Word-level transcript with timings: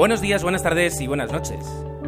Buenos 0.00 0.22
días, 0.22 0.42
buenas 0.42 0.62
tardes 0.62 1.00
y 1.00 1.06
buenas 1.06 1.30
noches. 1.30 1.58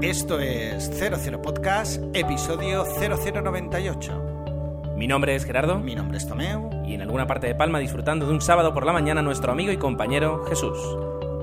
Esto 0.00 0.40
es 0.40 0.90
00 0.98 1.42
Podcast, 1.42 2.02
episodio 2.14 2.84
0098. 2.84 4.94
Mi 4.96 5.06
nombre 5.06 5.34
es 5.34 5.44
Gerardo 5.44 5.78
Mi 5.78 5.94
nombre 5.94 6.18
es 6.18 6.26
Tomeu. 6.26 6.70
y 6.86 6.94
en 6.94 7.02
alguna 7.02 7.26
parte 7.26 7.46
de 7.46 7.54
Palma 7.54 7.78
disfrutando 7.78 8.26
de 8.26 8.32
un 8.32 8.40
sábado 8.40 8.74
por 8.74 8.86
la 8.86 8.92
mañana 8.92 9.22
nuestro 9.22 9.52
amigo 9.52 9.72
y 9.72 9.76
compañero 9.76 10.44
Jesús. 10.46 10.78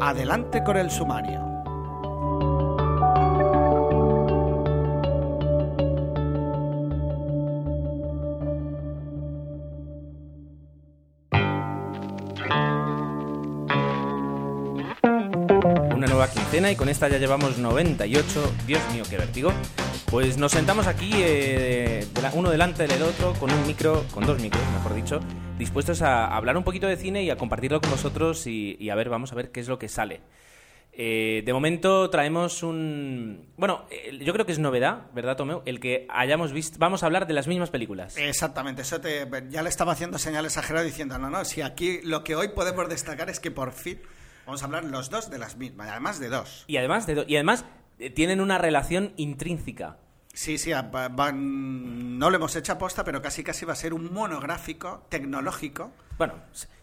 Adelante 0.02 0.64
con 0.64 0.78
el 0.78 0.92
sumario. 0.92 1.49
Y 16.68 16.76
con 16.76 16.90
esta 16.90 17.08
ya 17.08 17.18
llevamos 17.18 17.58
98. 17.58 18.54
Dios 18.68 18.82
mío, 18.92 19.04
qué 19.10 19.18
vértigo. 19.18 19.54
Pues 20.12 20.38
nos 20.38 20.52
sentamos 20.52 20.88
aquí, 20.88 21.10
eh, 21.14 22.06
uno 22.34 22.50
delante 22.50 22.86
del 22.86 23.02
otro, 23.02 23.34
con 23.36 23.50
un 23.50 23.66
micro, 23.66 24.04
con 24.12 24.26
dos 24.26 24.42
micros, 24.42 24.62
mejor 24.74 24.94
dicho, 24.94 25.20
dispuestos 25.58 26.02
a 26.02 26.36
hablar 26.36 26.58
un 26.58 26.66
poquito 26.66 26.86
de 26.88 26.98
cine 26.98 27.24
y 27.24 27.30
a 27.30 27.38
compartirlo 27.38 27.80
con 27.80 27.92
vosotros 27.92 28.46
y, 28.46 28.90
a 28.90 28.96
ver, 28.96 29.08
vamos 29.10 29.32
a 29.32 29.36
ver 29.36 29.52
qué 29.52 29.62
es 29.62 29.70
lo 29.70 29.80
que 29.80 29.88
sale. 29.88 30.20
Eh, 30.92 31.44
de 31.46 31.54
momento 31.54 32.10
traemos 32.10 32.62
un... 32.62 33.54
Bueno, 33.56 33.86
eh, 33.90 34.20
yo 34.22 34.34
creo 34.34 34.46
que 34.46 34.52
es 34.52 34.60
novedad, 34.60 35.06
¿verdad, 35.14 35.38
Tomeu? 35.38 35.62
El 35.66 35.80
que 35.80 36.08
hayamos 36.10 36.52
visto... 36.52 36.78
Vamos 36.78 37.04
a 37.04 37.06
hablar 37.06 37.26
de 37.26 37.34
las 37.34 37.48
mismas 37.48 37.70
películas. 37.70 38.18
Exactamente, 38.18 38.82
eso 38.82 39.00
te, 39.00 39.26
ya 39.50 39.64
le 39.64 39.70
estaba 39.70 39.94
haciendo 39.94 40.18
señales 40.18 40.58
a 40.58 40.62
Gerardo 40.62 40.86
diciendo, 40.86 41.18
no, 41.18 41.30
no, 41.30 41.46
si 41.46 41.62
aquí 41.62 42.02
lo 42.04 42.26
que 42.26 42.36
hoy 42.36 42.50
podemos 42.50 42.90
destacar 42.90 43.30
es 43.30 43.40
que 43.40 43.50
por 43.50 43.72
fin 43.72 44.02
vamos 44.50 44.62
a 44.64 44.66
hablar 44.66 44.84
los 44.86 45.10
dos 45.10 45.30
de 45.30 45.38
las 45.38 45.58
mismas, 45.58 45.90
además 45.90 46.20
de 46.20 46.30
dos. 46.30 46.64
Y 46.68 46.78
además, 46.78 47.06
de 47.08 47.16
do- 47.16 47.26
y 47.28 47.36
además 47.36 47.66
eh, 48.00 48.10
tienen 48.10 48.42
una 48.42 48.58
relación 48.58 49.14
intrínseca. 49.16 49.98
Sí, 50.34 50.58
sí, 50.58 50.72
van- 50.92 52.18
no 52.18 52.30
lo 52.30 52.36
hemos 52.38 52.56
hecho 52.56 52.72
aposta, 52.74 53.04
pero 53.04 53.22
casi 53.22 53.44
casi 53.44 53.66
va 53.66 53.74
a 53.74 53.76
ser 53.76 53.94
un 53.94 54.14
monográfico 54.14 55.06
tecnológico. 55.10 55.92
Bueno, 56.18 56.34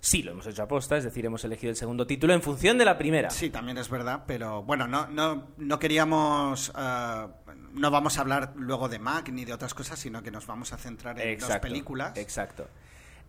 sí 0.01 0.23
lo 0.23 0.33
hemos 0.33 0.47
hecho 0.47 0.63
aposta, 0.63 0.97
es 0.97 1.05
decir, 1.05 1.25
hemos 1.27 1.45
elegido 1.45 1.71
el 1.71 1.77
segundo 1.77 2.07
título 2.07 2.33
en 2.35 2.43
función 2.43 2.79
de 2.79 2.85
la 2.85 2.97
primera. 2.99 3.31
Sí, 3.31 3.51
también 3.51 3.79
es 3.79 3.89
verdad, 3.89 4.25
pero 4.27 4.63
bueno, 4.63 4.87
no, 4.87 5.07
no, 5.09 5.49
no 5.59 5.79
queríamos, 5.79 6.73
eh, 6.77 7.27
no 7.73 7.91
vamos 7.91 8.19
a 8.19 8.21
hablar 8.23 8.53
luego 8.57 8.89
de 8.89 8.99
Mac 8.99 9.29
ni 9.31 9.45
de 9.45 9.53
otras 9.55 9.75
cosas, 9.75 9.99
sino 9.99 10.23
que 10.23 10.31
nos 10.31 10.47
vamos 10.47 10.73
a 10.73 10.79
centrar 10.79 11.19
en 11.21 11.39
dos 11.39 11.49
películas. 11.59 12.17
Exacto. 12.17 12.69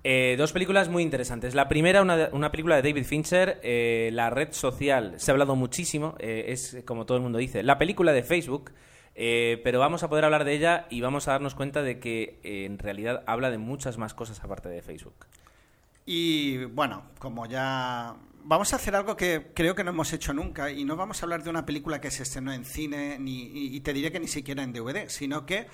Eh, 0.09 0.37
dos 0.37 0.53
películas 0.53 0.87
muy 0.87 1.03
interesantes. 1.03 1.53
La 1.53 1.67
primera, 1.67 2.01
una, 2.01 2.29
una 2.31 2.49
película 2.49 2.77
de 2.77 2.81
David 2.81 3.03
Fincher, 3.03 3.59
eh, 3.61 4.09
La 4.13 4.29
red 4.29 4.53
social. 4.53 5.15
Se 5.17 5.29
ha 5.29 5.33
hablado 5.33 5.57
muchísimo, 5.57 6.15
eh, 6.19 6.45
es 6.47 6.77
como 6.85 7.05
todo 7.05 7.17
el 7.17 7.23
mundo 7.23 7.39
dice, 7.39 7.61
la 7.61 7.77
película 7.77 8.13
de 8.13 8.23
Facebook. 8.23 8.71
eh, 9.15 9.59
pero 9.65 9.79
vamos 9.79 10.03
a 10.03 10.07
poder 10.07 10.23
hablar 10.23 10.45
de 10.45 10.53
ella 10.53 10.87
y 10.89 11.01
vamos 11.01 11.27
a 11.27 11.31
darnos 11.31 11.55
cuenta 11.55 11.81
de 11.81 11.99
que 11.99 12.39
en 12.43 12.79
realidad 12.79 13.21
habla 13.27 13.51
de 13.51 13.57
muchas 13.57 13.97
más 13.97 14.13
cosas 14.13 14.41
aparte 14.41 14.69
de 14.69 14.81
Facebook. 14.81 15.25
Y 16.05 16.63
bueno, 16.63 17.03
como 17.19 17.45
ya 17.45 18.15
vamos 18.45 18.71
a 18.71 18.77
hacer 18.77 18.95
algo 18.95 19.17
que 19.17 19.51
creo 19.53 19.75
que 19.75 19.83
no 19.83 19.89
hemos 19.89 20.13
hecho 20.13 20.33
nunca 20.33 20.71
y 20.71 20.85
no 20.85 20.95
vamos 20.95 21.21
a 21.21 21.25
hablar 21.25 21.43
de 21.43 21.49
una 21.49 21.65
película 21.65 21.99
que 21.99 22.11
se 22.11 22.23
estrenó 22.23 22.53
en 22.53 22.63
cine 22.63 23.19
ni, 23.19 23.41
y 23.75 23.81
te 23.81 23.91
diré 23.91 24.09
que 24.09 24.21
ni 24.21 24.29
siquiera 24.29 24.63
en 24.63 24.71
DVD, 24.71 25.09
sino 25.09 25.45
que 25.45 25.67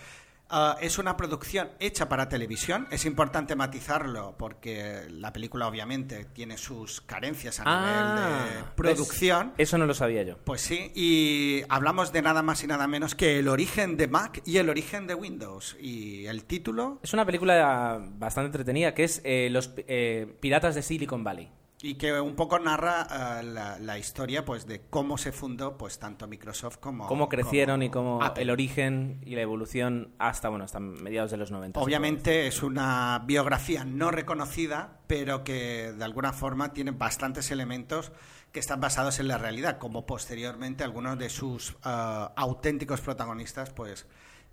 ah, 0.54 0.78
es 0.82 0.98
una 0.98 1.18
producción 1.18 1.70
hecha 1.80 2.08
para 2.08 2.30
televisión. 2.30 2.88
Es 2.92 3.06
importante 3.06 3.56
matizarlo 3.56 4.36
porque 4.38 5.08
la 5.10 5.34
película 5.34 5.68
obviamente 5.68 6.26
tiene 6.26 6.58
sus 6.58 7.02
carencias 7.02 7.60
a 7.60 7.64
nivel 7.64 8.56
de 8.56 8.64
producción. 8.76 9.54
Eso 9.58 9.78
no 9.78 9.86
lo 9.86 9.94
sabía 9.94 10.24
yo. 10.24 10.38
Pues 10.44 10.62
sí, 10.62 10.92
y 10.96 11.64
hablamos 11.70 12.14
de 12.14 12.22
nada 12.22 12.42
más 12.42 12.64
y 12.64 12.68
nada 12.68 12.88
menos 12.88 13.16
que 13.16 13.40
el 13.40 13.48
origen 13.48 13.98
de 13.98 14.08
Mac 14.08 14.42
y 14.46 14.58
el 14.58 14.70
origen 14.70 15.08
de 15.08 15.16
Windows. 15.16 15.76
Y 15.80 16.26
el 16.28 16.46
título, 16.46 17.00
Es 17.04 17.14
una 17.14 17.26
película 17.26 18.00
bastante 18.18 18.48
entretenida 18.48 18.94
que 18.94 19.04
es 19.04 19.22
eh, 19.24 19.50
Los 19.52 19.72
eh, 19.78 20.38
Piratas 20.40 20.76
de 20.76 20.82
Silicon 20.82 21.24
Valley. 21.24 21.52
Y 21.84 21.96
que 21.96 22.18
un 22.18 22.34
poco 22.38 22.58
narra 22.60 23.42
eh, 23.42 23.44
la, 23.44 23.78
la 23.78 24.00
historia 24.00 24.46
pues 24.46 24.66
de 24.66 24.84
cómo 24.90 25.18
se 25.18 25.34
fundó 25.34 25.78
pues 25.78 26.00
tanto 26.00 26.28
Microsoft 26.28 26.78
como 26.78 27.08
Cómo 27.08 27.28
crecieron 27.28 27.82
como 27.82 27.84
y 27.84 27.90
cómo 27.90 28.24
Apple. 28.24 28.44
el 28.44 28.50
origen 28.52 29.20
y 29.26 29.36
la 29.36 29.42
evolución 29.42 30.14
hasta, 30.18 30.48
bueno, 30.48 30.64
hasta 30.64 30.80
mediados 30.80 31.32
de 31.32 31.36
los 31.36 31.52
90. 31.52 31.78
se 31.78 31.84
puede 31.84 31.86
Obviamente 31.86 32.48
es 32.48 32.64
una 32.64 33.22
biografía 33.26 33.84
no 33.84 34.12
reconocida, 34.12 35.02
pero 35.08 35.44
que 35.44 35.92
de 35.92 36.04
alguna 36.06 36.32
forma 36.32 36.72
tiene 36.72 36.92
bastantes 36.92 37.52
elementos 37.52 38.14
que 38.54 38.62
están 38.62 38.80
basados 38.80 39.20
en 39.20 39.28
la 39.28 39.38
realidad, 39.38 39.78
como 39.78 40.06
posteriormente 40.06 40.86
algunos 40.86 41.20
de 41.20 41.28
sus 41.28 41.72
eh, 41.86 42.28
auténticos 42.34 43.02
protagonistas 43.02 43.72
pues 43.72 44.08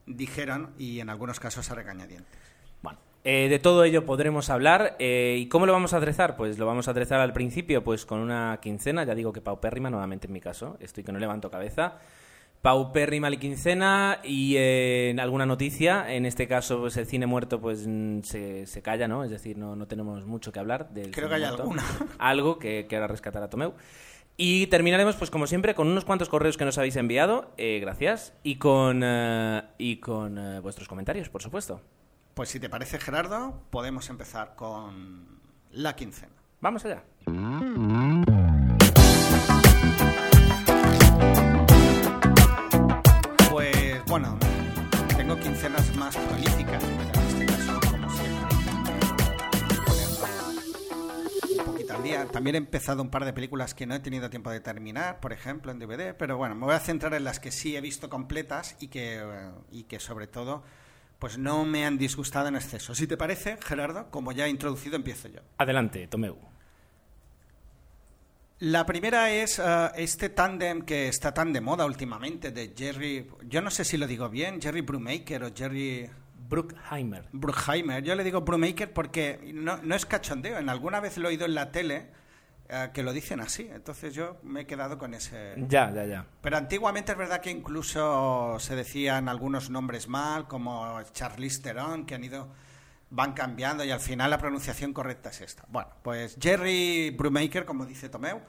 dijeron 0.05 0.75
y 0.79 0.99
en 0.99 1.11
algunos 1.11 1.39
casos 1.39 1.71
a 1.71 1.77
regañadientes. 1.77 2.50
Eh, 3.23 3.49
de 3.51 3.59
todo 3.59 3.85
ello 3.85 4.07
podremos 4.07 4.49
hablar. 4.51 4.97
eh, 4.99 5.37
¿Y 5.39 5.47
cómo 5.49 5.67
lo 5.67 5.73
vamos 5.73 5.93
a 5.93 5.99
aderezar? 5.99 6.37
Pues 6.37 6.59
lo 6.59 6.67
vamos 6.67 6.89
a 6.89 6.93
aderezar 6.93 7.21
al 7.21 7.33
principio, 7.33 7.85
pues 7.85 8.07
con 8.07 8.21
una 8.21 8.59
quincena, 8.63 9.05
ya 9.05 9.15
digo 9.15 9.33
que 9.33 9.41
paupérrima, 9.43 9.91
nuevamente 9.91 10.27
en 10.27 10.33
mi 10.33 10.41
caso, 10.41 10.77
estoy 10.81 11.05
que 11.05 11.13
no 11.13 11.19
levanto 11.19 11.51
cabeza. 11.51 11.99
Paupérrima 12.63 13.31
la 13.31 13.37
quincena 13.37 14.21
y 14.23 14.55
eh, 14.59 15.17
alguna 15.19 15.47
noticia, 15.47 16.13
en 16.13 16.27
este 16.27 16.47
caso 16.47 16.79
pues 16.81 16.97
el 16.99 17.07
cine 17.07 17.27
muerto 17.27 17.59
pues 17.59 17.87
se, 18.23 18.67
se 18.67 18.83
calla, 18.83 19.09
¿no? 19.09 19.25
Es 19.25 19.31
decir, 19.31 19.57
no, 19.57 19.77
no 19.77 19.87
tenemos 19.87 20.27
mucho 20.27 20.53
que 20.53 20.59
hablar 20.59 20.91
del 20.91 21.11
Creo 21.11 21.29
cine 21.29 21.29
que 21.29 21.35
hay 21.37 21.41
muerto. 21.43 21.63
alguna. 21.63 21.83
Algo 22.19 22.59
que, 22.59 22.87
que 22.87 22.97
ahora 22.97 23.07
rescatará 23.09 23.49
Tomeu. 23.49 23.73
Y 24.37 24.67
terminaremos, 24.69 25.17
pues 25.17 25.31
como 25.31 25.47
siempre, 25.47 25.75
con 25.75 25.89
unos 25.89 26.05
cuantos 26.07 26.29
correos 26.31 26.57
que 26.57 26.65
nos 26.65 26.79
habéis 26.79 26.97
enviado, 26.97 27.51
gracias, 27.59 28.33
y 28.43 28.57
con, 28.57 29.03
y 29.77 29.97
con 29.97 30.63
vuestros 30.63 30.89
comentarios, 30.89 31.29
por 31.29 31.43
supuesto. 31.43 31.83
Pues 32.41 32.49
si 32.49 32.59
te 32.59 32.71
parece 32.71 32.99
Gerardo, 32.99 33.65
podemos 33.69 34.09
empezar 34.09 34.55
con 34.57 35.27
la 35.73 35.95
quincena. 35.95 36.33
Vamos 36.63 36.83
allá. 36.87 37.05
Pues 43.51 44.05
bueno, 44.07 44.39
tengo 45.19 45.39
quincenas 45.39 45.95
más 45.97 46.17
prolíficas, 46.17 46.83
pero 46.83 47.21
en 47.21 47.29
este 47.29 47.45
caso, 47.45 47.79
como 47.91 48.09
siempre, 48.09 48.57
un 51.59 51.65
poquito 51.67 51.95
al 51.95 52.03
día. 52.03 52.25
También 52.25 52.55
he 52.55 52.59
empezado 52.59 53.03
un 53.03 53.11
par 53.11 53.27
de 53.27 53.35
películas 53.35 53.75
que 53.75 53.85
no 53.85 53.95
he 53.95 54.01
tenido 54.01 54.31
tiempo 54.31 54.49
de 54.49 54.61
terminar, 54.61 55.21
por 55.21 55.35
ejemplo, 55.35 55.73
en 55.73 55.79
DVD, 55.79 56.17
pero 56.17 56.39
bueno, 56.39 56.55
me 56.55 56.65
voy 56.65 56.75
a 56.75 56.81
centrar 56.81 57.13
en 57.13 57.25
las 57.25 57.39
que 57.39 57.51
sí 57.51 57.77
he 57.77 57.83
visto 57.83 58.09
completas 58.09 58.79
y 58.81 58.89
que, 58.89 59.19
eh, 59.19 59.51
y 59.71 59.83
que 59.83 60.01
sobre 60.01 60.27
todo 60.27 60.63
pues 61.21 61.39
no 61.39 61.65
me 61.65 61.85
han 61.85 61.99
disgustado 61.99 62.49
en 62.49 62.57
exceso. 62.57 62.95
Si 62.95 63.07
te 63.07 63.17
parece, 63.17 63.59
Gerardo, 63.63 64.11
como 64.11 64.33
ya 64.33 64.47
he 64.47 64.49
introducido, 64.49 64.97
empiezo 64.97 65.29
yo. 65.29 65.41
Adelante, 65.59 66.09
Tomeu. 66.09 66.37
La 68.61 68.85
primera 68.85 69.31
es 69.31 69.59
eh, 69.59 69.91
este 69.97 70.31
tándem 70.31 70.83
que 70.83 71.09
está 71.09 71.33
tan 71.33 71.53
de 71.53 71.61
moda 71.61 71.85
últimamente 71.87 72.51
de 72.51 72.75
Jerry, 72.77 73.27
yo 73.49 73.63
no 73.63 73.71
sé 73.71 73.85
si 73.85 73.97
lo 73.97 74.07
digo 74.07 74.29
bien, 74.29 74.61
Jerry 74.61 74.81
Brubaker 74.81 75.45
o 75.45 75.55
Jerry 75.55 76.11
Bruckheimer. 76.49 77.27
Bruckheimer. 77.33 78.03
Yo 78.03 78.15
le 78.15 78.25
digo 78.25 78.41
Brubaker 78.41 78.93
porque 78.93 79.41
no, 79.55 79.77
no 79.79 79.95
es 79.95 80.05
cachondeo, 80.07 80.59
en 80.59 80.69
alguna 80.69 81.01
vez 81.01 81.17
lo 81.19 81.29
he 81.29 81.33
oído 81.33 81.47
en 81.47 81.55
la 81.55 81.71
tele 81.71 82.09
eh, 82.71 82.91
que 82.95 83.03
lo 83.03 83.13
dicen 83.13 83.41
así, 83.41 83.69
entonces 83.73 84.15
yo 84.15 84.39
me 84.43 84.61
he 84.61 84.67
quedado 84.67 84.97
con 84.97 85.13
ese... 85.15 85.55
Ya, 85.69 85.91
ya, 85.91 86.05
ya. 86.05 86.27
Pero 86.41 86.57
antiguamente 86.57 87.13
es 87.13 87.19
verdad 87.19 87.41
que 87.41 87.51
incluso 87.51 88.59
se 88.61 88.77
decían 88.77 89.29
algunos 89.29 89.71
nombres 89.71 90.07
mal, 90.09 90.47
como 90.47 91.03
Charlize 91.13 91.63
Theron, 91.63 92.07
que 92.07 92.15
han 92.15 92.25
ido 92.25 92.49
van 93.11 93.33
cambiando 93.33 93.85
y 93.85 93.91
al 93.91 94.01
final 94.01 94.31
la 94.31 94.39
pronunciación 94.39 94.93
correcta 94.93 95.31
es 95.31 95.41
esta. 95.41 95.65
Bueno, 95.69 95.91
pues 96.03 96.37
Jerry 96.41 97.11
Brubaker, 97.11 97.65
como 97.65 97.85
dice 97.85 98.09
Tomeu, 98.09 98.41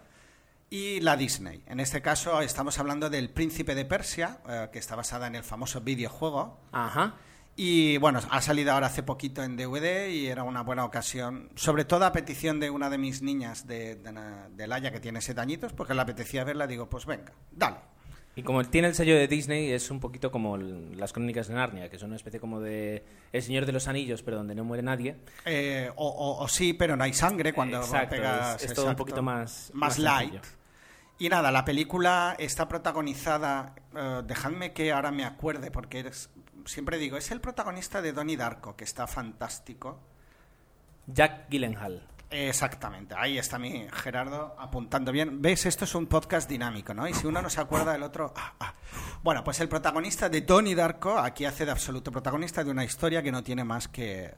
y 0.69 1.01
la 1.01 1.17
Disney. 1.17 1.63
En 1.67 1.79
este 1.79 2.01
caso 2.01 2.41
estamos 2.41 2.79
hablando 2.79 3.09
del 3.09 3.29
Príncipe 3.29 3.75
de 3.75 3.85
Persia, 3.85 4.39
eh, 4.47 4.69
que 4.71 4.79
está 4.79 4.95
basada 4.95 5.27
en 5.27 5.35
el 5.35 5.43
famoso 5.43 5.81
videojuego. 5.81 6.61
Ajá. 6.71 7.15
Y 7.55 7.97
bueno, 7.97 8.19
ha 8.29 8.41
salido 8.41 8.71
ahora 8.71 8.87
hace 8.87 9.03
poquito 9.03 9.43
en 9.43 9.57
DVD 9.57 10.07
y 10.09 10.27
era 10.27 10.43
una 10.43 10.61
buena 10.63 10.85
ocasión, 10.85 11.49
sobre 11.55 11.85
todo 11.85 12.05
a 12.05 12.11
petición 12.11 12.59
de 12.59 12.69
una 12.69 12.89
de 12.89 12.97
mis 12.97 13.21
niñas 13.21 13.67
de, 13.67 13.95
de, 13.95 14.13
de 14.55 14.67
Laia, 14.67 14.91
que 14.91 14.99
tiene 14.99 15.21
siete 15.21 15.41
añitos, 15.41 15.73
porque 15.73 15.93
le 15.93 16.01
apetecía 16.01 16.43
verla, 16.43 16.65
digo, 16.65 16.89
pues 16.89 17.05
venga, 17.05 17.33
dale. 17.51 17.77
Y 18.33 18.43
como 18.43 18.63
tiene 18.63 18.87
el 18.87 18.95
sello 18.95 19.15
de 19.15 19.27
Disney, 19.27 19.71
es 19.71 19.91
un 19.91 19.99
poquito 19.99 20.31
como 20.31 20.55
el- 20.55 20.97
las 20.97 21.11
crónicas 21.11 21.49
de 21.49 21.55
Narnia, 21.55 21.89
que 21.89 21.99
son 21.99 22.07
una 22.11 22.15
especie 22.15 22.39
como 22.39 22.61
de 22.61 23.03
El 23.33 23.43
Señor 23.43 23.65
de 23.65 23.73
los 23.73 23.89
Anillos, 23.89 24.23
pero 24.23 24.37
donde 24.37 24.55
no 24.55 24.63
muere 24.63 24.81
nadie. 24.81 25.17
Eh, 25.43 25.91
o, 25.97 26.07
o- 26.07 26.41
o 26.41 26.47
sí, 26.47 26.71
pero 26.71 26.95
no 26.95 27.03
hay 27.03 27.11
sangre 27.13 27.51
cuando 27.51 27.79
Exacto, 27.81 28.15
pegas. 28.15 28.63
es- 28.63 28.69
es 28.71 28.73
todo 28.73 28.87
un 28.89 28.95
poquito 28.95 29.21
más- 29.21 29.69
más 29.73 29.97
más 29.97 29.99
light. 29.99 30.31
sencillo. 30.35 30.60
Y 31.21 31.29
nada, 31.29 31.51
la 31.51 31.63
película 31.63 32.35
está 32.39 32.67
protagonizada. 32.67 33.75
eh, 33.95 34.23
dejadme 34.25 34.73
que 34.73 34.91
ahora 34.91 35.11
me 35.11 35.23
acuerde, 35.23 35.69
porque 35.69 35.99
eres, 35.99 36.31
siempre 36.65 36.97
digo, 36.97 37.15
es 37.15 37.29
el 37.29 37.39
protagonista 37.39 38.01
de 38.01 38.11
Donnie 38.11 38.37
Darko, 38.37 38.75
que 38.75 38.85
está 38.85 39.05
fantástico. 39.05 39.99
Jack 41.05 41.47
Gyllenhaal. 41.47 42.07
Exactamente, 42.31 43.13
ahí 43.15 43.37
está 43.37 43.59
mi 43.59 43.85
Gerardo 43.93 44.55
apuntando 44.57 45.11
bien. 45.11 45.43
¿Ves? 45.43 45.67
Esto 45.67 45.85
es 45.85 45.93
un 45.93 46.07
podcast 46.07 46.49
dinámico, 46.49 46.95
¿no? 46.95 47.07
Y 47.07 47.13
si 47.13 47.27
uno 47.27 47.39
no 47.39 47.51
se 47.51 47.61
acuerda 47.61 47.93
del 47.93 48.01
otro... 48.01 48.33
ah, 48.35 48.55
ah. 48.59 48.73
Bueno, 49.21 49.43
pues 49.43 49.59
el 49.59 49.69
protagonista 49.69 50.27
de 50.27 50.41
Donnie 50.41 50.73
Darko 50.73 51.19
aquí 51.19 51.45
hace 51.45 51.65
de 51.65 51.71
absoluto 51.71 52.11
protagonista 52.11 52.63
de 52.63 52.71
una 52.71 52.83
historia 52.83 53.21
que 53.21 53.31
no 53.31 53.43
tiene 53.43 53.63
más 53.63 53.87
que, 53.87 54.33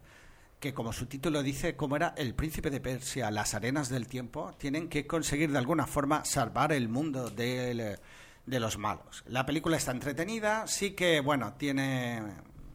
que 0.64 0.74
como 0.74 0.94
su 0.94 1.08
título 1.08 1.44
dice, 1.44 1.76
como 1.76 1.98
era 1.98 2.14
el 2.16 2.36
príncipe 2.36 2.70
de 2.70 2.80
Persia, 2.80 3.30
las 3.32 3.54
arenas 3.54 3.90
del 3.90 4.08
tiempo, 4.08 4.54
tienen 4.58 4.88
que 4.88 5.06
conseguir 5.06 5.52
de 5.52 5.58
alguna 5.58 5.86
forma 5.86 6.24
salvar 6.24 6.72
el 6.72 6.88
mundo 6.88 7.30
del- 7.30 8.00
de 8.46 8.60
los 8.62 8.78
malos. 8.78 9.26
La 9.28 9.46
película 9.46 9.76
está 9.76 9.92
entretenida, 9.92 10.66
sí 10.68 10.92
que, 10.92 11.20
bueno, 11.20 11.56
tiene 11.56 12.22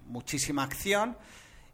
muchísima 0.06 0.64
acción. 0.64 1.16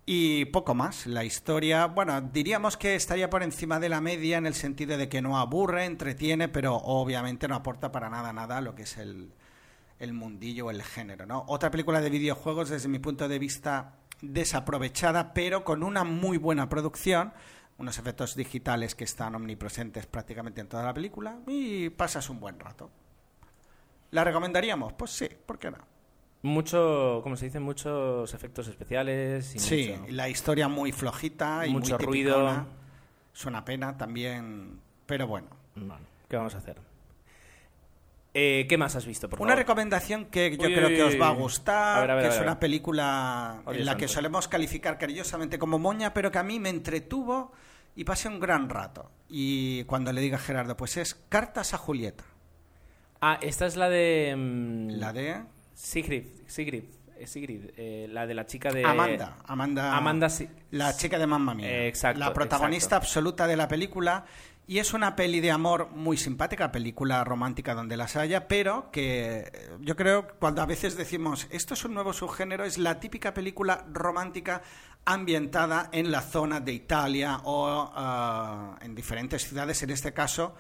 Y 0.07 0.45
poco 0.47 0.75
más. 0.75 1.07
La 1.07 1.25
historia, 1.25 1.87
bueno, 1.87 2.21
diríamos 2.21 2.77
que 2.77 2.95
estaría 2.95 3.29
por 3.31 3.43
encima 3.43 3.81
de 3.81 3.89
la 3.89 4.01
media 4.01 4.37
en 4.39 4.47
el 4.47 4.55
sentido 4.55 4.97
de 4.99 5.09
que 5.09 5.21
no 5.23 5.39
aburre, 5.39 5.85
entretiene, 5.87 6.49
pero 6.49 6.77
obviamente 6.77 7.49
no 7.49 7.57
aporta 7.57 7.91
para 7.91 8.09
nada, 8.11 8.33
nada 8.33 8.59
a 8.59 8.61
lo 8.61 8.75
que 8.75 8.83
es 8.83 8.99
el, 8.99 9.33
el 9.99 10.13
mundillo 10.13 10.67
o 10.67 10.71
el 10.71 10.83
género. 10.83 11.27
Otra 11.49 11.71
película 11.71 12.01
de 12.03 12.11
videojuegos, 12.11 12.69
desde 12.69 12.87
mi 12.89 12.99
punto 12.99 13.27
de 13.29 13.39
vista, 13.39 13.95
desaprovechada, 14.23 15.33
pero 15.35 15.65
con 15.65 15.83
una 15.83 16.05
muy 16.05 16.39
buena 16.39 16.69
producción, 16.69 17.33
unos 17.79 17.99
efectos 17.99 18.37
digitales 18.37 18.95
que 18.95 19.05
están 19.05 19.35
omnipresentes 19.35 20.07
prácticamente 20.07 20.61
en 20.61 20.69
toda 20.69 20.85
la 20.85 20.95
película, 20.95 21.39
y 21.47 21.91
pasas 21.91 22.29
un 22.31 22.41
buen 22.41 22.59
rato. 22.61 22.91
¿La 24.11 24.23
recomendaríamos? 24.25 24.93
Pues 24.93 25.11
sí, 25.11 25.29
¿por 25.47 25.59
qué 25.59 25.71
no? 25.71 25.79
Mucho, 26.43 27.21
como 27.23 27.37
se 27.37 27.47
dice, 27.47 27.59
muchos 27.59 28.33
efectos 28.35 28.69
especiales. 28.69 29.55
Y 29.57 29.59
Sí, 29.59 29.95
mucho- 29.99 30.13
la 30.13 30.29
historia 30.29 30.69
muy 30.69 30.93
flojita 30.93 31.67
y 31.67 31.71
Mucho 31.73 31.97
muy 31.97 32.05
ruido. 32.07 32.67
una 33.47 33.65
pena 33.65 33.97
también, 33.97 34.79
pero 35.07 35.27
bueno. 35.27 35.49
Bueno, 35.75 35.99
¿qué 36.29 36.37
vamos 36.37 36.55
a 36.55 36.59
hacer? 36.59 36.79
Eh, 38.37 38.67
¿Qué 38.69 38.77
más 38.77 38.97
has 38.97 39.07
visto, 39.07 39.31
por 39.31 39.41
Una 39.41 39.55
recomendación 39.55 40.25
que 40.27 40.57
yo 40.57 40.67
Uy, 40.67 40.75
creo 40.75 40.89
uy, 40.89 40.97
que 40.97 41.03
os 41.05 41.21
va 41.21 41.29
a 41.29 41.33
gustar, 41.33 41.99
A 41.99 42.01
ver, 42.01 42.11
a 42.11 42.15
ver, 42.17 42.25
que 42.25 42.31
a 42.31 42.35
es 42.35 42.43
una 42.43 42.59
película 42.59 43.63
Oye, 43.65 43.79
en 43.79 43.87
la 43.87 43.97
que 43.97 44.09
solemos 44.09 44.49
calificar 44.49 44.99
cariñosamente 44.99 45.57
como 45.57 45.79
moña, 45.79 46.13
pero 46.13 46.33
que 46.33 46.39
a 46.39 46.43
mí 46.43 46.59
me 46.59 46.69
entretuvo 46.69 47.53
y 47.95 48.03
pasé 48.03 48.27
un 48.29 48.41
gran 48.41 48.69
rato. 48.69 49.09
Y 49.29 49.85
cuando 49.85 50.13
le 50.13 50.21
diga 50.21 50.37
a 50.37 50.41
Gerardo, 50.41 50.77
pues 50.77 50.97
es 50.97 51.15
Cartas 51.29 51.75
a 51.75 51.79
Julieta. 51.79 52.25
Ah, 53.21 53.39
esta 53.41 53.67
es 53.67 53.77
la 53.77 53.89
de... 53.89 54.35
mm, 54.37 54.89
La 54.99 55.13
de 55.13 55.43
Sigrid, 55.73 56.25
Sigrid, 56.49 56.85
eh, 57.17 57.27
Sigrid, 57.29 57.71
eh, 57.77 58.09
la 58.11 58.27
de 58.27 58.35
la 58.35 58.47
chica 58.47 58.73
de... 58.73 58.85
Amanda. 58.85 59.37
Amanda, 59.47 59.97
Amanda, 59.97 60.29
sí. 60.29 60.49
La 60.73 60.97
chica 60.97 61.19
de 61.21 61.27
Mamma 61.29 61.55
Mía. 61.55 61.71
Eh, 61.71 61.87
exacto, 61.89 62.19
La 62.19 62.35
protagonista 62.35 62.97
exacto. 62.97 63.07
absoluta 63.07 63.47
de 63.47 63.57
la 63.57 63.69
película. 63.69 64.25
Y 64.67 64.79
es 64.79 64.95
una 64.95 65.15
peli 65.15 65.41
de 65.41 65.51
amor 65.51 65.91
muy 65.91 66.17
simpática, 66.17 66.73
película 66.73 67.23
romántica 67.23 67.75
donde 67.75 67.99
las 67.99 68.17
haya, 68.17 68.49
pero 68.49 68.91
que 68.91 69.51
eh, 69.53 69.71
yo 69.81 69.95
creo 69.95 70.29
cuando 70.39 70.63
a 70.63 70.67
veces 70.67 70.97
decimos 70.97 71.47
esto 71.51 71.75
es 71.75 71.85
un 71.85 71.93
nuevo 71.93 72.15
subgénero, 72.15 72.65
es 72.65 72.79
la 72.79 72.99
típica 72.99 73.35
película 73.35 73.85
romántica 73.93 74.63
ambientada 75.05 75.91
en 75.93 76.11
la 76.11 76.23
zona 76.23 76.61
de 76.61 76.73
Italia 76.73 77.41
o 77.45 77.93
ah, 77.95 78.79
en 78.81 78.95
diferentes 78.95 79.47
ciudades, 79.47 79.83
en 79.83 79.91
este 79.91 80.15
caso 80.15 80.55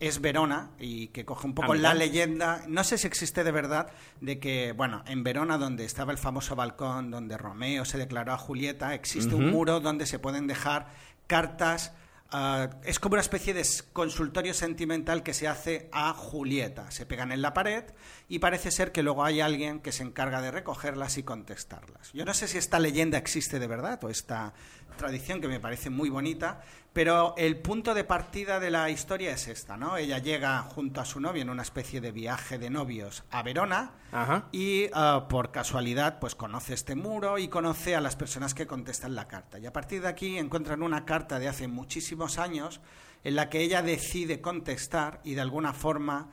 es 0.00 0.20
Verona 0.20 0.70
y 0.78 1.08
que 1.08 1.24
coge 1.24 1.46
un 1.46 1.54
poco 1.54 1.72
Ah, 1.72 1.76
la 1.76 1.94
leyenda, 1.94 2.64
no 2.66 2.82
sé 2.84 2.98
si 2.98 3.06
existe 3.06 3.44
de 3.44 3.52
verdad, 3.52 3.90
de 4.20 4.38
que, 4.38 4.72
bueno, 4.72 5.04
en 5.06 5.22
Verona, 5.22 5.58
donde 5.58 5.84
estaba 5.84 6.12
el 6.12 6.18
famoso 6.18 6.56
balcón 6.56 7.10
donde 7.10 7.38
Romeo 7.38 7.84
se 7.84 7.98
declaró 7.98 8.32
a 8.32 8.38
Julieta, 8.38 8.94
existe 8.94 9.34
un 9.34 9.50
muro 9.50 9.80
donde 9.80 10.06
se 10.06 10.18
pueden 10.18 10.46
dejar 10.46 10.88
cartas. 11.26 11.92
Ah, 12.34 12.70
es 12.84 12.98
como 12.98 13.14
una 13.14 13.22
especie 13.22 13.54
de 13.54 13.64
consultorio 13.92 14.52
sentimental 14.54 15.22
que 15.22 15.34
se 15.34 15.48
hace 15.48 15.88
a 15.92 16.12
Julieta. 16.12 16.90
Se 16.90 17.06
pegan 17.06 17.32
en 17.32 17.42
la 17.42 17.54
pared 17.54 17.84
y 18.28 18.38
parece 18.38 18.70
ser 18.70 18.92
que 18.92 19.02
luego 19.02 19.24
hay 19.24 19.40
alguien 19.40 19.80
que 19.80 19.92
se 19.92 20.02
encarga 20.02 20.40
de 20.40 20.50
recogerlas 20.50 21.18
y 21.18 21.22
contestarlas. 21.22 22.12
Yo 22.12 22.24
no 22.24 22.32
sé 22.32 22.48
si 22.48 22.58
esta 22.58 22.78
leyenda 22.78 23.18
existe 23.18 23.58
de 23.58 23.66
verdad 23.66 24.02
o 24.02 24.08
esta 24.08 24.54
tradición 24.96 25.40
que 25.40 25.48
me 25.48 25.60
parece 25.60 25.90
muy 25.90 26.08
bonita, 26.08 26.62
pero 26.92 27.34
el 27.36 27.58
punto 27.58 27.92
de 27.94 28.04
partida 28.04 28.60
de 28.60 28.70
la 28.70 28.88
historia 28.88 29.32
es 29.32 29.48
esta, 29.48 29.76
¿no? 29.76 29.96
Ella 29.96 30.18
llega 30.18 30.62
junto 30.62 31.00
a 31.00 31.04
su 31.04 31.20
novio 31.20 31.42
en 31.42 31.50
una 31.50 31.62
especie 31.62 32.00
de 32.00 32.12
viaje 32.12 32.58
de 32.58 32.70
novios 32.70 33.24
a 33.30 33.42
Verona 33.42 33.90
Ajá. 34.12 34.46
y 34.52 34.86
ah, 34.94 35.26
por 35.28 35.50
casualidad 35.50 36.18
pues 36.20 36.34
conoce 36.34 36.74
este 36.74 36.94
muro 36.94 37.38
y 37.38 37.48
conoce 37.48 37.96
a 37.96 38.00
las 38.00 38.16
personas 38.16 38.54
que 38.54 38.66
contestan 38.66 39.14
la 39.14 39.26
carta. 39.26 39.58
Y 39.58 39.66
a 39.66 39.72
partir 39.72 40.02
de 40.02 40.08
aquí 40.08 40.38
encuentran 40.38 40.82
una 40.82 41.04
carta 41.04 41.38
de 41.38 41.48
hace 41.48 41.66
muchísimos 41.66 42.38
años 42.38 42.80
en 43.24 43.34
la 43.34 43.50
que 43.50 43.60
ella 43.60 43.82
decide 43.82 44.40
contestar 44.40 45.20
y 45.24 45.34
de 45.34 45.40
alguna 45.40 45.72
forma 45.72 46.30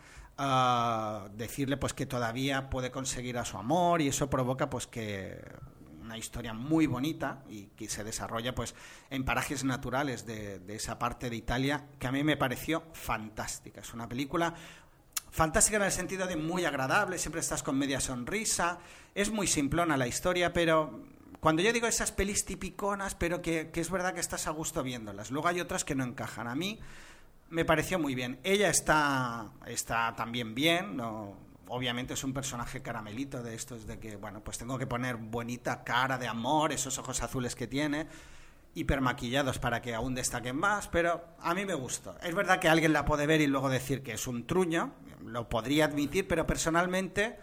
decirle 1.34 1.78
pues 1.78 1.94
que 1.94 2.06
todavía 2.06 2.70
puede 2.70 2.92
conseguir 2.92 3.38
a 3.38 3.46
su 3.46 3.58
amor 3.58 4.02
y 4.02 4.08
eso 4.08 4.30
provoca 4.30 4.70
pues 4.70 4.88
que 4.88 5.40
una 6.02 6.18
historia 6.18 6.54
muy 6.54 6.88
bonita 6.88 7.44
y 7.48 7.68
que 7.68 7.88
se 7.88 8.04
desarrolla 8.04 8.56
pues 8.56 8.76
en 9.10 9.24
parajes 9.24 9.64
naturales 9.64 10.26
de, 10.26 10.60
de 10.60 10.76
esa 10.76 10.98
parte 11.00 11.30
de 11.30 11.36
Italia 11.36 11.86
que 12.00 12.08
a 12.08 12.12
mí 12.12 12.24
me 12.24 12.38
pareció 12.38 12.84
fantástica. 12.94 13.82
Es 13.82 13.94
una 13.94 14.10
película 14.10 14.54
fantástica 15.30 15.78
en 15.78 15.84
el 15.84 15.92
sentido 15.92 16.28
de 16.28 16.36
muy 16.36 16.66
agradable, 16.66 17.18
siempre 17.18 17.42
estás 17.42 17.64
con 17.64 17.78
media 17.78 18.00
sonrisa, 18.00 18.80
es 19.16 19.32
muy 19.32 19.48
simplona 19.48 19.96
la 19.96 20.08
historia, 20.08 20.54
pero 20.54 21.04
cuando 21.40 21.62
yo 21.62 21.72
digo 21.74 21.88
esas 21.88 22.12
pelis 22.12 22.46
tipiconas, 22.46 23.16
pero 23.16 23.42
que, 23.42 23.72
que 23.72 23.82
es 23.82 23.90
verdad 23.90 24.14
que 24.14 24.20
estás 24.20 24.48
a 24.48 24.52
gusto 24.52 24.84
viéndolas, 24.84 25.32
luego 25.32 25.48
hay 25.48 25.60
otras 25.62 25.86
que 25.86 25.96
no 25.96 26.04
encajan. 26.04 26.48
A 26.48 26.56
mí 26.56 26.80
me 27.52 27.66
pareció 27.66 28.00
muy 28.00 28.16
bien. 28.16 28.40
Ella 28.44 28.70
está, 28.70 29.52
está 29.68 30.16
también 30.16 30.56
bien, 30.56 31.00
obviamente 31.68 32.14
es 32.14 32.24
un 32.24 32.34
personaje 32.34 32.82
caramelito 32.82 33.44
de 33.44 33.54
estos 33.54 33.86
de 33.86 34.00
que, 34.00 34.16
bueno, 34.16 34.42
pues 34.42 34.58
tengo 34.58 34.80
que 34.80 34.88
poner 34.88 35.18
bonita 35.18 35.84
cara 35.84 36.18
de 36.18 36.28
amor, 36.28 36.72
esos 36.72 36.98
ojos 36.98 37.22
azules 37.22 37.54
que 37.54 37.68
tiene, 37.68 38.08
hipermaquillados 38.74 39.60
para 39.60 39.82
que 39.82 39.94
aún 39.94 40.16
destaquen 40.16 40.56
más, 40.56 40.88
pero 40.88 41.24
a 41.40 41.54
mí 41.54 41.66
me 41.66 41.74
gustó. 41.74 42.18
Es 42.24 42.34
verdad 42.34 42.60
que 42.60 42.70
alguien 42.70 42.94
la 42.94 43.04
puede 43.04 43.28
ver 43.28 43.42
y 43.42 43.48
luego 43.48 43.70
decir 43.70 44.02
que 44.02 44.14
es 44.14 44.28
un 44.28 44.48
truño, 44.48 44.94
lo 45.26 45.50
podría 45.50 45.86
admitir, 45.86 46.28
pero 46.28 46.48
personalmente, 46.48 47.38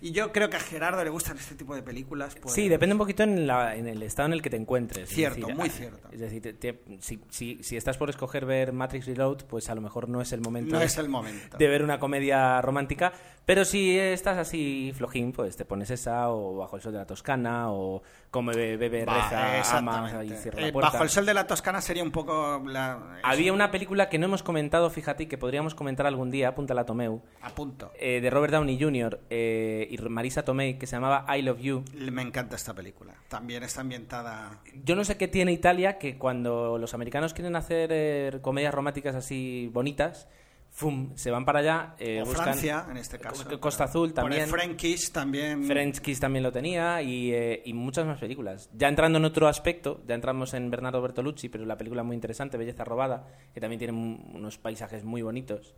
y 0.00 0.12
yo 0.12 0.32
creo 0.32 0.48
que 0.50 0.56
a 0.56 0.60
Gerardo 0.60 1.02
le 1.04 1.10
gustan 1.10 1.36
este 1.38 1.54
tipo 1.54 1.74
de 1.74 1.82
películas, 1.82 2.34
pues... 2.40 2.54
Sí, 2.54 2.68
depende 2.68 2.94
un 2.94 2.98
poquito 2.98 3.22
en, 3.22 3.46
la- 3.46 3.74
en 3.76 3.86
el 3.86 4.02
estado 4.02 4.26
en 4.28 4.32
el 4.34 4.42
que 4.42 4.50
te 4.50 4.56
encuentres. 4.56 5.08
Es 5.08 5.14
Cierto, 5.14 5.40
decir, 5.40 5.54
muy 5.56 5.68
ah, 5.68 5.72
cierto. 5.72 6.08
Es 6.12 6.20
decir, 6.20 6.42
te- 6.42 6.52
te- 6.54 6.82
si, 7.00 7.20
si- 7.30 7.62
si 7.62 7.76
estás 7.76 7.96
por 7.96 8.10
escoger 8.10 8.46
ver 8.46 8.72
Matrix 8.72 9.06
Reload, 9.06 9.44
pues 9.44 9.68
a 9.70 9.74
lo 9.74 9.80
mejor 9.80 10.08
no 10.08 10.20
es 10.20 10.32
el 10.32 10.40
momento, 10.40 10.72
No 10.74 10.78
de, 10.80 10.86
es 10.86 10.96
el 10.98 11.08
momento. 11.08 11.56
de 11.58 11.68
ver 11.68 11.82
una 11.82 11.98
comedia 11.98 12.60
romántica. 12.62 13.12
Pero 13.46 13.64
si 13.64 13.98
estás 13.98 14.38
así 14.38 14.92
flojín, 14.94 15.32
pues 15.32 15.56
te 15.56 15.64
pones 15.64 15.90
esa, 15.90 16.30
o 16.30 16.56
Bajo 16.56 16.76
el 16.76 16.82
Sol 16.82 16.92
de 16.92 16.98
la 16.98 17.06
Toscana, 17.06 17.72
o 17.72 18.00
Come, 18.30 18.54
Bebe, 18.76 19.04
Reza, 19.04 19.76
Ama 19.78 20.24
y 20.24 20.28
Cierra 20.36 20.60
Eh, 20.60 20.66
la 20.66 20.72
Puerta. 20.72 20.90
Bajo 20.92 21.02
el 21.02 21.10
sol 21.10 21.26
de 21.26 21.34
la 21.34 21.46
Toscana 21.48 21.80
sería 21.80 22.04
un 22.04 22.12
poco 22.12 22.62
la... 22.66 23.18
Había 23.24 23.52
una 23.52 23.72
película 23.72 24.08
que 24.08 24.18
no 24.18 24.26
hemos 24.26 24.44
comentado, 24.44 24.88
fíjate, 24.88 25.26
que 25.26 25.36
podríamos 25.36 25.74
comentar 25.74 26.06
algún 26.06 26.30
día, 26.30 26.48
apúntala 26.48 26.84
Tomeu, 26.84 27.22
A 27.42 27.50
punto. 27.50 27.90
eh, 27.98 28.20
de 28.20 28.30
Robert 28.30 28.52
Downey 28.52 28.80
Jr. 28.80 29.20
eh, 29.30 29.88
y 29.90 29.98
Marisa 29.98 30.42
Tomei, 30.44 30.78
que 30.78 30.86
se 30.86 30.96
llamaba 30.96 31.26
I 31.36 31.42
Love 31.42 31.60
You. 31.60 31.84
Me 31.94 32.22
encanta 32.22 32.56
esta 32.56 32.72
película. 32.74 33.14
También 33.28 33.62
está 33.62 33.80
ambientada... 33.80 34.60
Yo 34.84 34.94
no 34.96 35.04
sé 35.04 35.16
qué 35.16 35.28
tiene 35.28 35.52
Italia 35.52 35.98
que 35.98 36.16
cuando 36.18 36.78
los 36.78 36.94
americanos 36.94 37.34
quieren 37.34 37.56
hacer 37.56 37.90
eh, 37.92 38.38
comedias 38.42 38.72
románticas 38.74 39.14
así 39.14 39.68
bonitas, 39.72 40.28
¡fum! 40.70 41.10
se 41.16 41.30
van 41.32 41.44
para 41.44 41.58
allá. 41.58 41.94
eh, 41.98 42.22
o 42.22 42.26
buscan- 42.26 42.44
Francia, 42.44 42.86
en 42.90 42.96
este 42.96 43.18
caso. 43.18 43.44
Co- 43.48 43.58
Costa 43.60 43.84
Azul 43.84 44.12
también. 44.14 44.48
Frenkish 44.48 45.10
también... 45.10 45.64
French 45.64 45.98
Kiss 46.00 46.20
también 46.20 46.42
lo 46.44 46.52
tenía 46.52 47.02
y, 47.02 47.32
eh, 47.32 47.62
y 47.64 47.72
muchas 47.74 48.06
más 48.06 48.20
películas. 48.20 48.70
Ya 48.74 48.88
entrando 48.88 49.18
en 49.18 49.24
otro 49.24 49.48
aspecto, 49.48 50.00
ya 50.06 50.14
entramos 50.14 50.54
en 50.54 50.70
Bernardo 50.70 51.02
Bertolucci, 51.02 51.48
pero 51.48 51.64
la 51.66 51.76
película 51.76 52.02
muy 52.04 52.14
interesante, 52.14 52.56
Belleza 52.56 52.84
Robada, 52.84 53.26
que 53.52 53.60
también 53.60 53.78
tiene 53.78 53.92
un- 53.94 54.30
unos 54.34 54.56
paisajes 54.58 55.02
muy 55.04 55.22
bonitos. 55.22 55.74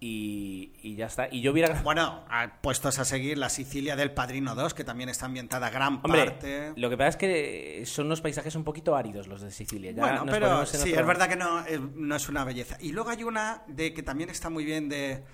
Y, 0.00 0.72
y 0.82 0.94
ya 0.94 1.06
está. 1.06 1.28
Y 1.30 1.40
yo 1.40 1.50
hubiera... 1.50 1.82
Bueno, 1.82 2.24
puestos 2.60 3.00
a 3.00 3.04
seguir 3.04 3.36
la 3.36 3.48
Sicilia 3.48 3.96
del 3.96 4.12
Padrino 4.12 4.54
2, 4.54 4.72
que 4.72 4.84
también 4.84 5.08
está 5.08 5.26
ambientada 5.26 5.70
gran 5.70 6.00
Hombre, 6.04 6.24
parte. 6.24 6.72
lo 6.76 6.88
que 6.88 6.96
pasa 6.96 7.08
es 7.08 7.16
que 7.16 7.82
son 7.84 8.06
unos 8.06 8.20
paisajes 8.20 8.54
un 8.54 8.62
poquito 8.62 8.94
áridos 8.94 9.26
los 9.26 9.40
de 9.40 9.50
Sicilia. 9.50 9.90
Ya 9.90 10.00
bueno, 10.02 10.24
pero 10.26 10.64
sí, 10.66 10.76
otro- 10.90 11.00
es 11.00 11.06
verdad 11.06 11.28
que 11.28 11.36
no, 11.36 11.66
eh, 11.66 11.80
no 11.96 12.14
es 12.14 12.28
una 12.28 12.44
belleza. 12.44 12.76
Y 12.80 12.92
luego 12.92 13.10
hay 13.10 13.24
una 13.24 13.62
de 13.66 13.92
que 13.92 14.04
también 14.04 14.30
está 14.30 14.50
muy 14.50 14.64
bien 14.64 14.88
de 14.88 15.24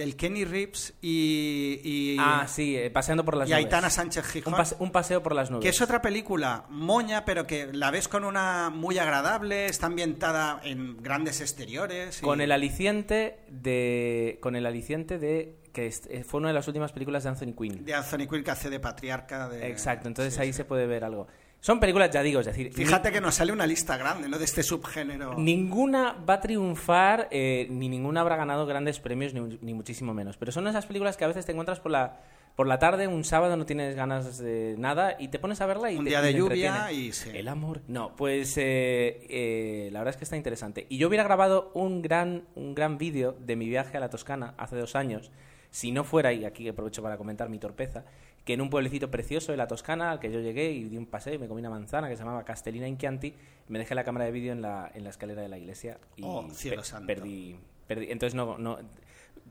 del 0.00 0.16
Kenny 0.16 0.44
Reeves 0.44 0.94
y, 1.02 1.80
y, 1.84 2.16
Ah, 2.18 2.46
sí, 2.48 2.76
eh, 2.76 2.90
paseando 2.90 3.24
por 3.24 3.36
las 3.36 3.48
y 3.48 3.52
nubes. 3.52 3.64
Aitana 3.64 3.90
Sánchez 3.90 4.24
Gijón. 4.26 4.54
Un, 4.54 4.56
pase- 4.58 4.76
un 4.78 4.90
paseo 4.90 5.22
por 5.22 5.34
las 5.34 5.50
nubes. 5.50 5.62
Que 5.62 5.68
es 5.68 5.80
otra 5.82 6.00
película 6.02 6.64
moña, 6.70 7.24
pero 7.24 7.46
que 7.46 7.72
la 7.72 7.90
ves 7.90 8.08
con 8.08 8.24
una 8.24 8.70
muy 8.70 8.98
agradable, 8.98 9.66
está 9.66 9.86
ambientada 9.86 10.60
en 10.64 11.02
grandes 11.02 11.40
exteriores. 11.40 12.20
y- 12.20 12.24
Con 12.24 12.40
el 12.40 12.50
aliciente 12.52 13.38
de... 13.48 14.38
Con 14.40 14.56
el 14.56 14.66
aliciente 14.66 15.18
de... 15.18 15.56
Que 15.72 15.86
eh, 16.08 16.24
fue 16.24 16.38
una 16.40 16.48
de 16.48 16.54
las 16.54 16.66
últimas 16.66 16.90
películas 16.92 17.22
de 17.22 17.28
Anthony 17.28 17.52
Quinn. 17.56 17.84
de 17.84 17.94
Anthony 17.94 18.26
Quinn 18.28 18.42
que 18.42 18.50
hace 18.50 18.70
de 18.70 18.80
patriarca. 18.80 19.48
De... 19.48 19.68
Exacto, 19.68 20.08
entonces 20.08 20.34
Sí, 20.34 20.40
ahí 20.40 20.48
sí. 20.48 20.56
se 20.58 20.64
puede 20.64 20.86
ver 20.86 21.04
algo. 21.04 21.28
Son 21.62 21.78
películas, 21.78 22.10
ya 22.10 22.22
digo, 22.22 22.40
es 22.40 22.46
decir... 22.46 22.72
Fíjate 22.72 23.12
que 23.12 23.20
nos 23.20 23.34
sale 23.34 23.52
una 23.52 23.66
lista 23.66 23.98
grande, 23.98 24.28
¿no? 24.28 24.38
De 24.38 24.44
este 24.46 24.62
subgénero. 24.62 25.34
Ninguna 25.36 26.12
va 26.28 26.34
a 26.34 26.40
triunfar, 26.40 27.28
eh, 27.30 27.66
ni 27.70 27.88
ninguna 27.90 28.22
habrá 28.22 28.36
ganado 28.36 28.64
grandes 28.64 28.98
premios, 28.98 29.34
ni, 29.34 29.58
ni 29.60 29.74
muchísimo 29.74 30.14
menos. 30.14 30.38
Pero 30.38 30.52
son 30.52 30.66
esas 30.68 30.86
películas 30.86 31.18
que 31.18 31.24
a 31.24 31.28
veces 31.28 31.44
te 31.44 31.52
encuentras 31.52 31.78
por 31.78 31.92
la, 31.92 32.20
por 32.56 32.66
la 32.66 32.78
tarde, 32.78 33.06
un 33.08 33.24
sábado, 33.24 33.58
no 33.58 33.66
tienes 33.66 33.94
ganas 33.94 34.38
de 34.38 34.74
nada, 34.78 35.16
y 35.18 35.28
te 35.28 35.38
pones 35.38 35.60
a 35.60 35.66
verla 35.66 35.92
y 35.92 35.98
Un 35.98 36.04
te- 36.04 36.10
día 36.10 36.22
de 36.22 36.32
te 36.32 36.38
lluvia 36.38 36.68
entretiene. 36.76 36.92
y 37.08 37.12
sí. 37.12 37.30
El 37.34 37.46
amor. 37.48 37.82
No, 37.88 38.16
pues 38.16 38.56
eh, 38.56 39.26
eh, 39.28 39.90
la 39.92 39.98
verdad 40.00 40.12
es 40.14 40.16
que 40.16 40.24
está 40.24 40.36
interesante. 40.38 40.86
Y 40.88 40.96
yo 40.96 41.08
hubiera 41.08 41.24
grabado 41.24 41.72
un 41.74 42.00
gran, 42.00 42.44
un 42.54 42.74
gran 42.74 42.96
vídeo 42.96 43.36
de 43.38 43.56
mi 43.56 43.68
viaje 43.68 43.98
a 43.98 44.00
la 44.00 44.08
Toscana 44.08 44.54
hace 44.56 44.76
dos 44.76 44.96
años, 44.96 45.30
si 45.70 45.92
no 45.92 46.04
fuera, 46.04 46.32
y 46.32 46.46
aquí 46.46 46.66
aprovecho 46.68 47.02
para 47.02 47.18
comentar 47.18 47.48
mi 47.50 47.58
torpeza, 47.58 48.04
que 48.44 48.54
en 48.54 48.60
un 48.60 48.70
pueblecito 48.70 49.10
precioso 49.10 49.52
de 49.52 49.58
la 49.58 49.66
Toscana 49.66 50.10
al 50.12 50.18
que 50.20 50.30
yo 50.32 50.40
llegué 50.40 50.70
y 50.72 50.84
di 50.84 50.96
un 50.96 51.06
paseo 51.06 51.34
y 51.34 51.38
me 51.38 51.46
comí 51.48 51.60
una 51.60 51.70
manzana 51.70 52.08
que 52.08 52.16
se 52.16 52.22
llamaba 52.22 52.44
Castellina 52.44 52.88
in 52.88 52.96
Chianti, 52.98 53.34
me 53.68 53.78
dejé 53.78 53.94
la 53.94 54.02
cámara 54.04 54.24
de 54.24 54.30
vídeo 54.32 54.52
en 54.52 54.62
la, 54.62 54.90
en 54.94 55.04
la 55.04 55.10
escalera 55.10 55.42
de 55.42 55.48
la 55.48 55.58
iglesia 55.58 55.98
y 56.16 56.22
Oh, 56.24 56.48
cielo 56.50 56.78
pe- 56.82 56.88
santo. 56.88 57.06
perdí, 57.06 57.56
perdí. 57.86 58.06
Entonces 58.10 58.34
no, 58.34 58.56
no 58.58 58.78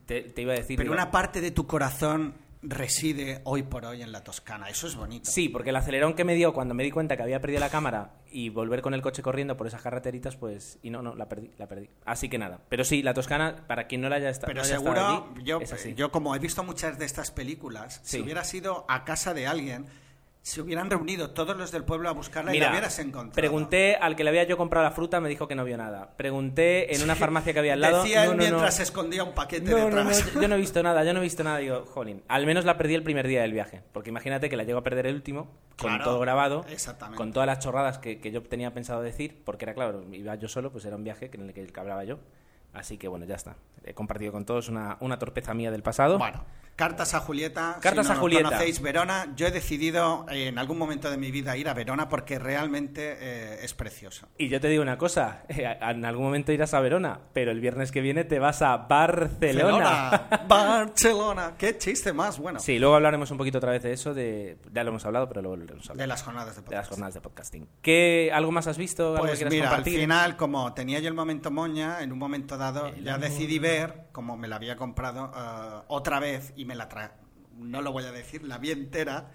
te, 0.06 0.22
te 0.24 0.42
iba 0.42 0.54
a 0.54 0.56
decir... 0.56 0.76
Pero 0.78 0.86
digo, 0.92 0.94
una 0.94 1.12
parte 1.12 1.40
de 1.42 1.52
tu 1.52 1.68
corazón 1.68 2.34
reside 2.62 3.42
hoy 3.46 3.64
por 3.64 3.86
hoy 3.86 4.02
en 4.02 4.12
la 4.12 4.24
Toscana. 4.24 4.70
Eso 4.70 4.88
es 4.88 4.96
bonito. 4.96 5.30
Sí, 5.30 5.50
porque 5.50 5.70
el 5.70 5.76
acelerón 5.76 6.14
que 6.14 6.24
me 6.26 6.36
dio 6.36 6.54
cuando 6.54 6.74
me 6.74 6.84
di 6.84 6.92
cuenta 6.92 7.16
que 7.16 7.24
había 7.24 7.40
perdido 7.40 7.60
la 7.62 7.70
cámara 7.70 8.16
y 8.32 8.50
volver 8.50 8.82
con 8.82 8.94
el 8.94 9.02
coche 9.02 9.22
corriendo 9.22 9.56
por 9.56 9.68
esas 9.68 9.82
carreteritas, 9.82 10.36
pues... 10.36 10.78
Y 10.84 10.90
no, 10.90 11.02
no, 11.02 11.16
la 11.16 11.30
perdí, 11.30 11.52
la 11.58 11.68
perdí. 11.68 11.90
Así 12.06 12.28
que 12.30 12.38
nada. 12.38 12.60
Pero 12.70 12.84
sí, 12.84 13.02
la 13.02 13.14
Toscana, 13.14 13.64
para 13.68 13.88
quien 13.88 14.02
no 14.02 14.10
la 14.10 14.18
haya, 14.18 14.32
Pero 14.42 14.54
no 14.56 14.62
haya 14.62 14.76
estado 14.76 14.96
seguro, 14.96 15.32
allí, 15.36 15.44
yo, 15.44 15.60
yo 15.96 16.12
como 16.12 16.36
he 16.36 16.40
visto 16.40 16.64
muchas 16.64 17.00
de 17.00 17.06
estas 17.06 17.32
películas, 17.32 18.02
Sí. 18.04 18.18
si 18.18 18.24
hubiera 18.24 18.44
sido 18.44 18.86
a 18.90 19.06
casa 19.06 19.34
de 19.34 19.48
alguien, 19.48 19.86
se 20.50 20.62
hubieran 20.62 20.90
reunido 20.90 21.32
todos 21.32 21.56
los 21.58 21.72
del 21.72 21.84
pueblo 21.84 22.10
a 22.10 22.12
buscarla 22.12 22.52
y 22.52 22.56
Mira, 22.56 22.68
la 22.68 22.72
hubieras 22.74 23.00
encontrado. 23.00 23.34
pregunté 23.36 23.96
al 23.96 24.16
que 24.16 24.24
le 24.24 24.30
había 24.32 24.44
yo 24.44 24.58
comprado 24.58 24.84
la 24.86 24.92
fruta, 24.92 25.20
me 25.22 25.30
dijo 25.30 25.48
que 25.48 25.56
no 25.56 25.64
vio 25.64 25.78
nada. 25.78 26.12
Pregunté 26.18 26.96
en 26.96 27.04
una 27.04 27.16
farmacia 27.16 27.54
que 27.54 27.60
había 27.60 27.74
al 27.74 27.82
lado... 27.82 28.04
Decía 28.04 28.26
no, 28.26 28.32
él 28.32 28.38
no, 28.38 28.44
no. 28.44 28.50
mientras 28.50 28.76
se 28.76 28.84
escondía 28.84 29.24
un 29.24 29.34
paquete 29.34 29.72
No, 29.72 29.90
no, 29.90 30.04
no, 30.04 30.10
detrás. 30.10 30.34
yo 30.34 30.48
no 30.48 30.56
he 30.56 30.58
visto 30.60 30.84
nada, 30.84 31.04
yo 31.04 31.14
no 31.14 31.20
he 31.20 31.24
visto 31.24 31.44
nada. 31.44 31.58
Digo, 31.60 31.86
jolín, 31.86 32.24
al 32.28 32.46
menos 32.46 32.66
la 32.66 32.78
perdí 32.78 32.96
el 32.96 33.04
primer 33.04 33.28
día 33.28 33.42
del 33.42 33.54
viaje. 33.54 33.82
Porque 33.94 34.10
imagínate 34.10 34.50
que 34.50 34.58
la 34.58 34.64
llego 34.64 34.80
a 34.80 34.84
perder 34.84 35.08
el 35.08 35.16
último, 35.16 35.52
con 35.78 35.90
Claro, 35.90 36.04
todo 36.04 36.20
grabado, 36.20 36.66
exactamente. 36.70 37.18
con 37.18 37.32
todas 37.32 37.48
las 37.48 37.60
chorradas 37.60 38.00
que, 38.00 38.20
que 38.20 38.32
yo 38.32 38.42
tenía 38.44 38.74
pensado 38.74 39.02
decir, 39.02 39.42
porque 39.46 39.66
era 39.66 39.74
claro, 39.74 40.04
iba 40.12 40.36
yo 40.36 40.48
solo, 40.48 40.72
pues 40.72 40.84
era 40.86 40.96
un 40.96 41.04
viaje 41.04 41.30
en 41.34 41.42
el 41.50 41.54
que 41.54 41.80
hablaba 41.80 42.04
yo. 42.04 42.20
Así 42.74 42.98
que 42.98 43.08
bueno, 43.08 43.26
ya 43.26 43.36
está. 43.36 43.56
He 43.84 43.94
compartido 43.94 44.32
con 44.32 44.46
todos 44.46 44.70
una, 44.70 44.98
una 45.00 45.18
torpeza 45.18 45.54
mía 45.54 45.72
del 45.72 45.82
pasado. 45.82 46.18
Bueno, 46.20 46.44
Cartas 46.80 47.14
a 47.14 47.20
Julieta. 47.20 47.78
Cartas 47.82 48.08
si 48.08 48.14
no 48.14 48.18
a 48.18 48.22
Julieta. 48.22 48.44
conocéis 48.46 48.82
Verona, 48.82 49.34
yo 49.36 49.48
he 49.48 49.52
decidido 49.52 50.26
eh, 50.32 50.48
en 50.48 50.58
algún 50.58 50.78
momento 50.78 51.12
de 51.12 51.18
mi 51.18 51.30
vida 51.30 51.58
ir 51.58 51.68
a 51.68 51.74
Verona 51.74 52.08
porque 52.08 52.40
realmente 52.40 53.18
eh, 53.20 53.60
es 53.66 53.74
precioso. 53.74 54.30
Y 54.38 54.48
yo 54.48 54.62
te 54.62 54.70
digo 54.70 54.82
una 54.82 54.98
cosa, 54.98 55.44
en 55.50 56.06
algún 56.06 56.24
momento 56.24 56.54
irás 56.54 56.74
a 56.74 56.80
Verona, 56.80 57.20
pero 57.34 57.52
el 57.52 57.60
viernes 57.60 57.92
que 57.92 58.00
viene 58.00 58.24
te 58.24 58.40
vas 58.40 58.62
a 58.62 58.78
Barcelona. 58.78 59.28
Barcelona. 59.90 60.46
Barcelona. 60.48 61.54
Qué 61.58 61.78
chiste 61.78 62.14
más 62.14 62.40
bueno. 62.40 62.62
Sí, 62.62 62.80
luego 62.80 62.96
hablaremos 62.96 63.30
un 63.30 63.38
poquito 63.38 63.58
otra 63.58 63.72
vez 63.72 63.84
de 63.84 63.92
eso, 63.92 64.14
de, 64.14 64.58
ya 64.72 64.86
lo 64.86 64.92
hemos 64.92 65.06
hablado, 65.06 65.28
pero 65.28 65.42
luego 65.42 65.58
volveremos 65.58 65.86
a 65.90 65.92
hablar. 65.92 66.04
De 66.04 66.08
las 66.08 66.24
jornadas 66.24 66.56
de 66.56 66.62
de 66.62 66.76
las 66.78 66.88
jornadas 66.88 67.14
de 67.14 67.20
podcasting. 67.20 67.68
¿Qué, 67.82 68.32
¿Algo 68.34 68.54
más 68.54 68.68
has 68.68 68.78
visto? 68.78 69.18
¿Algo 69.18 69.24
que 69.24 69.28
Pues 69.28 69.40
quieras 69.40 69.54
mira, 69.54 69.66
al 69.66 69.76
compartir? 69.76 70.00
final, 70.00 70.38
como 70.38 70.74
tenía 70.74 71.00
yo 71.00 71.10
el 71.10 71.14
momento 71.14 71.52
moña, 71.52 72.02
en 72.02 72.14
un 72.14 72.20
momento 72.20 72.58
dado 72.58 72.88
El 72.88 73.04
ya 73.04 73.18
decidí 73.18 73.60
ver, 73.60 74.08
como 74.12 74.38
me 74.38 74.48
la 74.48 74.58
había 74.58 74.76
comprado 74.76 75.32
eh, 75.36 75.84
otra 75.88 76.20
vez 76.20 76.54
y 76.56 76.66
me 76.66 76.76
la 76.76 76.90
trae, 76.90 77.12
no 77.58 77.82
lo 77.82 77.92
voy 77.92 78.06
a 78.06 78.12
decir, 78.12 78.44
la 78.44 78.58
vi 78.58 78.72
entera, 78.72 79.32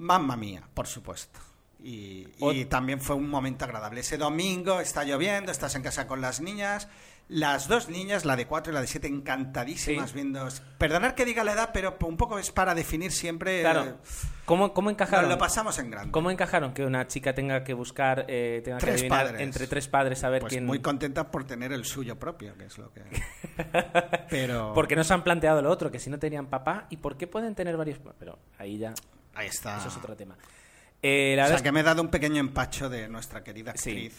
Mamma 0.00 0.34
mía, 0.34 0.66
por 0.72 0.86
supuesto. 0.86 1.38
Y, 1.82 2.24
también 2.66 3.00
fue 3.00 3.16
un 3.16 3.28
momento 3.28 3.66
agradable. 3.66 4.00
Ese 4.00 4.16
domingo 4.16 4.80
está 4.80 5.04
lloviendo, 5.04 5.52
estás 5.52 5.74
en 5.74 5.82
casa 5.82 6.06
con 6.06 6.22
las 6.22 6.40
niñas. 6.40 6.88
Las 7.32 7.68
dos 7.68 7.88
niñas, 7.88 8.24
la 8.24 8.34
de 8.34 8.46
cuatro 8.48 8.72
y 8.72 8.74
la 8.74 8.80
de 8.80 8.88
siete, 8.88 9.06
encantadísimas 9.06 10.10
Sí. 10.10 10.14
viendo. 10.16 10.48
Perdonar 10.78 11.14
que 11.14 11.24
diga 11.24 11.44
la 11.44 11.52
edad, 11.52 11.70
pero 11.72 11.96
un 12.04 12.16
poco 12.16 12.40
es 12.40 12.50
para 12.50 12.74
definir 12.74 13.12
siempre. 13.12 13.60
Claro. 13.60 13.84
eh, 13.84 13.94
¿Cómo, 14.44 14.74
cómo 14.74 14.90
encajaron? 14.90 15.28
lo 15.28 15.38
pasamos 15.38 15.78
en 15.78 15.90
grande. 15.92 16.10
¿Cómo 16.10 16.32
encajaron 16.32 16.74
que 16.74 16.84
una 16.84 17.06
chica 17.06 17.32
tenga 17.32 17.62
que 17.62 17.72
buscar, 17.72 18.24
eh, 18.26 18.62
tenga 18.64 18.78
que 18.78 18.86
Tres 18.86 19.00
adivinar 19.02 19.26
padres. 19.26 19.40
entre 19.42 19.66
tres 19.68 19.86
padres 19.86 20.24
a 20.24 20.28
ver 20.28 20.40
Pues 20.40 20.50
quién... 20.52 20.66
muy 20.66 20.80
contenta 20.80 21.30
por 21.30 21.44
tener 21.46 21.72
el 21.72 21.84
suyo 21.84 22.18
propio, 22.18 22.56
que 22.58 22.64
es 22.64 22.76
lo 22.78 22.92
que. 22.92 23.02
Pero. 24.28 24.72
¿Por 24.74 24.88
qué 24.88 24.96
no 24.96 25.04
se 25.04 25.14
han 25.14 25.22
planteado 25.22 25.62
lo 25.62 25.70
otro? 25.70 25.90
Que 25.90 25.98
si 26.00 26.10
no 26.10 26.18
tenían 26.18 26.46
papá, 26.46 26.86
¿y 26.90 26.96
por 26.96 27.16
qué 27.16 27.26
pueden 27.28 27.54
tener 27.54 27.76
varios? 27.76 28.00
Pero 28.18 28.38
ahí 28.58 28.78
ya, 28.78 28.92
Ahí 29.34 29.46
está. 29.46 29.78
eso 29.78 29.86
es 29.88 29.96
otro 29.96 30.16
tema. 30.16 30.36
Eh, 31.02 31.34
la 31.36 31.44
O 31.44 31.46
sea, 31.46 31.56
es 31.56 31.62
que 31.62 31.72
me 31.72 31.80
he 31.80 31.84
dado 31.84 32.02
un 32.02 32.08
pequeño 32.08 32.40
empacho 32.40 32.88
de 32.90 33.08
nuestra 33.08 33.42
querida 33.44 33.72
Sí. 33.76 34.10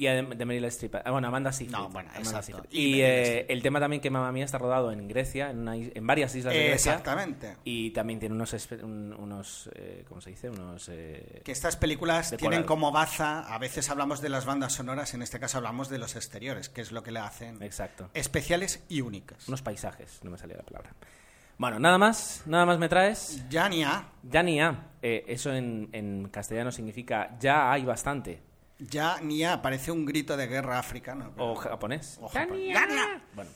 Y 0.00 0.06
de 0.06 0.44
Meryl 0.46 0.64
Streep. 0.64 0.94
Ah, 1.04 1.10
bueno, 1.10 1.28
Amanda 1.28 1.52
Seyfried. 1.52 1.76
No, 1.76 1.88
bueno, 1.90 2.08
Amanda. 2.14 2.40
Y 2.70 2.80
Y, 2.96 3.02
eh, 3.02 3.44
el 3.50 3.60
tema 3.62 3.80
también 3.80 4.00
que 4.00 4.08
Mamma 4.08 4.32
Mía 4.32 4.46
está 4.46 4.56
rodado 4.56 4.90
en 4.92 5.06
Grecia, 5.08 5.50
en, 5.50 5.58
una 5.58 5.76
is- 5.76 5.92
en 5.94 6.06
varias 6.06 6.34
islas 6.34 6.54
de 6.54 6.68
Grecia. 6.68 6.92
Exactamente. 6.92 7.56
Y 7.64 7.90
también 7.90 8.18
tiene 8.18 8.34
unos, 8.34 8.54
un- 8.82 9.12
unos 9.18 9.68
eh, 9.74 10.04
¿cómo 10.08 10.22
se 10.22 10.30
dice? 10.30 10.48
Unos... 10.48 10.88
eh, 10.88 11.42
Que 11.44 11.52
estas 11.52 11.76
películas 11.76 12.34
tienen 12.38 12.62
como 12.62 12.90
baza, 12.92 13.40
a 13.40 13.58
veces 13.58 13.90
hablamos 13.90 14.22
de 14.22 14.30
las 14.30 14.46
bandas 14.46 14.72
sonoras, 14.72 15.12
en 15.12 15.20
este 15.20 15.38
caso 15.38 15.58
hablamos 15.58 15.90
de 15.90 15.98
los 15.98 16.16
exteriores, 16.16 16.70
que 16.70 16.80
es 16.80 16.92
lo 16.92 17.02
que 17.02 17.10
le 17.12 17.18
hacen 17.20 17.62
Exacto. 17.62 18.08
especiales 18.14 18.82
y 18.88 19.02
únicas. 19.02 19.46
Unos 19.48 19.60
paisajes, 19.60 20.20
no 20.22 20.30
me 20.30 20.38
salía 20.38 20.56
la 20.56 20.62
palabra. 20.62 20.94
Bueno, 21.58 21.78
nada 21.78 21.98
más, 21.98 22.42
nada 22.46 22.64
más 22.64 22.78
me 22.78 22.88
traes. 22.88 23.44
Yania, 23.50 24.04
Ya 24.22 24.42
ni 24.42 24.62
a. 24.62 24.86
Eh, 25.02 25.24
eso 25.28 25.52
en, 25.52 25.90
en 25.92 26.28
castellano 26.30 26.72
significa 26.72 27.36
ya 27.38 27.70
hay 27.70 27.84
bastante. 27.84 28.40
Ya 28.88 29.20
Nia 29.20 29.60
parece 29.62 29.90
un 29.92 30.06
grito 30.06 30.36
de 30.36 30.46
guerra 30.46 30.78
africano. 30.78 31.32
O 31.36 31.54
japonés. 31.54 32.18
O 32.20 32.28
japonés. 32.28 32.78
Bueno. 33.34 33.50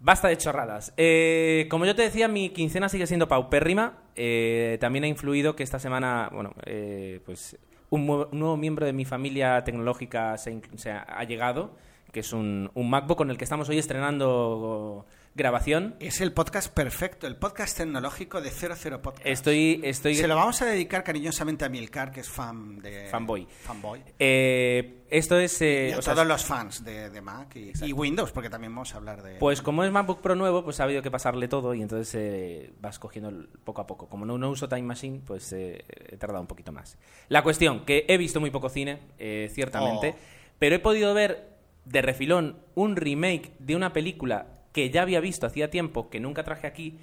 Basta 0.00 0.26
de 0.28 0.36
chorradas. 0.36 0.92
Eh, 0.96 1.66
como 1.70 1.86
yo 1.86 1.94
te 1.94 2.02
decía, 2.02 2.26
mi 2.26 2.50
quincena 2.50 2.88
sigue 2.88 3.06
siendo 3.06 3.28
paupérrima. 3.28 3.98
Eh, 4.16 4.76
también 4.80 5.04
ha 5.04 5.06
influido 5.08 5.54
que 5.54 5.62
esta 5.62 5.78
semana, 5.78 6.28
bueno, 6.32 6.52
eh, 6.66 7.20
pues 7.24 7.56
un, 7.90 8.06
nuevo- 8.06 8.28
un 8.32 8.40
nuevo 8.40 8.56
miembro 8.56 8.84
de 8.84 8.92
mi 8.92 9.04
familia 9.04 9.62
tecnológica 9.64 10.36
se, 10.38 10.50
in- 10.50 10.62
se 10.76 10.90
ha, 10.90 11.02
ha 11.02 11.22
llegado, 11.24 11.76
que 12.10 12.20
es 12.20 12.32
un, 12.32 12.70
un 12.74 12.90
MacBook 12.90 13.16
con 13.18 13.30
el 13.30 13.38
que 13.38 13.44
estamos 13.44 13.68
hoy 13.68 13.78
estrenando 13.78 15.06
grabación. 15.34 15.96
Es 15.98 16.20
el 16.20 16.32
podcast 16.32 16.72
perfecto, 16.72 17.26
el 17.26 17.36
podcast 17.36 17.76
tecnológico 17.78 18.40
de 18.40 18.50
00 18.50 19.00
Podcast. 19.00 19.26
Estoy, 19.26 19.80
estoy 19.82 20.14
Se 20.14 20.28
lo 20.28 20.36
vamos 20.36 20.60
a 20.62 20.66
dedicar 20.66 21.02
cariñosamente 21.02 21.64
a 21.64 21.68
Milcar, 21.68 22.12
que 22.12 22.20
es 22.20 22.28
fan 22.28 22.78
de... 22.80 23.08
Fanboy. 23.10 23.46
Fanboy. 23.46 24.02
Eh, 24.18 25.04
esto 25.08 25.38
es. 25.38 25.60
eh, 25.62 25.88
y 25.90 25.92
a 25.92 25.98
o 25.98 26.02
sea, 26.02 26.14
todos 26.14 26.26
los 26.26 26.44
fans 26.44 26.84
de, 26.84 27.08
de 27.10 27.20
Mac 27.22 27.56
y, 27.56 27.72
y 27.82 27.92
Windows, 27.92 28.30
porque 28.32 28.50
también 28.50 28.74
vamos 28.74 28.92
a 28.94 28.98
hablar 28.98 29.22
de... 29.22 29.36
Pues 29.36 29.62
como 29.62 29.84
es 29.84 29.90
MacBook 29.90 30.20
Pro 30.20 30.34
nuevo, 30.34 30.62
pues 30.64 30.80
ha 30.80 30.84
habido 30.84 31.00
que 31.02 31.10
pasarle 31.10 31.48
todo 31.48 31.74
y 31.74 31.82
entonces 31.82 32.14
eh, 32.14 32.72
vas 32.80 32.98
cogiendo 32.98 33.32
poco 33.64 33.80
a 33.80 33.86
poco. 33.86 34.08
Como 34.08 34.26
no, 34.26 34.36
no 34.38 34.50
uso 34.50 34.68
Time 34.68 34.82
Machine, 34.82 35.20
pues 35.26 35.52
eh, 35.54 35.84
he 36.10 36.16
tardado 36.18 36.40
un 36.42 36.46
poquito 36.46 36.72
más. 36.72 36.98
La 37.28 37.42
cuestión, 37.42 37.84
que 37.86 38.04
he 38.08 38.18
visto 38.18 38.38
muy 38.40 38.50
poco 38.50 38.68
cine, 38.68 39.00
eh, 39.18 39.50
ciertamente, 39.52 40.14
Oh. 40.14 40.18
pero 40.58 40.76
he 40.76 40.78
podido 40.78 41.14
ver 41.14 41.48
de 41.84 42.02
refilón 42.02 42.58
un 42.74 42.96
remake 42.96 43.52
de 43.58 43.74
una 43.76 43.92
película 43.92 44.46
que 44.72 44.90
ya 44.90 45.02
había 45.02 45.20
visto 45.20 45.46
hacía 45.46 45.70
tiempo, 45.70 46.08
que 46.10 46.20
nunca 46.20 46.44
traje 46.44 46.66
aquí 46.66 46.98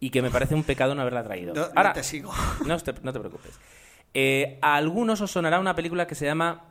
y 0.00 0.10
que 0.10 0.22
me 0.22 0.30
parece 0.30 0.54
un 0.54 0.64
pecado 0.64 0.94
no 0.94 1.00
haberla 1.02 1.24
traído. 1.24 1.54
No- 1.54 1.62
no 1.68 1.72
Ahora, 1.74 1.92
te 1.92 2.02
sigo. 2.02 2.32
No 2.66 2.78
te, 2.78 2.92
no 3.02 3.12
te 3.12 3.18
preocupes. 3.20 3.58
Eh, 4.12 4.58
a 4.62 4.76
algunos 4.76 5.20
os 5.20 5.30
sonará 5.30 5.58
una 5.58 5.74
película 5.74 6.06
que 6.06 6.14
se 6.14 6.24
llama 6.26 6.64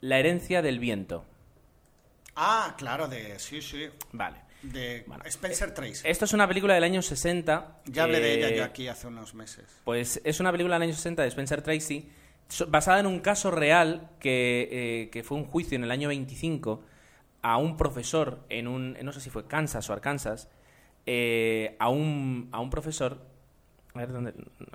La 0.00 0.18
herencia 0.18 0.62
del 0.62 0.78
viento. 0.78 1.24
Ah, 2.34 2.74
claro, 2.76 3.08
de... 3.08 3.38
Sí, 3.38 3.62
sí. 3.62 3.86
Vale. 4.12 4.38
De 4.62 5.04
Bueno, 5.06 5.24
Spencer 5.26 5.72
Tracy. 5.72 6.02
Esto 6.04 6.24
es 6.24 6.32
una 6.32 6.46
película 6.48 6.74
del 6.74 6.84
año 6.84 7.02
60. 7.02 7.80
Ya 7.86 8.02
hablé 8.04 8.20
de 8.20 8.34
ella 8.34 8.48
eh, 8.48 8.56
yo 8.58 8.64
aquí 8.64 8.88
hace 8.88 9.06
unos 9.06 9.34
meses. 9.34 9.64
Pues 9.84 10.20
es 10.24 10.40
una 10.40 10.50
película 10.52 10.74
del 10.76 10.82
año 10.82 10.94
60 10.94 11.22
de 11.22 11.28
Spencer 11.28 11.62
Tracy, 11.62 12.10
basada 12.68 13.00
en 13.00 13.06
un 13.06 13.20
caso 13.20 13.50
real 13.50 14.10
que, 14.20 14.68
eh, 14.70 15.10
que 15.10 15.22
fue 15.22 15.36
un 15.38 15.44
juicio 15.44 15.76
en 15.76 15.84
el 15.84 15.90
año 15.90 16.08
25 16.08 16.82
a 17.48 17.58
un 17.58 17.76
profesor 17.76 18.40
en 18.48 18.66
un, 18.66 18.96
no 19.02 19.12
sé 19.12 19.20
si 19.20 19.30
fue 19.30 19.46
Kansas 19.46 19.88
o 19.88 19.92
Arkansas, 19.92 20.48
eh, 21.06 21.76
a, 21.78 21.88
un, 21.88 22.48
a 22.50 22.58
un 22.60 22.70
profesor, 22.70 23.20
a 23.94 23.98
ver 24.00 24.12
dónde, 24.12 24.34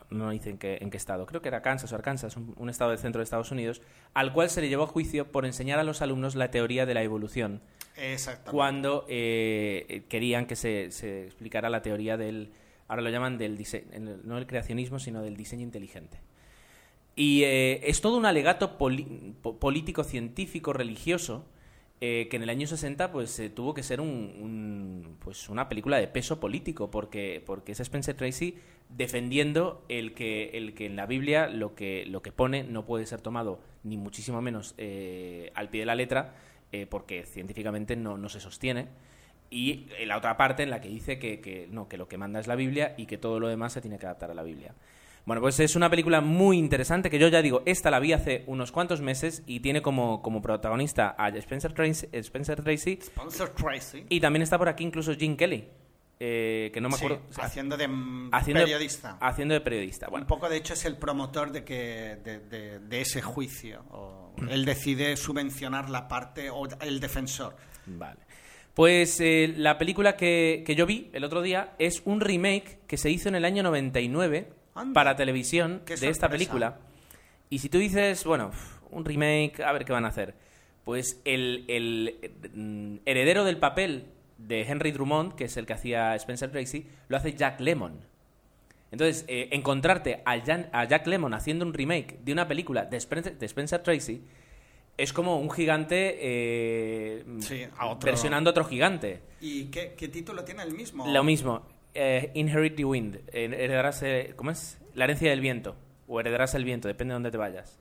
no, 0.10 0.26
no 0.26 0.30
dice 0.32 0.52
en 0.52 0.58
qué, 0.58 0.78
en 0.80 0.90
qué 0.90 0.96
estado, 0.96 1.26
creo 1.26 1.42
que 1.42 1.50
era 1.50 1.62
Kansas 1.62 1.92
o 1.92 1.96
Arkansas, 1.96 2.38
un, 2.38 2.54
un 2.58 2.70
estado 2.70 2.92
del 2.92 3.00
centro 3.00 3.20
de 3.20 3.26
Estados 3.26 3.52
Unidos, 3.52 3.82
al 4.14 4.32
cual 4.32 4.50
se 4.50 4.62
le 4.62 4.70
llevó 4.70 4.84
a 4.84 4.88
juicio 4.88 5.32
por 5.34 5.46
enseñar 5.46 5.80
a 5.80 5.84
los 5.84 6.02
alumnos 6.02 6.36
la 6.36 6.50
teoría 6.50 6.86
de 6.86 6.94
la 6.94 7.04
evolución 7.04 7.62
Exactamente. 7.98 8.52
cuando 8.52 9.06
eh, 9.10 10.06
querían 10.08 10.46
que 10.46 10.56
se, 10.56 10.92
se 10.92 11.26
explicara 11.26 11.70
la 11.70 11.82
teoría 11.82 12.16
del, 12.16 12.52
ahora 12.88 13.02
lo 13.02 13.10
llaman 13.10 13.38
del 13.38 13.58
dise- 13.58 13.84
el- 13.92 14.22
no 14.26 14.36
del 14.36 14.48
creacionismo, 14.48 14.98
sino 14.98 15.22
del 15.22 15.36
diseño 15.36 15.64
inteligente. 15.64 16.20
Y 17.18 17.44
eh, 17.44 17.82
es 17.90 18.00
todo 18.00 18.16
un 18.16 18.26
alegato 18.26 18.78
político, 18.78 20.06
científico, 20.06 20.72
religioso, 20.72 21.44
eh, 22.02 22.28
que 22.30 22.38
en 22.38 22.44
el 22.44 22.50
año 22.50 22.68
60 22.68 23.12
pues 23.12 23.40
eh, 23.40 23.50
tuvo 23.50 23.74
que 23.74 23.84
ser 23.84 24.02
un, 24.02 25.18
pues 25.20 25.50
una 25.50 25.70
película 25.70 25.98
de 25.98 26.08
peso 26.08 26.40
político, 26.40 26.92
porque, 26.92 27.44
porque 27.46 27.72
es 27.72 27.80
Spencer 27.80 28.16
Tracy 28.16 28.58
defendiendo 28.90 29.86
el 29.88 30.14
que, 30.14 30.50
el 30.54 30.74
que 30.74 30.86
en 30.86 30.96
la 30.96 31.06
Biblia 31.06 31.48
lo 31.48 31.76
que, 31.76 32.06
lo 32.08 32.22
que 32.22 32.32
pone 32.32 32.64
no 32.64 32.86
puede 32.86 33.06
ser 33.06 33.22
tomado 33.22 33.60
ni 33.84 33.98
muchísimo 33.98 34.42
menos 34.42 34.76
eh, 34.78 35.52
al 35.56 35.70
pie 35.70 35.82
de 35.82 35.86
la 35.86 35.96
letra, 35.96 36.36
eh, 36.72 36.86
porque 36.88 37.24
científicamente 37.24 37.96
no, 37.96 38.18
no 38.18 38.30
se 38.30 38.40
sostiene. 38.40 38.88
Y 39.50 39.88
en 40.00 40.08
la 40.08 40.18
otra 40.18 40.38
parte 40.38 40.64
en 40.64 40.70
la 40.70 40.80
que 40.80 40.88
dice 40.88 41.20
que, 41.20 41.42
que 41.42 41.68
no, 41.70 41.90
que 41.90 41.98
lo 41.98 42.08
que 42.08 42.18
manda 42.18 42.40
es 42.40 42.48
la 42.48 42.56
Biblia 42.56 42.96
y 42.98 43.06
que 43.06 43.18
todo 43.18 43.40
lo 43.40 43.48
demás 43.48 43.74
se 43.74 43.82
tiene 43.82 44.00
que 44.00 44.06
adaptar 44.06 44.32
a 44.32 44.34
la 44.34 44.44
Biblia. 44.44 44.74
Bueno, 45.26 45.42
pues 45.42 45.60
es 45.60 45.76
una 45.76 45.90
película 45.90 46.20
muy 46.20 46.58
interesante 46.58 47.10
que 47.10 47.20
yo 47.20 47.28
ya 47.28 47.42
digo, 47.42 47.62
esta 47.66 47.92
la 47.92 48.00
vi 48.00 48.12
hace 48.14 48.44
unos 48.48 48.72
cuantos 48.72 49.02
meses 49.02 49.44
y 49.46 49.60
tiene 49.60 49.82
como, 49.82 50.22
como 50.22 50.42
protagonista 50.42 51.16
a 51.18 51.30
Spencer 51.30 51.74
Tracy, 51.74 52.08
Spencer 52.12 52.62
Tracy 52.64 52.98
y 54.10 54.20
también 54.20 54.42
está 54.42 54.58
por 54.58 54.68
aquí 54.68 54.84
incluso 54.84 55.14
Jim 55.14 55.38
Kelly, 55.38 55.68
eh, 56.20 56.72
que 56.74 56.82
no 56.82 56.90
me 56.90 56.96
acuerdo. 56.96 57.22
haciendo 57.38 57.78
de 57.78 57.88
mm, 57.88 58.30
haciendo- 58.34 58.64
periodista. 58.64 59.18
Haciendo 59.22 59.54
de 59.54 59.62
periodista. 59.62 60.08
Bueno, 60.10 60.24
Un 60.24 60.28
poco, 60.28 60.50
de 60.50 60.58
hecho, 60.58 60.74
es 60.74 60.86
el 60.86 60.98
promotor 60.98 61.52
de, 61.52 61.64
que, 61.64 62.18
de, 62.24 62.40
de- 62.40 62.80
de 62.80 63.02
ese 63.02 63.22
juicio. 63.22 63.84
O 63.92 64.34
él 64.50 64.66
decide 64.66 65.16
subvencionar 65.18 65.90
la 65.90 66.08
parte, 66.08 66.50
o 66.50 66.68
el 66.82 67.00
defensor. 67.00 67.56
Vale. 67.86 68.20
Pues 68.74 69.20
eh, 69.20 69.54
la 69.58 69.78
película 69.78 70.16
que, 70.16 70.64
que 70.66 70.76
yo 70.76 70.86
vi 70.86 71.10
el 71.14 71.24
otro 71.26 71.42
día 71.42 71.74
es 71.78 72.02
un 72.06 72.22
remake 72.22 72.80
que 72.88 72.98
se 72.98 73.10
hizo 73.12 73.28
en 73.30 73.36
el 73.36 73.44
año 73.46 73.62
99 73.64 74.54
Anda. 74.76 74.94
para 74.94 75.16
televisión 75.16 75.82
de 75.86 76.10
esta 76.10 76.30
película. 76.30 76.80
Y 77.50 77.60
si 77.60 77.70
tú 77.70 77.78
dices, 77.78 78.24
bueno, 78.24 78.52
un 78.92 79.04
remake, 79.06 79.60
a 79.62 79.72
ver 79.72 79.86
qué 79.86 79.92
van 79.94 80.06
a 80.06 80.10
hacer. 80.10 80.34
Pues 80.86 81.22
el, 81.26 81.66
el, 81.68 82.32
mm, 82.54 82.98
heredero 83.06 83.44
del 83.44 83.58
papel 83.58 84.06
de 84.38 84.62
Henry 84.64 84.92
Drummond, 84.92 85.36
que 85.36 85.46
es 85.46 85.58
el 85.58 85.66
que 85.66 85.74
hacía 85.74 86.16
Spencer 86.16 86.52
Tracy, 86.52 86.88
lo 87.08 87.18
hace 87.18 87.34
Jack 87.34 87.60
Lemmon. 87.60 88.00
Entonces, 88.92 89.24
eh, 89.28 89.50
encontrarte 89.52 90.22
a, 90.26 90.38
Jan- 90.40 90.70
a 90.74 90.86
Jack 90.86 91.08
Lemmon 91.08 91.34
haciendo 91.34 91.66
un 91.66 91.74
remake 91.74 92.20
de 92.24 92.34
una 92.34 92.48
película 92.48 92.86
de 92.86 92.98
Spencer, 92.98 93.38
de 93.38 93.46
Spencer 93.46 93.82
Tracy 93.84 94.22
es 94.98 95.14
como 95.14 95.40
un 95.40 95.50
gigante 95.50 96.18
eh, 96.20 97.26
Sí, 97.40 97.64
a 97.78 97.88
otro- 97.88 98.00
presionando 98.00 98.50
a 98.50 98.52
otro 98.52 98.66
gigante. 98.66 99.22
¿Y 99.40 99.66
qué, 99.66 99.94
qué 99.98 100.08
título 100.10 100.44
tiene 100.44 100.64
el 100.64 100.74
mismo? 100.74 101.08
Lo 101.08 101.24
mismo, 101.24 101.62
eh, 101.94 102.32
Inherit 102.34 102.76
the 102.76 102.86
Wind, 102.86 103.16
eh, 103.32 103.46
heredarás, 103.46 104.02
eh, 104.04 104.34
¿cómo 104.36 104.52
es? 104.52 104.78
La 104.94 105.06
herencia 105.06 105.30
del 105.30 105.42
viento, 105.42 105.76
o 106.08 106.20
heredarás 106.20 106.54
el 106.56 106.66
viento, 106.66 106.88
depende 106.88 107.12
de 107.12 107.16
dónde 107.16 107.32
te 107.32 107.38
vayas. 107.38 107.80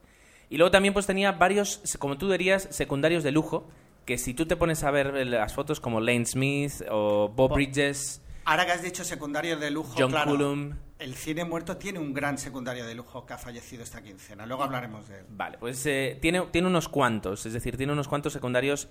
Y 0.48 0.56
luego 0.56 0.70
también 0.70 0.94
pues 0.94 1.06
tenía 1.06 1.32
varios, 1.32 1.80
como 1.98 2.18
tú 2.18 2.30
dirías, 2.30 2.68
secundarios 2.70 3.22
de 3.22 3.30
lujo, 3.32 3.68
que 4.04 4.18
si 4.18 4.34
tú 4.34 4.46
te 4.46 4.56
pones 4.56 4.82
a 4.82 4.90
ver 4.90 5.26
las 5.26 5.54
fotos 5.54 5.78
como 5.80 6.00
Lane 6.00 6.26
Smith 6.26 6.82
o 6.90 7.28
Bob 7.28 7.50
Bo- 7.50 7.54
Bridges, 7.54 8.22
Ahora 8.46 8.64
que 8.66 8.72
has 8.72 8.82
dicho 8.82 9.04
secundario 9.04 9.58
de 9.58 9.70
lujo, 9.70 9.94
John 9.96 10.10
claro, 10.10 10.32
Cullum. 10.32 10.72
el 10.98 11.14
cine 11.14 11.44
muerto 11.44 11.76
tiene 11.76 11.98
un 12.00 12.12
gran 12.14 12.36
secundario 12.38 12.84
de 12.86 12.94
lujo 12.94 13.24
que 13.26 13.34
ha 13.34 13.38
fallecido 13.38 13.84
esta 13.84 14.02
quincena. 14.02 14.46
Luego 14.46 14.64
hablaremos 14.64 15.06
de 15.08 15.18
él. 15.20 15.26
Vale, 15.28 15.58
pues 15.58 15.84
eh, 15.86 16.18
tiene, 16.20 16.40
tiene 16.50 16.66
unos 16.66 16.88
cuantos, 16.88 17.44
es 17.46 17.52
decir, 17.52 17.76
tiene 17.76 17.92
unos 17.92 18.08
cuantos 18.08 18.32
secundarios 18.32 18.88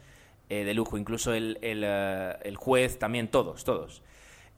eh, 0.49 0.63
de 0.63 0.73
lujo, 0.75 0.97
incluso 0.97 1.33
el, 1.33 1.57
el, 1.61 1.83
el 1.83 2.55
juez 2.55 2.99
también, 2.99 3.27
todos, 3.27 3.63
todos. 3.65 4.01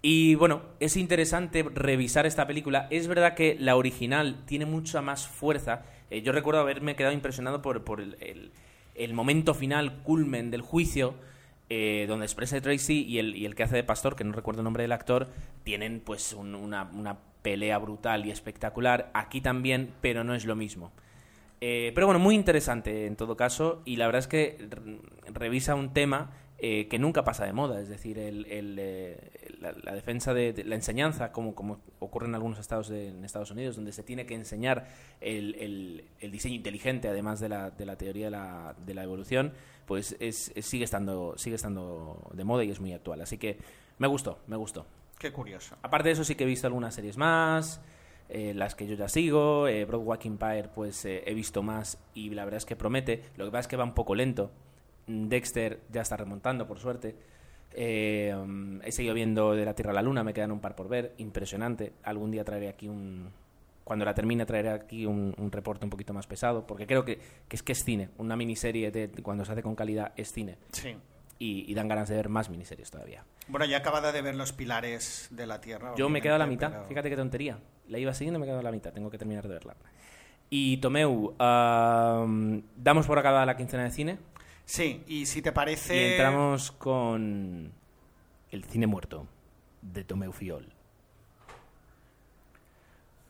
Y 0.02 0.36
bueno, 0.36 0.64
es 0.80 0.98
interesante 0.98 1.64
revisar 1.64 2.26
esta 2.26 2.48
película. 2.48 2.88
Es 2.90 3.08
verdad 3.08 3.36
que 3.36 3.56
la 3.60 3.76
original 3.76 4.44
tiene 4.46 4.66
mucha 4.66 5.02
más 5.02 5.28
fuerza. 5.28 5.84
Eh, 6.10 6.22
yo 6.24 6.32
recuerdo 6.32 6.60
haberme 6.62 6.96
quedado 6.96 7.14
impresionado 7.14 7.62
por, 7.62 7.84
por 7.84 8.02
el, 8.02 8.52
el- 8.96 9.14
momento 9.14 9.54
final, 9.54 10.02
culmen 10.04 10.50
del 10.52 10.62
juicio, 10.62 11.14
eh, 11.70 12.06
donde 12.08 12.26
Spencer 12.26 12.62
Tracy 12.62 13.04
y 13.04 13.20
el, 13.20 13.36
y 13.36 13.46
el 13.46 13.54
que 13.56 13.64
hace 13.64 13.76
de 13.76 13.84
pastor, 13.84 14.16
que 14.16 14.24
no 14.24 14.32
recuerdo 14.34 14.62
el 14.62 14.66
nombre 14.66 14.84
del 14.84 14.92
actor, 14.92 15.30
tienen 15.64 16.00
pues 16.04 16.34
un- 16.34 16.56
una, 16.56 16.90
una 16.94 17.18
pelea 17.44 17.78
brutal 17.78 18.26
y 18.26 18.32
espectacular. 18.32 19.12
Aquí 19.14 19.40
también, 19.42 19.94
pero 20.02 20.24
no 20.24 20.34
es 20.34 20.46
lo 20.46 20.56
mismo. 20.56 20.92
Eh, 21.62 21.92
pero 21.94 22.08
bueno, 22.08 22.20
muy 22.20 22.34
interesante 22.34 23.06
en 23.06 23.16
todo 23.16 23.38
caso 23.38 23.84
y 23.86 23.98
la 23.98 24.08
verdad 24.08 24.20
es 24.20 24.28
que 24.28 24.58
re- 24.68 25.00
revisa 25.32 25.76
un 25.76 25.94
tema 25.94 26.32
eh, 26.58 26.88
que 26.88 26.98
nunca 27.00 27.24
pasa 27.24 27.46
de 27.46 27.54
moda, 27.54 27.80
es 27.82 27.88
decir, 27.90 28.18
el, 28.20 28.46
el, 28.48 28.78
eh, 28.80 29.32
la, 29.60 29.72
la 29.84 29.94
defensa 29.94 30.34
de, 30.34 30.54
de 30.54 30.64
la 30.64 30.76
enseñanza, 30.76 31.32
como, 31.32 31.56
como 31.56 31.80
ocurre 32.00 32.28
en 32.28 32.36
algunos 32.36 32.60
estados 32.60 32.88
de 32.90 33.10
en 33.10 33.24
Estados 33.26 33.52
Unidos, 33.52 33.76
donde 33.76 33.92
se 33.92 34.04
tiene 34.04 34.26
que 34.26 34.36
enseñar 34.36 34.88
el, 35.20 35.56
el- 35.56 36.06
el 36.20 36.32
diseño 36.32 36.56
inteligente, 36.56 37.08
además 37.08 37.40
de 37.40 37.50
la, 37.50 37.72
de 37.72 37.86
la 37.86 37.96
teoría 37.98 38.26
de 38.26 38.32
la, 38.32 38.76
de 38.86 38.94
la 38.94 39.04
evolución, 39.04 39.54
pues 39.86 40.16
es, 40.20 40.52
es- 40.56 40.66
sigue, 40.66 40.84
estando, 40.84 41.34
sigue 41.38 41.56
estando 41.56 42.30
de 42.34 42.44
moda 42.44 42.64
y 42.64 42.72
es 42.72 42.80
muy 42.80 42.94
actual. 42.94 43.22
Así 43.22 43.38
que 43.38 43.58
me 43.98 44.08
gustó, 44.08 44.40
me 44.48 44.56
gustó. 44.56 44.86
Qué 45.20 45.32
curioso. 45.32 45.76
Aparte 45.84 46.10
de 46.10 46.14
eso 46.14 46.24
sí 46.24 46.36
que 46.36 46.44
he 46.44 46.48
visto 46.48 46.66
algunas 46.68 46.96
series 46.96 47.18
más, 47.18 47.82
eh, 48.30 48.54
las 48.56 48.76
que 48.76 48.88
yo 48.88 48.96
ya 48.96 49.08
sigo, 49.10 49.68
eh, 49.68 49.86
Broadwalk 49.86 50.26
Empire 50.26 50.70
pues 50.74 51.04
eh, 51.06 51.24
he 51.28 51.34
visto 51.34 51.62
más 51.62 51.98
y 52.14 52.30
la 52.30 52.44
verdad 52.46 52.58
es 52.60 52.66
que 52.66 52.76
promete, 52.76 53.24
lo 53.38 53.46
que 53.46 53.52
pasa 53.52 53.60
es 53.62 53.68
que 53.68 53.76
va 53.78 53.84
un 53.84 53.94
poco 53.94 54.16
lento, 54.16 54.52
Mm, 55.08 55.30
Dexter 55.30 55.80
ya 55.92 56.02
está 56.02 56.16
remontando 56.16 56.68
por 56.68 56.78
suerte, 56.78 57.16
Eh, 57.74 58.36
mm, 58.36 58.80
he 58.84 58.92
seguido 58.92 59.14
viendo 59.14 59.54
De 59.54 59.66
la 59.66 59.74
Tierra 59.74 59.92
a 59.92 59.94
la 59.96 60.02
Luna, 60.02 60.24
me 60.24 60.34
quedan 60.34 60.52
un 60.52 60.60
par 60.60 60.76
por 60.76 60.88
ver, 60.90 61.14
impresionante, 61.18 61.94
algún 62.04 62.32
día 62.32 62.44
traeré 62.44 62.70
aquí 62.70 62.88
un... 62.88 63.30
Cuando 63.84 64.06
la 64.06 64.14
termine 64.14 64.46
traeré 64.46 64.70
aquí 64.70 65.06
un, 65.06 65.34
un 65.38 65.52
reporte 65.52 65.86
un 65.86 65.90
poquito 65.90 66.14
más 66.14 66.28
pesado, 66.28 66.66
porque 66.68 66.86
creo 66.88 67.04
que, 67.04 67.20
que 67.48 67.56
es 67.56 67.64
que 67.64 67.72
es 67.72 67.84
cine, 67.84 68.10
una 68.18 68.36
miniserie 68.36 68.92
de, 68.92 69.10
cuando 69.24 69.44
se 69.44 69.52
hace 69.52 69.64
con 69.64 69.76
calidad 69.76 70.14
es 70.16 70.32
cine 70.32 70.58
Sí. 70.72 70.96
y, 71.40 71.66
y 71.70 71.74
dan 71.74 71.88
ganas 71.88 72.08
de 72.08 72.16
ver 72.16 72.30
más 72.30 72.50
miniseries 72.50 72.90
todavía. 72.92 73.26
Bueno, 73.48 73.66
ya 73.66 73.78
he 73.78 73.80
acabado 73.80 74.12
de 74.12 74.22
ver 74.22 74.36
los 74.36 74.54
pilares 74.54 75.28
de 75.32 75.46
la 75.48 75.60
Tierra. 75.60 75.94
Yo 75.98 76.08
me 76.10 76.20
he 76.20 76.22
quedado 76.22 76.36
a 76.36 76.40
la 76.40 76.48
mitad, 76.48 76.72
pero- 76.72 76.86
fíjate 76.86 77.10
qué 77.10 77.16
tontería. 77.16 77.58
La 77.88 77.98
iba 77.98 78.14
siguiendo 78.14 78.38
y 78.38 78.42
me 78.42 78.46
he 78.46 78.48
quedado 78.48 78.60
a 78.62 78.64
la 78.64 78.72
mitad, 78.72 78.94
tengo 78.94 79.10
que 79.10 79.18
terminar 79.18 79.44
de 79.48 79.50
verla. 79.54 79.76
Y 80.50 80.78
Tomeu, 80.78 81.34
am, 81.40 82.62
damos 82.78 83.08
por 83.08 83.18
acabada 83.20 83.46
la 83.46 83.58
quincena 83.58 83.84
de 83.84 83.92
cine 83.92 84.18
Sí, 84.66 85.04
y 85.08 85.26
si 85.26 85.42
te 85.42 85.50
y 85.50 85.52
parece... 85.52 86.12
entramos 86.12 86.72
con 86.72 87.72
el 88.52 88.64
cine 88.66 88.88
muerto 88.88 89.28
de 89.82 90.04
Tomeu 90.04 90.32
Fiol. 90.32 90.74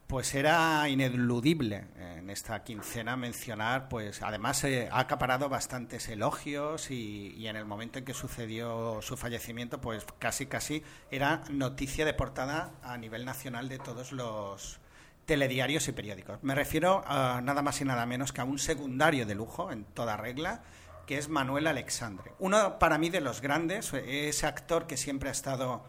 Pues 0.07 0.35
era 0.35 0.89
ineludible 0.89 1.85
en 1.97 2.29
esta 2.29 2.65
quincena 2.65 3.15
mencionar, 3.15 3.87
pues 3.87 4.21
además 4.21 4.61
eh, 4.65 4.89
ha 4.91 4.99
acaparado 4.99 5.47
bastantes 5.47 6.09
elogios 6.09 6.91
y, 6.91 7.33
y 7.37 7.47
en 7.47 7.55
el 7.55 7.63
momento 7.63 7.99
en 7.99 8.03
que 8.03 8.13
sucedió 8.13 9.01
su 9.01 9.15
fallecimiento, 9.15 9.79
pues 9.79 10.05
casi 10.19 10.47
casi 10.47 10.83
era 11.11 11.43
noticia 11.49 12.03
de 12.03 12.13
portada 12.13 12.73
a 12.83 12.97
nivel 12.97 13.23
nacional 13.23 13.69
de 13.69 13.79
todos 13.79 14.11
los 14.11 14.81
telediarios 15.25 15.87
y 15.87 15.93
periódicos. 15.93 16.43
Me 16.43 16.55
refiero 16.55 17.03
a 17.07 17.39
nada 17.41 17.61
más 17.61 17.79
y 17.79 17.85
nada 17.85 18.05
menos 18.05 18.33
que 18.33 18.41
a 18.41 18.43
un 18.43 18.59
secundario 18.59 19.25
de 19.25 19.35
lujo 19.35 19.71
en 19.71 19.85
toda 19.85 20.17
regla, 20.17 20.61
que 21.05 21.17
es 21.17 21.29
Manuel 21.29 21.67
Alexandre. 21.67 22.33
Uno 22.39 22.79
para 22.79 22.97
mí 22.97 23.09
de 23.09 23.21
los 23.21 23.41
grandes, 23.41 23.93
ese 23.93 24.47
actor 24.47 24.87
que 24.87 24.97
siempre 24.97 25.29
ha 25.29 25.31
estado 25.31 25.83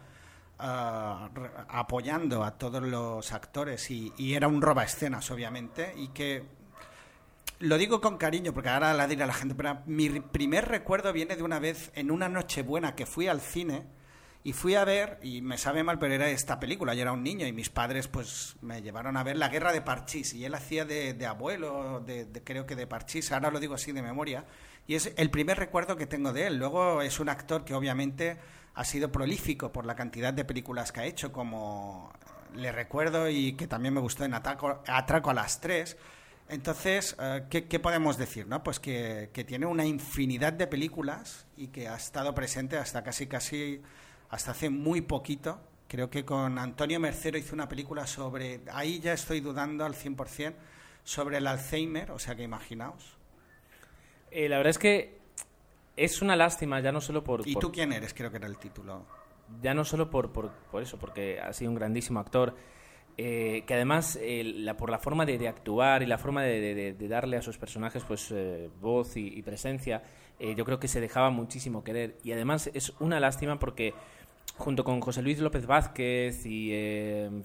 re- 0.59 1.51
apoyando 1.69 2.43
a 2.43 2.51
todos 2.57 2.81
los 2.83 3.31
actores 3.33 3.89
y, 3.91 4.13
y 4.17 4.33
era 4.35 4.47
un 4.47 4.61
roba 4.61 4.83
escenas, 4.83 5.29
obviamente, 5.31 5.93
y 5.97 6.09
que 6.09 6.43
lo 7.59 7.77
digo 7.77 8.01
con 8.01 8.17
cariño 8.17 8.53
porque 8.53 8.69
ahora 8.69 8.93
la 8.93 9.07
diré 9.07 9.23
a 9.23 9.27
la 9.27 9.33
gente, 9.33 9.55
pero 9.55 9.79
mi 9.85 10.09
ri- 10.09 10.21
primer 10.23 10.67
recuerdo 10.67 11.13
viene 11.13 11.35
de 11.35 11.43
una 11.43 11.59
vez 11.59 11.91
en 11.95 12.11
una 12.11 12.27
noche 12.29 12.61
buena 12.61 12.95
que 12.95 13.05
fui 13.05 13.27
al 13.27 13.41
cine 13.41 13.83
y 14.45 14.51
fui 14.51 14.75
a 14.75 14.83
ver, 14.83 15.19
y 15.23 15.41
me 15.41 15.57
sabe 15.57 15.83
mal, 15.85 15.99
pero 15.99 16.13
era 16.13 16.27
esta 16.29 16.59
película, 16.59 16.93
yo 16.93 17.01
era 17.03 17.13
un 17.13 17.23
niño 17.23 17.47
y 17.47 17.53
mis 17.53 17.69
padres 17.69 18.09
pues 18.09 18.57
me 18.61 18.81
llevaron 18.81 19.15
a 19.15 19.23
ver 19.23 19.37
La 19.37 19.47
Guerra 19.47 19.71
de 19.71 19.81
Parchís 19.81 20.33
y 20.33 20.43
él 20.43 20.53
hacía 20.53 20.83
de, 20.83 21.13
de 21.13 21.25
abuelo, 21.25 22.01
de, 22.05 22.25
de- 22.25 22.43
creo 22.43 22.65
que 22.65 22.75
de 22.75 22.85
Parchís, 22.85 23.31
ahora 23.31 23.51
lo 23.51 23.61
digo 23.61 23.75
así 23.75 23.93
de 23.93 24.01
memoria, 24.01 24.43
y 24.87 24.95
es 24.95 25.13
el 25.17 25.29
primer 25.29 25.57
recuerdo 25.57 25.95
que 25.95 26.05
tengo 26.07 26.33
de 26.33 26.47
él. 26.47 26.57
Luego 26.57 27.01
es 27.01 27.19
un 27.19 27.29
actor 27.29 27.63
que 27.65 27.73
obviamente 27.73 28.37
ha 28.75 28.83
sido 28.83 29.11
prolífico 29.11 29.71
por 29.71 29.85
la 29.85 29.95
cantidad 29.95 30.33
de 30.33 30.45
películas 30.45 30.91
que 30.91 31.01
ha 31.01 31.05
hecho, 31.05 31.31
como 31.31 32.11
le 32.55 32.71
recuerdo 32.71 33.29
y 33.29 33.53
que 33.53 33.67
también 33.67 33.93
me 33.93 34.01
gustó 34.01 34.25
en 34.25 34.33
Ataco- 34.33 34.81
Atraco 34.87 35.29
a 35.29 35.33
las 35.33 35.61
tres. 35.61 35.97
Entonces, 36.49 37.15
eh, 37.19 37.43
¿qué, 37.49 37.79
podemos 37.79 38.17
decir? 38.17 38.47
No? 38.47 38.63
Pues 38.63 38.79
que, 38.79 39.29
que 39.33 39.43
tiene 39.43 39.65
una 39.65 39.85
infinidad 39.85 40.53
de 40.53 40.67
películas 40.67 41.45
y 41.57 41.67
que 41.67 41.87
ha 41.87 41.95
estado 41.95 42.33
presente 42.35 42.77
hasta 42.77 43.03
casi 43.03 43.27
casi 43.27 43.81
hasta 44.29 44.51
hace 44.51 44.69
muy 44.69 45.01
poquito 45.01 45.59
creo 45.87 46.09
que 46.09 46.25
con 46.25 46.57
Antonio 46.57 46.99
Mercero 46.99 47.37
hizo 47.37 47.53
una 47.53 47.69
película 47.69 48.07
sobre, 48.07 48.61
ahí 48.71 48.99
ya 48.99 49.13
estoy 49.13 49.41
dudando 49.41 49.85
al 49.85 49.93
100%, 49.93 50.55
sobre 51.03 51.37
el 51.37 51.45
Alzheimer, 51.45 52.09
o 52.09 52.17
sea 52.17 52.35
que 52.35 52.41
imaginaos. 52.41 53.15
Eh, 54.33 54.49
la 54.49 54.57
verdad 54.57 54.71
es 54.71 54.79
que 54.79 55.17
es 55.95 56.21
una 56.21 56.35
lástima, 56.35 56.79
ya 56.79 56.91
no 56.91 57.01
solo 57.01 57.23
por... 57.23 57.47
¿Y 57.47 57.53
por- 57.53 57.61
tú 57.61 57.71
quién 57.71 57.93
eres? 57.93 58.13
Creo 58.13 58.31
que 58.31 58.37
era 58.37 58.47
el 58.47 58.57
título. 58.57 59.05
ya 59.61 59.73
no 59.73 59.85
solo 59.85 60.09
por, 60.09 60.31
por, 60.31 60.49
por 60.71 60.81
eso, 60.81 60.97
porque 60.97 61.39
ha 61.39 61.53
sido 61.53 61.69
un 61.71 61.75
grandísimo 61.75 62.19
actor, 62.19 62.55
eh, 63.17 63.63
que 63.67 63.75
además 63.75 64.17
eh, 64.19 64.43
la, 64.43 64.75
por 64.75 64.89
la 64.89 64.97
forma 64.97 65.25
de, 65.25 65.37
de 65.37 65.47
actuar 65.47 66.01
y 66.01 66.07
la 66.07 66.17
forma 66.17 66.41
de, 66.43 66.59
de- 66.59 66.73
de- 66.75 66.93
de 66.93 67.07
darle 67.07 67.37
a 67.37 67.41
sus 67.43 67.57
personajes 67.59 68.03
pues 68.03 68.33
voz 68.81 69.15
y, 69.17 69.27
y 69.27 69.41
presencia, 69.43 70.01
yo 70.57 70.65
creo 70.65 70.79
que 70.79 70.87
se 70.87 70.99
dejaba 70.99 71.29
muchísimo 71.29 71.83
querer. 71.83 72.17
Y 72.23 72.31
además 72.31 72.69
es 72.73 72.93
una 72.99 73.19
lástima 73.19 73.59
porque 73.59 73.93
junto 74.57 74.83
con 74.83 74.99
José 74.99 75.21
Luis 75.21 75.39
López 75.39 75.65
Vázquez 75.67 76.45
y 76.45 76.69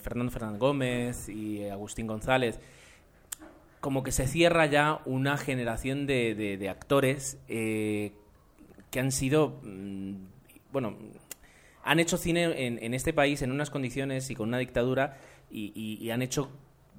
Fernando 0.00 0.32
Fernández 0.32 0.58
Gómez 0.58 1.28
y 1.28 1.68
Agustín 1.68 2.06
González, 2.06 2.58
como 3.80 4.02
que 4.02 4.12
se 4.12 4.26
cierra 4.26 4.66
ya 4.66 5.00
una 5.04 5.36
generación 5.36 6.06
de, 6.06 6.34
de- 6.34 6.68
actores 6.68 7.38
eh, 7.48 8.12
que 8.90 9.00
han 9.00 9.12
sido, 9.12 9.60
mm, 9.62 10.14
bueno, 10.72 10.96
han 11.84 12.00
hecho 12.00 12.16
cine 12.16 12.66
en, 12.66 12.82
en 12.82 12.94
este 12.94 13.12
país 13.12 13.42
en 13.42 13.50
unas 13.52 13.70
condiciones 13.70 14.30
y 14.30 14.34
con 14.34 14.48
una 14.48 14.58
dictadura 14.58 15.16
y- 15.50 15.98
y 16.00 16.10
han 16.10 16.22
hecho 16.22 16.50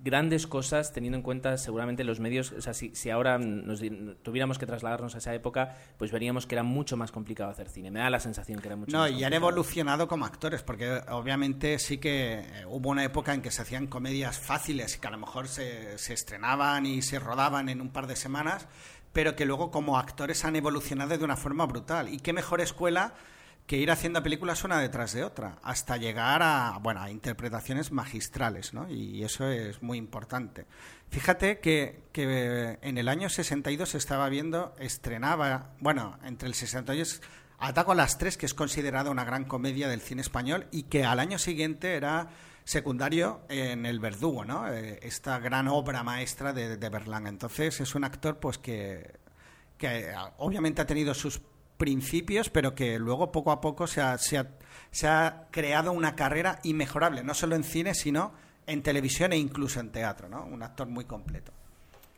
grandes 0.03 0.47
cosas 0.47 0.93
teniendo 0.93 1.17
en 1.17 1.23
cuenta 1.23 1.57
seguramente 1.57 2.03
los 2.03 2.19
medios, 2.19 2.51
o 2.51 2.61
sea, 2.61 2.73
si, 2.73 2.95
si 2.95 3.09
ahora 3.09 3.37
nos 3.37 3.81
tuviéramos 4.23 4.57
que 4.57 4.65
trasladarnos 4.65 5.15
a 5.15 5.17
esa 5.17 5.33
época, 5.33 5.77
pues 5.97 6.11
veríamos 6.11 6.45
que 6.45 6.55
era 6.55 6.63
mucho 6.63 6.97
más 6.97 7.11
complicado 7.11 7.49
hacer 7.49 7.69
cine. 7.69 7.91
Me 7.91 7.99
da 7.99 8.09
la 8.09 8.19
sensación 8.19 8.59
que 8.59 8.67
era 8.67 8.75
mucho 8.75 8.95
No, 8.95 9.03
más 9.03 9.11
y 9.11 9.23
han 9.23 9.33
evolucionado 9.33 10.07
como 10.07 10.25
actores, 10.25 10.63
porque 10.63 11.01
obviamente 11.09 11.79
sí 11.79 11.97
que 11.97 12.39
eh, 12.39 12.65
hubo 12.67 12.89
una 12.89 13.03
época 13.03 13.33
en 13.33 13.41
que 13.41 13.51
se 13.51 13.61
hacían 13.61 13.87
comedias 13.87 14.39
fáciles 14.39 14.95
y 14.95 14.99
que 14.99 15.07
a 15.07 15.11
lo 15.11 15.17
mejor 15.17 15.47
se, 15.47 15.97
se 15.97 16.13
estrenaban 16.13 16.85
y 16.85 17.01
se 17.01 17.19
rodaban 17.19 17.69
en 17.69 17.81
un 17.81 17.89
par 17.89 18.07
de 18.07 18.15
semanas, 18.15 18.67
pero 19.13 19.35
que 19.35 19.45
luego 19.45 19.71
como 19.71 19.97
actores 19.97 20.45
han 20.45 20.55
evolucionado 20.55 21.17
de 21.17 21.23
una 21.23 21.35
forma 21.35 21.65
brutal. 21.65 22.13
Y 22.13 22.19
qué 22.19 22.33
mejor 22.33 22.61
escuela 22.61 23.13
que 23.69 23.77
ir 23.77 23.91
haciendo 23.91 24.23
películas 24.23 24.63
una 24.63 24.79
detrás 24.79 25.13
de 25.13 25.23
otra, 25.23 25.59
hasta 25.61 25.95
llegar 25.95 26.41
a, 26.41 26.79
bueno, 26.81 27.03
a 27.03 27.11
interpretaciones 27.11 27.91
magistrales, 27.91 28.73
¿no? 28.73 28.89
Y 28.89 29.23
eso 29.23 29.47
es 29.47 29.83
muy 29.83 29.99
importante. 29.99 30.65
Fíjate 31.09 31.59
que, 31.59 32.01
que 32.11 32.79
en 32.81 32.97
el 32.97 33.07
año 33.07 33.29
62 33.29 33.89
se 33.89 33.99
estaba 33.99 34.27
viendo, 34.27 34.73
estrenaba, 34.79 35.75
bueno, 35.79 36.17
entre 36.23 36.47
el 36.47 36.55
62 36.55 37.21
Ataco 37.59 37.91
a 37.91 37.95
las 37.95 38.17
tres, 38.17 38.37
que 38.37 38.47
es 38.47 38.55
considerada 38.55 39.11
una 39.11 39.23
gran 39.23 39.45
comedia 39.45 39.87
del 39.87 40.01
cine 40.01 40.23
español 40.23 40.65
y 40.71 40.83
que 40.83 41.05
al 41.05 41.19
año 41.19 41.37
siguiente 41.37 41.93
era 41.93 42.29
secundario 42.63 43.41
en 43.49 43.85
El 43.85 43.99
Verdugo, 43.99 44.45
¿no? 44.45 44.67
Eh, 44.67 44.99
esta 45.03 45.37
gran 45.37 45.67
obra 45.67 46.01
maestra 46.01 46.53
de, 46.53 46.75
de 46.75 46.89
Berlanga. 46.89 47.29
Entonces 47.29 47.79
es 47.81 47.93
un 47.93 48.03
actor 48.03 48.39
pues 48.39 48.57
que, 48.57 49.19
que 49.77 50.11
obviamente 50.37 50.81
ha 50.81 50.87
tenido 50.87 51.13
sus 51.13 51.39
principios, 51.79 52.51
pero 52.51 52.75
que 52.75 52.99
luego 52.99 53.31
poco 53.31 53.51
a 53.51 53.59
poco 53.61 53.87
se 53.87 54.01
ha, 54.01 54.19
se 54.19 54.37
ha- 54.37 54.47
se 54.91 55.07
ha 55.07 55.47
creado 55.49 55.91
una 55.91 56.15
carrera 56.15 56.59
inmejorable, 56.63 57.23
no 57.23 57.33
solo 57.33 57.55
en 57.55 57.63
cine, 57.63 57.95
sino 57.95 58.31
en 58.67 58.83
televisión 58.83 59.33
e 59.33 59.37
incluso 59.37 59.79
en 59.79 59.91
teatro, 59.91 60.29
¿no? 60.29 60.45
Un 60.45 60.61
actor 60.61 60.87
muy 60.87 61.05
completo. 61.05 61.51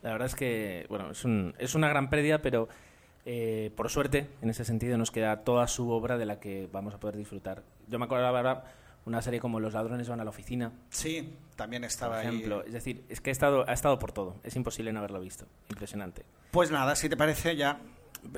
La 0.02 0.12
verdad 0.12 0.26
es 0.28 0.36
que, 0.36 0.86
bueno, 0.90 1.12
es, 1.12 1.24
un- 1.24 1.54
es 1.60 1.76
una 1.76 1.88
gran 1.88 2.10
pérdida, 2.10 2.42
pero 2.42 2.68
eh, 3.26 3.72
por 3.78 3.90
suerte, 3.90 4.28
en 4.42 4.50
ese 4.50 4.66
sentido, 4.66 4.98
nos 4.98 5.12
queda 5.12 5.44
toda 5.44 5.68
su 5.68 5.90
obra 5.92 6.18
de 6.18 6.26
la 6.26 6.40
que 6.40 6.68
vamos 6.72 6.94
a 6.96 7.00
poder 7.00 7.16
disfrutar. 7.18 7.62
Yo 7.88 8.00
me 8.00 8.06
acuerdo 8.06 8.64
una 9.06 9.22
serie 9.22 9.40
como 9.40 9.60
Los 9.60 9.74
ladrones 9.74 10.10
van 10.10 10.20
a 10.20 10.24
la 10.24 10.30
oficina, 10.32 10.72
Sí, 10.90 11.36
también 11.56 11.84
por 11.84 11.88
estaba 11.92 12.18
ahí. 12.20 12.28
ejemplo. 12.28 12.64
Es 12.64 12.74
decir, 12.74 13.04
es 13.10 13.22
que 13.22 13.30
ha 13.30 13.34
estado, 13.34 13.64
ha 13.70 13.74
estado 13.74 14.00
por 14.00 14.12
todo. 14.12 14.38
Es 14.44 14.56
imposible 14.56 14.92
no 14.92 15.00
haberlo 15.00 15.20
visto. 15.20 15.46
Impresionante. 15.70 16.24
Pues 16.52 16.72
nada, 16.72 16.96
si 16.96 17.10
te 17.10 17.16
parece 17.18 17.56
ya 17.56 17.80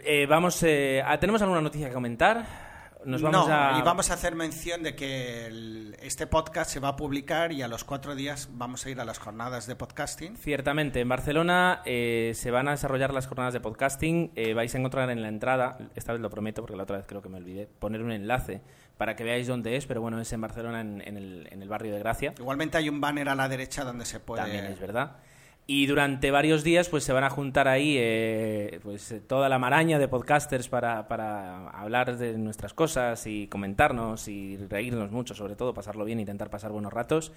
Eh, 0.03 0.25
vamos, 0.27 0.61
eh, 0.63 1.03
¿tenemos 1.19 1.41
alguna 1.41 1.61
noticia 1.61 1.87
que 1.87 1.93
comentar? 1.93 2.73
Nos 3.05 3.21
vamos 3.21 3.49
no, 3.49 3.53
a... 3.53 3.77
y 3.77 3.81
vamos 3.81 4.09
a 4.11 4.13
hacer 4.13 4.33
mención 4.33 4.81
de 4.81 4.95
que 4.95 5.47
el- 5.47 5.97
este 6.01 6.25
podcast 6.25 6.71
se 6.71 6.79
va 6.79 6.87
a 6.87 6.95
publicar 6.95 7.51
y 7.51 7.61
a 7.61 7.67
los 7.67 7.83
cuatro 7.83 8.15
días 8.15 8.47
vamos 8.53 8.85
a 8.85 8.89
ir 8.91 9.01
a 9.01 9.03
las 9.03 9.19
jornadas 9.19 9.67
de 9.67 9.75
podcasting. 9.75 10.37
Ciertamente, 10.37 11.01
en 11.01 11.09
Barcelona 11.09 11.81
eh, 11.83 12.31
se 12.33 12.49
van 12.49 12.69
a 12.69 12.71
desarrollar 12.71 13.13
las 13.13 13.27
jornadas 13.27 13.53
de 13.53 13.59
podcasting. 13.59 14.31
Eh, 14.35 14.53
vais 14.53 14.73
a 14.73 14.77
encontrar 14.77 15.09
en 15.09 15.21
la 15.21 15.27
entrada, 15.27 15.77
esta 15.95 16.13
vez 16.13 16.21
lo 16.21 16.29
prometo 16.29 16.61
porque 16.61 16.77
la 16.77 16.83
otra 16.83 16.95
vez 16.95 17.05
creo 17.05 17.21
que 17.21 17.27
me 17.27 17.39
olvidé, 17.39 17.67
poner 17.67 18.01
un 18.01 18.13
enlace 18.13 18.61
para 18.97 19.17
que 19.17 19.25
veáis 19.25 19.47
dónde 19.47 19.75
es, 19.75 19.85
pero 19.85 19.99
bueno, 19.99 20.21
es 20.21 20.31
en 20.31 20.39
Barcelona, 20.39 20.79
en, 20.79 21.01
en 21.05 21.17
el, 21.17 21.49
en 21.51 21.61
el 21.61 21.67
barrio 21.67 21.91
de 21.91 21.99
Gracia. 21.99 22.33
Igualmente 22.37 22.77
hay 22.77 22.87
un 22.87 23.01
banner 23.01 23.27
a 23.27 23.35
la 23.35 23.49
derecha 23.49 23.83
donde 23.83 24.05
se 24.05 24.21
puede... 24.21 24.43
También 24.43 24.63
es 24.65 24.79
verdad. 24.79 25.17
Y 25.65 25.85
durante 25.85 26.29
varios 26.29 26.63
días 26.63 26.89
pues 26.89 27.05
se 27.05 27.13
van 27.13 27.23
a 27.23 27.29
juntar 27.29 27.69
ahí 27.69 27.95
eh, 27.97 28.81
pues 28.83 29.11
eh, 29.13 29.21
toda 29.21 29.47
la 29.47 29.59
maraña 29.59 29.97
de 29.97 30.09
podcasters 30.09 30.67
para, 30.67 31.07
para 31.07 31.69
hablar 31.69 32.17
de 32.17 32.37
nuestras 32.37 32.73
cosas 32.73 33.25
y 33.27 33.47
comentarnos 33.47 34.27
y 34.27 34.57
reírnos 34.57 35.11
mucho, 35.11 35.33
sobre 35.33 35.55
todo, 35.55 35.73
pasarlo 35.73 36.03
bien, 36.03 36.19
intentar 36.19 36.49
pasar 36.49 36.71
buenos 36.71 36.91
ratos. 36.91 37.31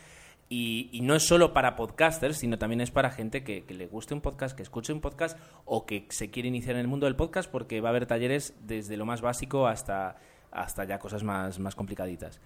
Y, 0.48 0.90
y 0.92 1.02
no 1.02 1.14
es 1.14 1.24
solo 1.24 1.52
para 1.52 1.76
podcasters, 1.76 2.38
sino 2.38 2.58
también 2.58 2.80
es 2.80 2.90
para 2.90 3.10
gente 3.10 3.44
que, 3.44 3.64
que 3.64 3.74
le 3.74 3.86
guste 3.86 4.14
un 4.14 4.20
podcast, 4.20 4.56
que 4.56 4.62
escuche 4.62 4.92
un 4.92 5.00
podcast 5.00 5.38
o 5.64 5.86
que 5.86 6.06
se 6.10 6.30
quiere 6.30 6.48
iniciar 6.48 6.74
en 6.74 6.80
el 6.80 6.88
mundo 6.88 7.06
del 7.06 7.16
podcast 7.16 7.50
porque 7.50 7.80
va 7.80 7.88
a 7.88 7.90
haber 7.90 8.06
talleres 8.06 8.54
desde 8.60 8.96
lo 8.96 9.06
más 9.06 9.20
básico 9.20 9.68
hasta, 9.68 10.16
hasta 10.50 10.84
ya 10.84 10.98
cosas 10.98 11.22
más, 11.22 11.60
más 11.60 11.76
complicaditas. 11.76 12.40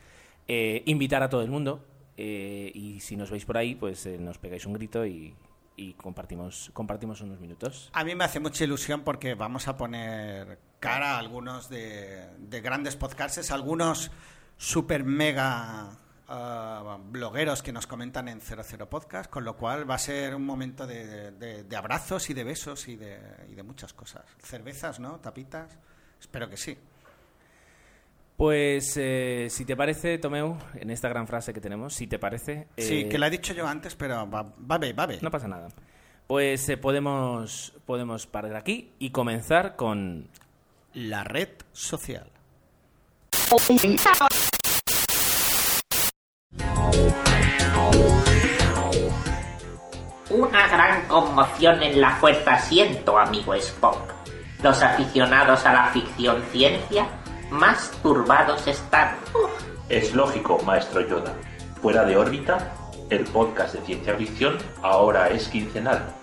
Eh, 0.46 0.82
invitar 0.86 1.22
a 1.22 1.28
todo 1.28 1.42
el 1.42 1.50
mundo 1.50 1.84
eh, 2.16 2.70
y 2.74 3.00
si 3.00 3.16
nos 3.16 3.30
veis 3.30 3.46
por 3.46 3.56
ahí, 3.56 3.74
pues 3.74 4.04
eh, 4.04 4.18
nos 4.18 4.36
pegáis 4.38 4.66
un 4.66 4.72
grito 4.74 5.06
y, 5.06 5.34
y 5.80 5.94
compartimos, 5.94 6.70
compartimos 6.74 7.20
unos 7.22 7.40
minutos. 7.40 7.90
A 7.94 8.04
mí 8.04 8.14
me 8.14 8.24
hace 8.24 8.38
mucha 8.40 8.64
ilusión 8.64 9.02
porque 9.02 9.34
vamos 9.34 9.66
a 9.68 9.76
poner 9.76 10.58
cara 10.78 11.14
a 11.14 11.18
algunos 11.18 11.68
de, 11.70 12.28
de 12.38 12.60
grandes 12.60 12.96
podcasters, 12.96 13.50
algunos 13.50 14.10
super 14.58 15.04
mega 15.04 15.90
ah, 16.28 16.98
blogueros 17.02 17.62
que 17.62 17.72
nos 17.72 17.86
comentan 17.86 18.28
en 18.28 18.40
00 18.40 18.90
Podcast, 18.90 19.30
con 19.30 19.44
lo 19.44 19.56
cual 19.56 19.88
va 19.88 19.94
a 19.94 19.98
ser 19.98 20.34
un 20.34 20.44
momento 20.44 20.86
de, 20.86 21.30
de- 21.32 21.64
de 21.64 21.76
abrazos 21.76 22.28
y 22.28 22.34
de 22.34 22.44
besos 22.44 22.86
y 22.88 22.96
de, 22.96 23.18
y 23.48 23.54
de 23.54 23.62
muchas 23.62 23.92
cosas. 23.94 24.24
Cervezas, 24.42 25.00
¿no? 25.00 25.18
Tapitas. 25.20 25.78
Espero 26.20 26.48
que 26.50 26.58
sí. 26.58 26.76
Pues 28.40 28.96
eh, 28.96 29.48
si 29.50 29.66
te 29.66 29.76
parece, 29.76 30.16
Tomeu, 30.16 30.56
en 30.74 30.88
esta 30.88 31.10
gran 31.10 31.26
frase 31.26 31.52
que 31.52 31.60
tenemos, 31.60 31.92
si 31.92 32.06
te 32.06 32.18
parece... 32.18 32.68
Sí, 32.78 33.00
eh, 33.00 33.08
que 33.10 33.18
la 33.18 33.26
he 33.26 33.30
dicho 33.30 33.52
yo 33.52 33.66
antes, 33.66 33.94
pero 33.96 34.30
va, 34.30 34.42
va 34.42 34.78
bien, 34.78 34.96
va 34.98 35.04
bien. 35.04 35.20
No 35.20 35.30
pasa 35.30 35.46
nada. 35.46 35.68
Pues 36.26 36.66
eh, 36.70 36.78
podemos, 36.78 37.74
podemos 37.84 38.26
parar 38.26 38.56
aquí 38.56 38.94
y 38.98 39.10
comenzar 39.10 39.76
con... 39.76 40.30
La 40.94 41.22
red 41.22 41.50
social. 41.72 42.30
Una 50.30 50.66
gran 50.66 51.06
conmoción 51.08 51.82
en 51.82 52.00
la 52.00 52.16
fuerza 52.16 52.58
siento, 52.58 53.18
amigo 53.18 53.52
Spock. 53.52 54.14
Los 54.62 54.82
aficionados 54.82 55.66
a 55.66 55.74
la 55.74 55.88
ficción 55.88 56.42
ciencia 56.50 57.06
más 57.50 57.90
turbados 58.02 58.66
están. 58.66 59.16
Es 59.88 60.14
lógico, 60.14 60.58
maestro 60.64 61.00
Yoda. 61.00 61.32
Fuera 61.82 62.04
de 62.04 62.16
órbita, 62.16 62.72
el 63.10 63.24
podcast 63.24 63.74
de 63.74 63.80
ciencia 63.82 64.14
ficción 64.14 64.56
ahora 64.82 65.28
es 65.30 65.48
quincenal. 65.48 66.14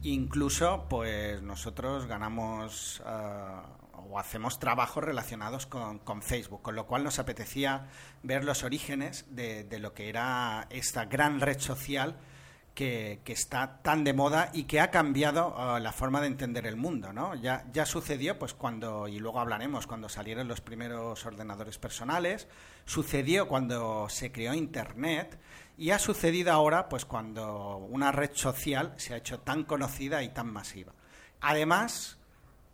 Incluso, 0.10 0.88
pues 0.90 1.40
nosotros 1.44 2.08
ganamos 2.08 3.00
uh, 3.06 4.10
o 4.10 4.18
hacemos 4.18 4.58
trabajos 4.58 5.04
relacionados 5.04 5.68
con, 5.68 6.00
con, 6.00 6.24
Facebook, 6.24 6.64
con 6.64 6.76
lo 6.76 6.88
cual 6.88 7.04
nos 7.04 7.20
apetecía 7.20 7.86
ver 8.24 8.44
los 8.44 8.64
orígenes 8.64 9.28
de, 9.30 9.68
lo 9.78 9.94
que 9.94 10.10
era 10.10 10.66
esta 10.72 11.06
gran 11.06 11.40
red 11.40 11.60
social 11.60 12.18
que, 12.74 13.22
que, 13.24 13.34
está 13.34 13.84
tan 13.84 14.04
de 14.04 14.14
moda 14.14 14.50
y 14.52 14.64
que 14.64 14.80
ha 14.80 14.90
cambiado 14.90 15.56
uh, 15.56 15.78
la 15.78 15.92
forma 15.92 16.22
de 16.22 16.28
entender 16.28 16.66
el 16.66 16.76
mundo, 16.76 17.14
¿no? 17.14 17.36
Ya, 17.36 17.68
ya 17.72 17.86
sucedió, 17.86 18.40
pues 18.40 18.56
cuando, 18.56 19.08
y 19.08 19.20
luego 19.20 19.40
hablaremos, 19.40 19.86
cuando 19.86 20.10
salieron 20.10 20.48
los 20.48 20.60
primeros 20.60 21.24
ordenadores 21.24 21.78
personales, 21.78 22.48
sucedió 22.86 23.48
cuando 23.48 24.10
se 24.10 24.32
creó 24.32 24.56
Internet, 24.56 25.38
y 25.80 25.92
ha 25.92 26.00
sucedido 26.00 26.52
ahora, 26.52 26.90
pues 26.90 27.06
cuando 27.06 27.78
una 27.78 28.12
red 28.12 28.32
social 28.34 28.94
se 28.98 29.14
ha 29.14 29.18
hecho 29.18 29.40
tan 29.40 29.64
conocida 29.64 30.22
y 30.24 30.30
tan 30.30 30.52
masiva. 30.52 30.94
Además, 31.40 32.20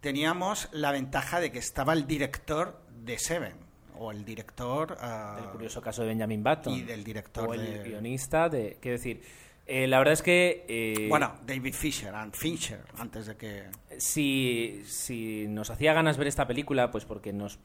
teníamos 0.01 0.69
la 0.71 0.91
ventaja 0.91 1.39
de 1.39 1.51
que 1.51 1.59
estaba 1.59 1.93
el 1.93 2.07
director 2.07 2.81
de 3.03 3.19
Seven, 3.19 3.53
o 3.97 4.11
el 4.11 4.25
director... 4.25 4.97
Uh, 4.99 5.39
del 5.39 5.51
curioso 5.51 5.81
caso 5.81 6.01
de 6.01 6.07
Benjamin 6.07 6.43
Button. 6.43 6.73
Y 6.73 6.81
del 6.81 7.03
director 7.03 7.47
o 7.47 7.53
el 7.53 7.83
de... 7.83 7.83
guionista 7.83 8.49
de... 8.49 8.79
Quiero 8.81 8.97
decir, 8.97 9.21
eh, 9.67 9.85
la 9.85 9.99
verdad 9.99 10.13
es 10.13 10.23
que... 10.23 10.65
Eh, 10.67 11.07
bueno, 11.07 11.35
David 11.45 11.75
Fisher, 11.75 12.13
and 12.13 12.33
Fincher, 12.33 12.85
antes 12.97 13.27
de 13.27 13.37
que... 13.37 13.65
Si, 13.99 14.81
si 14.85 15.45
nos 15.47 15.69
hacía 15.69 15.93
ganas 15.93 16.17
ver 16.17 16.25
esta 16.25 16.47
película, 16.47 16.89
pues 16.89 17.05
porque 17.05 17.31
nos 17.31 17.59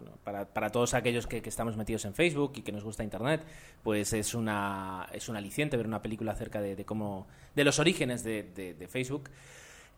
bueno, 0.00 0.18
para, 0.24 0.46
para, 0.46 0.70
todos 0.70 0.94
aquellos 0.94 1.26
que, 1.26 1.42
que, 1.42 1.48
estamos 1.48 1.76
metidos 1.76 2.04
en 2.04 2.14
Facebook 2.14 2.52
y 2.56 2.62
que 2.62 2.72
nos 2.72 2.84
gusta 2.84 3.02
Internet, 3.02 3.42
pues 3.82 4.12
es 4.12 4.34
una 4.34 5.08
es 5.12 5.28
un 5.28 5.36
aliciente 5.36 5.76
ver 5.76 5.86
una 5.86 6.02
película 6.02 6.32
acerca 6.32 6.60
de, 6.60 6.76
de 6.76 6.84
cómo 6.84 7.26
de 7.54 7.64
los 7.64 7.78
orígenes 7.78 8.22
de, 8.22 8.42
de, 8.42 8.74
de, 8.74 8.88
Facebook. 8.88 9.30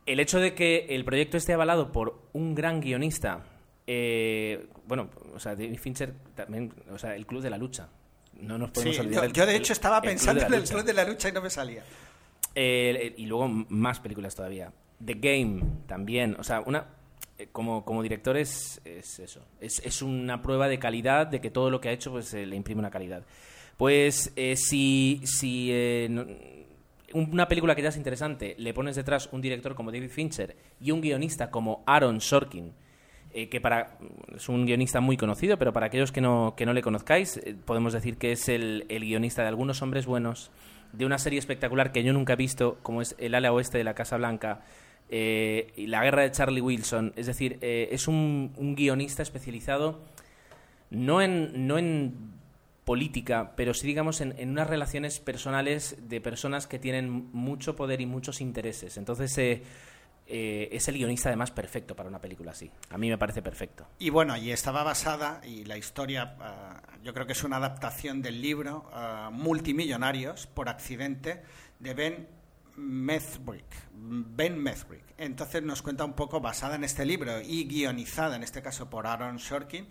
El 0.06 0.20
hecho 0.20 0.38
de 0.40 0.54
que 0.54 0.86
el 0.90 1.04
proyecto 1.04 1.36
esté 1.36 1.52
avalado 1.52 1.92
por 1.92 2.22
un 2.32 2.54
gran 2.54 2.80
guionista, 2.80 3.44
eh, 3.86 4.68
bueno, 4.86 5.10
o 5.34 5.40
sea, 5.40 5.54
David 5.54 5.78
Fincher 5.78 6.14
también, 6.34 6.72
o 6.90 6.98
sea, 6.98 7.14
el 7.14 7.26
club 7.26 7.42
de 7.42 7.50
la 7.50 7.58
lucha. 7.58 7.88
No 8.40 8.56
nos 8.56 8.70
podemos 8.70 8.96
sí, 8.96 9.00
olvidar. 9.00 9.26
Yo, 9.28 9.32
yo, 9.32 9.46
de 9.46 9.56
hecho 9.56 9.72
estaba 9.72 10.00
pensando 10.00 10.46
en 10.46 10.54
el 10.54 10.62
club 10.62 10.84
de 10.84 10.92
la 10.92 11.04
lucha 11.04 11.28
y 11.28 11.32
no 11.32 11.42
me 11.42 11.50
salía. 11.50 11.82
Eh, 12.54 13.14
y 13.16 13.26
luego 13.26 13.48
más 13.48 14.00
películas 14.00 14.34
todavía. 14.34 14.72
The 15.04 15.14
Game 15.14 15.62
también, 15.86 16.36
o 16.38 16.44
sea, 16.44 16.60
una 16.60 16.86
como, 17.52 17.84
como 17.84 18.02
director 18.02 18.36
es, 18.36 18.80
es 18.84 19.18
eso. 19.18 19.46
Es, 19.60 19.80
es, 19.84 20.02
una 20.02 20.42
prueba 20.42 20.68
de 20.68 20.78
calidad, 20.78 21.26
de 21.26 21.40
que 21.40 21.50
todo 21.50 21.70
lo 21.70 21.80
que 21.80 21.88
ha 21.88 21.92
hecho 21.92 22.10
pues, 22.10 22.32
eh, 22.34 22.46
le 22.46 22.56
imprime 22.56 22.80
una 22.80 22.90
calidad. 22.90 23.24
Pues 23.78 24.32
eh, 24.34 24.56
si, 24.56 25.20
si 25.24 25.70
eh, 25.72 26.66
una 27.14 27.46
película 27.46 27.76
que 27.76 27.82
ya 27.82 27.90
es 27.90 27.96
interesante, 27.96 28.56
le 28.58 28.74
pones 28.74 28.96
detrás 28.96 29.28
un 29.32 29.40
director 29.40 29.76
como 29.76 29.92
David 29.92 30.10
Fincher 30.10 30.56
y 30.80 30.90
un 30.90 31.00
guionista 31.00 31.50
como 31.50 31.84
Aaron 31.86 32.20
Sorkin, 32.20 32.72
eh, 33.32 33.48
que 33.48 33.60
para 33.60 33.98
es 34.34 34.48
un 34.48 34.66
guionista 34.66 35.00
muy 35.00 35.16
conocido, 35.16 35.58
pero 35.58 35.72
para 35.72 35.86
aquellos 35.86 36.10
que 36.10 36.20
no, 36.20 36.54
que 36.56 36.66
no 36.66 36.72
le 36.72 36.82
conozcáis, 36.82 37.40
podemos 37.64 37.92
decir 37.92 38.16
que 38.16 38.32
es 38.32 38.48
el, 38.48 38.84
el 38.88 39.04
guionista 39.04 39.42
de 39.42 39.48
Algunos 39.48 39.80
Hombres 39.80 40.06
Buenos, 40.06 40.50
de 40.92 41.06
una 41.06 41.18
serie 41.18 41.38
espectacular 41.38 41.92
que 41.92 42.02
yo 42.02 42.12
nunca 42.12 42.32
he 42.32 42.36
visto, 42.36 42.78
como 42.82 43.00
es 43.00 43.14
El 43.18 43.36
ala 43.36 43.52
oeste 43.52 43.78
de 43.78 43.84
la 43.84 43.94
Casa 43.94 44.16
Blanca, 44.16 44.62
eh, 45.08 45.72
y 45.76 45.86
La 45.86 46.02
guerra 46.02 46.22
de 46.22 46.32
Charlie 46.32 46.60
Wilson. 46.60 47.12
Es 47.16 47.26
decir, 47.26 47.58
eh, 47.60 47.88
es 47.92 48.08
un, 48.08 48.52
guionista 48.76 49.22
especializado 49.22 50.00
no 50.90 51.20
en, 51.22 51.66
no 51.66 51.78
en 51.78 52.14
política, 52.84 53.52
pero 53.56 53.74
sí, 53.74 53.86
digamos, 53.86 54.20
en, 54.20 54.34
en, 54.38 54.50
unas 54.50 54.68
relaciones 54.68 55.20
personales 55.20 55.96
de 56.08 56.20
personas 56.20 56.66
que 56.66 56.78
tienen 56.78 57.28
mucho 57.32 57.76
poder 57.76 58.00
y 58.00 58.06
muchos 58.06 58.40
intereses. 58.40 58.96
Entonces, 58.96 59.36
eh, 60.30 60.68
es 60.72 60.86
el 60.88 60.98
guionista 60.98 61.30
además 61.30 61.50
perfecto 61.50 61.96
para 61.96 62.10
una 62.10 62.20
película 62.20 62.50
así. 62.50 62.70
A 62.90 62.98
mí 62.98 63.08
me 63.08 63.16
parece 63.16 63.40
perfecto. 63.40 63.86
Y 63.98 64.10
bueno, 64.10 64.36
y 64.36 64.50
estaba 64.52 64.82
basada, 64.82 65.40
y 65.42 65.64
la 65.64 65.78
historia, 65.78 66.36
uh, 66.38 67.02
yo 67.02 67.14
creo 67.14 67.26
que 67.26 67.32
es 67.32 67.44
una 67.44 67.56
adaptación 67.56 68.20
del 68.20 68.42
libro 68.42 68.90
uh, 68.92 69.30
Multimillonarios 69.30 70.46
por 70.46 70.68
accidente 70.68 71.42
de 71.78 71.94
Ben 71.94 72.28
Methbrick, 72.78 73.66
Ben 73.92 74.56
Methbrick. 74.56 75.04
Entonces 75.18 75.62
nos 75.62 75.82
cuenta 75.82 76.04
un 76.04 76.12
poco, 76.12 76.40
basada 76.40 76.76
en 76.76 76.84
este 76.84 77.04
libro 77.04 77.40
y 77.40 77.64
guionizada, 77.64 78.36
en 78.36 78.44
este 78.44 78.62
caso 78.62 78.88
por 78.88 79.06
Aaron 79.06 79.40
Sorkin, 79.40 79.88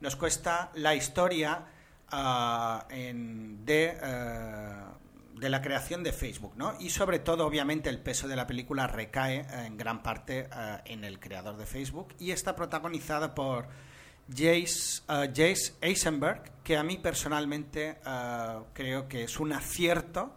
nos 0.00 0.16
cuesta 0.16 0.70
la 0.74 0.94
historia 0.94 1.66
uh, 2.10 2.90
en, 2.90 3.64
de, 3.66 3.94
la 5.38 5.60
creación 5.60 6.02
de 6.02 6.12
Facebook, 6.12 6.54
¿no? 6.56 6.74
Y 6.80 6.88
sobre 6.88 7.18
todo, 7.18 7.46
obviamente, 7.46 7.90
el 7.90 7.98
peso 7.98 8.26
de 8.26 8.36
la 8.36 8.46
película 8.46 8.86
recae 8.86 9.42
uh, 9.42 9.66
en 9.66 9.76
gran 9.76 10.02
parte 10.02 10.48
en 10.86 11.04
el 11.04 11.20
creador 11.20 11.58
de 11.58 11.66
Facebook 11.66 12.14
y 12.18 12.30
está 12.30 12.56
protagonizada 12.56 13.34
por 13.34 13.68
Jace, 14.30 15.02
Jace 15.08 15.74
Eisenberg, 15.82 16.42
que 16.64 16.78
a 16.78 16.82
mí 16.82 16.96
personalmente 16.96 17.98
creo 18.72 19.08
que 19.08 19.24
es 19.24 19.40
un 19.40 19.52
acierto 19.52 20.36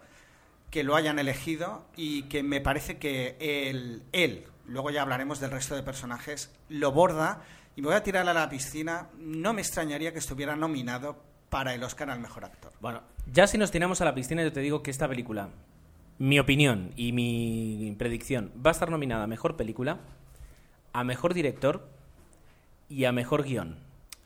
que 0.74 0.84
lo 0.84 0.96
hayan 0.96 1.20
elegido 1.20 1.86
y 1.96 2.24
que 2.24 2.42
me 2.42 2.60
parece 2.60 2.98
que 2.98 3.38
él, 3.40 4.02
él, 4.12 4.48
luego 4.66 4.90
ya 4.90 5.04
hablaremos 5.04 5.40
del 5.40 5.52
resto 5.52 5.76
de 5.76 5.84
personajes, 5.84 6.52
lo 6.68 6.92
borda 6.92 7.44
y 7.76 7.82
me 7.82 7.90
voy 7.90 7.96
a 7.96 8.02
tirar 8.02 8.28
a 8.28 8.34
la 8.34 8.50
piscina. 8.50 9.10
No 9.20 9.54
me 9.54 9.62
extrañaría 9.62 10.14
que 10.14 10.18
estuviera 10.18 10.56
nominado 10.56 11.22
para 11.52 11.76
el 11.76 11.84
Oscar 11.84 12.10
al 12.10 12.20
mejor 12.20 12.46
actor. 12.46 12.74
Bueno, 12.82 13.04
ya 13.32 13.46
si 13.46 13.60
nos 13.60 13.70
tiramos 13.70 14.02
a 14.02 14.06
la 14.06 14.16
piscina, 14.16 14.42
yo 14.42 14.52
te 14.52 14.62
digo 14.62 14.82
que 14.82 14.90
esta 14.90 15.08
película, 15.08 15.50
mi 16.18 16.40
opinión 16.40 16.92
y 16.96 17.12
mi 17.12 17.96
predicción, 18.00 18.52
va 18.66 18.72
a 18.72 18.74
estar 18.74 18.90
nominada 18.90 19.26
a 19.26 19.28
mejor 19.28 19.56
película, 19.56 20.00
a 20.92 21.04
mejor 21.04 21.36
director 21.36 21.88
y 22.90 23.06
a 23.06 23.12
mejor 23.12 23.44
guion. 23.44 23.78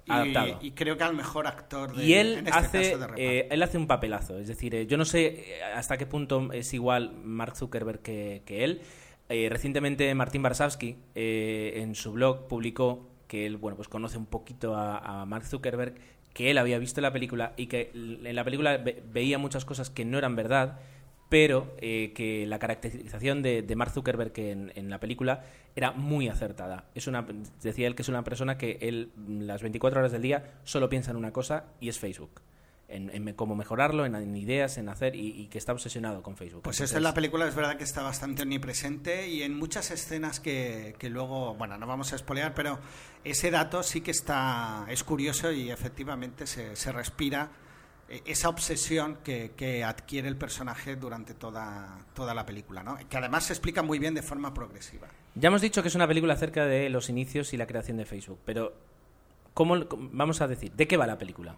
Adaptado. 0.07 0.59
Y, 0.61 0.67
y, 0.67 0.71
creo 0.71 0.97
que 0.97 1.03
al 1.03 1.15
mejor 1.15 1.47
actor 1.47 1.95
de, 1.95 2.05
y 2.05 2.13
él 2.13 2.33
en 2.33 2.47
este 2.47 2.59
hace 2.59 2.91
caso 2.91 3.13
de 3.13 3.39
eh, 3.39 3.47
él 3.51 3.61
hace 3.61 3.77
un 3.77 3.87
papelazo 3.87 4.37
es 4.37 4.47
decir 4.47 4.73
eh, 4.73 4.87
yo 4.87 4.97
no 4.97 5.05
sé 5.05 5.25
eh, 5.25 5.63
hasta 5.75 5.97
qué 5.97 6.05
punto 6.05 6.51
es 6.53 6.73
igual 6.73 7.13
Mark 7.23 7.55
Zuckerberg 7.55 8.01
que, 8.01 8.41
que 8.45 8.63
él. 8.63 8.81
Eh, 9.29 9.49
recientemente 9.49 10.13
Martín 10.15 10.41
Barsavsky 10.41 10.95
en 11.13 11.95
su 11.95 12.13
blog 12.13 12.47
publicó 12.47 13.09
que 13.27 13.45
él 13.45 13.57
bueno 13.57 13.75
pues 13.75 13.89
conoce 13.89 14.17
un 14.17 14.25
poquito 14.25 14.75
a, 14.75 15.21
a, 15.21 15.25
Mark 15.25 15.45
Zuckerberg 15.45 15.95
que 16.33 16.51
él 16.51 16.57
había 16.57 16.79
visto 16.79 17.01
la 17.01 17.11
película 17.11 17.53
y 17.57 17.67
que 17.67 17.91
en 17.93 18.35
la 18.35 18.45
película 18.45 18.77
ve, 18.77 19.03
veía 19.11 19.37
muchas 19.37 19.65
cosas 19.65 19.89
que 19.89 20.05
no 20.05 20.17
eran 20.17 20.37
verdad 20.37 20.79
pero 21.29 21.75
eh, 21.79 22.13
que 22.15 22.45
la 22.45 22.59
caracterización 22.59 23.41
de, 23.41 23.61
de 23.61 23.75
Mark 23.75 23.91
Zuckerberg 23.91 24.31
en, 24.37 24.71
en, 24.75 24.89
la 24.89 24.99
película 24.99 25.43
era 25.75 25.91
muy 25.91 26.29
acertada. 26.29 26.85
Es 26.95 27.07
una, 27.07 27.25
decía 27.61 27.87
él 27.87 27.95
que 27.95 28.01
es 28.01 28.09
una 28.09 28.23
persona 28.23 28.57
que 28.57 28.77
él 28.81 29.11
las 29.27 29.61
24 29.61 29.99
horas 29.99 30.11
del 30.11 30.21
día 30.21 30.59
solo 30.63 30.89
piensa 30.89 31.11
en 31.11 31.17
una 31.17 31.31
cosa 31.31 31.65
y 31.79 31.89
es 31.89 31.99
Facebook. 31.99 32.41
En, 32.89 33.09
en 33.09 33.33
cómo 33.33 33.53
mejorarlo, 33.53 34.05
en, 34.05 34.15
en, 34.15 34.33
ideas, 34.37 34.77
en 34.77 34.87
hacer 34.87 35.13
y, 35.13 35.41
y, 35.41 35.47
que 35.47 35.57
está 35.57 35.73
obsesionado 35.73 36.23
con 36.23 36.37
Facebook. 36.37 36.61
Pues 36.61 36.79
esta 36.79 36.95
en 36.95 37.03
la 37.03 37.13
película 37.13 37.45
es 37.45 37.53
verdad 37.53 37.75
que 37.75 37.83
está 37.83 38.01
bastante 38.01 38.43
omnipresente 38.43 39.27
y 39.27 39.43
en 39.43 39.57
muchas 39.57 39.91
escenas 39.91 40.39
que, 40.39 40.95
que 40.97 41.09
luego, 41.09 41.53
bueno, 41.55 41.77
no 41.77 41.85
vamos 41.85 42.13
a 42.13 42.15
espolear, 42.15 42.53
pero 42.53 42.79
ese 43.25 43.51
dato 43.51 43.83
sí 43.83 43.99
que 43.99 44.11
está, 44.11 44.85
es 44.87 45.03
curioso 45.03 45.51
y 45.51 45.69
efectivamente 45.69 46.47
se, 46.47 46.77
se 46.77 46.93
respira 46.93 47.51
esa 48.25 48.49
obsesión 48.49 49.17
que, 49.23 49.51
que, 49.55 49.83
adquiere 49.83 50.27
el 50.27 50.37
personaje 50.37 50.95
durante 50.95 51.33
toda, 51.33 51.99
toda 52.13 52.33
la 52.33 52.45
película, 52.45 52.83
¿no? 52.83 52.97
que 53.09 53.17
además 53.17 53.45
se 53.45 53.53
explica 53.53 53.83
muy 53.83 53.99
bien 53.99 54.13
de 54.13 54.21
forma 54.21 54.53
progresiva. 54.53 55.07
Ya 55.35 55.47
hemos 55.47 55.61
dicho 55.61 55.81
que 55.81 55.89
es 55.89 55.95
una 55.95 56.07
película 56.07 56.33
acerca 56.33 56.65
de 56.65 56.89
los 56.89 57.09
inicios 57.09 57.53
y 57.53 57.57
la 57.57 57.67
creación 57.67 57.97
de 57.97 58.05
Facebook, 58.05 58.39
pero 58.45 58.73
¿cómo, 59.53 59.75
vamos 60.11 60.41
a 60.41 60.47
decir, 60.47 60.71
¿de 60.71 60.87
qué 60.87 60.97
va 60.97 61.05
la 61.05 61.17
película? 61.17 61.55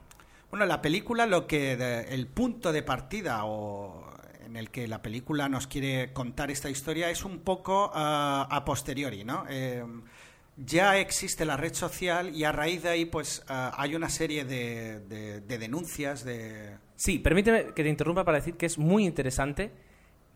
Bueno, 0.49 0.65
la 0.65 0.81
película, 0.81 1.27
lo 1.27 1.45
que 1.45 1.77
de, 1.77 2.13
el 2.13 2.25
punto 2.27 2.71
de 2.71 2.81
partida 2.81 3.45
o 3.45 4.09
en 4.43 4.55
el 4.55 4.71
que 4.71 4.87
la 4.87 5.01
película 5.01 5.47
nos 5.47 5.67
quiere 5.67 6.11
contar 6.11 6.49
esta 6.49 6.71
historia 6.71 7.11
es 7.11 7.23
un 7.23 7.39
poco 7.39 7.87
uh, 7.87 7.91
a 7.93 8.63
posteriori, 8.65 9.23
¿no? 9.23 9.45
Eh, 9.47 9.85
ya 10.65 10.97
existe 10.97 11.45
la 11.45 11.57
red 11.57 11.73
social 11.73 12.35
y 12.35 12.43
a 12.43 12.51
raíz 12.51 12.83
de 12.83 12.89
ahí 12.89 13.05
pues 13.05 13.43
uh, 13.49 13.71
hay 13.73 13.95
una 13.95 14.09
serie 14.09 14.45
de, 14.45 14.99
de, 15.01 15.41
de, 15.41 15.57
denuncias 15.57 16.23
de... 16.23 16.75
Sí, 16.95 17.19
permíteme 17.19 17.73
que 17.73 17.83
te 17.83 17.89
interrumpa 17.89 18.25
para 18.25 18.39
decir 18.39 18.55
que 18.55 18.65
es 18.65 18.77
muy 18.77 19.05
interesante 19.05 19.71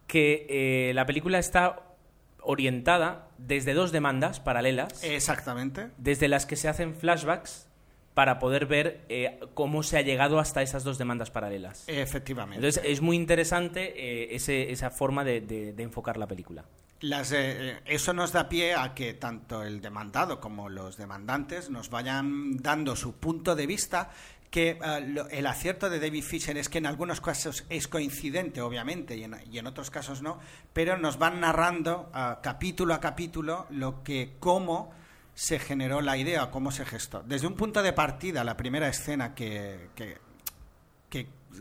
que 0.07 0.45
eh, 0.49 0.93
la 0.93 1.05
película 1.05 1.39
está 1.39 1.93
orientada 2.41 3.29
desde 3.37 3.73
dos 3.73 3.91
demandas 3.91 4.39
paralelas. 4.39 5.03
Exactamente. 5.03 5.89
Desde 5.97 6.27
las 6.27 6.45
que 6.45 6.55
se 6.55 6.67
hacen 6.67 6.95
flashbacks 6.95 7.67
para 8.13 8.39
poder 8.39 8.65
ver 8.65 9.01
eh, 9.09 9.39
cómo 9.53 9.81
se 9.81 9.97
ha 9.97 10.01
llegado 10.01 10.39
hasta 10.39 10.61
esas 10.61 10.83
dos 10.83 10.97
demandas 10.97 11.31
paralelas. 11.31 11.83
Efectivamente. 11.87 12.57
Entonces 12.57 12.83
es 12.85 13.01
muy 13.01 13.15
interesante 13.15 13.93
eh, 13.95 14.35
ese, 14.35 14.71
esa 14.71 14.91
forma 14.91 15.23
de, 15.23 15.41
de, 15.41 15.73
de, 15.73 15.83
enfocar 15.83 16.17
la 16.17 16.27
película. 16.27 16.65
Las, 17.03 17.33
eh, 17.33 17.81
eso 17.83 18.13
nos 18.13 18.31
da 18.31 18.47
pie 18.47 18.75
a 18.75 18.93
que 18.93 19.13
tanto 19.13 19.61
el 19.61 19.81
demandado 19.81 20.39
como 20.39 20.69
los 20.69 20.95
demandantes 20.95 21.69
nos 21.69 21.89
vayan 21.89 22.55
dando 22.55 22.95
su 22.95 23.15
punto 23.15 23.55
de 23.55 23.67
vista 23.67 24.09
que 24.49 24.79
uh, 24.79 25.05
lo, 25.11 25.27
el 25.27 25.45
acierto 25.45 25.89
de 25.89 25.99
David 25.99 26.23
Fisher 26.23 26.57
es 26.57 26.69
que 26.69 26.77
en 26.77 26.85
algunos 26.85 27.19
casos 27.19 27.65
es 27.67 27.89
coincidente, 27.89 28.61
obviamente, 28.61 29.17
y 29.17 29.25
en, 29.25 29.35
y 29.51 29.57
en 29.57 29.67
otros 29.67 29.91
casos 29.91 30.21
no, 30.21 30.39
pero 30.71 30.97
nos 30.97 31.17
van 31.17 31.41
narrando 31.41 32.09
uh, 32.15 32.41
capítulo 32.41 32.93
a 32.93 33.01
capítulo 33.01 33.67
lo 33.71 34.01
que, 34.01 34.37
cómo 34.39 34.93
se 35.35 35.59
generó 35.59 35.99
la 35.99 36.15
idea, 36.15 36.51
cómo 36.51 36.71
se 36.71 36.85
gestó. 36.85 37.21
Desde 37.23 37.47
un 37.47 37.55
punto 37.55 37.83
de 37.83 37.91
partida, 37.91 38.45
la 38.45 38.55
primera 38.55 38.87
escena 38.87 39.35
que, 39.35 39.89
que 39.93 40.19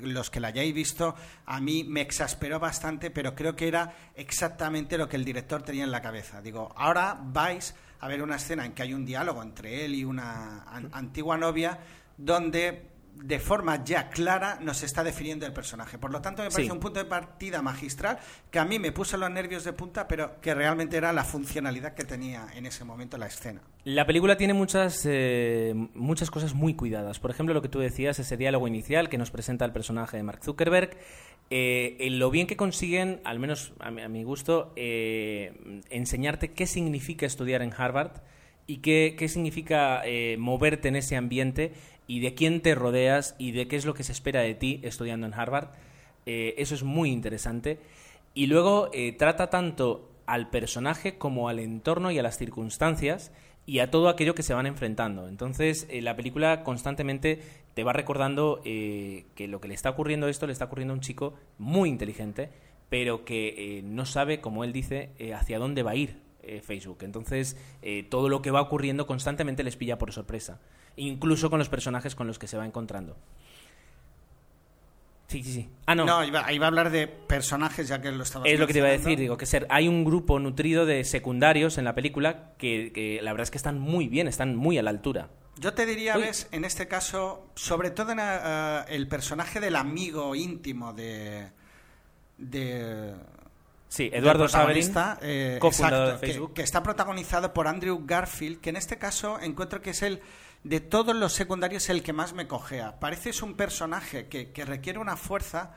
los 0.01 0.31
que 0.31 0.41
la 0.41 0.49
hayáis 0.49 0.75
visto, 0.75 1.15
a 1.47 1.61
mí 1.61 1.85
me 1.85 2.01
exasperó 2.01 2.59
bastante, 2.61 3.11
pero 3.11 3.35
creo 3.35 3.57
que 3.57 3.69
era 3.69 3.95
exactamente 4.15 4.99
lo 4.99 5.09
que 5.09 5.17
el 5.17 5.25
director 5.25 5.63
tenía 5.63 5.85
en 5.85 5.91
la 5.91 6.03
cabeza. 6.03 6.41
Digo, 6.41 6.73
ahora 6.77 7.19
vais 7.23 7.75
a 8.01 8.09
ver 8.09 8.23
una 8.23 8.37
escena 8.37 8.65
en 8.65 8.73
que 8.73 8.83
hay 8.83 8.95
un 8.95 9.07
diálogo 9.07 9.43
entre 9.43 9.85
él 9.85 9.95
y 9.95 10.05
una 10.05 10.63
an 10.65 10.91
antigua 10.93 11.37
novia, 11.37 11.79
donde 12.17 12.92
de 13.15 13.39
forma 13.39 13.85
ya 13.85 14.09
clara 14.09 14.59
nos 14.61 14.83
está 14.83 15.05
definiendo 15.05 15.47
el 15.47 15.53
personaje. 15.53 15.97
Por 15.99 16.11
lo 16.11 16.21
tanto, 16.21 16.43
me 16.43 16.49
parece 16.51 16.69
Sí. 16.69 16.73
un 16.73 16.81
punto 16.81 16.99
de 16.99 17.05
partida 17.05 17.63
magistral 17.63 18.19
que 18.51 18.59
a 18.59 18.65
mí 18.65 18.79
me 18.79 18.91
puso 18.91 19.17
los 19.17 19.31
nervios 19.31 19.63
de 19.65 19.73
punta, 19.73 20.09
pero 20.09 20.41
que 20.41 20.55
realmente 20.55 20.97
era 20.97 21.13
la 21.13 21.23
funcionalidad 21.23 21.95
que 21.95 22.05
tenía 22.05 22.47
en 22.55 22.67
ese 22.67 22.85
momento 22.85 23.19
la 23.19 23.27
escena. 23.27 23.61
La 23.85 24.07
película 24.07 24.37
tiene 24.37 24.55
muchas, 24.55 25.03
eh, 25.09 25.73
muchas 25.95 26.31
cosas 26.31 26.55
muy 26.55 26.75
cuidadas. 26.75 27.21
Por 27.21 27.31
ejemplo, 27.31 27.55
lo 27.55 27.63
que 27.63 27.69
tú 27.69 27.79
decías, 27.79 28.19
ese 28.19 28.37
diálogo 28.37 28.67
inicial 28.67 29.09
que 29.09 29.19
nos 29.19 29.31
presenta 29.31 29.65
el 29.65 29.73
personaje 29.73 30.17
de 30.17 30.23
Mark 30.23 30.43
Zuckerberg. 30.45 30.97
eh, 31.55 31.97
en 32.07 32.19
lo 32.19 32.31
bien 32.31 32.47
que 32.47 32.57
consiguen, 32.57 33.21
al 33.25 33.39
menos 33.39 33.75
a 33.79 33.91
mi, 33.91 34.01
a 34.01 34.09
mi 34.09 34.23
gusto, 34.25 34.73
eh, 34.75 35.83
enseñarte 35.91 36.53
qué 36.53 36.67
significa 36.67 37.27
estudiar 37.27 37.61
en 37.61 37.75
Harvard 37.77 38.23
y 38.67 38.79
qué, 38.79 39.17
qué 39.19 39.29
significa 39.29 40.01
eh, 40.07 40.37
moverte 40.39 40.89
en 40.89 40.97
ese 40.97 41.15
ambiente 41.17 41.75
y 42.07 42.21
de 42.21 42.35
quién 42.35 42.61
te 42.61 42.75
rodeas 42.75 43.35
y 43.39 43.53
de 43.53 43.69
qué 43.69 43.77
es 43.77 43.85
lo 43.85 43.95
que 43.95 44.05
se 44.05 44.13
espera 44.13 44.41
de 44.41 44.55
ti 44.55 44.81
estudiando 44.83 45.27
en 45.27 45.35
Harvard. 45.35 45.69
Eh, 46.27 46.55
eso 46.59 46.75
es 46.75 46.83
muy 46.83 47.11
interesante. 47.11 47.79
Y 48.35 48.47
luego 48.47 48.91
eh, 48.93 49.13
trata 49.13 49.51
tanto 49.51 50.09
al 50.27 50.51
personaje 50.51 51.19
como 51.19 51.49
al 51.49 51.59
entorno 51.59 52.11
y 52.11 52.19
a 52.19 52.23
las 52.23 52.39
circunstancias 52.39 53.33
y 53.67 53.79
a 53.79 53.91
todo 53.91 54.09
aquello 54.09 54.35
que 54.35 54.43
se 54.43 54.55
van 54.55 54.67
enfrentando. 54.67 55.29
Entonces, 55.29 55.87
eh, 55.91 56.03
la 56.03 56.17
película 56.17 56.65
constantemente 56.65 57.41
te 57.75 57.85
va 57.85 57.93
recordando 57.93 58.61
que 58.63 59.47
lo 59.49 59.61
que 59.61 59.69
le 59.69 59.75
está 59.75 59.91
ocurriendo 59.91 60.27
a 60.27 60.31
esto 60.31 60.47
le 60.47 60.53
está 60.53 60.67
ocurriendo 60.67 60.93
a 60.93 60.97
un 60.97 61.01
chico 61.01 61.33
muy 61.57 61.89
inteligente, 61.89 62.51
pero 62.91 63.25
que 63.25 63.81
no 63.83 64.05
sabe, 64.05 64.43
como 64.43 64.63
él 64.63 64.75
dice, 64.75 65.09
hacia 65.35 65.59
dónde 65.59 65.83
va 65.83 65.93
a 65.93 65.97
ir 65.97 66.19
eh, 66.43 66.61
Facebook. 66.61 66.99
Entonces, 67.03 67.57
eh, 67.83 68.07
todo 68.09 68.29
lo 68.29 68.43
que 68.43 68.51
va 68.51 68.61
ocurriendo 68.61 69.07
constantemente 69.07 69.63
les 69.63 69.77
pilla 69.77 69.99
por 69.99 70.13
sorpresa, 70.13 70.61
incluso 70.97 71.51
con 71.51 71.59
los 71.59 71.69
personajes 71.69 72.15
con 72.15 72.27
los 72.27 72.39
que 72.39 72.47
se 72.47 72.57
va 72.57 72.67
encontrando. 72.67 73.17
Sí, 75.29 75.43
sí, 75.43 75.53
sí. 75.53 75.69
Ah, 75.87 75.95
no. 75.95 76.05
No, 76.05 76.23
iba, 76.25 76.53
iba 76.53 76.67
a 76.67 76.69
hablar 76.69 76.91
de 76.91 77.07
personajes, 77.09 77.89
ya 77.89 78.03
que 78.03 78.13
lo 78.13 78.23
estaba 78.23 78.47
Es 78.47 78.61
lo 78.61 78.67
que 78.67 78.75
te 78.75 78.81
iba 78.81 78.89
a 78.89 78.93
decir, 78.93 79.19
digo, 79.19 79.39
que 79.39 79.47
ser, 79.47 79.67
hay 79.71 79.89
un 79.89 80.05
grupo 80.05 80.39
nutrido 80.39 80.85
de 80.85 81.05
secundarios 81.05 81.79
en 81.79 81.85
la 81.85 81.95
película 81.95 82.53
que, 82.59 82.93
que 82.93 83.21
la 83.23 83.33
verdad 83.33 83.45
es 83.45 83.51
que 83.51 83.57
están 83.57 83.79
muy 83.79 84.09
bien, 84.09 84.29
están 84.29 84.57
muy 84.57 84.77
a 84.77 84.83
la 84.83 84.91
altura. 84.91 85.31
Yo 85.59 85.75
te 85.75 85.87
diría, 85.87 86.17
Uy. 86.17 86.23
ves, 86.25 86.49
en 86.51 86.65
este 86.65 86.89
caso, 86.89 87.47
sobre 87.55 87.91
todo 87.91 88.13
en 88.13 88.19
eh, 88.21 88.85
el 88.89 89.07
personaje 89.07 89.61
del 89.61 89.77
amigo 89.77 90.35
íntimo 90.35 90.93
de. 90.93 91.51
de 92.39 93.15
Sí, 93.93 94.09
Eduardo 94.11 94.45
protagonista, 94.45 95.19
eh, 95.21 95.59
cofundador 95.61 96.07
exacto, 96.15 96.21
de 96.27 96.27
Facebook. 96.33 96.49
Que, 96.51 96.55
que 96.55 96.63
está 96.63 96.83
protagonizado 96.83 97.53
por 97.53 97.69
Andrew 97.69 98.01
Garfield, 98.07 98.59
que 98.63 98.71
en 98.71 98.77
este 98.77 98.97
caso 98.97 99.39
encuentro 99.39 99.83
que 99.83 99.91
es 99.91 100.01
el 100.01 100.23
de 100.65 100.81
todos 100.81 101.15
los 101.15 101.35
secundarios 101.35 101.91
el 101.91 102.03
que 102.03 102.15
más 102.15 102.33
me 102.33 102.47
cojea. 102.47 102.99
Parece 103.01 103.29
es 103.31 103.43
un 103.43 103.53
personaje 103.55 104.29
que, 104.29 104.51
que 104.51 104.65
requiere 104.65 104.99
una 104.99 105.19
fuerza 105.19 105.75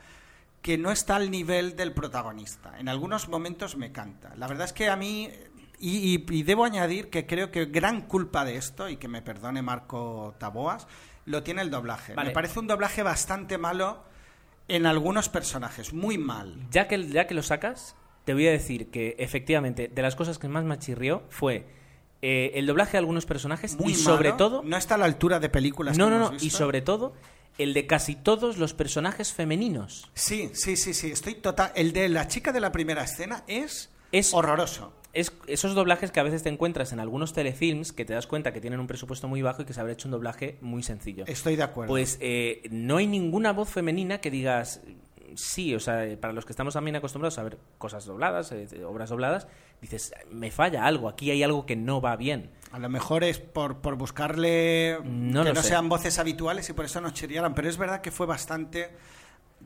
que 0.62 0.78
no 0.78 0.90
está 0.92 1.16
al 1.16 1.30
nivel 1.30 1.76
del 1.76 1.92
protagonista. 1.92 2.78
En 2.78 2.88
algunos 2.88 3.28
momentos 3.28 3.76
me 3.76 3.92
canta. 3.92 4.32
La 4.36 4.46
verdad 4.48 4.64
es 4.64 4.72
que 4.72 4.88
a 4.88 4.96
mí, 4.96 5.30
y, 5.78 6.14
y- 6.14 6.26
y 6.30 6.42
debo 6.42 6.64
añadir 6.64 7.10
que 7.10 7.26
creo 7.26 7.50
que 7.50 7.66
gran 7.66 8.00
culpa 8.02 8.46
de 8.46 8.56
esto, 8.56 8.88
y 8.88 8.96
que 8.96 9.08
me 9.08 9.20
perdone 9.20 9.60
Marco 9.60 10.34
Taboas, 10.38 10.86
lo 11.26 11.42
tiene 11.42 11.60
el 11.60 11.70
doblaje. 11.70 12.14
Vale. 12.14 12.30
Me 12.30 12.34
parece 12.34 12.60
un 12.60 12.66
doblaje 12.66 13.02
bastante 13.02 13.58
malo 13.58 14.04
en 14.68 14.86
algunos 14.86 15.28
personajes, 15.28 15.92
muy 15.92 16.16
mal. 16.16 16.56
Ya 16.70 16.88
que, 16.88 17.06
ya 17.08 17.26
que 17.26 17.34
lo 17.34 17.42
sacas, 17.42 17.94
te 18.26 18.34
voy 18.34 18.46
a 18.48 18.50
decir 18.50 18.90
que 18.90 19.16
efectivamente, 19.18 19.88
de 19.88 20.02
las 20.02 20.16
cosas 20.16 20.38
que 20.38 20.48
más 20.48 20.64
me 20.64 20.78
chirrió 20.78 21.22
fue 21.30 21.64
eh, 22.20 22.50
el 22.56 22.66
doblaje 22.66 22.92
de 22.92 22.98
algunos 22.98 23.24
personajes 23.24 23.78
Muy 23.78 23.92
y 23.92 23.94
sobre 23.94 24.30
malo. 24.30 24.36
todo... 24.36 24.62
No 24.64 24.76
está 24.76 24.96
a 24.96 24.98
la 24.98 25.04
altura 25.06 25.40
de 25.40 25.48
películas 25.48 25.96
No, 25.96 26.06
que 26.06 26.10
no, 26.10 26.16
hemos 26.16 26.30
no, 26.32 26.38
y 26.40 26.50
sobre 26.50 26.82
todo 26.82 27.14
el 27.56 27.72
de 27.72 27.86
casi 27.86 28.16
todos 28.16 28.58
los 28.58 28.74
personajes 28.74 29.32
femeninos. 29.32 30.10
Sí, 30.12 30.50
sí, 30.52 30.76
sí, 30.76 30.92
sí. 30.92 31.12
Estoy 31.12 31.36
total. 31.36 31.72
El 31.74 31.92
de 31.92 32.08
la 32.10 32.26
chica 32.28 32.52
de 32.52 32.60
la 32.60 32.72
primera 32.72 33.02
escena 33.04 33.44
es, 33.46 33.90
Es- 34.12 34.34
horroroso. 34.34 34.92
Es 35.12 35.32
esos 35.46 35.74
doblajes 35.74 36.10
que 36.10 36.20
a 36.20 36.24
veces 36.24 36.42
te 36.42 36.50
encuentras 36.50 36.92
en 36.92 37.00
algunos 37.00 37.32
telefilms 37.32 37.92
que 37.92 38.04
te 38.04 38.12
das 38.12 38.26
cuenta 38.26 38.52
que 38.52 38.60
tienen 38.60 38.80
un 38.80 38.86
presupuesto 38.86 39.28
muy 39.28 39.40
bajo 39.40 39.62
y 39.62 39.64
que 39.64 39.72
se 39.72 39.80
habrá 39.80 39.94
hecho 39.94 40.08
un 40.08 40.12
doblaje 40.12 40.58
muy 40.60 40.82
sencillo. 40.82 41.24
Estoy 41.26 41.56
de 41.56 41.62
acuerdo. 41.62 41.88
Pues 41.90 42.18
eh, 42.20 42.62
no 42.70 42.98
hay 42.98 43.06
ninguna 43.06 43.54
voz 43.54 43.70
femenina 43.70 44.20
que 44.20 44.30
digas 44.30 44.82
sí, 45.34 45.74
o 45.74 45.80
sea, 45.80 46.04
para 46.20 46.32
los 46.32 46.44
que 46.44 46.52
estamos 46.52 46.74
también 46.74 46.96
acostumbrados 46.96 47.38
a 47.38 47.42
ver 47.42 47.58
cosas 47.78 48.04
dobladas, 48.06 48.52
eh, 48.52 48.66
obras 48.84 49.10
dobladas, 49.10 49.46
dices, 49.80 50.12
me 50.30 50.50
falla 50.50 50.84
algo, 50.86 51.08
aquí 51.08 51.30
hay 51.30 51.42
algo 51.42 51.66
que 51.66 51.76
no 51.76 52.00
va 52.00 52.16
bien. 52.16 52.50
A 52.72 52.78
lo 52.78 52.88
mejor 52.88 53.24
es 53.24 53.38
por, 53.38 53.78
por 53.80 53.96
buscarle 53.96 54.98
No 55.04 55.44
que 55.44 55.52
no 55.52 55.62
sé. 55.62 55.68
sean 55.68 55.88
voces 55.88 56.18
habituales 56.18 56.68
y 56.68 56.72
por 56.72 56.84
eso 56.84 57.00
nos 57.00 57.12
chirriaron. 57.14 57.54
Pero 57.54 57.68
es 57.68 57.78
verdad 57.78 58.00
que 58.00 58.10
fue 58.10 58.26
bastante. 58.26 58.90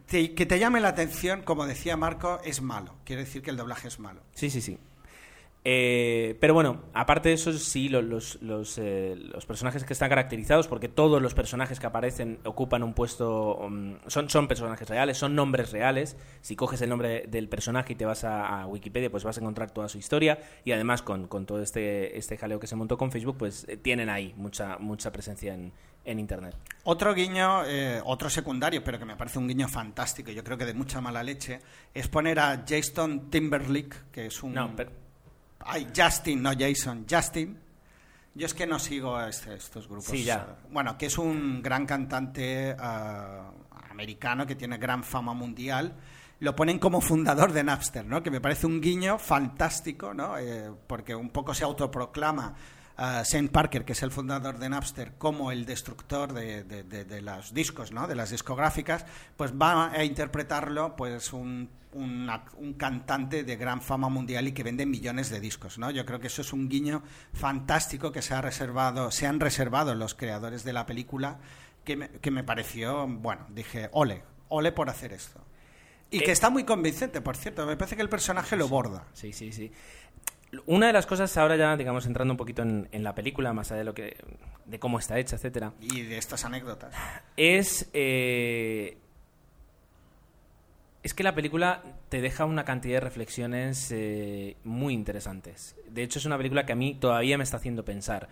te- 0.07 0.35
que 0.35 0.47
te 0.47 0.59
llame 0.59 0.81
la 0.81 0.89
atención, 0.89 1.43
como 1.43 1.67
decía 1.67 1.97
Marco, 1.97 2.41
es 2.45 2.61
malo. 2.63 2.95
Quiere 3.05 3.23
decir 3.25 3.43
que 3.43 3.51
el 3.51 3.57
doblaje 3.57 3.89
es 3.89 3.99
malo. 3.99 4.21
Sí, 4.35 4.51
sí, 4.51 4.61
sí. 4.61 4.79
Eh, 5.63 6.39
pero 6.41 6.55
bueno, 6.55 6.85
aparte 6.95 7.29
de 7.29 7.35
eso, 7.35 7.53
sí, 7.53 7.91
lo- 7.91 8.01
los, 8.01 8.41
los, 8.41 8.79
eh, 8.79 9.15
los 9.17 9.45
personajes 9.45 9.85
que 9.85 9.93
están 9.93 10.09
caracterizados, 10.09 10.67
porque 10.69 10.89
todos 10.89 11.21
los 11.21 11.35
personajes 11.35 11.79
que 11.79 11.87
aparecen 11.87 12.39
ocupan 12.45 12.83
un 12.83 12.95
puesto, 12.95 13.57
um, 13.59 13.97
son, 14.07 14.31
son 14.31 14.49
personajes 14.49 14.89
reales, 14.89 15.19
son 15.19 15.35
nombres 15.35 15.71
reales. 15.71 16.17
Si 16.41 16.57
coges 16.57 16.81
el 16.81 16.89
nombre 16.89 17.27
del 17.29 17.49
personaje 17.51 17.93
y 17.93 17.97
te 17.97 18.07
vas 18.07 18.25
a, 18.25 18.63
a 18.63 18.67
Wikipedia, 18.67 19.11
pues 19.11 19.23
vas 19.25 19.37
a 19.37 19.41
encontrar 19.41 19.71
toda 19.71 19.89
su 19.91 19.99
historia. 19.99 20.39
Y 20.65 20.73
además, 20.73 21.03
con, 21.03 21.29
con 21.29 21.45
todo 21.45 21.61
este, 21.63 22.17
este 22.17 22.39
jaleo 22.39 22.59
que 22.59 22.67
se 22.67 22.77
montó 22.77 22.97
con 22.97 23.13
Facebook, 23.13 23.37
pues 23.37 23.67
eh, 23.69 23.77
tienen 23.77 24.09
ahí 24.09 24.33
mucha, 24.39 24.79
mucha 24.79 25.13
presencia 25.13 25.53
en, 25.53 25.73
en 26.07 26.19
Internet. 26.19 26.57
Otro 26.85 27.13
guiño, 27.13 27.65
eh, 27.67 28.01
otro 28.07 28.31
secundario, 28.31 28.83
pero 28.83 28.99
que 28.99 29.05
me 29.05 29.15
parece 29.17 29.39
un 29.39 29.47
guiño 29.47 29.69
fantástico, 29.69 30.31
yo 30.31 30.43
creo 30.43 30.57
que 30.57 30.65
de 30.65 30.73
mucha 30.73 31.03
mala 31.03 31.23
leche, 31.23 31.61
es 31.93 32.09
poner 32.09 32.39
a 32.39 32.65
Jason 32.67 33.29
Timberlake, 33.29 33.95
que 34.11 34.25
es 34.27 34.43
un. 34.43 34.55
No, 34.55 34.73
pero- 34.75 34.91
Ay, 35.61 35.89
Justin, 35.97 36.43
no 36.43 36.51
Jason, 36.59 37.07
Justin. 37.09 37.59
Yo 38.35 38.47
es 38.47 38.55
que 38.55 38.67
no 38.67 38.79
sigo 38.79 39.17
a 39.17 39.29
este- 39.29 39.55
estos 39.55 39.87
grupos. 39.89 40.07
Sí, 40.07 40.25
ya. 40.25 40.57
Bueno, 40.71 40.97
que 40.97 41.07
es 41.07 41.19
un 41.19 41.61
gran 41.63 41.85
cantante 41.87 42.75
ah, 42.79 43.51
americano 43.91 44.47
que 44.47 44.55
tiene 44.55 44.79
gran 44.79 45.03
fama 45.05 45.35
mundial. 45.35 45.95
Lo 46.39 46.57
ponen 46.57 46.79
como 46.79 47.01
fundador 47.03 47.53
de 47.53 47.63
Napster, 47.65 48.07
¿no? 48.07 48.23
Que 48.23 48.31
me 48.31 48.41
parece 48.41 48.67
un 48.67 48.81
guiño 48.81 49.19
fantástico, 49.19 50.15
¿no? 50.15 50.39
Eh, 50.39 50.71
porque 50.87 51.15
un 51.15 51.29
poco 51.31 51.53
se 51.53 51.65
autoproclama 51.65 52.55
a 52.97 53.23
Shane 53.25 53.49
Parker, 53.49 53.85
que 53.85 53.93
es 53.93 54.03
el 54.03 54.11
fundador 54.11 54.59
de 54.59 54.69
Napster, 54.71 55.15
como 55.19 55.53
el 55.53 55.67
destructor 55.67 56.33
de, 56.33 56.65
de- 56.65 56.83
de- 56.85 57.05
de 57.05 57.21
los 57.21 57.53
discos, 57.53 57.93
¿no? 57.93 58.07
De 58.07 58.15
las 58.15 58.31
discográficas, 58.31 59.05
pues 59.37 59.53
va 59.53 59.91
a 59.91 60.05
interpretarlo, 60.05 60.97
pues 60.97 61.33
un, 61.33 61.69
una- 61.93 62.45
un 62.57 62.75
cantante 62.75 63.43
de 63.45 63.57
gran 63.57 63.81
fama 63.83 64.09
mundial 64.09 64.47
y 64.49 64.53
que 64.53 64.63
vende 64.63 64.87
millones 64.87 65.29
de 65.31 65.41
discos, 65.41 65.79
¿no? 65.79 65.91
Yo 65.91 66.05
creo 66.07 66.21
que 66.21 66.29
eso 66.29 66.43
es 66.43 66.53
un 66.53 66.69
guiño 66.69 67.03
fantástico 67.33 68.13
que 68.13 68.23
se 68.23 68.35
ha 68.35 68.41
reservado, 68.41 69.11
se 69.11 69.27
han 69.27 69.41
reservado 69.41 69.95
los 69.95 70.15
creadores 70.15 70.63
de 70.65 70.73
la 70.73 70.87
película, 70.87 71.39
que 71.85 71.97
me, 71.97 72.09
que 72.09 72.31
me 72.31 72.45
pareció, 72.45 73.07
bueno, 73.09 73.47
dije, 73.51 73.89
ole, 73.93 74.23
ole 74.49 74.71
por 74.73 74.89
hacer 74.91 75.13
esto. 75.13 75.41
Y 76.11 76.19
Eh, 76.19 76.23
que 76.25 76.33
está 76.33 76.51
muy 76.51 76.65
convincente, 76.65 77.21
por 77.21 77.37
cierto, 77.37 77.67
me 77.67 77.77
parece 77.77 77.97
que 77.97 78.03
el 78.03 78.09
personaje 78.09 78.57
lo 78.57 78.69
borda. 78.69 79.07
Sí, 79.13 79.33
sí, 79.33 79.53
sí. 79.53 79.73
Una 80.67 80.89
de 80.89 80.93
las 80.93 81.07
cosas 81.07 81.37
ahora 81.37 81.55
ya, 81.57 81.77
digamos, 81.77 82.07
entrando 82.07 82.33
un 82.35 82.37
poquito 82.39 82.63
en, 82.63 82.89
en 82.91 83.05
la 83.05 83.15
película, 83.15 83.53
más 83.53 83.71
allá 83.71 83.79
de 83.79 83.85
lo 83.85 83.95
que, 83.95 84.17
de 84.67 84.79
cómo 84.81 84.99
está 84.99 85.19
hecha, 85.19 85.37
etcétera, 85.37 85.73
Y 85.81 86.03
de 86.03 86.19
estas 86.19 86.45
anécdotas. 86.45 86.93
es 87.37 87.89
eh, 87.93 88.99
es 91.03 91.15
que 91.15 91.23
la 91.23 91.35
película 91.35 91.83
te 92.09 92.21
deja 92.21 92.45
una 92.45 92.65
cantidad 92.65 92.97
de 92.97 93.01
reflexiones 93.01 93.91
eh, 93.91 94.57
muy 94.65 94.95
interesantes. 94.95 95.77
De 95.89 96.03
hecho, 96.03 96.19
es 96.19 96.27
una 96.27 96.37
película 96.37 96.67
que 96.67 96.73
a 96.73 96.77
mí 96.77 96.95
todavía 96.95 97.39
me 97.39 97.45
está 97.45 97.57
haciendo 97.57 97.85
pensar. 97.85 98.29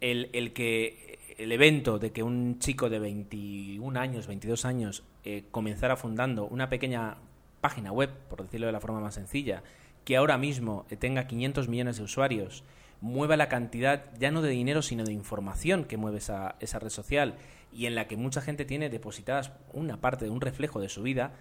El, 0.00 0.28
el 0.32 0.52
que 0.52 1.18
el 1.38 1.52
evento 1.52 1.98
de 1.98 2.12
que 2.12 2.22
un 2.22 2.58
chico 2.58 2.88
de 2.88 2.98
21 2.98 3.98
años, 3.98 4.26
22 4.26 4.64
años, 4.64 5.04
eh, 5.24 5.44
comenzara 5.50 5.96
fundando 5.96 6.46
una 6.46 6.68
pequeña 6.68 7.16
página 7.60 7.92
web, 7.92 8.10
por 8.28 8.42
decirlo 8.42 8.66
de 8.66 8.72
la 8.72 8.80
forma 8.80 9.00
más 9.00 9.14
sencilla, 9.14 9.62
que 10.04 10.16
ahora 10.16 10.38
mismo 10.38 10.86
eh, 10.90 10.96
tenga 10.96 11.26
500 11.26 11.68
millones 11.68 11.96
de 11.96 12.04
usuarios, 12.04 12.64
mueva 13.00 13.36
la 13.36 13.48
cantidad, 13.48 14.04
ya 14.18 14.30
no 14.30 14.42
de 14.42 14.50
dinero, 14.50 14.82
sino 14.82 15.04
de 15.04 15.12
información 15.12 15.84
que 15.84 15.96
mueve 15.96 16.18
esa, 16.18 16.56
esa 16.60 16.78
red 16.78 16.90
social 16.90 17.36
y 17.72 17.86
en 17.86 17.94
la 17.94 18.06
que 18.06 18.16
mucha 18.16 18.40
gente 18.40 18.64
tiene 18.64 18.88
depositadas 18.88 19.52
una 19.72 20.00
parte 20.00 20.26
de 20.26 20.30
un 20.30 20.40
reflejo 20.40 20.80
de 20.80 20.88
su 20.88 21.02
vida, 21.02 21.32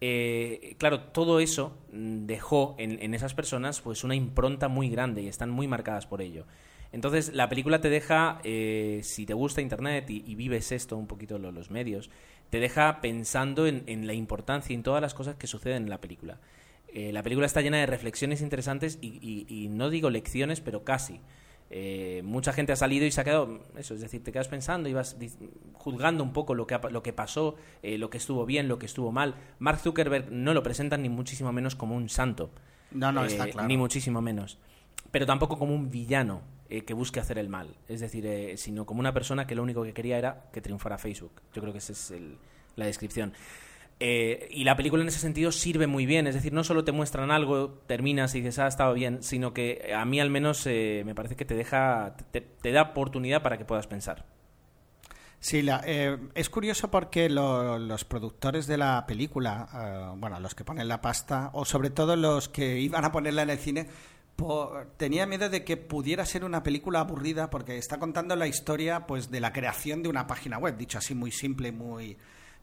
eh, 0.00 0.76
claro, 0.78 1.00
todo 1.00 1.40
eso 1.40 1.76
mm, 1.92 2.26
dejó 2.26 2.76
en, 2.78 3.14
esas 3.14 3.34
personas 3.34 3.80
pues 3.80 4.04
una 4.04 4.14
impronta 4.14 4.68
muy 4.68 4.88
grande 4.88 5.22
y 5.22 5.28
están 5.28 5.50
muy 5.50 5.66
marcadas 5.66 6.06
por 6.06 6.22
ello. 6.22 6.46
Entonces, 6.92 7.34
la 7.34 7.48
película 7.48 7.80
te 7.80 7.90
deja, 7.90 8.40
eh, 8.44 9.00
si 9.02 9.26
te 9.26 9.34
gusta 9.34 9.60
Internet 9.60 10.08
y, 10.08 10.34
vives 10.34 10.72
esto 10.72 10.96
un 10.96 11.06
poquito 11.06 11.38
los 11.38 11.70
medios, 11.70 12.08
te 12.48 12.60
deja 12.60 13.00
pensando 13.02 13.66
en, 13.66 14.06
la 14.06 14.14
importancia 14.14 14.72
y 14.72 14.76
en 14.76 14.82
todas 14.82 15.02
las 15.02 15.12
cosas 15.12 15.36
que 15.36 15.46
suceden 15.46 15.84
en 15.84 15.90
la 15.90 16.00
película. 16.00 16.38
Eh, 16.88 17.12
la 17.12 17.22
película 17.22 17.46
está 17.46 17.60
llena 17.60 17.76
de 17.76 17.84
reflexiones 17.84 18.40
interesantes 18.40 18.98
y, 19.02 19.68
no 19.70 19.90
digo 19.90 20.08
lecciones, 20.08 20.62
pero 20.62 20.82
casi. 20.84 21.20
Eh, 21.70 22.22
mucha 22.24 22.52
gente 22.52 22.72
ha 22.72 22.76
salido 22.76 23.04
y 23.04 23.10
se 23.10 23.20
ha 23.20 23.24
quedado, 23.24 23.60
eso, 23.76 23.94
es 23.94 24.00
decir, 24.00 24.24
te 24.24 24.32
quedas 24.32 24.48
pensando 24.48 24.88
y 24.88 24.94
vas 24.94 25.16
juzgando 25.74 26.24
un 26.24 26.32
poco 26.32 26.54
lo 26.54 26.66
que, 26.66 26.78
lo 26.90 27.02
que 27.02 27.12
pasó, 27.12 27.56
lo 27.82 28.10
que 28.10 28.18
estuvo 28.18 28.46
bien, 28.46 28.68
lo 28.68 28.78
que 28.78 28.86
estuvo 28.86 29.12
mal. 29.12 29.34
Mark 29.58 29.78
Zuckerberg 29.80 30.30
no 30.30 30.54
lo 30.54 30.62
presentan 30.62 31.02
ni 31.02 31.08
muchísimo 31.08 31.52
menos 31.52 31.74
como 31.76 31.94
un 31.94 32.08
santo. 32.08 32.50
No, 32.90 33.12
no, 33.12 33.24
está 33.24 33.48
claro. 33.48 33.68
Ni 33.68 33.76
muchísimo 33.76 34.22
menos. 34.22 34.58
Pero 35.10 35.26
tampoco 35.26 35.58
como 35.58 35.74
un 35.74 35.90
villano 35.90 36.42
eh, 36.68 36.82
que 36.82 36.94
busque 36.94 37.20
hacer 37.20 37.38
el 37.38 37.48
mal. 37.48 37.76
Es 37.88 38.00
decir, 38.00 38.26
eh, 38.26 38.56
sino 38.56 38.84
como 38.84 39.00
una 39.00 39.12
persona 39.12 39.46
que 39.46 39.54
lo 39.54 39.62
único 39.62 39.82
que 39.82 39.94
quería 39.94 40.18
era 40.18 40.50
que 40.52 40.60
triunfara 40.60 40.98
Facebook. 40.98 41.32
Yo 41.54 41.62
creo 41.62 41.72
que 41.72 41.78
esa 41.78 41.92
es 41.92 42.12
la 42.76 42.86
descripción. 42.86 43.32
Eh, 44.00 44.48
y 44.50 44.64
la 44.64 44.76
película 44.76 45.02
en 45.02 45.08
ese 45.08 45.18
sentido 45.18 45.50
sirve 45.50 45.86
muy 45.86 46.06
bien, 46.06 46.26
es 46.26 46.34
decir, 46.34 46.52
no 46.52 46.62
solo 46.62 46.84
te 46.84 46.92
muestran 46.92 47.30
algo, 47.30 47.80
terminas 47.86 48.34
y 48.34 48.40
dices, 48.40 48.58
ah, 48.60 48.68
estado 48.68 48.94
bien, 48.94 49.22
sino 49.22 49.52
que 49.52 49.92
a 49.94 50.04
mí 50.04 50.20
al 50.20 50.30
menos 50.30 50.66
me 50.66 51.14
parece 51.14 51.34
que 51.34 51.44
te 51.44 51.54
deja, 51.54 52.16
te, 52.30 52.72
da 52.72 52.82
oportunidad 52.82 53.42
para 53.42 53.58
que 53.58 53.64
puedas 53.64 53.88
pensar. 53.88 54.24
Sí, 55.40 55.62
la, 55.62 55.78
es 56.34 56.50
curioso 56.50 56.90
porque 56.90 57.28
los 57.28 58.04
productores 58.04 58.66
de 58.66 58.76
la 58.76 59.04
película, 59.06 60.14
bueno, 60.16 60.38
los 60.38 60.54
que 60.54 60.64
ponen 60.64 60.86
la 60.86 61.00
pasta, 61.00 61.50
o 61.52 61.64
sobre 61.64 61.90
todo 61.90 62.14
los 62.14 62.48
que 62.48 62.78
iban 62.78 63.04
a 63.04 63.10
ponerla 63.10 63.42
en 63.42 63.50
el 63.50 63.58
cine, 63.58 63.88
tenía 64.96 65.26
miedo 65.26 65.48
de 65.48 65.64
que 65.64 65.76
pudiera 65.76 66.24
ser 66.24 66.44
una 66.44 66.62
película 66.62 67.00
aburrida 67.00 67.50
porque 67.50 67.76
está 67.76 67.98
contando 67.98 68.36
la 68.36 68.46
historia 68.46 69.06
pues 69.06 69.30
de 69.30 69.40
la 69.40 69.52
creación 69.52 70.02
de 70.02 70.08
una 70.08 70.26
página 70.26 70.58
web, 70.58 70.76
dicho 70.76 70.98
así 70.98 71.14
muy 71.14 71.32
simple, 71.32 71.72
muy 71.72 72.16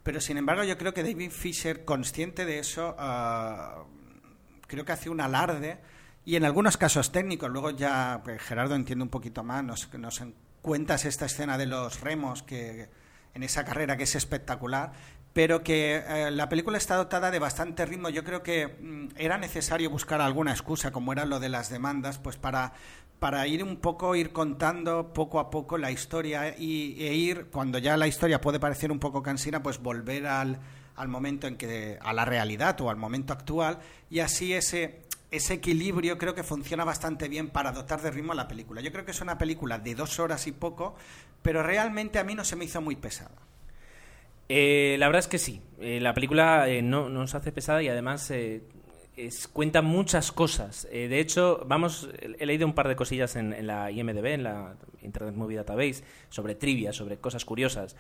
pero 0.05 0.21
sin 0.21 0.37
embargo 0.37 0.63
yo 0.63 0.77
creo 0.77 0.93
que 0.93 1.01
David 1.01 1.31
Fisher 1.31 1.83
consciente 1.83 2.45
de 2.45 2.59
eso 2.59 2.95
ah, 2.99 3.85
creo 4.67 4.85
que 4.85 4.91
hace 4.91 5.09
un 5.09 5.19
alarde 5.19 5.79
y 6.23 6.35
en 6.35 6.45
algunos 6.45 6.77
casos 6.77 7.11
técnicos, 7.11 7.49
luego 7.49 7.71
ya 7.71 8.21
pues, 8.23 8.39
Gerardo 8.39 8.75
entiende 8.75 9.01
un 9.01 9.09
poquito 9.09 9.43
más, 9.43 9.63
nos, 9.63 9.91
nos 9.95 10.21
cuentas 10.61 11.05
esta 11.05 11.25
escena 11.25 11.57
de 11.57 11.65
los 11.65 12.01
remos 12.01 12.43
que 12.43 12.87
en 13.33 13.41
esa 13.41 13.65
carrera 13.65 13.97
que 13.97 14.03
es 14.03 14.13
espectacular 14.13 14.93
pero 15.33 15.63
que 15.63 15.97
eh, 16.07 16.31
la 16.31 16.47
película 16.47 16.77
está 16.77 16.95
dotada 16.95 17.29
de 17.29 17.39
bastante 17.39 17.85
ritmo. 17.85 18.07
Yo 18.07 18.23
creo 18.23 18.41
que 18.41 18.67
mm, 18.67 19.17
era 19.17 19.37
necesario 19.37 19.89
buscar 19.89 20.21
alguna 20.21 20.51
excusa, 20.51 20.91
como 20.91 21.11
era 21.11 21.25
lo 21.25 21.41
de 21.41 21.49
las 21.49 21.69
demandas, 21.69 22.19
pues 22.19 22.37
para, 22.37 22.71
para 23.19 23.47
ir 23.47 23.63
un 23.63 23.77
poco, 23.77 24.15
ir 24.15 24.31
contando 24.31 25.13
poco 25.13 25.39
a 25.39 25.49
poco 25.49 25.77
la 25.77 25.91
historia 25.91 26.55
y, 26.57 26.95
e 26.99 27.13
ir, 27.13 27.47
cuando 27.51 27.77
ya 27.79 27.97
la 27.97 28.07
historia 28.07 28.41
puede 28.41 28.59
parecer 28.59 28.91
un 28.91 28.99
poco 28.99 29.23
cansina, 29.23 29.63
pues 29.63 29.79
volver 29.79 30.27
al, 30.27 30.59
al 30.95 31.07
momento 31.07 31.47
en 31.47 31.55
que, 31.55 31.97
a 32.01 32.13
la 32.13 32.25
realidad 32.25 32.79
o 32.81 32.89
al 32.89 32.97
momento 32.97 33.33
actual, 33.33 33.79
y 34.09 34.19
así 34.19 34.53
ese, 34.53 35.03
ese 35.31 35.55
equilibrio 35.55 36.17
creo 36.17 36.35
que 36.35 36.43
funciona 36.43 36.83
bastante 36.83 37.27
bien 37.27 37.49
para 37.49 37.71
dotar 37.71 38.01
de 38.01 38.11
ritmo 38.11 38.33
a 38.33 38.35
la 38.35 38.47
película. 38.47 38.81
Yo 38.81 38.91
creo 38.91 39.05
que 39.05 39.11
es 39.11 39.21
una 39.21 39.37
película 39.37 39.79
de 39.79 39.95
dos 39.95 40.19
horas 40.19 40.47
y 40.47 40.51
poco, 40.51 40.95
pero 41.41 41.63
realmente 41.63 42.19
a 42.19 42.23
mí 42.23 42.35
no 42.35 42.43
se 42.43 42.55
me 42.55 42.65
hizo 42.65 42.81
muy 42.81 42.95
pesada. 42.95 43.35
Eh, 44.47 44.95
la 44.99 45.07
verdad 45.07 45.19
es 45.19 45.27
que 45.27 45.39
sí. 45.39 45.61
Eh, 45.79 45.99
la 45.99 46.13
película 46.13 46.69
eh, 46.69 46.81
no 46.81 47.09
nos 47.09 47.35
hace 47.35 47.51
pesada 47.51 47.81
y 47.81 47.89
además 47.89 48.31
cuenta 49.51 49.81
muchas 49.81 50.31
cosas. 50.31 50.87
de 50.91 51.19
hecho, 51.19 51.63
vamos, 51.67 52.09
he 52.21 52.45
leído 52.45 52.65
un 52.67 52.73
par 52.73 52.87
de 52.87 52.95
cosillas 52.95 53.35
en, 53.35 53.65
la 53.65 53.91
IMDB, 53.91 54.25
en 54.25 54.43
la 54.43 54.75
Internet 55.01 55.35
Movie 55.35 55.57
Database, 55.57 56.03
sobre 56.29 56.55
trivia, 56.55 56.93
sobre 56.93 57.17
cosas 57.17 57.45
curiosas. 57.45 57.95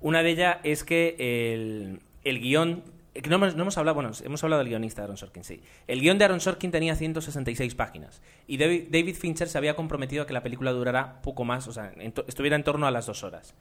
Una 0.00 0.22
de 0.22 0.30
ellas 0.30 0.58
es 0.62 0.84
que 0.84 1.16
el, 1.18 2.00
el 2.24 2.40
guion 2.40 2.82
no 3.26 3.36
hemos, 3.36 3.78
hablado, 3.78 3.94
bueno, 3.94 4.10
hemos 4.24 4.44
hablado 4.44 4.60
del 4.60 4.68
guionista 4.68 5.02
de 5.02 5.04
Aaron 5.04 5.16
Sorkin, 5.16 5.42
sí. 5.42 5.60
El 5.86 6.00
guion 6.00 6.18
de 6.18 6.24
Aaron 6.24 6.40
Sorkin 6.40 6.70
tenía 6.70 6.94
166 6.94 7.74
páginas 7.74 8.22
y 8.46 8.58
David, 8.58 9.14
Fincher 9.16 9.48
se 9.48 9.58
había 9.58 9.74
comprometido 9.74 10.22
a 10.22 10.26
que 10.26 10.32
la 10.32 10.42
película 10.42 10.72
durara 10.72 11.20
poco 11.22 11.44
más, 11.44 11.66
o 11.66 11.72
sea, 11.72 11.92
estuviera 12.26 12.56
en 12.56 12.64
torno 12.64 12.86
a 12.86 12.90
las 12.90 13.06
dos 13.06 13.24
horas. 13.24 13.54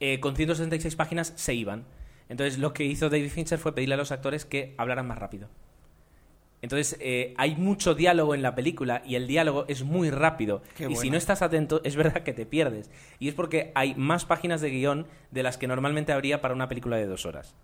Eh, 0.00 0.20
con 0.20 0.36
166 0.36 0.96
páginas 0.96 1.32
se 1.36 1.54
iban. 1.54 1.84
Entonces 2.28 2.58
lo 2.58 2.72
que 2.72 2.84
hizo 2.84 3.08
David 3.08 3.30
Fincher 3.30 3.58
fue 3.58 3.74
pedirle 3.74 3.94
a 3.94 3.98
los 3.98 4.12
actores 4.12 4.44
que 4.44 4.74
hablaran 4.78 5.06
más 5.06 5.18
rápido. 5.18 5.48
Entonces 6.62 6.96
eh, 7.00 7.34
hay 7.36 7.54
mucho 7.56 7.94
diálogo 7.94 8.34
en 8.34 8.42
la 8.42 8.54
película 8.54 9.02
y 9.06 9.14
el 9.14 9.26
diálogo 9.26 9.66
es 9.68 9.84
muy 9.84 10.10
rápido. 10.10 10.62
y 10.88 10.96
si 10.96 11.10
no 11.10 11.16
estás 11.16 11.42
atento, 11.42 11.80
es 11.84 11.96
verdad 11.96 12.22
que 12.22 12.32
te 12.32 12.46
pierdes. 12.46 12.90
Y 13.18 13.28
es 13.28 13.34
porque 13.34 13.72
hay 13.74 13.94
más 13.94 14.24
páginas 14.24 14.60
de 14.60 14.70
guion 14.70 15.06
de 15.30 15.42
las 15.42 15.58
que 15.58 15.66
normalmente 15.66 16.12
habría 16.12 16.40
para 16.40 16.54
una 16.54 16.68
película 16.68 16.96
de 16.96 17.06
dos 17.06 17.26
horas. 17.26 17.54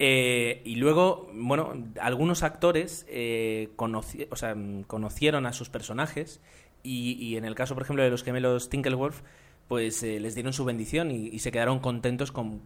Eh, 0.00 0.60
y 0.64 0.76
luego, 0.76 1.30
bueno, 1.32 1.72
algunos 2.00 2.42
actores 2.42 3.06
o 3.08 4.36
sea, 4.36 4.56
conocieron 4.86 5.46
a 5.46 5.52
sus 5.52 5.68
personajes 5.68 6.40
y, 6.82 7.12
y, 7.12 7.36
en 7.36 7.44
el 7.44 7.54
caso, 7.54 7.74
por 7.74 7.84
ejemplo, 7.84 8.02
de 8.02 8.10
los 8.10 8.24
gemelos 8.24 8.68
Tinkelwolf, 8.68 9.22
pues 9.68 10.02
eh, 10.02 10.20
les 10.20 10.34
dieron 10.34 10.52
su 10.52 10.64
bendición 10.64 11.10
y, 11.10 11.38
se 11.38 11.50
quedaron 11.50 11.80
contentos 11.80 12.32
con, 12.32 12.62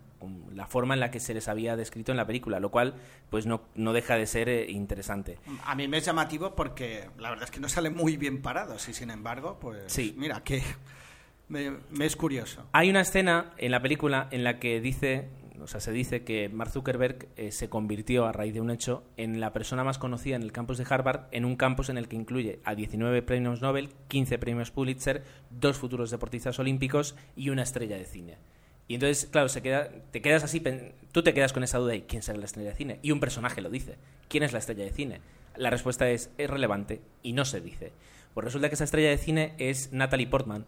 la 0.53 0.67
forma 0.67 0.95
en 0.95 1.01
la 1.01 1.11
que 1.11 1.21
se 1.21 1.33
les 1.33 1.47
había 1.47 1.77
descrito 1.77 2.11
en 2.11 2.17
la 2.17 2.27
película, 2.27 2.59
lo 2.59 2.71
cual 2.71 2.95
pues 3.31 3.47
no, 3.47 3.63
no 3.77 3.93
deja 3.93 4.17
de 4.17 4.27
ser 4.27 4.49
eh, 4.49 4.71
interesante. 4.71 5.39
A 5.65 5.75
mí 5.77 5.87
me 5.87 5.99
es 5.99 6.05
llamativo 6.05 6.57
porque 6.57 7.09
la 7.19 7.31
verdad 7.31 7.45
es 7.45 7.51
que 7.53 7.61
no 7.61 7.69
salen 7.69 7.95
muy 7.95 8.17
bien 8.17 8.43
parados 8.43 8.89
y 8.89 8.95
sin 8.95 9.11
embargo, 9.11 9.59
pues 9.61 9.85
sí. 9.87 10.15
mira, 10.19 10.43
que 10.43 10.63
me, 11.49 11.71
me 11.91 12.07
es 12.07 12.17
curioso. 12.17 12.67
Hay 12.73 12.91
una 12.91 13.03
escena 13.03 13.53
en 13.59 13.71
la 13.71 13.81
película 13.81 14.27
en 14.33 14.43
la 14.43 14.59
que 14.59 14.81
dice 14.81 15.29
o 15.63 15.67
sea, 15.67 15.81
se 15.81 15.93
dice 15.93 16.25
que 16.25 16.49
Mark 16.49 16.71
Zuckerberg 16.71 17.29
eh, 17.37 17.53
se 17.53 17.69
convirtió 17.69 18.27
a 18.27 18.33
raíz 18.33 18.55
de 18.55 18.61
un 18.61 18.71
hecho 18.71 19.05
en 19.17 19.41
la 19.41 19.53
persona 19.53 19.85
más 19.85 19.99
conocida 19.99 20.37
en 20.37 20.43
el 20.43 20.53
campus 20.53 20.79
de 20.79 20.87
Harvard, 20.89 21.27
en 21.33 21.45
un 21.45 21.57
campus 21.57 21.89
en 21.89 21.99
el 21.99 22.09
que 22.09 22.17
incluye 22.17 22.61
a 22.65 22.75
19 22.75 23.23
premios 23.23 23.61
Nobel, 23.61 23.91
15 24.09 24.39
premios 24.39 24.71
Pulitzer, 24.71 25.25
dos 25.51 25.77
futuros 25.77 26.11
deportistas 26.11 26.59
olímpicos 26.59 27.17
y 27.37 27.51
una 27.51 27.63
estrella 27.63 27.97
de 27.97 28.05
cine. 28.05 28.39
Y 28.89 28.95
entonces, 28.95 29.27
claro, 29.27 29.49
se 29.49 29.61
queda, 29.61 29.91
te 30.11 30.23
quedas 30.23 30.45
así, 30.45 30.63
tú 31.13 31.23
te 31.23 31.35
quedas 31.35 31.53
con 31.53 31.63
esa 31.63 31.79
duda 31.79 31.93
de 31.93 32.07
quién 32.07 32.23
será 32.23 32.39
la 32.39 32.47
estrella 32.47 32.71
de 32.71 32.77
cine. 32.77 32.99
Y 33.03 33.11
un 33.11 33.21
personaje 33.21 33.61
lo 33.61 33.69
dice. 33.69 33.97
¿Quién 34.29 34.43
es 34.43 34.53
la 34.53 34.61
estrella 34.61 34.85
de 34.85 34.93
cine? 34.93 35.21
La 35.57 35.69
respuesta 35.69 36.09
es, 36.09 36.31
es 36.39 36.49
relevante 36.49 37.03
y 37.23 37.35
no 37.35 37.45
se 37.45 37.61
dice. 37.61 37.93
Pues 38.33 38.45
resulta 38.45 38.69
que 38.69 38.77
esa 38.77 38.85
estrella 38.85 39.11
de 39.11 39.19
cine 39.19 39.55
es 39.59 39.93
Natalie 39.93 40.27
Portman, 40.27 40.65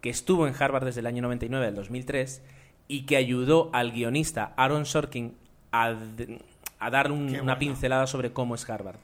que 0.00 0.10
estuvo 0.10 0.46
en 0.46 0.54
Harvard 0.56 0.84
desde 0.84 1.00
el 1.00 1.06
año 1.06 1.22
99 1.22 1.66
al 1.66 1.74
2003 1.74 2.42
y 2.88 3.06
que 3.06 3.16
ayudó 3.16 3.70
al 3.72 3.92
guionista 3.92 4.52
Aaron 4.56 4.86
Sorkin 4.86 5.34
a, 5.72 5.94
dar 6.90 7.10
una 7.10 7.58
pincelada 7.58 8.06
sobre 8.06 8.32
cómo 8.32 8.54
es 8.54 8.68
Harvard. 8.68 8.98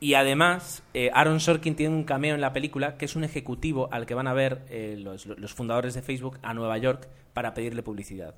Y 0.00 0.14
además, 0.14 0.82
eh, 0.94 1.10
Aaron 1.12 1.40
Sorkin 1.40 1.76
tiene 1.76 1.94
un 1.94 2.04
cameo 2.04 2.34
en 2.34 2.40
la 2.40 2.54
película 2.54 2.96
que 2.96 3.04
es 3.04 3.16
un 3.16 3.24
ejecutivo 3.24 3.92
al 3.92 4.06
que 4.06 4.14
van 4.14 4.26
a 4.26 4.32
ver 4.32 4.62
eh, 4.70 4.96
los, 4.98 5.54
fundadores 5.54 5.92
de 5.92 6.00
Facebook 6.00 6.38
a 6.42 6.54
Nueva 6.54 6.78
York 6.78 7.06
para 7.34 7.52
pedirle 7.52 7.82
publicidad. 7.82 8.34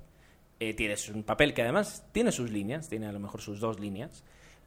Eh, 0.59 0.73
tienes 0.73 1.07
un 1.09 1.23
papel 1.23 1.53
que 1.53 1.61
además 1.61 2.05
tiene 2.11 2.33
sus 2.33 2.51
líneas, 2.51 2.89
tiene 2.89 3.07
a 3.07 3.13
lo 3.13 3.19
mejor 3.19 3.41
sus 3.41 3.61
dos 3.61 3.79
líneas, 3.79 4.25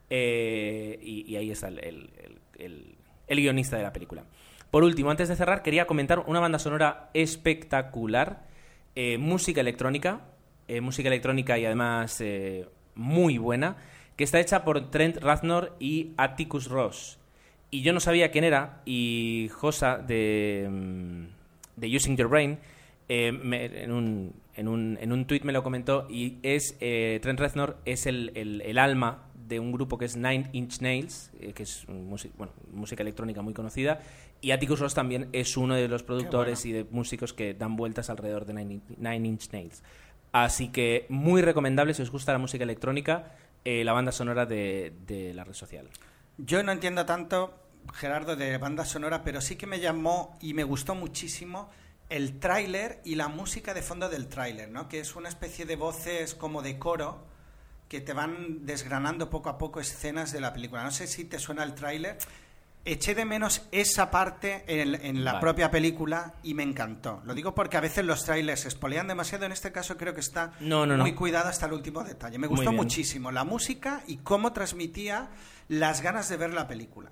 y, 0.08 1.36
ahí 1.36 1.50
está 1.50 1.68
el, 1.68 2.10
el 2.58 2.96
guionista 3.40 3.76
de 3.76 3.82
la 3.82 3.92
película. 3.92 4.24
Por 4.70 4.82
último, 4.82 5.10
antes 5.10 5.28
de 5.28 5.36
cerrar, 5.36 5.62
quería 5.62 5.86
comentar 5.86 6.20
una 6.20 6.40
banda 6.40 6.58
sonora 6.58 7.10
espectacular 7.12 8.45
eh, 8.98 9.18
música 9.18 9.60
electrónica, 9.60 10.22
eh, 10.68 10.80
música 10.80 11.08
electrónica 11.08 11.58
y 11.58 11.66
además 11.66 12.18
eh, 12.22 12.66
muy 12.94 13.36
buena, 13.36 13.76
que 14.16 14.24
está 14.24 14.40
hecha 14.40 14.64
por 14.64 14.90
Trent 14.90 15.18
Raznor 15.18 15.76
y 15.78 16.14
Atticus 16.16 16.68
Ross. 16.68 17.18
Y 17.70 17.82
yo 17.82 17.92
no 17.92 18.00
sabía 18.00 18.30
quién 18.30 18.44
era, 18.44 18.80
y 18.86 19.50
Josa 19.52 19.98
de, 19.98 20.66
mm, 20.70 21.94
Using 21.94 22.16
Your 22.16 22.28
Brain 22.28 22.58
en, 23.08 23.92
un, 23.92 24.32
en, 24.54 24.66
un, 24.66 24.96
en 24.98 25.12
un 25.12 25.26
tweet 25.26 25.42
me 25.44 25.52
lo 25.52 25.62
comentó, 25.62 26.06
y 26.08 26.38
es 26.42 26.78
Trent 26.78 27.38
Reznor 27.38 27.76
es 27.84 28.06
el, 28.06 28.32
el, 28.34 28.78
alma 28.78 29.24
de 29.46 29.60
un 29.60 29.72
grupo 29.72 29.98
que 29.98 30.06
es 30.06 30.16
Nine 30.16 30.48
Inch 30.54 30.80
Nails, 30.80 31.32
que 31.54 31.62
es 31.62 31.84
bueno, 31.86 32.54
música 32.72 33.02
electrónica 33.02 33.42
muy 33.42 33.52
conocida, 33.52 34.00
y 34.40 34.50
Atticus 34.50 34.80
Ross 34.80 34.94
también 34.94 35.28
es 35.32 35.56
uno 35.56 35.74
de 35.74 35.88
los 35.88 36.02
productores 36.02 36.64
y 36.66 36.72
de 36.72 36.84
músicos 36.90 37.32
que 37.32 37.54
dan 37.54 37.76
vueltas 37.76 38.10
alrededor 38.10 38.44
de 38.44 38.54
Nine, 38.54 39.28
Inch 39.28 39.50
Nails. 39.52 39.82
Así 40.32 40.68
que 40.68 41.06
muy 41.08 41.42
recomendable 41.42 41.94
si 41.94 42.02
os 42.02 42.10
gusta 42.10 42.32
la 42.32 42.38
música 42.38 42.64
electrónica, 42.64 43.32
eh, 43.64 43.84
la 43.84 43.92
banda 43.92 44.12
sonora 44.12 44.46
de, 44.46 44.92
la 45.34 45.44
red 45.44 45.54
social. 45.54 45.88
Yo 46.38 46.62
no 46.62 46.72
entiendo 46.72 47.06
tanto 47.06 47.54
Gerardo, 47.94 48.36
de 48.36 48.58
banda 48.58 48.84
sonora, 48.84 49.22
pero 49.22 49.40
sí 49.40 49.56
que 49.56 49.66
me 49.66 49.80
llamó 49.80 50.36
y 50.40 50.54
me 50.54 50.64
gustó 50.64 50.94
muchísimo 50.94 51.70
el 52.08 52.38
tráiler 52.38 53.00
y 53.04 53.14
la 53.14 53.28
música 53.28 53.74
de 53.74 53.82
fondo 53.82 54.08
del 54.08 54.28
tráiler, 54.28 54.70
¿no? 54.70 54.88
Que 54.88 55.00
es 55.00 55.16
una 55.16 55.28
especie 55.28 55.64
de 55.64 55.76
voces 55.76 56.34
como 56.34 56.62
de 56.62 56.78
coro 56.78 57.24
que 57.88 58.00
te 58.00 58.12
van 58.12 58.66
desgranando 58.66 59.30
poco 59.30 59.48
a 59.48 59.58
poco 59.58 59.80
escenas 59.80 60.32
de 60.32 60.40
la 60.40 60.52
película. 60.52 60.84
No 60.84 60.90
sé 60.90 61.06
si 61.06 61.24
te 61.24 61.38
suena 61.38 61.62
el 61.62 61.74
tráiler. 61.74 62.18
Eché 62.88 63.14
de 63.16 63.24
menos 63.24 63.62
esa 63.72 64.10
parte 64.10 64.64
en, 64.68 64.94
en 64.94 65.24
la 65.24 65.32
Vale. 65.32 65.40
propia 65.42 65.70
película 65.70 66.34
y 66.44 66.54
me 66.54 66.62
encantó. 66.62 67.20
Lo 67.24 67.34
digo 67.34 67.52
porque 67.54 67.76
a 67.76 67.80
veces 67.80 68.04
los 68.04 68.24
trailers 68.24 68.60
se 68.60 68.68
espolean 68.68 69.08
demasiado. 69.08 69.44
En 69.44 69.52
este 69.52 69.72
caso 69.72 69.96
creo 69.96 70.14
que 70.14 70.20
está 70.20 70.52
No, 70.60 70.86
no, 70.86 70.96
no. 70.96 71.02
muy 71.02 71.12
cuidado 71.14 71.48
hasta 71.48 71.66
el 71.66 71.72
último 71.72 72.04
detalle. 72.04 72.38
Me 72.38 72.46
gustó 72.46 72.72
muchísimo 72.72 73.32
la 73.32 73.42
música 73.44 74.02
y 74.06 74.18
cómo 74.18 74.52
transmitía 74.52 75.28
las 75.68 76.00
ganas 76.00 76.28
de 76.28 76.36
ver 76.36 76.54
la 76.54 76.68
película. 76.68 77.10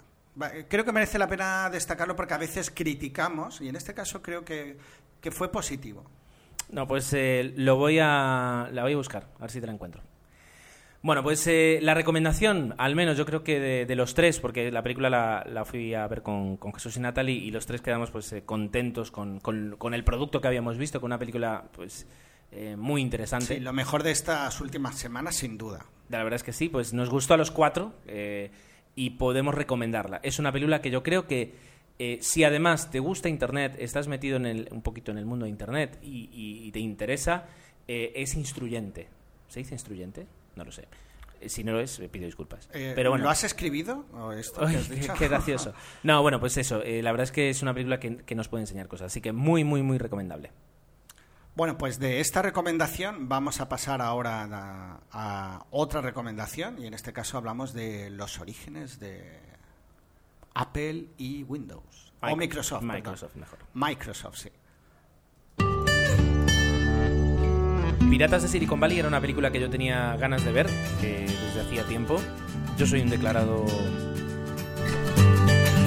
Eh, 0.53 0.66
Creo 0.68 0.85
que 0.85 0.93
merece 0.93 1.18
la 1.18 1.27
pena 1.29 1.68
destacarlo 1.70 2.14
porque 2.14 2.35
a 2.35 2.39
veces 2.39 2.70
criticamos 2.70 3.61
y 3.61 3.68
en 3.68 3.77
este 3.77 3.95
caso 3.95 4.22
creo 4.22 4.45
que, 4.45 4.79
que 5.20 5.31
fue 5.33 5.51
positivo. 5.51 6.05
No, 6.70 6.87
pues 6.87 7.12
eh, 7.12 7.53
lo 7.57 7.77
voy 7.77 7.99
a, 8.01 8.68
la 8.72 8.83
voy 8.83 8.93
a 8.93 8.97
buscar, 8.97 9.29
a 9.39 9.41
ver 9.43 9.51
si 9.51 9.61
te 9.61 9.66
la 9.66 9.72
encuentro. 9.72 10.03
Bueno, 11.07 11.23
pues 11.23 11.47
eh, 11.49 11.81
la 11.83 11.93
recomendación, 11.93 12.75
al 12.79 12.97
menos 12.97 13.19
yo 13.19 13.27
creo 13.27 13.45
que 13.45 13.61
de, 13.61 13.85
de 13.85 13.95
los 13.95 14.15
tres, 14.15 14.41
porque 14.41 14.73
la 14.73 14.83
película 14.83 15.11
la, 15.11 15.45
la 15.47 15.67
fui 15.67 15.93
a 15.93 16.07
ver 16.07 16.23
con, 16.23 16.57
con 16.57 16.73
Jesús 16.73 16.97
y 16.97 17.01
Natalie 17.01 17.35
y 17.35 17.51
los 17.51 17.67
tres 17.67 17.83
quedamos 17.83 18.11
pues 18.11 18.33
eh, 18.33 18.43
contentos 18.47 19.11
con, 19.11 19.39
con- 19.39 19.77
con 19.77 19.93
el 19.93 20.03
producto 20.03 20.41
que 20.41 20.49
habíamos 20.49 20.79
visto, 20.79 21.03
con 21.03 21.09
una 21.09 21.19
película 21.19 21.65
pues 21.73 22.07
eh, 22.53 22.75
muy 22.77 23.03
interesante. 23.03 23.57
Sí, 23.57 23.61
lo 23.61 23.75
mejor 23.75 24.03
de 24.03 24.13
estas 24.13 24.59
últimas 24.63 24.99
semanas, 24.99 25.37
sin 25.37 25.59
duda. 25.59 25.85
La 26.09 26.25
verdad 26.25 26.37
es 26.37 26.43
que 26.43 26.55
sí, 26.55 26.71
pues 26.71 26.95
nos 26.95 27.11
gustó 27.11 27.35
a 27.35 27.37
los 27.37 27.51
cuatro 27.51 27.93
eh, 28.07 28.51
y 28.97 29.11
podemos 29.11 29.55
recomendarla. 29.55 30.21
Es 30.23 30.39
una 30.39 30.53
película 30.53 30.81
que 30.81 30.91
yo 30.91 31.03
creo 31.03 31.27
que 31.27 31.53
eh, 31.99 32.17
si 32.23 32.45
además 32.45 32.91
te 32.91 32.99
gusta 33.01 33.29
Internet, 33.29 33.77
estás 33.79 34.09
metido 34.09 34.39
en 34.39 34.47
el, 34.47 34.69
un 34.71 34.81
poquito 34.81 35.13
en 35.13 35.19
el 35.19 35.27
mundo 35.27 35.45
de 35.45 35.51
Internet 35.51 35.99
y, 36.03 36.31
y- 36.33 36.67
y 36.67 36.73
te 36.73 36.79
interesa, 36.79 37.45
eh, 37.89 38.13
es 38.17 38.37
instruyente. 38.37 39.09
¿Se 39.49 39.61
dice 39.61 39.75
instruyente? 39.75 40.27
No 40.57 40.65
lo 40.65 40.73
sé. 40.73 40.87
Eh, 41.41 41.49
Si 41.49 41.65
no 41.65 41.73
lo 41.73 41.81
es, 41.81 42.01
pido 42.11 42.27
disculpas. 42.27 42.69
Eh, 42.73 42.93
Pero 42.95 43.11
bueno, 43.11 43.25
¿Lo 43.25 43.31
has 43.31 43.45
escribido? 43.45 44.07
¿O 44.13 44.33
esto 44.33 44.61
que 44.61 44.67
Ay, 44.67 44.77
has 44.77 44.89
qué, 44.89 44.95
dicho? 44.95 45.15
qué 45.19 45.29
gracioso. 45.29 45.75
No, 46.03 46.23
bueno, 46.23 46.41
pues 46.41 46.57
eso. 46.57 46.83
eh, 46.83 47.03
la 47.03 47.11
verdad 47.13 47.25
es 47.25 47.33
que 47.33 47.51
es 47.51 47.63
una 47.63 47.75
película 47.75 47.99
que, 48.01 48.19
que 48.19 48.35
nos 48.35 48.49
puede 48.49 48.63
enseñar 48.63 48.89
cosas. 48.89 49.07
Así 49.07 49.21
que 49.21 49.33
muy, 49.33 49.65
muy, 49.65 49.83
muy 49.83 49.99
recomendable. 49.99 50.53
Bueno, 51.57 51.79
pues 51.79 52.01
de 52.01 52.19
esta 52.21 52.43
recomendación 52.43 53.29
vamos 53.29 53.61
a 53.61 53.69
pasar 53.69 54.03
ahora 54.03 54.43
a, 54.51 55.01
a 55.13 55.67
otra 55.71 56.01
recomendación 56.01 56.81
y 56.83 56.87
en 56.89 56.95
este 56.95 57.13
caso 57.13 57.39
hablamos 57.39 57.73
de 57.73 58.11
los 58.11 58.41
orígenes 58.41 58.99
de 58.99 59.39
Apple 60.55 61.07
y 61.19 61.43
Windows. 61.45 62.13
o 62.23 62.27
Mic- 62.27 62.37
Microsoft. 62.39 62.81
perdón. 62.81 62.97
Microsoft, 62.97 63.37
mejor. 63.37 63.59
Microsoft, 63.75 64.37
sí. 64.39 64.51
Piratas 68.11 68.43
de 68.43 68.49
Silicon 68.49 68.79
Valley 68.79 68.99
era 69.01 69.09
una 69.09 69.21
película 69.21 69.51
que 69.51 69.61
yo 69.61 69.69
tenía 69.69 70.17
ganas 70.17 70.45
de 70.45 70.53
ver 70.53 70.67
que 71.01 71.21
desde 71.27 71.61
hacía 71.63 71.83
tiempo. 71.85 72.21
Yo 72.79 72.87
soy 72.87 73.01
un 73.01 73.11
declarado 73.11 73.65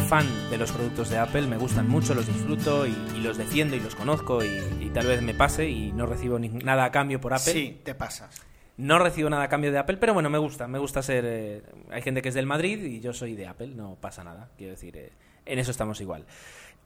fan 0.10 0.26
de 0.50 0.58
los 0.58 0.72
productos 0.72 1.10
de 1.10 1.18
Apple, 1.18 1.48
me 1.48 1.58
gustan 1.58 1.88
mucho, 1.88 2.14
los 2.14 2.26
disfruto 2.28 2.86
y, 2.88 2.96
y 3.16 3.20
los 3.22 3.38
defiendo 3.38 3.76
y 3.76 3.80
los 3.82 3.94
conozco 3.96 4.44
y, 4.44 4.48
y 4.82 4.90
tal 4.94 5.06
vez 5.08 5.22
me 5.22 5.34
pase 5.34 5.70
y 5.70 5.92
no 5.92 6.06
recibo 6.06 6.40
ni- 6.40 6.48
nada 6.50 6.86
a 6.86 6.92
cambio 6.92 7.20
por 7.20 7.34
Apple. 7.34 7.52
Sí, 7.54 7.82
te 7.84 7.94
pasas. 7.96 8.42
No 8.78 9.00
recibo 9.00 9.30
nada 9.30 9.44
a 9.44 9.50
cambio 9.50 9.72
de 9.72 9.80
Apple, 9.80 9.98
pero 9.98 10.14
bueno, 10.14 10.30
me 10.30 10.38
gusta, 10.38 10.68
me 10.68 10.80
gusta 10.80 11.02
ser... 11.02 11.26
eh, 11.28 11.62
hay 11.92 12.02
gente 12.02 12.22
que 12.22 12.30
es 12.30 12.36
del 12.36 12.46
Madrid 12.46 12.84
y 12.86 13.00
yo 13.02 13.12
soy 13.14 13.36
de 13.36 13.48
Apple, 13.48 13.70
no 13.70 13.96
pasa 14.00 14.24
nada, 14.24 14.50
quiero 14.58 14.72
decir, 14.74 14.96
eh, 14.98 15.12
en 15.46 15.60
eso 15.60 15.72
estamos 15.72 16.00
igual. 16.00 16.26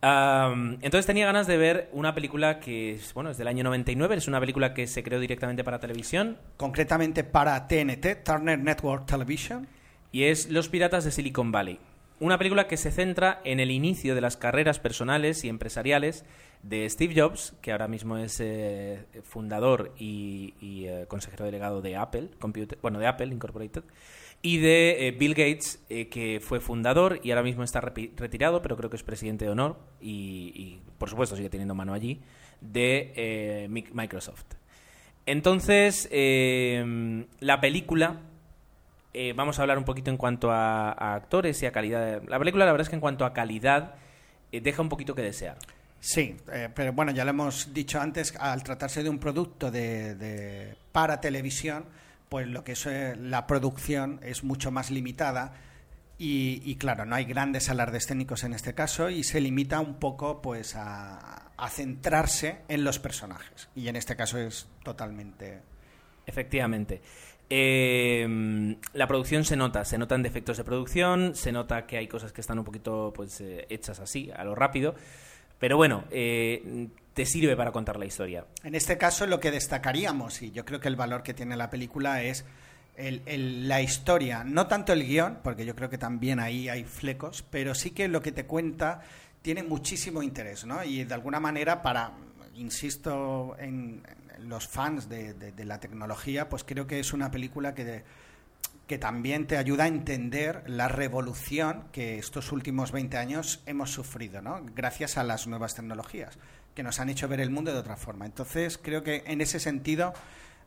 Entonces 0.01 1.05
tenía 1.05 1.25
ganas 1.27 1.45
de 1.47 1.57
ver 1.57 1.89
una 1.93 2.15
película 2.15 2.59
que 2.59 2.91
es, 2.93 3.13
bueno, 3.13 3.29
es 3.29 3.37
del 3.37 3.47
año 3.47 3.63
99, 3.63 4.15
es 4.15 4.27
una 4.27 4.39
película 4.39 4.73
que 4.73 4.87
se 4.87 5.03
creó 5.03 5.19
directamente 5.19 5.63
para 5.63 5.79
televisión 5.79 6.37
Concretamente 6.57 7.23
para 7.23 7.67
TNT, 7.67 8.23
Turner 8.23 8.57
Network 8.57 9.05
Television. 9.05 9.67
y 10.11 10.23
es 10.23 10.49
Los 10.49 10.69
Piratas 10.69 11.03
de 11.05 11.11
Silicon 11.11 11.51
Valley. 11.51 11.79
Una 12.19 12.37
película 12.37 12.67
que 12.67 12.77
se 12.77 12.91
centra 12.91 13.41
en 13.45 13.59
el 13.59 13.71
inicio 13.71 14.13
de 14.15 14.21
las 14.21 14.37
carreras 14.37 14.79
personales 14.79 15.43
y 15.43 15.49
empresariales 15.49 16.23
de 16.61 16.87
Steve 16.87 17.19
Jobs, 17.19 17.55
que 17.61 17.71
ahora 17.71 17.87
mismo 17.87 18.17
es 18.17 18.39
eh, 18.39 19.05
fundador 19.23 19.93
y, 19.97 20.53
y, 20.61 20.85
eh, 20.85 21.05
consejero 21.07 21.45
delegado 21.45 21.81
de 21.81 21.95
Apple, 21.95 22.29
Computer- 22.39 22.77
bueno, 22.83 22.99
de 22.99 23.07
Apple 23.07 23.27
Incorporated, 23.27 23.83
y 24.41 24.57
de 24.57 25.07
eh, 25.07 25.11
Bill 25.11 25.33
Gates, 25.35 25.79
eh, 25.89 26.07
que 26.09 26.39
fue 26.41 26.59
fundador 26.59 27.19
y 27.23 27.31
ahora 27.31 27.43
mismo 27.43 27.63
está 27.63 27.79
retirado, 27.81 28.61
pero 28.61 28.75
creo 28.77 28.89
que 28.89 28.95
es 28.95 29.03
presidente 29.03 29.45
de 29.45 29.51
honor 29.51 29.77
y, 30.01 30.51
y, 30.55 30.81
por 30.97 31.09
supuesto 31.09 31.35
sigue 31.35 31.49
teniendo 31.49 31.75
mano 31.75 31.93
allí, 31.93 32.19
de 32.59 33.13
eh, 33.15 33.67
Mic- 33.69 33.91
Microsoft. 33.93 34.45
Entonces, 35.25 36.07
eh, 36.11 37.25
la 37.39 37.61
película 37.61 38.21
vamos 39.35 39.59
a 39.59 39.61
hablar 39.63 39.77
un 39.77 39.83
poquito 39.83 40.09
en 40.09 40.17
cuanto 40.17 40.51
a, 40.51 40.91
a 40.91 41.15
actores 41.15 41.61
y 41.61 41.65
a 41.65 41.71
calidad. 41.71 42.23
La 42.27 42.39
película, 42.39 42.65
la 42.65 42.71
verdad 42.71 42.85
es 42.85 42.89
que 42.89 42.95
en 42.95 43.01
cuanto 43.01 43.25
a 43.25 43.33
calidad, 43.33 43.95
deja 44.51 44.81
un 44.81 44.89
poquito 44.89 45.13
que 45.15 45.21
desear. 45.21 45.57
Sí, 45.99 46.37
pero 46.73 46.93
bueno, 46.93 47.11
ya 47.11 47.23
lo 47.25 47.29
hemos 47.31 47.73
dicho 47.73 47.99
antes, 48.01 48.33
al 48.39 48.63
tratarse 48.63 49.03
de 49.03 49.09
un 49.09 49.19
producto 49.19 49.69
de- 49.69 50.75
para 50.91 51.21
televisión, 51.21 51.85
pues 52.31 52.47
lo 52.47 52.63
que 52.63 52.71
es 52.71 52.85
eh, 52.85 53.17
la 53.17 53.45
producción 53.45 54.21
es 54.23 54.43
mucho 54.45 54.71
más 54.71 54.89
limitada 54.89 55.53
y, 56.17 56.63
y 56.63 56.77
claro, 56.77 57.05
no 57.05 57.15
hay 57.15 57.25
grandes 57.25 57.69
alardes 57.69 58.07
técnicos 58.07 58.45
en 58.45 58.53
este 58.53 58.73
caso 58.73 59.09
y 59.09 59.23
se 59.23 59.41
limita 59.41 59.81
un 59.81 59.99
poco 59.99 60.41
pues 60.41 60.77
a, 60.77 61.51
a 61.57 61.69
centrarse 61.69 62.61
en 62.69 62.85
los 62.85 62.99
personajes 62.99 63.67
y 63.75 63.89
en 63.89 63.97
este 63.97 64.15
caso 64.15 64.37
es 64.37 64.69
totalmente 64.81 65.59
Efectivamente. 66.25 67.01
Eh, 67.49 68.77
la 68.93 69.07
producción 69.07 69.43
se 69.43 69.57
nota, 69.57 69.83
se 69.83 69.97
notan 69.97 70.23
defectos 70.23 70.57
de 70.57 70.63
producción, 70.63 71.35
se 71.35 71.51
nota 71.51 71.85
que 71.85 71.97
hay 71.97 72.07
cosas 72.07 72.31
que 72.31 72.39
están 72.39 72.59
un 72.59 72.63
poquito 72.63 73.11
pues 73.13 73.41
eh, 73.41 73.65
hechas 73.69 73.99
así, 73.99 74.31
a 74.33 74.43
lo 74.43 74.55
rápido. 74.55 74.95
Pero 75.59 75.77
bueno, 75.77 76.05
eh, 76.09 76.87
te 77.13 77.25
sirve 77.25 77.55
para 77.55 77.71
contar 77.71 77.97
la 77.97 78.05
historia. 78.05 78.45
En 78.63 78.75
este 78.75 78.97
caso, 78.97 79.27
lo 79.27 79.39
que 79.39 79.51
destacaríamos, 79.51 80.41
y 80.41 80.51
yo 80.51 80.65
creo 80.65 80.79
que 80.79 80.87
el 80.87 80.95
valor 80.95 81.23
que 81.23 81.33
tiene 81.33 81.55
la 81.57 81.69
película 81.69 82.23
es 82.23 82.45
el- 82.95 83.67
la 83.67 83.81
historia, 83.81 84.43
no 84.43 84.67
tanto 84.67 84.93
el 84.93 85.05
guion, 85.05 85.39
porque 85.43 85.65
yo 85.65 85.75
creo 85.75 85.89
que 85.89 85.97
también 85.97 86.39
ahí 86.39 86.69
hay 86.69 86.83
flecos, 86.83 87.43
pero 87.49 87.73
sí 87.73 87.91
que 87.91 88.07
lo 88.07 88.21
que 88.21 88.31
te 88.31 88.45
cuenta 88.45 89.01
tiene 89.41 89.63
muchísimo 89.63 90.21
interés, 90.21 90.65
¿no? 90.65 90.83
Y 90.83 91.03
de 91.03 91.13
alguna 91.13 91.39
manera, 91.39 91.81
para, 91.81 92.11
insisto, 92.55 93.55
en, 93.59 94.03
los 94.39 94.67
fans 94.67 95.07
de 95.07 95.65
la 95.65 95.79
tecnología, 95.79 96.49
pues 96.49 96.63
creo 96.63 96.87
que 96.87 96.99
es 96.99 97.13
una 97.13 97.29
película 97.29 97.75
que 97.75 98.03
que 98.91 98.97
también 98.97 99.47
te 99.47 99.55
ayuda 99.55 99.85
a 99.85 99.87
entender 99.87 100.63
la 100.67 100.89
revolución 100.89 101.85
que 101.93 102.17
estos 102.17 102.51
últimos 102.51 102.91
20 102.91 103.15
años 103.15 103.61
hemos 103.65 103.89
sufrido, 103.91 104.41
¿no? 104.41 104.59
Gracias 104.75 105.17
a 105.17 105.23
las 105.23 105.47
nuevas 105.47 105.75
tecnologías, 105.75 106.37
que 106.75 106.83
nos 106.83 106.99
han 106.99 107.09
hecho 107.09 107.27
ver 107.27 107.39
el 107.41 107.49
mundo 107.49 107.71
de 107.73 107.79
otra 107.79 107.97
forma. 107.97 108.25
Entonces, 108.25 108.77
creo 108.77 109.03
que 109.03 109.23
en 109.27 109.41
ese 109.41 109.59
sentido 109.59 110.13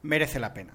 merece 0.03 0.39
la 0.41 0.53
pena. 0.55 0.75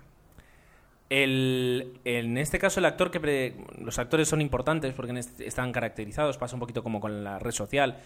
El, 1.10 2.00
en 2.06 2.38
este 2.38 2.60
caso, 2.60 2.80
el 2.80 2.86
actor 2.86 3.10
que 3.10 3.20
pre- 3.20 3.56
los 3.80 3.98
actores 3.98 4.28
son 4.28 4.42
importantes 4.42 4.94
porque 4.94 5.18
están 5.40 5.72
caracterizados, 5.72 6.38
pasa 6.38 6.56
un 6.56 6.60
poquito 6.60 6.84
como 6.84 7.00
con 7.02 7.24
la 7.24 7.40
red 7.40 7.52
social. 7.52 7.98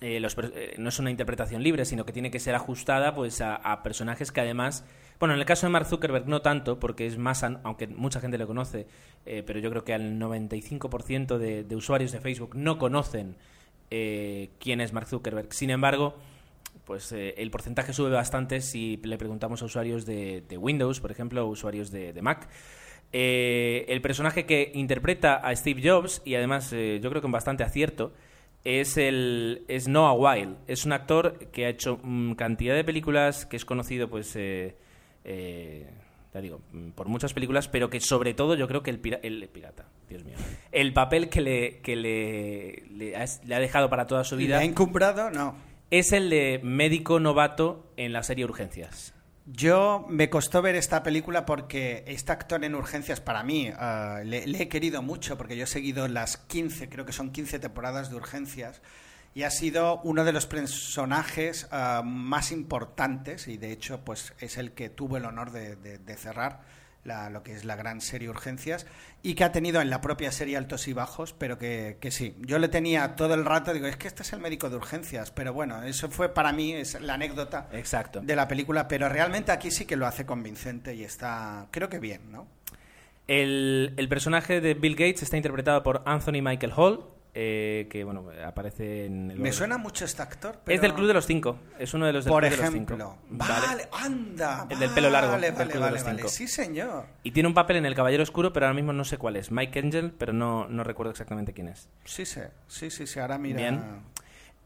Eh, 0.00 0.22
eh, 0.24 0.74
no 0.78 0.88
es 0.88 0.98
una 0.98 1.10
interpretación 1.10 1.62
libre, 1.62 1.84
sino 1.84 2.06
que 2.06 2.12
tiene 2.12 2.30
que 2.30 2.38
ser 2.38 2.54
ajustada 2.54 3.14
pues 3.14 3.40
a, 3.42 3.82
personajes 3.82 4.32
que 4.32 4.40
además, 4.40 4.84
bueno, 5.18 5.34
en 5.34 5.40
el 5.40 5.46
caso 5.46 5.66
de 5.66 5.72
Mark 5.72 5.86
Zuckerberg 5.86 6.26
no 6.26 6.40
tanto, 6.40 6.78
porque 6.78 7.06
es 7.06 7.18
más, 7.18 7.42
aunque 7.42 7.86
mucha 7.86 8.20
gente 8.20 8.38
lo 8.38 8.46
conoce, 8.46 8.86
eh, 9.26 9.42
pero 9.46 9.58
yo 9.58 9.68
creo 9.70 9.84
que 9.84 9.92
al 9.92 10.18
95% 10.18 11.36
de, 11.36 11.64
de 11.64 11.76
usuarios 11.76 12.12
de 12.12 12.20
Facebook 12.20 12.54
no 12.54 12.78
conocen 12.78 13.36
quién 13.90 14.80
es 14.82 14.92
Mark 14.92 15.06
Zuckerberg. 15.08 15.52
Sin 15.52 15.70
embargo, 15.70 16.14
pues 16.88 17.12
eh, 17.12 17.34
el 17.38 17.52
porcentaje 17.52 17.92
sube 17.92 18.10
bastante 18.10 18.60
si 18.60 18.96
le 19.04 19.16
preguntamos 19.16 19.62
a 19.62 19.66
usuarios 19.66 20.04
de, 20.06 20.40
de 20.48 20.58
Windows, 20.58 20.98
por 21.00 21.12
ejemplo, 21.12 21.44
o 21.44 21.48
usuarios 21.48 21.92
de, 21.92 22.12
de 22.12 22.22
Mac. 22.22 22.48
Eh, 23.12 23.86
el 23.88 24.00
personaje 24.00 24.44
que 24.44 24.72
interpreta 24.74 25.36
a 25.36 25.54
Steve 25.54 25.80
Jobs, 25.88 26.20
y 26.24 26.34
además 26.34 26.72
eh, 26.72 26.98
yo 27.02 27.10
creo 27.10 27.20
que 27.20 27.26
con 27.26 27.32
bastante 27.32 27.62
acierto, 27.62 28.12
es, 28.64 28.96
el, 28.96 29.62
es 29.68 29.86
Noah 29.86 30.14
Weil. 30.14 30.56
Es 30.66 30.84
un 30.84 30.92
actor 30.92 31.38
que 31.52 31.66
ha 31.66 31.68
hecho 31.68 32.00
mm, 32.02 32.32
cantidad 32.32 32.74
de 32.74 32.84
películas, 32.84 33.46
que 33.46 33.56
es 33.56 33.64
conocido, 33.64 34.08
pues, 34.08 34.34
eh, 34.36 34.74
eh, 35.24 35.88
ya 36.34 36.40
digo, 36.40 36.60
mm, 36.72 36.90
por 36.90 37.08
muchas 37.08 37.32
películas, 37.34 37.68
pero 37.68 37.88
que 37.88 38.00
sobre 38.00 38.34
todo 38.34 38.54
yo 38.56 38.66
creo 38.66 38.82
que 38.82 38.90
el, 38.90 38.98
pira- 39.00 39.20
el 39.22 39.48
pirata, 39.48 39.86
Dios 40.08 40.24
mío, 40.24 40.34
el 40.72 40.92
papel 40.92 41.28
que 41.28 41.40
le, 41.40 41.78
que 41.80 41.96
le, 41.96 42.82
le 42.90 43.16
ha, 43.16 43.24
le 43.46 43.54
ha 43.54 43.58
dejado 43.60 43.88
para 43.88 44.06
toda 44.06 44.24
su 44.24 44.36
¿Le 44.36 44.44
vida 44.44 44.58
ha 44.58 44.64
encumbrado? 44.64 45.30
No. 45.30 45.67
Es 45.90 46.12
el 46.12 46.30
de 46.30 46.60
médico 46.62 47.20
novato 47.20 47.92
en 47.96 48.12
la 48.12 48.22
serie 48.22 48.44
Urgencias. 48.44 49.14
Yo 49.46 50.04
me 50.10 50.28
costó 50.28 50.60
ver 50.60 50.74
esta 50.74 51.02
película 51.02 51.46
porque 51.46 52.04
este 52.06 52.32
actor 52.32 52.62
en 52.64 52.74
urgencias 52.74 53.20
para 53.20 53.42
mí 53.42 53.70
uh, 53.70 54.22
le, 54.22 54.44
he 54.44 54.68
querido 54.68 55.00
mucho 55.00 55.38
porque 55.38 55.56
yo 55.56 55.64
he 55.64 55.66
seguido 55.66 56.06
las 56.06 56.36
15, 56.36 56.90
creo 56.90 57.06
que 57.06 57.14
son 57.14 57.30
15 57.30 57.58
temporadas 57.58 58.10
de 58.10 58.16
urgencias 58.16 58.82
y 59.34 59.44
ha 59.44 59.50
sido 59.50 60.02
uno 60.02 60.24
de 60.24 60.32
los 60.32 60.46
personajes 60.46 61.66
uh, 61.72 62.02
más 62.04 62.52
importantes 62.52 63.48
y 63.48 63.56
de 63.56 63.72
hecho 63.72 64.04
pues 64.04 64.34
es 64.38 64.58
el 64.58 64.72
que 64.72 64.90
tuvo 64.90 65.16
el 65.16 65.24
honor 65.24 65.50
de 65.50 66.16
cerrar 66.18 66.60
la, 67.08 67.28
lo 67.30 67.42
que 67.42 67.52
es 67.52 67.64
la 67.64 67.74
gran 67.74 68.00
serie 68.00 68.30
Urgencias, 68.30 68.86
y 69.22 69.34
que 69.34 69.42
ha 69.42 69.50
tenido 69.50 69.80
en 69.80 69.90
la 69.90 70.00
propia 70.00 70.30
serie 70.30 70.56
altos 70.56 70.86
y 70.86 70.92
bajos, 70.92 71.32
pero 71.32 71.58
que, 71.58 71.96
que, 72.00 72.12
sí. 72.12 72.36
Yo 72.38 72.60
le 72.60 72.68
tenía 72.68 73.16
todo 73.16 73.34
el 73.34 73.44
rato, 73.44 73.72
digo, 73.72 73.86
es 73.86 73.96
que 73.96 74.06
este 74.06 74.22
es 74.22 74.32
el 74.32 74.38
médico 74.38 74.70
de 74.70 74.76
urgencias, 74.76 75.32
pero 75.32 75.52
bueno, 75.52 75.82
eso 75.82 76.08
fue 76.08 76.28
para 76.28 76.52
mí 76.52 76.72
es 76.72 77.00
la 77.00 77.14
anécdota 77.14 77.68
Exacto. 77.72 78.20
de 78.20 78.36
la 78.36 78.46
película, 78.46 78.86
pero 78.86 79.08
realmente 79.08 79.50
aquí 79.50 79.72
sí 79.72 79.84
que 79.84 79.96
lo 79.96 80.06
hace 80.06 80.24
convincente 80.24 80.94
y 80.94 81.02
está, 81.02 81.66
creo 81.72 81.88
que 81.88 81.98
bien, 81.98 82.30
¿no? 82.30 82.46
El, 83.26 83.92
el 83.96 84.08
personaje 84.08 84.60
de 84.60 84.74
Bill 84.74 84.94
Gates 84.94 85.22
está 85.22 85.36
interpretado 85.36 85.82
por 85.82 86.02
Anthony 86.06 86.40
Michael 86.40 86.72
Hall, 86.76 87.04
eh, 87.34 87.86
que 87.90 88.04
bueno 88.04 88.24
aparece 88.44 89.06
en 89.06 89.30
el 89.30 89.38
me 89.38 89.52
suena 89.52 89.78
mucho 89.78 90.04
este 90.04 90.22
actor 90.22 90.60
pero... 90.64 90.74
es 90.74 90.80
del 90.80 90.94
club 90.94 91.06
de 91.06 91.14
los 91.14 91.26
cinco 91.26 91.58
es 91.78 91.92
uno 91.94 92.06
de 92.06 92.12
los 92.12 92.24
del 92.24 92.32
por 92.32 92.42
club 92.42 92.52
ejemplo 92.52 92.96
de 92.96 93.02
los 93.04 93.12
cinco. 93.12 93.36
vale, 93.36 93.66
vale 93.66 93.88
anda 93.92 94.66
el 94.70 94.78
del 94.78 94.90
pelo 94.90 95.10
largo 95.10 95.32
vale, 95.32 95.50
vale, 95.50 95.78
vale, 95.78 96.02
vale. 96.02 96.28
sí 96.28 96.48
señor. 96.48 97.06
Y 97.22 97.32
tiene 97.32 97.48
un 97.48 97.54
papel 97.54 97.76
en 97.76 97.86
el 97.86 97.94
Caballero 97.94 98.22
Oscuro 98.22 98.52
pero 98.52 98.66
ahora 98.66 98.74
mismo 98.74 98.92
no 98.92 99.04
sé 99.04 99.18
cuál 99.18 99.36
es. 99.36 99.50
Mike 99.50 99.78
Angel 99.78 100.12
pero 100.16 100.32
no, 100.32 100.66
no 100.68 100.84
recuerdo 100.84 101.10
exactamente 101.10 101.52
quién 101.52 101.68
es. 101.68 101.88
Sí 102.04 102.24
sí 102.24 102.40
sí 102.66 102.90
sí, 102.90 103.06
sí 103.06 103.20
ahora 103.20 103.38
mira. 103.38 103.58
Bien. 103.58 103.82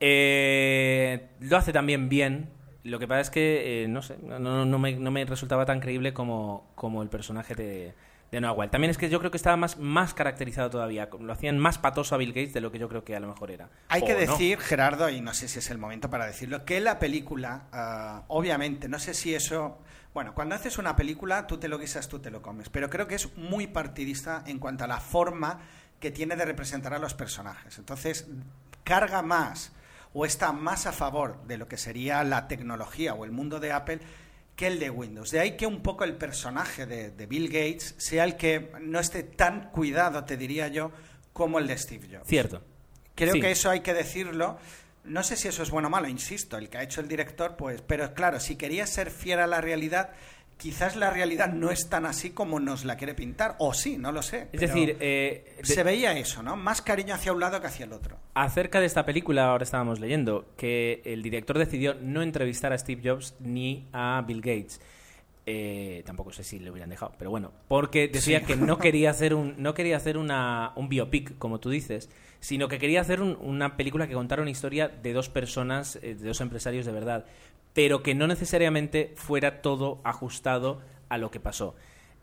Eh, 0.01 1.29
lo 1.41 1.57
hace 1.57 1.73
también 1.73 2.09
bien. 2.09 2.51
Lo 2.85 2.99
que 2.99 3.07
pasa 3.07 3.21
es 3.21 3.31
que 3.31 3.85
eh, 3.85 3.89
no 3.89 4.03
sé 4.03 4.17
no, 4.23 4.39
no, 4.39 4.65
no, 4.65 4.79
me, 4.79 4.97
no 4.97 5.11
me 5.11 5.25
resultaba 5.25 5.67
tan 5.67 5.81
creíble 5.81 6.13
como, 6.13 6.73
como 6.75 7.03
el 7.03 7.09
personaje 7.09 7.55
de 7.55 7.95
de 8.33 8.41
Noah 8.41 8.55
Wild. 8.55 8.71
También 8.73 8.91
es 8.91 8.99
que 8.99 9.11
yo 9.11 9.19
creo 9.19 9.31
que 9.31 9.37
estaba 9.37 9.57
más, 9.57 9.79
más 9.79 10.15
caracterizado 10.15 10.71
todavía. 10.71 11.09
Lo 11.21 11.33
hacían 11.33 11.59
más 11.59 11.79
patoso 11.79 12.15
a 12.15 12.19
Bill 12.19 12.33
Gates 12.33 12.55
de 12.55 12.63
lo 12.63 12.73
que 12.73 12.79
yo 12.79 12.89
creo 12.89 13.05
que 13.05 13.15
a 13.15 13.21
lo 13.21 13.29
mejor 13.29 13.51
era. 13.51 13.69
Hay 13.89 14.03
o 14.03 14.07
que 14.07 14.15
no. 14.15 14.19
decir, 14.19 14.59
Gerardo, 14.59 15.11
y 15.11 15.21
no 15.21 15.35
sé 15.35 15.49
si 15.49 15.59
es 15.59 15.71
el 15.71 15.77
momento 15.77 16.09
para 16.09 16.27
decirlo, 16.27 16.65
que 16.65 16.81
la 16.81 16.99
película, 16.99 18.25
uh, 18.27 18.35
obviamente, 18.35 18.89
no 18.89 18.99
sé 18.99 19.15
si 19.15 19.35
eso... 19.35 19.79
Bueno, 20.15 20.35
cuando 20.35 20.55
haces 20.55 20.79
una 20.79 20.97
película, 20.97 21.47
tú 21.47 21.59
te 21.59 21.69
lo 21.69 21.79
guisas, 21.79 22.09
tú 22.09 22.19
te 22.19 22.31
lo 22.31 22.43
comes, 22.43 22.69
pero 22.69 22.91
creo 22.91 23.07
que 23.07 23.15
es 23.15 23.37
muy 23.37 23.67
partidista 23.67 24.43
en 24.47 24.59
cuanto 24.59 24.85
a 24.85 24.87
la 24.87 24.99
forma 24.99 25.61
que 26.01 26.11
tiene 26.11 26.35
de 26.35 26.45
representar 26.45 26.93
a 26.95 26.99
los 26.99 27.15
personajes. 27.15 27.79
Entonces, 27.79 28.29
carga 28.83 29.23
más 29.23 29.73
o 30.15 30.27
está 30.27 30.53
más 30.53 30.87
a 30.87 30.93
favor 30.93 31.43
de 31.47 31.57
lo 31.57 31.69
que 31.69 31.77
sería 31.77 32.25
la 32.25 32.49
tecnología 32.49 33.15
o 33.15 33.25
el 33.25 33.31
mundo 33.31 33.61
de 33.61 33.73
Apple 33.73 34.01
que 34.63 34.69
el 34.69 34.79
de 34.79 34.91
Windows. 34.91 35.33
De 35.33 35.41
ahí 35.41 35.57
que 35.57 35.67
un 35.67 35.81
poco 35.83 36.05
el 36.05 36.15
personaje 36.15 36.87
de, 36.87 37.11
de, 37.11 37.27
Bill 37.27 37.49
Gates 37.49 37.97
sea 37.99 38.23
el 38.23 38.37
que 38.37 38.71
no 38.81 39.01
esté 39.01 39.25
tan 39.25 39.71
cuidado, 39.71 40.23
te 40.25 40.37
diría 40.37 40.69
yo, 40.69 40.93
como 41.33 41.59
el 41.59 41.67
de 41.67 41.77
Steve 41.77 42.07
Jobs. 42.09 42.29
Cierto. 42.29 42.63
Creo 43.17 43.33
Sí. 43.33 43.41
que 43.41 43.51
eso 43.51 43.71
hay 43.71 43.81
que 43.81 43.93
decirlo. 43.93 44.59
No 45.03 45.25
sé 45.25 45.35
si 45.35 45.49
eso 45.49 45.65
es 45.65 45.71
bueno 45.71 45.89
o 45.89 45.91
malo, 45.91 46.07
insisto, 46.07 46.57
el 46.59 46.69
que 46.69 46.79
ha 46.79 46.85
hecho 46.85 47.01
el 47.01 47.09
director, 47.09 47.57
pues, 47.57 47.83
pero 47.83 48.15
claro, 48.15 48.39
si 48.39 48.55
quería 48.55 48.87
ser 48.87 49.11
fiel 49.11 49.41
a 49.41 49.49
la 49.49 49.61
realidad, 49.61 50.11
quizás 50.63 50.95
la 50.95 51.11
realidad 51.11 51.53
no 51.53 51.71
es 51.73 51.89
tan 51.89 52.07
así 52.07 52.31
como 52.31 52.61
nos 52.61 52.85
la 52.85 52.97
quiere 52.97 53.15
pintar, 53.15 53.57
o 53.59 53.75
sí, 53.75 53.99
no 53.99 54.13
lo 54.13 54.23
sé. 54.23 54.47
Es 54.53 54.61
decir, 54.61 54.97
eh, 55.01 55.57
de- 55.59 55.65
se 55.67 55.83
veía 55.83 56.17
eso, 56.17 56.43
¿no? 56.43 56.55
Más 56.57 56.81
cariño 56.83 57.15
hacia 57.15 57.33
un 57.33 57.41
lado 57.41 57.61
que 57.61 57.67
hacia 57.67 57.85
el 57.85 57.93
otro. 57.93 58.17
acerca 58.35 58.79
de 58.81 58.87
esta 58.87 59.05
película, 59.05 59.47
ahora 59.51 59.65
estábamos 59.65 59.99
leyendo 59.99 60.47
que 60.57 61.03
el 61.05 61.23
director 61.23 61.59
decidió 61.59 61.95
no 61.95 62.23
entrevistar 62.23 62.73
a 62.73 62.79
Steve 62.79 63.03
Jobs 63.05 63.35
ni 63.41 63.89
a 63.93 64.23
Bill 64.27 64.41
Gates. 64.41 64.81
Eh, 65.45 66.05
tampoco 66.07 66.31
sé 66.33 66.45
si 66.45 66.61
le 66.61 66.71
hubieran 66.71 66.89
dejado, 66.89 67.13
pero 67.19 67.31
bueno, 67.31 67.51
porque 67.67 68.07
decía 68.07 68.39
Sí. 68.41 68.47
que 68.47 68.57
no 68.57 68.79
quería 68.79 69.11
hacer 69.11 69.35
un 69.35 69.55
no 69.59 69.75
quería 69.75 69.97
hacer 69.97 70.17
una, 70.17 70.71
un 70.77 70.89
biopic, 70.89 71.37
como 71.39 71.59
tú 71.59 71.69
dices, 71.71 72.09
sino 72.39 72.69
que 72.69 72.79
quería 72.79 73.01
hacer 73.01 73.21
un- 73.21 73.37
una 73.41 73.77
película 73.77 74.07
que 74.07 74.15
contara 74.15 74.41
una 74.43 74.53
historia 74.53 74.87
de 74.87 75.13
dos 75.13 75.29
personas, 75.29 75.97
eh, 75.97 76.15
de 76.15 76.29
dos 76.29 76.41
empresarios 76.41 76.87
de 76.87 76.93
verdad, 76.93 77.25
pero 77.75 78.03
que 78.03 78.15
no 78.15 78.27
necesariamente 78.27 79.13
fuera 79.17 79.63
todo 79.63 80.01
ajustado 80.05 80.81
a 81.09 81.19
lo 81.19 81.31
que 81.31 81.41
pasó. 81.41 81.75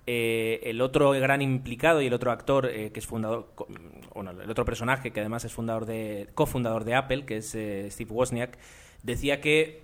Eh, 0.08 0.62
el 0.64 0.82
otro 0.82 1.12
gran 1.12 1.42
implicado 1.42 2.02
y 2.02 2.08
el 2.08 2.14
otro 2.14 2.32
actor 2.32 2.66
eh, 2.66 2.92
que 2.92 3.00
es 3.00 3.06
fundador, 3.06 3.50
co- 3.54 3.68
bueno, 4.16 4.32
el 4.32 4.50
otro 4.50 4.66
personaje 4.66 5.12
que 5.12 5.20
además 5.20 5.46
es 5.46 5.54
fundador 5.54 5.86
de, 5.86 6.30
cofundador 6.34 6.84
de 6.84 6.96
Apple, 6.96 7.26
que 7.26 7.38
es 7.38 7.54
eh, 7.54 7.88
Steve 7.92 8.12
Wozniak, 8.12 8.58
decía 9.04 9.40
que, 9.40 9.84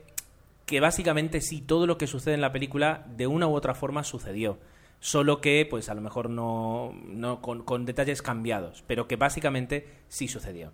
que 0.66 0.80
básicamente 0.80 1.42
sí, 1.42 1.62
todo 1.62 1.86
lo 1.86 1.98
que 2.00 2.08
sucede 2.08 2.34
en 2.34 2.42
la 2.42 2.52
película 2.52 3.06
de 3.16 3.28
una 3.28 3.48
u 3.48 3.54
otra 3.54 3.76
forma 3.76 4.04
sucedió. 4.04 4.58
Solo 5.00 5.42
que, 5.42 5.68
pues 5.70 5.90
a 5.90 5.94
lo 5.94 6.02
mejor 6.02 6.32
no, 6.32 6.94
no 7.06 7.40
con, 7.42 7.62
con 7.64 7.86
detalles 7.86 8.24
cambiados, 8.24 8.84
pero 8.88 9.08
que 9.08 9.18
básicamente 9.18 9.86
sí 10.08 10.28
sucedió. 10.28 10.72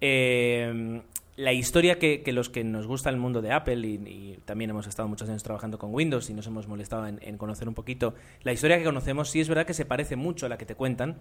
Eh, 0.00 1.02
la 1.36 1.52
historia 1.52 1.98
que, 1.98 2.22
que 2.22 2.32
los 2.32 2.48
que 2.48 2.64
nos 2.64 2.86
gusta 2.86 3.10
el 3.10 3.18
mundo 3.18 3.42
de 3.42 3.52
Apple 3.52 3.86
y, 3.86 3.94
y 4.06 4.38
también 4.44 4.70
hemos 4.70 4.86
estado 4.86 5.06
muchos 5.06 5.28
años 5.28 5.42
trabajando 5.42 5.78
con 5.78 5.94
Windows 5.94 6.30
y 6.30 6.34
nos 6.34 6.46
hemos 6.46 6.66
molestado 6.66 7.06
en, 7.06 7.18
en 7.22 7.36
conocer 7.36 7.68
un 7.68 7.74
poquito, 7.74 8.14
la 8.42 8.52
historia 8.52 8.78
que 8.78 8.84
conocemos 8.84 9.30
sí 9.30 9.40
es 9.40 9.48
verdad 9.48 9.66
que 9.66 9.74
se 9.74 9.84
parece 9.84 10.16
mucho 10.16 10.46
a 10.46 10.48
la 10.48 10.58
que 10.58 10.66
te 10.66 10.74
cuentan. 10.74 11.16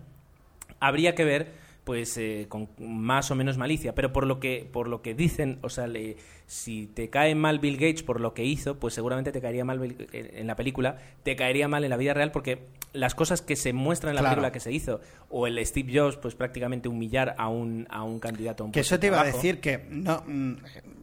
Habría 0.80 1.16
que 1.16 1.26
ver 1.26 1.52
pues 1.86 2.18
eh, 2.18 2.48
con 2.50 2.68
más 2.80 3.32
o 3.32 3.36
menos 3.36 3.58
malicia, 3.58 3.96
pero 3.96 4.12
por 4.12 4.28
lo 4.28 4.40
que 4.42 4.68
por 4.70 4.90
lo 4.90 5.02
que 5.02 5.14
dicen, 5.14 5.60
o 5.62 5.70
sea, 5.70 5.88
le- 5.88 6.18
si 6.48 6.86
te 6.88 7.10
cae 7.10 7.34
mal 7.36 7.58
Bill 7.60 7.76
Gates 7.78 8.04
por 8.04 8.20
lo 8.22 8.34
que 8.34 8.44
hizo, 8.44 8.78
pues 8.80 8.94
seguramente 8.94 9.32
te 9.32 9.40
caería 9.42 9.64
mal 9.66 9.80
Bill- 9.80 10.08
en 10.12 10.46
la 10.48 10.56
película, 10.56 10.98
te 11.24 11.36
caería 11.36 11.68
mal 11.68 11.84
en 11.84 11.90
la 11.90 11.98
vida 11.98 12.14
real 12.14 12.32
porque 12.32 12.60
las 12.94 13.16
cosas 13.16 13.42
que 13.42 13.56
se 13.56 13.74
muestran 13.74 14.12
en 14.12 14.16
la 14.16 14.22
Claro. 14.22 14.36
película 14.36 14.52
que 14.52 14.60
se 14.60 14.72
hizo 14.72 15.00
o 15.30 15.48
el 15.48 15.64
Steve 15.66 15.92
Jobs 15.98 16.18
pues 16.18 16.36
prácticamente 16.36 16.88
humillar 16.90 17.36
a 17.38 17.48
un 17.50 17.88
a 17.90 18.04
un 18.04 18.20
candidato 18.20 18.64
a 18.64 18.66
un 18.68 18.72
Que 18.72 18.82
eso 18.82 19.00
te 19.00 19.08
iba 19.08 19.22
a 19.22 19.24
decir 19.26 19.60
que 19.60 19.86
no 19.90 20.24
mm, 20.28 20.54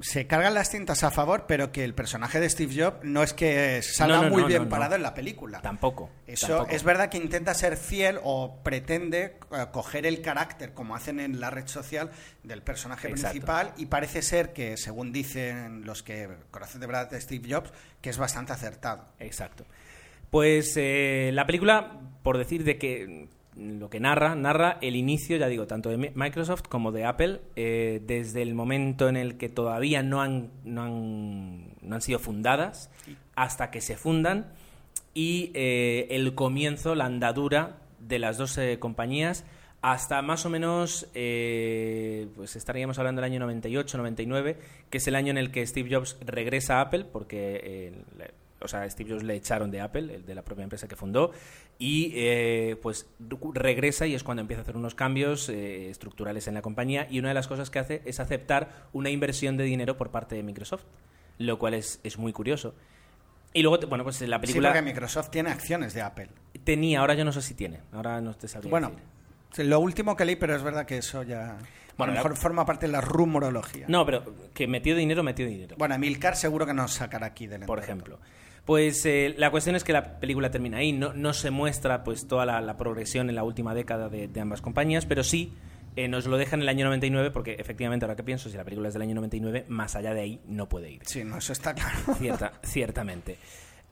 se 0.02 0.26
cargan 0.26 0.52
las 0.52 0.68
tintas 0.68 1.04
a 1.04 1.10
favor, 1.10 1.44
pero 1.46 1.70
que 1.70 1.84
el 1.84 1.94
personaje 1.94 2.40
de 2.40 2.50
Steve 2.50 2.74
Jobs 2.76 2.98
no 3.04 3.22
es 3.22 3.32
que 3.32 3.80
salga 3.82 4.16
No, 4.16 4.22
no, 4.24 4.30
muy 4.30 4.42
no, 4.42 4.48
bien 4.48 4.68
parado 4.68 4.96
en 4.96 5.02
la 5.02 5.14
película. 5.14 5.62
Tampoco. 5.62 6.10
Eso 6.26 6.48
tampoco. 6.48 6.70
es 6.72 6.82
verdad 6.82 7.08
que 7.08 7.18
intenta 7.18 7.54
ser 7.54 7.76
fiel 7.76 8.18
o 8.22 8.60
pretende 8.64 9.38
eh, 9.52 9.66
coger 9.72 10.04
el 10.04 10.20
carácter, 10.20 10.74
como 10.74 10.96
hacen 10.96 11.20
en 11.20 11.40
la 11.40 11.50
red 11.50 11.68
social, 11.68 12.10
del 12.42 12.62
personaje 12.62 13.08
Exacto. 13.08 13.30
principal 13.30 13.74
y 13.76 13.86
parece 13.86 14.22
ser 14.22 14.52
que, 14.52 14.76
según 14.76 15.12
dicen 15.12 15.84
los 15.84 16.02
que 16.02 16.28
conocen 16.50 16.80
de 16.80 16.86
verdad 16.88 17.14
a 17.14 17.20
Steve 17.20 17.48
Jobs, 17.48 17.72
que 18.00 18.10
es 18.10 18.18
bastante 18.18 18.52
acertado. 18.52 19.06
Exacto. 19.20 19.64
Pues 20.30 20.74
eh, 20.76 21.30
la 21.32 21.46
película, 21.46 22.00
por 22.22 22.38
decir 22.38 22.64
de 22.64 22.76
que 22.76 23.28
lo 23.56 23.90
que 23.90 24.00
narra, 24.00 24.34
narra 24.34 24.78
el 24.80 24.96
inicio, 24.96 25.36
ya 25.36 25.46
digo, 25.48 25.66
tanto 25.66 25.90
de 25.90 25.98
Mi- 25.98 26.10
Microsoft 26.14 26.62
como 26.68 26.90
de 26.92 27.04
Apple, 27.04 27.40
eh, 27.56 28.00
desde 28.06 28.42
el 28.42 28.54
momento 28.54 29.08
en 29.08 29.16
el 29.16 29.36
que 29.36 29.48
todavía 29.48 30.02
no 30.02 30.22
han, 30.22 30.50
no 30.64 30.82
han, 30.82 31.66
no 31.82 31.94
han 31.94 32.00
sido 32.02 32.18
fundadas 32.18 32.90
hasta 33.34 33.70
que 33.70 33.80
se 33.80 33.96
fundan 33.96 34.52
y 35.14 35.50
eh, 35.54 36.06
el 36.10 36.34
comienzo, 36.34 36.94
la 36.94 37.04
andadura 37.04 37.76
de 38.00 38.18
las 38.18 38.38
dos 38.38 38.56
eh, 38.58 38.78
compañías 38.78 39.44
hasta 39.82 40.22
más 40.22 40.46
o 40.46 40.50
menos, 40.50 41.08
pues 41.12 42.54
estaríamos 42.56 42.98
hablando 43.00 43.20
del 43.20 43.32
año 43.32 43.40
98, 43.40 43.98
99, 43.98 44.56
que 44.88 44.98
es 44.98 45.06
el 45.08 45.16
año 45.16 45.30
en 45.32 45.38
el 45.38 45.50
que 45.50 45.66
Steve 45.66 45.92
Jobs 45.92 46.16
regresa 46.24 46.78
a 46.78 46.82
Apple, 46.82 47.04
porque, 47.12 47.92
o 48.60 48.68
sea, 48.68 48.88
Steve 48.88 49.10
Jobs 49.10 49.24
le 49.24 49.34
echaron 49.34 49.72
de 49.72 49.80
Apple, 49.80 50.14
el 50.14 50.24
de 50.24 50.34
la 50.36 50.42
propia 50.42 50.62
empresa 50.62 50.86
que 50.86 50.94
fundó, 50.94 51.32
y 51.84 52.12
eh, 52.14 52.76
pues 52.80 53.08
regresa 53.54 54.06
y 54.06 54.14
es 54.14 54.22
cuando 54.22 54.40
empieza 54.40 54.60
a 54.60 54.62
hacer 54.62 54.76
unos 54.76 54.94
cambios 54.94 55.48
eh, 55.48 55.90
estructurales 55.90 56.46
en 56.46 56.54
la 56.54 56.62
compañía, 56.62 57.08
y 57.10 57.18
una 57.18 57.26
de 57.28 57.34
las 57.34 57.48
cosas 57.48 57.70
que 57.70 57.80
hace 57.80 58.02
es 58.04 58.20
aceptar 58.20 58.86
una 58.92 59.10
inversión 59.10 59.56
de 59.56 59.64
dinero 59.64 59.96
por 59.96 60.12
parte 60.12 60.36
de 60.36 60.44
Microsoft, 60.44 60.84
lo 61.38 61.58
cual 61.58 61.74
es, 61.74 61.98
es 62.04 62.18
muy 62.18 62.32
curioso. 62.32 62.76
Y 63.52 63.62
luego, 63.62 63.84
bueno, 63.88 64.04
pues 64.04 64.20
la 64.20 64.36
Sí, 64.36 64.40
película 64.42 64.68
porque 64.68 64.82
Microsoft 64.82 65.30
tiene 65.30 65.50
acciones 65.50 65.92
de 65.92 66.02
Apple. 66.02 66.28
tenía, 66.62 67.00
ahora 67.00 67.14
yo 67.14 67.24
no 67.24 67.32
sé 67.32 67.42
si 67.42 67.54
tiene, 67.54 67.80
ahora 67.90 68.20
no 68.20 68.32
te 68.34 68.46
sabría 68.46 68.70
Bueno, 68.70 68.90
decir. 68.90 69.02
sí, 69.52 69.64
lo 69.64 69.80
último 69.80 70.16
que 70.16 70.24
leí, 70.24 70.36
pero 70.36 70.54
es 70.54 70.62
verdad 70.62 70.86
que 70.86 70.98
eso 70.98 71.24
ya... 71.24 71.58
Bueno, 71.98 72.12
a 72.12 72.14
lo 72.14 72.22
la- 72.22 72.22
mejor 72.28 72.36
forma 72.36 72.64
parte 72.64 72.86
de 72.86 72.92
la 72.92 73.00
rumorología. 73.00 73.86
No, 73.88 74.06
pero 74.06 74.22
que 74.54 74.68
metió 74.68 74.94
dinero, 74.94 75.24
metió 75.24 75.46
dinero. 75.46 75.74
Bueno, 75.78 75.96
Emilcar 75.96 76.36
seguro 76.36 76.64
que 76.64 76.72
nos 76.74 76.92
sacará 76.92 77.26
aquí 77.26 77.48
del 77.48 77.62
por 77.66 77.80
ejemplo. 77.80 78.20
Pues 78.64 79.04
eh, 79.06 79.34
la 79.38 79.50
cuestión 79.50 79.74
es 79.74 79.82
que 79.82 79.92
la 79.92 80.20
película 80.20 80.50
termina 80.50 80.78
ahí, 80.78 80.92
no, 80.92 81.12
no 81.14 81.32
se 81.32 81.50
muestra 81.50 82.04
pues 82.04 82.28
toda 82.28 82.46
la, 82.46 82.60
la 82.60 82.76
progresión 82.76 83.28
en 83.28 83.34
la 83.34 83.42
última 83.42 83.74
década 83.74 84.08
de, 84.08 84.28
de 84.28 84.40
ambas 84.40 84.60
compañías, 84.60 85.04
pero 85.04 85.24
sí 85.24 85.52
eh, 85.94 86.08
nos 86.08 86.26
lo 86.26 86.38
dejan 86.38 86.60
en 86.60 86.62
el 86.62 86.68
año 86.70 86.86
99 86.86 87.30
porque 87.32 87.56
efectivamente 87.58 88.06
ahora 88.06 88.16
que 88.16 88.22
pienso, 88.22 88.48
si 88.48 88.56
la 88.56 88.64
película 88.64 88.88
es 88.88 88.94
del 88.94 89.02
año 89.02 89.14
99, 89.14 89.66
más 89.68 89.94
allá 89.94 90.14
de 90.14 90.20
ahí 90.22 90.40
no 90.46 90.68
puede 90.68 90.90
ir. 90.90 91.02
Sí, 91.04 91.22
no, 91.22 91.36
eso 91.36 91.52
está 91.52 91.74
claro. 91.74 92.14
Cierta, 92.18 92.52
ciertamente. 92.62 93.36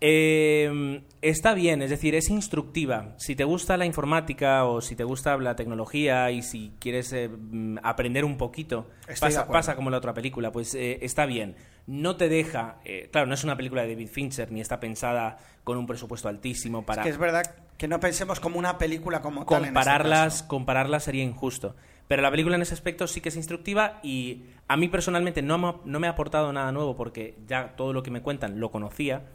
Eh, 0.00 1.02
está 1.22 1.54
bien, 1.54 1.82
es 1.82 1.90
decir, 1.90 2.14
es 2.14 2.30
instructiva. 2.30 3.14
Si 3.18 3.36
te 3.36 3.44
gusta 3.44 3.76
la 3.76 3.84
informática 3.86 4.64
o 4.64 4.80
si 4.80 4.96
te 4.96 5.04
gusta 5.04 5.36
la 5.38 5.56
tecnología 5.56 6.30
y 6.30 6.42
si 6.42 6.72
quieres 6.78 7.12
eh, 7.12 7.28
mm, 7.28 7.78
aprender 7.82 8.24
un 8.24 8.36
poquito, 8.36 8.88
pasa, 9.20 9.46
pasa 9.46 9.76
como 9.76 9.90
la 9.90 9.98
otra 9.98 10.14
película, 10.14 10.52
pues 10.52 10.74
eh, 10.74 10.98
está 11.02 11.26
bien. 11.26 11.56
No 11.86 12.16
te 12.16 12.28
deja, 12.28 12.78
eh, 12.84 13.08
claro, 13.12 13.26
no 13.26 13.34
es 13.34 13.44
una 13.44 13.56
película 13.56 13.82
de 13.82 13.88
David 13.88 14.08
Fincher 14.08 14.50
ni 14.52 14.60
está 14.60 14.80
pensada 14.80 15.38
con 15.64 15.76
un 15.76 15.86
presupuesto 15.86 16.28
altísimo 16.28 16.86
para 16.86 17.02
Es 17.02 17.06
que 17.06 17.10
es 17.10 17.18
verdad 17.18 17.54
que 17.76 17.88
no 17.88 18.00
pensemos 18.00 18.40
como 18.40 18.58
una 18.58 18.78
película 18.78 19.20
como 19.20 19.44
tal 19.44 19.58
en 19.58 19.64
este 19.64 19.74
compararlas, 19.74 20.42
compararlas 20.42 21.04
sería 21.04 21.24
injusto. 21.24 21.76
Pero 22.08 22.22
la 22.22 22.30
película 22.30 22.56
en 22.56 22.62
ese 22.62 22.74
aspecto 22.74 23.06
sí 23.06 23.20
que 23.20 23.28
es 23.28 23.36
instructiva 23.36 24.00
y 24.02 24.44
a 24.66 24.76
mí 24.76 24.88
personalmente 24.88 25.42
no 25.42 25.58
me, 25.58 25.74
no 25.84 26.00
me 26.00 26.08
ha 26.08 26.10
aportado 26.10 26.52
nada 26.52 26.72
nuevo 26.72 26.96
porque 26.96 27.36
ya 27.46 27.76
todo 27.76 27.92
lo 27.92 28.02
que 28.02 28.10
me 28.10 28.20
cuentan 28.20 28.58
lo 28.58 28.70
conocía, 28.70 29.26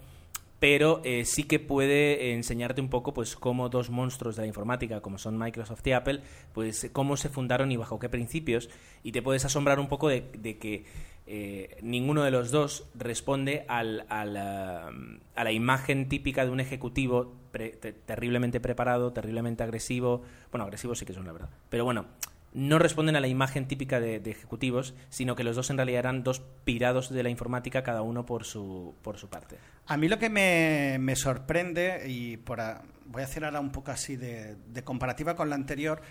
pero 0.60 1.02
eh, 1.04 1.26
sí 1.26 1.44
que 1.44 1.60
puede 1.60 2.34
enseñarte 2.34 2.82
un 2.82 2.90
poco 2.90 3.14
pues 3.14 3.36
cómo 3.36 3.70
dos 3.70 3.90
monstruos 3.90 4.36
de 4.36 4.44
la 4.44 4.48
informática 4.48 5.02
como 5.02 5.18
son 5.18 5.38
Microsoft 5.38 5.86
y 5.86 5.92
Apple, 5.92 6.22
pues 6.54 6.90
cómo 6.94 7.18
se 7.18 7.30
fundaron 7.30 7.72
y 7.72 7.78
bajo 7.78 8.00
qué 8.00 8.10
principios 8.10 8.70
y 9.04 9.12
te 9.12 9.22
puedes 9.22 9.46
asombrar 9.46 9.80
un 9.80 9.88
poco 9.88 10.08
de, 10.08 10.22
de 10.38 10.58
que 10.58 10.86
eh, 11.28 11.78
ninguno 11.82 12.24
de 12.24 12.32
los 12.32 12.52
dos 12.52 12.88
responde 12.94 13.66
al- 13.68 14.06
a, 14.10 14.26
la, 14.26 14.92
a 15.36 15.44
la 15.44 15.52
imagen 15.52 16.08
típica 16.08 16.46
de 16.46 16.52
un 16.52 16.60
ejecutivo 16.60 17.34
pre- 17.52 17.72
te- 17.72 17.94
terriblemente 17.94 18.60
preparado, 18.60 19.12
terriblemente 19.12 19.64
agresivo. 19.64 20.22
Bueno, 20.52 20.66
agresivo 20.66 20.94
sí 20.96 21.04
que 21.06 21.14
son 21.14 21.26
la 21.26 21.32
verdad. 21.34 21.50
Pero 21.70 21.84
bueno, 21.84 22.06
no 22.54 22.78
responden 22.80 23.16
a 23.16 23.20
la 23.22 23.28
imagen 23.28 23.68
típica 23.68 24.00
de, 24.00 24.20
de 24.20 24.32
ejecutivos, 24.32 24.94
sino 25.10 25.36
que 25.36 25.44
los 25.44 25.56
dos 25.56 25.70
en 25.72 25.78
realidad 25.78 26.00
eran 26.00 26.24
dos 26.24 26.42
pirados 26.64 27.10
de 27.10 27.24
la 27.24 27.30
informática, 27.30 27.82
cada 27.84 28.04
uno 28.04 28.26
por 28.28 28.46
su, 28.46 28.94
por 29.02 29.18
su 29.18 29.28
parte. 29.28 29.58
A 29.88 29.98
mí 29.98 30.08
lo 30.08 30.18
que 30.18 30.30
me, 30.30 30.98
me 31.00 31.16
sorprende, 31.16 32.04
y 32.08 32.38
por 32.38 32.60
voy 33.06 33.22
a 33.22 33.26
hacer 33.26 33.46
ahora 33.46 33.60
un 33.60 33.72
poco 33.72 33.92
así 33.92 34.16
de, 34.16 34.56
de 34.56 34.84
comparativa 34.84 35.36
con 35.36 35.50
la 35.50 35.56
anterior, 35.56 36.02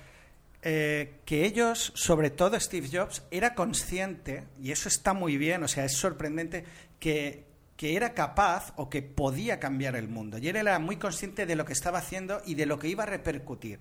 eh, 0.63 1.21
que 1.27 1.45
ellos, 1.45 1.93
sobre 1.95 2.31
todo 2.31 2.59
Steve 2.59 2.89
Jobs, 2.91 3.23
era 3.31 3.55
consciente, 3.55 4.45
y 4.63 4.71
eso 4.71 4.89
está 4.89 5.13
muy 5.13 5.37
bien, 5.37 5.63
o 5.63 5.69
sea, 5.69 5.85
es 5.85 5.97
sorprendente, 5.97 6.65
que, 6.99 7.45
que 7.77 7.97
era 7.97 8.15
capaz 8.15 8.73
o 8.77 8.89
que 8.89 9.03
podía 9.03 9.61
cambiar 9.61 9.97
el 9.97 10.09
mundo. 10.09 10.39
Y 10.39 10.49
él 10.49 10.57
era 10.57 10.79
muy 10.79 10.97
consciente 10.97 11.45
de 11.45 11.57
lo 11.57 11.65
que 11.65 11.75
estaba 11.75 11.99
haciendo 11.99 12.41
y 12.47 12.55
de 12.55 12.67
lo 12.67 12.79
que 12.79 12.89
iba 12.89 13.03
a 13.03 13.07
repercutir. 13.07 13.81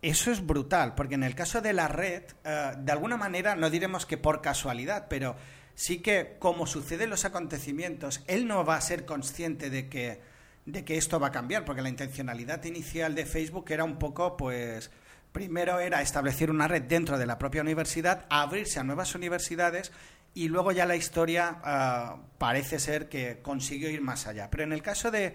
Eso 0.00 0.30
es 0.30 0.46
brutal, 0.46 0.94
porque 0.94 1.16
en 1.16 1.24
el 1.24 1.34
caso 1.34 1.60
de 1.60 1.74
la 1.74 1.88
red, 1.88 2.22
eh, 2.44 2.72
de 2.78 2.92
alguna 2.92 3.18
manera, 3.18 3.56
no 3.56 3.68
diremos 3.68 4.06
que 4.06 4.16
por 4.16 4.40
casualidad, 4.40 5.06
pero 5.10 5.36
sí 5.80 6.00
que 6.00 6.36
como 6.38 6.66
suceden 6.66 7.08
los 7.08 7.24
acontecimientos, 7.24 8.22
él 8.26 8.46
no 8.46 8.66
va 8.66 8.76
a 8.76 8.82
ser 8.82 9.06
consciente 9.06 9.70
de 9.70 9.88
que, 9.88 10.20
de 10.66 10.84
que 10.84 10.98
esto 10.98 11.18
va 11.18 11.28
a 11.28 11.32
cambiar, 11.32 11.64
porque 11.64 11.80
la 11.80 11.88
intencionalidad 11.88 12.62
inicial 12.64 13.14
de 13.14 13.24
Facebook 13.24 13.64
era 13.70 13.84
un 13.84 13.98
poco, 13.98 14.36
pues, 14.36 14.90
primero 15.32 15.80
era 15.80 16.02
establecer 16.02 16.50
una 16.50 16.68
red 16.68 16.82
dentro 16.82 17.16
de 17.16 17.24
la 17.24 17.38
propia 17.38 17.62
universidad, 17.62 18.26
abrirse 18.28 18.78
a 18.78 18.84
nuevas 18.84 19.14
universidades 19.14 19.90
y 20.34 20.48
luego 20.48 20.70
ya 20.70 20.84
la 20.84 20.96
historia 20.96 21.62
ah, 21.64 22.18
parece 22.36 22.78
ser 22.78 23.08
que 23.08 23.38
consiguió 23.40 23.88
ir 23.88 24.02
más 24.02 24.26
allá. 24.26 24.50
Pero 24.50 24.64
en 24.64 24.74
el 24.74 24.82
caso 24.82 25.10
de, 25.10 25.34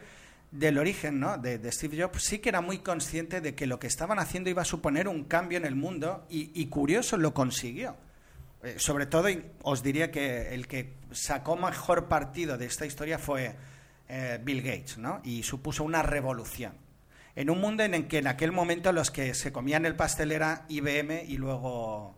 del 0.52 0.78
origen 0.78 1.20
¿no? 1.20 1.40
de, 1.40 1.60
Steve 1.72 2.00
Jobs, 2.00 2.22
sí 2.22 2.38
que 2.38 2.50
era 2.50 2.62
muy 2.62 2.78
consciente 2.78 3.42
de 3.42 3.56
que 3.56 3.66
lo 3.66 3.80
que 3.80 3.88
estaban 3.88 4.20
haciendo 4.20 4.52
iba 4.52 4.62
a 4.62 4.66
suponer 4.66 5.08
un 5.08 5.24
cambio 5.24 5.58
en 5.58 5.66
el 5.66 5.76
mundo 5.76 6.28
y 6.30 6.68
curioso, 6.68 7.18
lo 7.18 7.34
consiguió. 7.34 7.96
Eh, 8.66 8.80
sobre 8.80 9.06
todo, 9.06 9.28
os 9.62 9.84
diría 9.84 10.10
que 10.10 10.56
el 10.56 10.68
que 10.68 10.94
sacó 11.12 11.56
mejor 11.56 12.08
partido 12.08 12.58
de 12.58 12.66
esta 12.66 12.88
historia 12.88 13.20
fue 13.20 13.56
eh, 14.10 14.40
Bill 14.44 14.64
Gates, 14.64 14.98
¿no? 14.98 15.22
Y 15.24 15.44
supuso 15.44 15.84
una 15.84 16.02
revolución. 16.02 16.74
En 17.36 17.52
un 17.52 17.62
mundo 17.62 17.84
en 17.84 17.94
el 17.94 18.08
que 18.08 18.20
en 18.20 18.28
aquel 18.28 18.52
momento 18.52 18.92
los 18.92 19.12
que 19.12 19.36
se 19.36 19.52
comían 19.52 19.86
el 19.86 19.96
pastel 19.96 20.32
era 20.32 20.66
IBM 20.68 21.26
y 21.28 21.38
luego, 21.38 22.16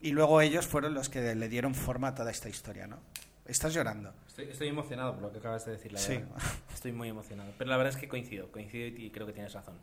y 0.00 0.12
luego 0.12 0.40
ellos 0.40 0.66
fueron 0.66 0.94
los 0.94 1.10
que 1.10 1.34
le 1.34 1.48
dieron 1.48 1.74
forma 1.74 2.08
a 2.08 2.14
toda 2.14 2.30
esta 2.30 2.48
historia, 2.48 2.86
¿no? 2.86 2.98
Estás 3.44 3.74
llorando. 3.74 4.14
Estoy, 4.38 4.68
emocionado 4.68 5.14
por 5.14 5.22
lo 5.22 5.32
que 5.32 5.38
acabas 5.38 5.66
de 5.66 5.72
decir, 5.72 5.92
la 5.92 5.98
Sí. 5.98 6.20
Estoy 6.72 6.92
muy 6.92 7.08
emocionado. 7.08 7.52
Pero 7.58 7.68
la 7.68 7.76
verdad 7.76 7.92
es 7.94 8.00
que 8.00 8.08
coincido, 8.08 8.50
coincido 8.52 8.86
y 8.86 9.10
creo 9.10 9.26
que 9.26 9.32
tienes 9.32 9.52
razón. 9.52 9.74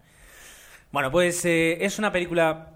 Bueno, 0.92 1.12
pues 1.12 1.44
eh, 1.46 1.84
es 1.84 2.00
una 2.00 2.12
película 2.12 2.75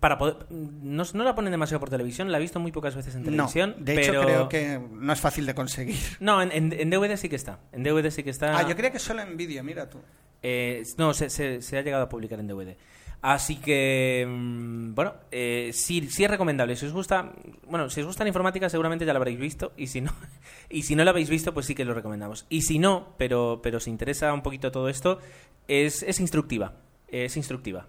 para 0.00 0.18
poder... 0.18 0.36
No, 0.50 1.02
no 1.14 1.24
la 1.24 1.34
ponen 1.34 1.50
demasiado 1.50 1.80
por 1.80 1.90
televisión, 1.90 2.30
la 2.32 2.38
he 2.38 2.40
visto 2.40 2.58
muy 2.60 2.72
pocas 2.72 2.94
veces 2.94 3.14
en 3.14 3.22
No, 3.22 3.26
televisión. 3.30 3.74
de 3.78 4.00
hecho 4.00 4.12
pero- 4.12 4.22
creo 4.24 4.48
que 4.48 4.80
no 4.92 5.12
es 5.12 5.20
fácil 5.20 5.46
de 5.46 5.54
conseguir. 5.54 5.96
No, 6.20 6.40
en, 6.42 6.52
en- 6.52 6.72
en 6.72 6.90
DVD 6.90 7.16
sí 7.16 7.28
que 7.28 7.36
está. 7.36 7.58
En 7.72 7.82
DVD 7.82 8.10
sí 8.10 8.22
que 8.22 8.30
está... 8.30 8.56
Ah, 8.58 8.68
yo 8.68 8.74
creía 8.76 8.92
que 8.92 8.98
solo 8.98 9.22
en 9.22 9.36
vídeo, 9.36 9.62
mira 9.64 9.88
tú. 9.88 9.98
Eh, 10.42 10.82
no, 10.98 11.14
se, 11.14 11.30
se- 11.30 11.62
se 11.62 11.78
ha 11.78 11.82
llegado 11.82 12.04
a 12.04 12.08
publicar 12.08 12.40
en 12.40 12.46
DVD. 12.48 12.76
Así 13.20 13.54
que, 13.56 14.26
mm, 14.28 14.94
bueno, 14.96 15.14
eh, 15.30 15.70
sí, 15.72 16.08
sí 16.10 16.24
es 16.24 16.30
recomendable. 16.30 16.74
Si 16.74 16.86
os 16.86 16.92
gusta, 16.92 17.32
bueno, 17.68 17.88
si 17.88 18.00
os 18.00 18.06
gusta 18.08 18.24
la 18.24 18.28
informática 18.30 18.68
seguramente 18.68 19.04
ya 19.06 19.12
la 19.12 19.18
habréis 19.18 19.38
visto 19.38 19.72
y 19.76 19.86
si 19.86 20.00
no, 20.00 20.10
y 20.68 20.82
si 20.82 20.96
no 20.96 21.04
la 21.04 21.12
habéis 21.12 21.30
visto, 21.30 21.54
pues 21.54 21.66
sí 21.66 21.76
que 21.76 21.84
lo 21.84 21.94
recomendamos. 21.94 22.46
Y 22.48 22.62
si 22.62 22.80
no, 22.80 23.14
pero, 23.18 23.60
pero 23.62 23.76
os 23.78 23.86
interesa 23.86 24.32
un 24.32 24.42
poquito 24.42 24.72
todo 24.72 24.88
esto, 24.88 25.20
es, 25.68 26.02
es 26.02 26.18
instructiva. 26.18 26.74
Es 27.06 27.36
instructiva. 27.36 27.86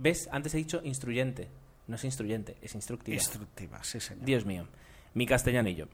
¿Ves? 0.00 0.28
Antes 0.32 0.54
he 0.54 0.56
dicho 0.56 0.80
instruyente. 0.82 1.48
No 1.86 1.96
es 1.96 2.04
instruyente, 2.04 2.56
es 2.62 2.74
instructiva. 2.74 3.16
Instructiva, 3.16 3.82
sí, 3.82 4.00
señor. 4.00 4.24
Dios 4.24 4.46
mío. 4.46 4.66
Mi 5.14 5.26
castellano 5.26 5.68
y 5.68 5.74
yo. 5.74 5.86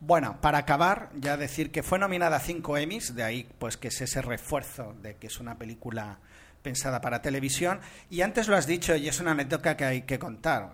Bueno, 0.00 0.40
para 0.40 0.58
acabar, 0.58 1.10
ya 1.16 1.36
decir 1.36 1.70
que 1.70 1.82
fue 1.82 1.98
nominada 1.98 2.36
a 2.36 2.40
cinco 2.40 2.76
Emmys, 2.76 3.14
de 3.14 3.22
ahí 3.22 3.48
pues 3.58 3.76
que 3.76 3.88
es 3.88 4.00
ese 4.00 4.22
refuerzo 4.22 4.94
de 5.02 5.16
que 5.16 5.26
es 5.26 5.38
una 5.40 5.56
película 5.58 6.18
pensada 6.62 7.00
para 7.00 7.20
televisión. 7.22 7.80
Y 8.08 8.20
antes 8.22 8.48
lo 8.48 8.56
has 8.56 8.66
dicho, 8.66 8.94
y 8.96 9.08
es 9.08 9.20
una 9.20 9.32
anécdota 9.32 9.76
que 9.76 9.84
hay 9.84 10.02
que 10.02 10.18
contar. 10.18 10.70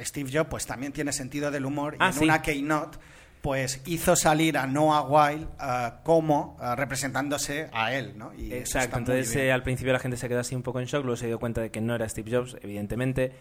Steve 0.00 0.30
Jobs 0.32 0.50
pues 0.50 0.66
también 0.66 0.92
tiene 0.92 1.12
sentido 1.12 1.50
del 1.50 1.64
humor 1.66 1.94
y 1.94 1.96
Ah, 2.00 2.08
en 2.08 2.12
sí. 2.14 2.24
una 2.24 2.42
keynote 2.42 2.98
pues 3.44 3.82
hizo 3.84 4.16
salir 4.16 4.56
a 4.56 4.66
Noah 4.66 5.02
Weil 5.02 5.48
ah, 5.58 6.00
como 6.02 6.56
ah, 6.60 6.74
representándose 6.76 7.68
a 7.74 7.92
él, 7.92 8.14
¿no? 8.16 8.32
Y 8.34 8.50
Exacto, 8.54 8.96
entonces 8.96 9.36
eh, 9.36 9.52
al 9.52 9.62
principio 9.62 9.92
la 9.92 9.98
gente 9.98 10.16
se 10.16 10.30
quedó 10.30 10.40
así 10.40 10.54
un 10.54 10.62
poco 10.62 10.80
en 10.80 10.86
shock, 10.86 11.04
luego 11.04 11.18
se 11.18 11.26
dio 11.26 11.38
cuenta 11.38 11.60
de 11.60 11.70
que 11.70 11.82
no 11.82 11.94
era 11.94 12.08
Steve 12.08 12.30
Jobs, 12.34 12.56
evidentemente, 12.62 13.32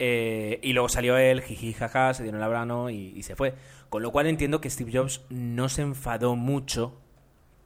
eh, 0.00 0.58
y 0.60 0.72
luego 0.72 0.88
salió 0.88 1.16
él, 1.18 1.40
jiji, 1.40 1.72
jaja, 1.72 2.12
se 2.14 2.24
dieron 2.24 2.40
el 2.40 2.44
abrano 2.44 2.90
y, 2.90 3.12
y 3.16 3.22
se 3.22 3.36
fue. 3.36 3.54
Con 3.90 4.02
lo 4.02 4.10
cual 4.10 4.26
entiendo 4.26 4.60
que 4.60 4.68
Steve 4.68 4.90
Jobs 4.92 5.22
no 5.30 5.68
se 5.68 5.82
enfadó 5.82 6.34
mucho 6.34 7.00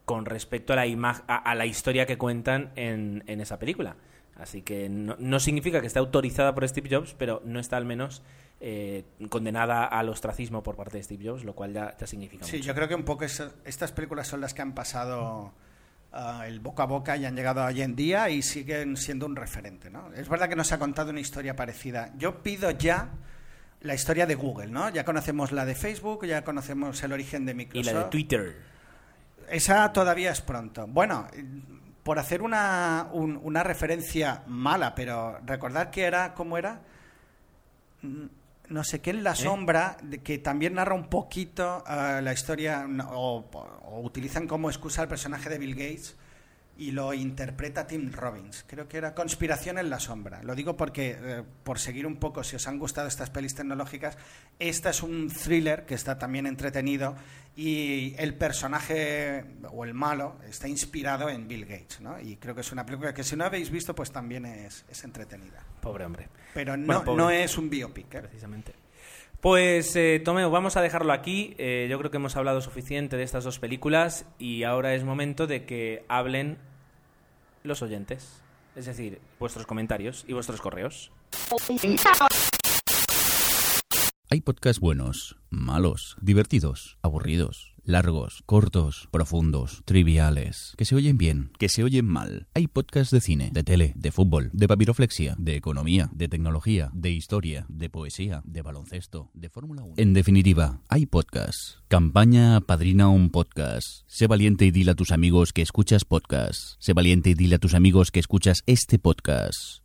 con 0.04 0.26
respecto 0.26 0.74
a 0.74 0.76
la, 0.76 0.86
ima- 0.86 1.24
a, 1.26 1.36
a 1.36 1.54
la 1.54 1.64
historia 1.64 2.04
que 2.04 2.18
cuentan 2.18 2.70
en, 2.76 3.24
en 3.26 3.40
esa 3.40 3.58
película. 3.58 3.96
Así 4.36 4.60
que 4.60 4.90
no, 4.90 5.16
no 5.18 5.40
significa 5.40 5.80
que 5.80 5.86
esté 5.86 6.00
autorizada 6.00 6.54
por 6.54 6.68
Steve 6.68 6.90
Jobs, 6.94 7.14
pero 7.18 7.40
no 7.46 7.58
está 7.58 7.78
al 7.78 7.86
menos 7.86 8.22
eh, 8.60 9.04
condenada 9.30 9.84
al 9.84 10.08
ostracismo 10.08 10.62
por 10.62 10.74
parte 10.76 10.96
de 10.98 11.02
Steve 11.04 11.28
Jobs, 11.28 11.44
lo 11.44 11.54
cual 11.54 11.72
ya, 11.72 11.96
ya 11.96 12.06
significa 12.06 12.44
Sí, 12.44 12.56
mucho. 12.56 12.66
yo 12.66 12.74
creo 12.74 12.88
que 12.88 12.94
un 12.94 13.04
poco 13.04 13.24
estas 13.24 13.92
películas 13.92 14.26
son 14.26 14.40
las 14.40 14.52
que 14.54 14.62
han 14.62 14.74
pasado 14.74 15.52
ah, 16.12 16.44
el 16.46 16.58
boca 16.60 16.82
a 16.82 16.86
boca 16.86 17.16
y 17.16 17.24
han 17.24 17.36
llegado 17.36 17.64
hoy 17.64 17.82
en 17.82 17.94
día 17.94 18.30
y 18.30 18.42
siguen 18.42 18.96
siendo 18.96 19.26
un 19.26 19.36
referente, 19.36 19.90
¿no? 19.90 20.12
Es 20.14 20.28
verdad 20.28 20.48
que 20.48 20.56
nos 20.56 20.72
ha 20.72 20.78
contado 20.78 21.10
una 21.10 21.20
historia 21.20 21.54
parecida. 21.54 22.12
Yo 22.18 22.42
pido 22.42 22.70
ya 22.72 23.10
la 23.82 23.94
historia 23.94 24.26
de 24.26 24.34
Google, 24.34 24.68
¿no? 24.72 24.88
Ya 24.88 25.04
conocemos 25.04 25.52
la 25.52 25.64
de 25.64 25.76
Facebook, 25.76 26.26
ya 26.26 26.42
conocemos 26.42 27.00
el 27.04 27.12
origen 27.12 27.46
de 27.46 27.52
Y 27.52 27.54
Microsoft. 27.54 27.92
la 27.94 27.98
de 28.04 28.10
Twitter. 28.10 28.56
Esa 29.50 29.92
todavía 29.92 30.32
es 30.32 30.40
pronto. 30.40 30.86
Bueno, 30.88 31.28
por 32.02 32.18
hacer 32.18 32.42
una, 32.42 33.08
un- 33.12 33.38
una 33.42 33.62
referencia 33.62 34.42
mala, 34.48 34.94
pero 34.96 35.38
recordar 35.46 35.90
que 35.92 36.02
era, 36.02 36.34
¿cómo 36.34 36.58
era? 36.58 36.80
No 38.68 38.84
sé 38.84 39.00
qué 39.00 39.10
en 39.10 39.24
la 39.24 39.34
sombra, 39.34 39.96
de 40.02 40.18
que 40.18 40.38
también 40.38 40.74
narra 40.74 40.94
un 40.94 41.08
poquito 41.08 41.82
eh, 41.88 42.20
la 42.22 42.32
historia, 42.32 42.86
o, 43.10 43.44
o 43.82 44.00
utilizan 44.00 44.46
como 44.46 44.68
excusa 44.68 45.02
el 45.02 45.08
personaje 45.08 45.48
de 45.48 45.58
Bill 45.58 45.74
Gates 45.74 46.16
y 46.78 46.92
lo 46.92 47.12
interpreta 47.12 47.86
Tim 47.86 48.12
Robbins. 48.12 48.64
Creo 48.66 48.88
que 48.88 48.96
era 48.98 49.12
Conspiración 49.14 49.78
en 49.78 49.90
la 49.90 49.98
sombra. 49.98 50.42
Lo 50.44 50.54
digo 50.54 50.76
porque, 50.76 51.18
eh, 51.20 51.42
por 51.64 51.78
seguir 51.80 52.06
un 52.06 52.16
poco, 52.16 52.44
si 52.44 52.54
os 52.56 52.66
han 52.68 52.78
gustado 52.78 53.08
estas 53.08 53.30
pelis 53.30 53.54
tecnológicas, 53.56 54.16
esta 54.60 54.90
es 54.90 55.02
un 55.02 55.28
thriller 55.28 55.84
que 55.86 55.94
está 55.94 56.18
también 56.18 56.46
entretenido 56.46 57.16
y 57.56 58.14
el 58.16 58.34
personaje 58.34 59.44
o 59.72 59.84
el 59.84 59.92
malo 59.92 60.36
está 60.48 60.68
inspirado 60.68 61.28
en 61.28 61.48
Bill 61.48 61.64
Gates, 61.66 62.00
¿no? 62.00 62.20
Y 62.20 62.36
creo 62.36 62.54
que 62.54 62.60
es 62.60 62.70
una 62.70 62.86
película 62.86 63.12
que 63.12 63.24
si 63.24 63.34
no 63.34 63.44
habéis 63.44 63.70
visto, 63.70 63.92
pues 63.94 64.12
también 64.12 64.46
es, 64.46 64.84
es 64.88 65.02
entretenida. 65.02 65.64
Pobre 65.80 66.04
hombre. 66.04 66.28
Pero 66.54 66.76
no, 66.76 66.86
Bueno, 66.86 67.04
pobre. 67.04 67.16
no 67.24 67.30
es 67.30 67.58
un 67.58 67.68
biopic. 67.68 68.14
¿eh? 68.14 68.20
precisamente. 68.20 68.72
Pues, 69.40 69.94
eh, 69.94 70.20
Tomeo, 70.24 70.50
vamos 70.50 70.76
a 70.76 70.80
dejarlo 70.82 71.12
aquí. 71.12 71.54
Eh, 71.58 71.86
yo 71.88 71.98
creo 71.98 72.10
que 72.10 72.16
hemos 72.16 72.36
hablado 72.36 72.60
suficiente 72.60 73.16
de 73.16 73.22
estas 73.22 73.44
dos 73.44 73.58
películas 73.58 74.26
y 74.38 74.64
ahora 74.64 74.94
es 74.94 75.04
momento 75.04 75.46
de 75.46 75.64
que 75.64 76.04
hablen 76.08 76.58
los 77.62 77.82
oyentes. 77.82 78.40
Es 78.76 78.86
decir, 78.86 79.20
vuestros 79.38 79.66
comentarios 79.66 80.24
y 80.28 80.32
vuestros 80.32 80.60
correos. 80.60 81.10
Hay 84.30 84.40
podcasts 84.42 84.80
buenos, 84.80 85.36
malos, 85.50 86.16
divertidos, 86.20 86.98
aburridos, 87.02 87.74
Largos, 87.88 88.42
cortos, 88.44 89.08
profundos, 89.10 89.80
triviales, 89.86 90.74
que 90.76 90.84
se 90.84 90.94
oyen 90.94 91.16
bien, 91.16 91.52
que 91.58 91.70
se 91.70 91.82
oyen 91.82 92.04
mal. 92.04 92.46
Hay 92.52 92.66
podcasts 92.66 93.10
de 93.10 93.22
cine, 93.22 93.48
de 93.50 93.64
tele, 93.64 93.94
de 93.96 94.12
fútbol, 94.12 94.50
de 94.52 94.68
papiroflexia, 94.68 95.34
de 95.38 95.56
economía, 95.56 96.10
de 96.12 96.28
tecnología, 96.28 96.90
de 96.92 97.12
historia, 97.12 97.64
de 97.70 97.88
poesía, 97.88 98.42
de 98.44 98.60
baloncesto, 98.60 99.30
de 99.32 99.48
Fórmula 99.48 99.84
1. 99.84 99.94
En 99.96 100.12
definitiva, 100.12 100.82
hay 100.90 101.06
podcasts. 101.06 101.82
Campaña 101.88 102.60
Padrina 102.60 103.08
un 103.08 103.30
podcast. 103.30 104.02
Sé 104.06 104.26
valiente 104.26 104.66
y 104.66 104.70
dile 104.70 104.90
a 104.90 104.94
tus 104.94 105.10
amigos 105.10 105.54
que 105.54 105.62
escuchas 105.62 106.04
podcasts. 106.04 106.76
Sé 106.80 106.92
valiente 106.92 107.30
y 107.30 107.34
dile 107.34 107.54
a 107.54 107.58
tus 107.58 107.72
amigos 107.72 108.10
que 108.10 108.20
escuchas 108.20 108.64
este 108.66 108.98
podcast. 108.98 109.82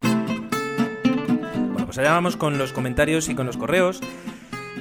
Bueno, 0.00 1.84
pues 1.84 1.98
allá 1.98 2.12
vamos 2.12 2.38
con 2.38 2.56
los 2.56 2.72
comentarios 2.72 3.28
y 3.28 3.34
con 3.34 3.44
los 3.44 3.58
correos. 3.58 4.00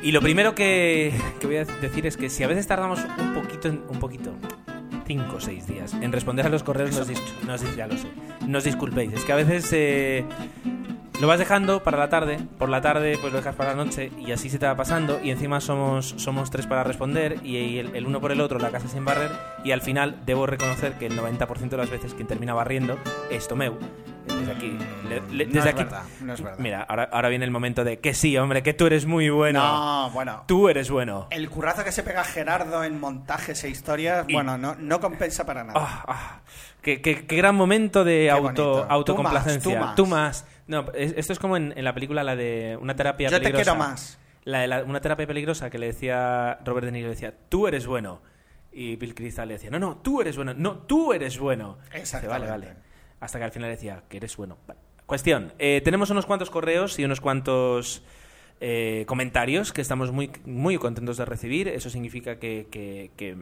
Y 0.02 0.12
lo 0.12 0.22
primero 0.22 0.56
que, 0.56 1.14
que 1.39 1.47
voy 1.47 1.58
a 1.58 1.66
decir 1.66 2.06
es 2.08 2.16
que 2.18 2.30
si 2.30 2.43
a 2.43 2.47
veces 2.47 2.66
tardamos 2.68 3.00
un 3.20 3.34
poquito, 3.34 3.70
un 3.70 4.00
poquito, 4.00 4.34
cinco 5.06 5.36
o 5.38 5.39
seis 5.41 5.68
días 5.68 5.93
en 5.93 6.12
responder 6.12 6.45
a 6.45 6.50
los 6.50 6.64
correos, 6.64 6.95
nos, 6.97 7.10
dis- 7.10 7.22
nos 7.45 7.76
ya 7.76 7.88
lo 7.88 7.97
sé, 7.97 8.08
nos 8.47 8.64
disculpéis. 8.64 9.12
Es 9.14 9.26
que 9.26 9.34
a 9.34 9.36
veces 9.36 9.70
eh, 9.74 10.24
lo 11.20 11.28
vas 11.28 11.38
dejando 11.39 11.84
para 11.84 11.97
la 11.97 12.08
tarde, 12.10 12.39
por 12.58 12.70
la 12.70 12.80
tarde 12.80 13.18
pues 13.20 13.34
lo 13.34 13.39
dejas 13.39 13.56
para 13.56 13.76
la 13.76 13.84
noche 13.84 14.10
y 14.26 14.32
así 14.32 14.50
se 14.50 14.58
te 14.58 14.66
va 14.68 14.76
pasando 14.78 15.20
y 15.22 15.32
encima 15.32 15.60
somos, 15.60 16.14
somos 16.18 16.50
tres 16.50 16.66
para 16.66 16.86
responder 16.86 17.36
y 17.43 17.78
el, 17.80 17.93
el 17.93 18.06
uno 18.06 18.22
por 18.22 18.32
el 18.32 18.39
otro 18.39 18.58
la 18.58 18.70
casa 18.72 18.88
sin 18.88 19.04
barrer 19.04 19.32
y 19.66 19.72
al 19.72 19.82
final 19.82 20.22
debo 20.26 20.45
reconocer 20.45 20.93
que 20.93 21.08
el 21.08 21.20
90% 21.20 21.70
de 21.70 21.78
las 21.78 21.89
veces 21.89 22.14
quien 22.14 22.28
termina 22.28 22.54
barriendo 22.54 22.97
es 23.30 23.50
Tomeu. 23.50 23.78
Desde 24.38 24.51
aquí, 24.51 24.77
le- 25.09 25.21
le- 25.32 25.45
No 25.45 25.53
desde 25.53 25.59
es 25.59 25.65
aquí- 25.75 25.84
verdad, 25.84 26.03
no 26.21 26.34
es 26.34 26.41
verdad. 26.41 26.59
Mira, 26.59 26.82
ahora, 26.84 27.09
ahora 27.11 27.30
viene 27.30 27.45
el 27.45 27.51
momento 27.51 27.84
de 27.84 27.99
que 27.99 28.13
sí, 28.13 28.38
hombre, 28.38 28.63
que 28.63 28.73
tú 28.73 28.86
eres 28.88 29.05
muy 29.05 29.30
bueno. 29.30 29.59
No, 29.61 30.09
bueno. 30.11 30.43
Tú 30.47 30.69
eres 30.69 30.89
bueno. 30.89 31.27
El 31.32 31.49
currazo 31.49 31.84
que 31.84 31.91
se 31.91 32.03
pega 32.03 32.23
Gerardo 32.23 32.84
en 32.84 32.99
montajes 32.99 33.63
e 33.63 33.69
historias, 33.69 34.25
bueno, 34.32 34.57
no, 34.57 34.75
no 34.75 34.99
compensa 34.99 35.45
para 35.45 35.63
nada. 35.63 35.80
Ah, 35.82 36.03
ah, 36.07 36.41
qué, 36.82 37.01
qué- 37.01 37.25
qué 37.25 37.36
gran 37.36 37.55
momento 37.55 38.03
de 38.03 38.30
auto, 38.32 38.86
autocomplacencia. 38.89 39.61
Tú 39.80 39.80
más, 39.86 39.95
tú 39.95 40.05
más. 40.05 40.45
No, 40.67 40.86
es- 40.93 41.13
esto 41.17 41.34
es 41.34 41.39
como 41.39 41.57
en, 41.57 41.73
en 41.75 41.84
la 41.84 41.93
película, 41.93 42.23
la 42.23 42.36
de 42.36 42.77
una 42.82 42.95
terapia 42.95 43.30
Yo 43.30 43.38
te 43.38 43.43
peligrosa. 43.43 43.71
quiero 43.71 43.77
más. 43.89 44.19
La 44.45 44.59
de 44.61 44.67
la- 44.67 44.84
una 44.84 45.01
terapia 45.01 45.27
peligrosa 45.27 45.69
que 45.69 45.77
le 45.80 45.88
decía 45.88 46.59
Robert 46.63 46.86
De 46.86 46.91
Niro, 46.91 47.09
decía, 47.09 47.34
tú 47.49 47.67
eres 47.67 47.86
bueno. 47.88 48.21
Y 48.71 48.95
Bill 48.97 49.15
Crystal 49.15 49.47
le 49.47 49.55
decía, 49.55 49.71
no, 49.71 49.80
no, 49.80 49.97
tú 49.97 50.21
eres 50.21 50.36
bueno. 50.36 50.53
No, 50.55 50.77
tú 50.77 51.11
eres 51.11 51.39
bueno. 51.39 51.80
Exactamente. 51.91 52.47
vale, 52.47 52.67
vale. 52.67 52.89
Hasta 53.20 53.38
que 53.39 53.45
al 53.45 53.51
final 53.51 53.70
decía, 53.70 54.03
que 54.09 54.17
eres 54.17 54.36
bueno. 54.38 54.57
Cuestión, 55.05 55.53
eh, 55.59 55.82
tenemos 55.84 56.09
unos 56.09 56.26
cuantos 56.26 56.49
correos 56.49 56.99
y 56.99 57.03
unos 57.05 57.20
cuantos 57.20 58.03
eh, 58.61 59.03
comentarios 59.07 59.74
que 59.74 59.82
estamos 59.82 60.11
muy, 60.11 60.32
muy 60.45 60.78
contentos 60.78 61.17
de 61.17 61.26
recibir. 61.26 61.67
Eso 61.67 61.89
significa 61.89 62.38
que, 62.39 62.67
que- 62.70 63.11
que- 63.17 63.38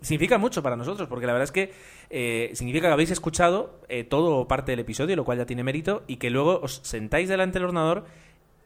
significa 0.00 0.36
mucho 0.38 0.62
para 0.62 0.76
nosotros, 0.76 1.08
porque 1.08 1.26
la 1.26 1.32
verdad 1.32 1.44
es 1.44 1.52
que 1.52 1.72
eh, 2.10 2.50
significa 2.54 2.88
que 2.88 2.92
habéis 2.92 3.10
escuchado 3.10 3.80
eh, 3.88 4.04
todo 4.04 4.36
o 4.36 4.46
parte 4.46 4.72
del 4.72 4.80
episodio, 4.80 5.16
lo 5.16 5.24
cual 5.24 5.38
ya 5.38 5.46
tiene 5.46 5.64
mérito, 5.64 6.02
y 6.06 6.16
que 6.16 6.28
luego 6.30 6.60
os 6.62 6.80
sentáis 6.84 7.28
delante 7.30 7.58
del 7.58 7.64
ordenador 7.68 8.04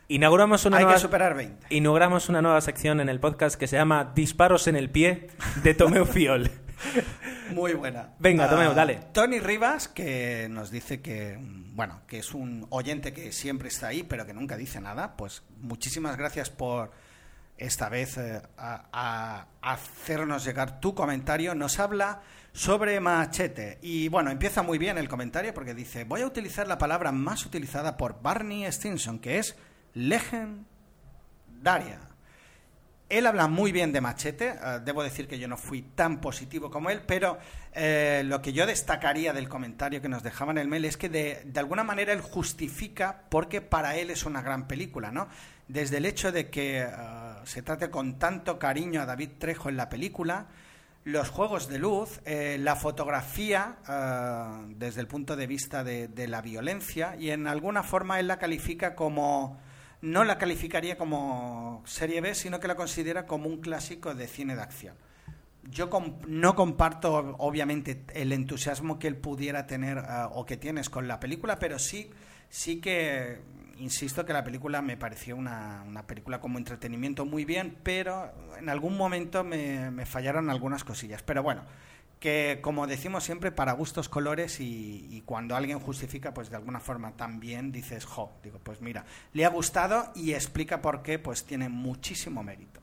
Inauguramos 0.08 0.64
una 0.66 0.76
Hay 0.78 0.84
nueva... 0.84 0.96
que 0.96 1.02
superar 1.02 1.34
20. 1.34 1.66
Inauguramos 1.74 2.28
una 2.28 2.42
nueva 2.42 2.60
sección 2.60 3.00
en 3.00 3.08
el 3.08 3.20
podcast 3.20 3.56
que 3.58 3.66
se 3.66 3.76
llama 3.76 4.12
Disparos 4.14 4.66
en 4.68 4.76
el 4.76 4.90
pie 4.90 5.28
de 5.62 5.74
Tomeu 5.74 6.04
Fiol. 6.04 6.50
Muy 7.52 7.72
buena. 7.72 8.10
Venga, 8.18 8.44
Ah, 8.44 8.50
Tomeo, 8.50 8.74
dale. 8.74 9.00
Tony 9.12 9.38
Rivas, 9.38 9.88
que 9.88 10.48
nos 10.50 10.70
dice 10.70 11.00
que, 11.00 11.38
bueno, 11.40 12.02
que 12.06 12.18
es 12.18 12.34
un 12.34 12.66
oyente 12.70 13.12
que 13.12 13.32
siempre 13.32 13.68
está 13.68 13.88
ahí, 13.88 14.02
pero 14.02 14.26
que 14.26 14.34
nunca 14.34 14.56
dice 14.56 14.80
nada, 14.80 15.16
pues 15.16 15.42
muchísimas 15.60 16.16
gracias 16.16 16.50
por 16.50 16.90
esta 17.56 17.88
vez 17.88 18.18
eh, 18.18 18.42
a, 18.58 18.84
a- 18.92 19.46
hacernos 19.72 20.44
llegar 20.44 20.80
tu 20.80 20.94
comentario. 20.94 21.54
Nos 21.54 21.78
habla 21.78 22.20
sobre 22.52 23.00
Machete. 23.00 23.78
Y 23.80 24.08
bueno, 24.08 24.30
empieza 24.30 24.62
muy 24.62 24.76
bien 24.76 24.98
el 24.98 25.08
comentario 25.08 25.54
porque 25.54 25.72
dice, 25.74 26.04
voy 26.04 26.20
a 26.22 26.26
utilizar 26.26 26.66
la 26.68 26.76
palabra 26.78 27.10
más 27.12 27.46
utilizada 27.46 27.96
por 27.96 28.20
Barney 28.20 28.70
Stinson, 28.70 29.18
que 29.18 29.38
es 29.38 29.56
legendaria. 29.94 30.64
Él 33.08 33.26
habla 33.26 33.48
muy 33.48 33.70
bien 33.70 33.92
de 33.92 34.00
Machete, 34.00 34.48
eh, 34.48 34.80
debo 34.84 35.02
decir 35.02 35.28
que 35.28 35.38
yo 35.38 35.46
no 35.46 35.56
fui 35.56 35.82
tan 35.82 36.20
positivo 36.20 36.70
como 36.70 36.88
él, 36.90 37.02
pero 37.06 37.38
eh, 37.72 38.22
lo 38.24 38.40
que 38.40 38.52
yo 38.52 38.66
destacaría 38.66 39.32
del 39.32 39.48
comentario 39.48 40.00
que 40.00 40.08
nos 40.08 40.22
dejaba 40.22 40.52
en 40.52 40.58
el 40.58 40.68
mail 40.68 40.86
es 40.86 40.96
que 40.96 41.08
de, 41.08 41.52
alguna 41.56 41.84
manera 41.84 42.12
él 42.12 42.22
justifica 42.22 43.22
porque 43.28 43.60
para 43.60 43.96
él 43.96 44.10
es 44.10 44.24
una 44.24 44.40
gran 44.40 44.66
película, 44.66 45.12
¿no? 45.12 45.28
Desde 45.68 45.98
el 45.98 46.06
hecho 46.06 46.32
de 46.32 46.48
que 46.48 46.80
eh, 46.80 46.88
se 47.44 47.62
trate 47.62 47.90
con 47.90 48.18
tanto 48.18 48.58
cariño 48.58 49.02
a 49.02 49.06
David 49.06 49.30
Trejo 49.38 49.68
en 49.68 49.76
la 49.76 49.90
película, 49.90 50.46
los 51.04 51.28
juegos 51.28 51.68
de 51.68 51.78
luz, 51.78 52.22
la 52.24 52.76
fotografía 52.76 53.76
desde 54.70 55.02
el 55.02 55.06
punto 55.06 55.36
de 55.36 55.46
vista 55.46 55.84
de, 55.84 56.08
de 56.08 56.26
la 56.28 56.40
violencia 56.40 57.14
y 57.16 57.30
en 57.30 57.46
alguna 57.46 57.82
forma 57.82 58.20
él 58.20 58.28
la 58.28 58.38
califica 58.38 58.94
como 58.94 59.60
no 60.04 60.22
la 60.22 60.36
calificaría 60.36 60.98
como 60.98 61.82
serie 61.86 62.20
B, 62.20 62.34
sino 62.34 62.60
que 62.60 62.68
la 62.68 62.76
considera 62.76 63.24
como 63.26 63.48
un 63.48 63.62
clásico 63.62 64.14
de 64.14 64.28
cine 64.28 64.54
de 64.54 64.60
acción. 64.60 64.94
Yo 65.70 65.88
no 66.28 66.54
comparto, 66.54 67.36
obviamente, 67.38 68.04
el 68.12 68.32
entusiasmo 68.32 68.98
que 68.98 69.08
él 69.08 69.16
pudiera 69.16 69.66
tener 69.66 69.96
eh, 69.96 70.26
o 70.32 70.44
que 70.44 70.58
tienes 70.58 70.90
con 70.90 71.08
la 71.08 71.20
película, 71.20 71.58
pero 71.58 71.78
sí, 71.78 72.10
sí 72.50 72.82
que 72.82 73.40
insisto 73.78 74.26
que 74.26 74.34
la 74.34 74.44
película 74.44 74.82
me 74.82 74.98
pareció 74.98 75.36
una, 75.36 75.82
una 75.86 76.06
película 76.06 76.38
como 76.38 76.58
entretenimiento 76.58 77.24
muy 77.24 77.46
bien, 77.46 77.78
pero 77.82 78.30
en 78.58 78.68
algún 78.68 78.98
momento 78.98 79.42
me, 79.42 79.90
me 79.90 80.04
fallaron 80.04 80.50
algunas 80.50 80.84
cosillas. 80.84 81.22
Pero 81.22 81.42
bueno, 81.42 81.62
que 82.24 82.60
como 82.62 82.86
decimos 82.86 83.22
siempre, 83.22 83.52
para 83.52 83.72
gustos 83.72 84.08
colores 84.08 84.58
y, 84.58 85.06
y 85.10 85.20
cuando 85.26 85.56
alguien 85.56 85.78
justifica, 85.78 86.32
pues 86.32 86.48
de 86.48 86.56
alguna 86.56 86.80
forma 86.80 87.12
también 87.12 87.70
dices, 87.70 88.06
jo, 88.06 88.32
digo, 88.42 88.58
pues 88.62 88.80
mira, 88.80 89.04
le 89.34 89.44
ha 89.44 89.50
gustado 89.50 90.10
y 90.14 90.32
explica 90.32 90.80
por 90.80 91.02
qué, 91.02 91.18
pues 91.18 91.44
tiene 91.44 91.68
muchísimo 91.68 92.42
mérito. 92.42 92.80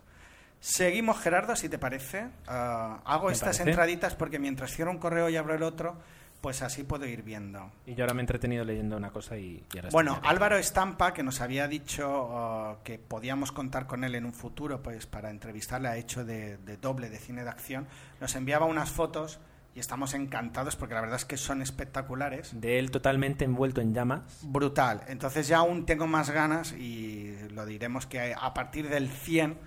Seguimos, 0.60 1.18
Gerardo, 1.18 1.56
si 1.56 1.70
te 1.70 1.80
parece. 1.80 2.28
Ah, 2.46 3.02
hago 3.04 3.32
estas 3.32 3.58
parece. 3.58 3.72
entraditas 3.72 4.14
porque 4.14 4.38
mientras 4.38 4.76
cierro 4.76 4.92
un 4.92 5.00
correo 5.00 5.28
y 5.28 5.36
abro 5.36 5.56
el 5.56 5.64
otro, 5.64 5.98
pues 6.42 6.64
así 6.64 6.84
puedo 6.84 7.06
ir 7.06 7.22
viendo. 7.22 7.72
Y 7.86 7.94
yo 7.94 8.04
ahora 8.04 8.16
me 8.16 8.22
he 8.22 8.24
entretenido 8.24 8.66
leyendo 8.66 8.98
una 8.98 9.12
cosa 9.12 9.38
y, 9.38 9.64
y 9.74 9.78
ahora 9.78 9.90
Bueno. 9.92 10.20
Álvaro 10.24 10.58
Estampa, 10.58 11.14
que 11.14 11.24
nos 11.24 11.40
había 11.40 11.68
dicho 11.68 12.10
uh, 12.10 12.84
que 12.84 12.98
podíamos 12.98 13.52
contar 13.52 13.86
con 13.86 14.04
él 14.04 14.16
en 14.16 14.26
un 14.26 14.34
futuro 14.34 14.82
pues 14.82 15.06
para 15.06 15.30
entrevistarle, 15.30 15.88
ha 15.88 15.98
hecho 15.98 16.26
de, 16.26 16.58
de 16.58 16.78
doble 16.78 17.10
de 17.10 17.20
cine 17.20 17.44
de 17.44 17.50
acción, 17.50 17.88
nos 18.20 18.36
enviaba 18.36 18.66
unas 18.66 18.90
fotos 18.92 19.40
y 19.74 19.80
estamos 19.80 20.14
encantados 20.14 20.76
porque 20.76 20.96
la 20.96 21.02
verdad 21.02 21.18
es 21.18 21.26
que 21.26 21.38
son 21.38 21.62
espectaculares. 21.62 22.60
De 22.60 22.80
él 22.80 22.92
totalmente 22.92 23.46
envuelto 23.46 23.80
en 23.80 23.94
llamas. 23.94 24.22
Brutal. 24.44 25.04
Entonces 25.08 25.48
ya 25.48 25.60
aún 25.60 25.86
tengo 25.86 26.08
más 26.08 26.30
ganas 26.30 26.74
y 26.74 27.38
lo 27.52 27.66
diremos 27.66 28.06
que 28.06 28.34
a 28.34 28.54
partir 28.54 28.90
del 28.90 29.10
100 29.10 29.58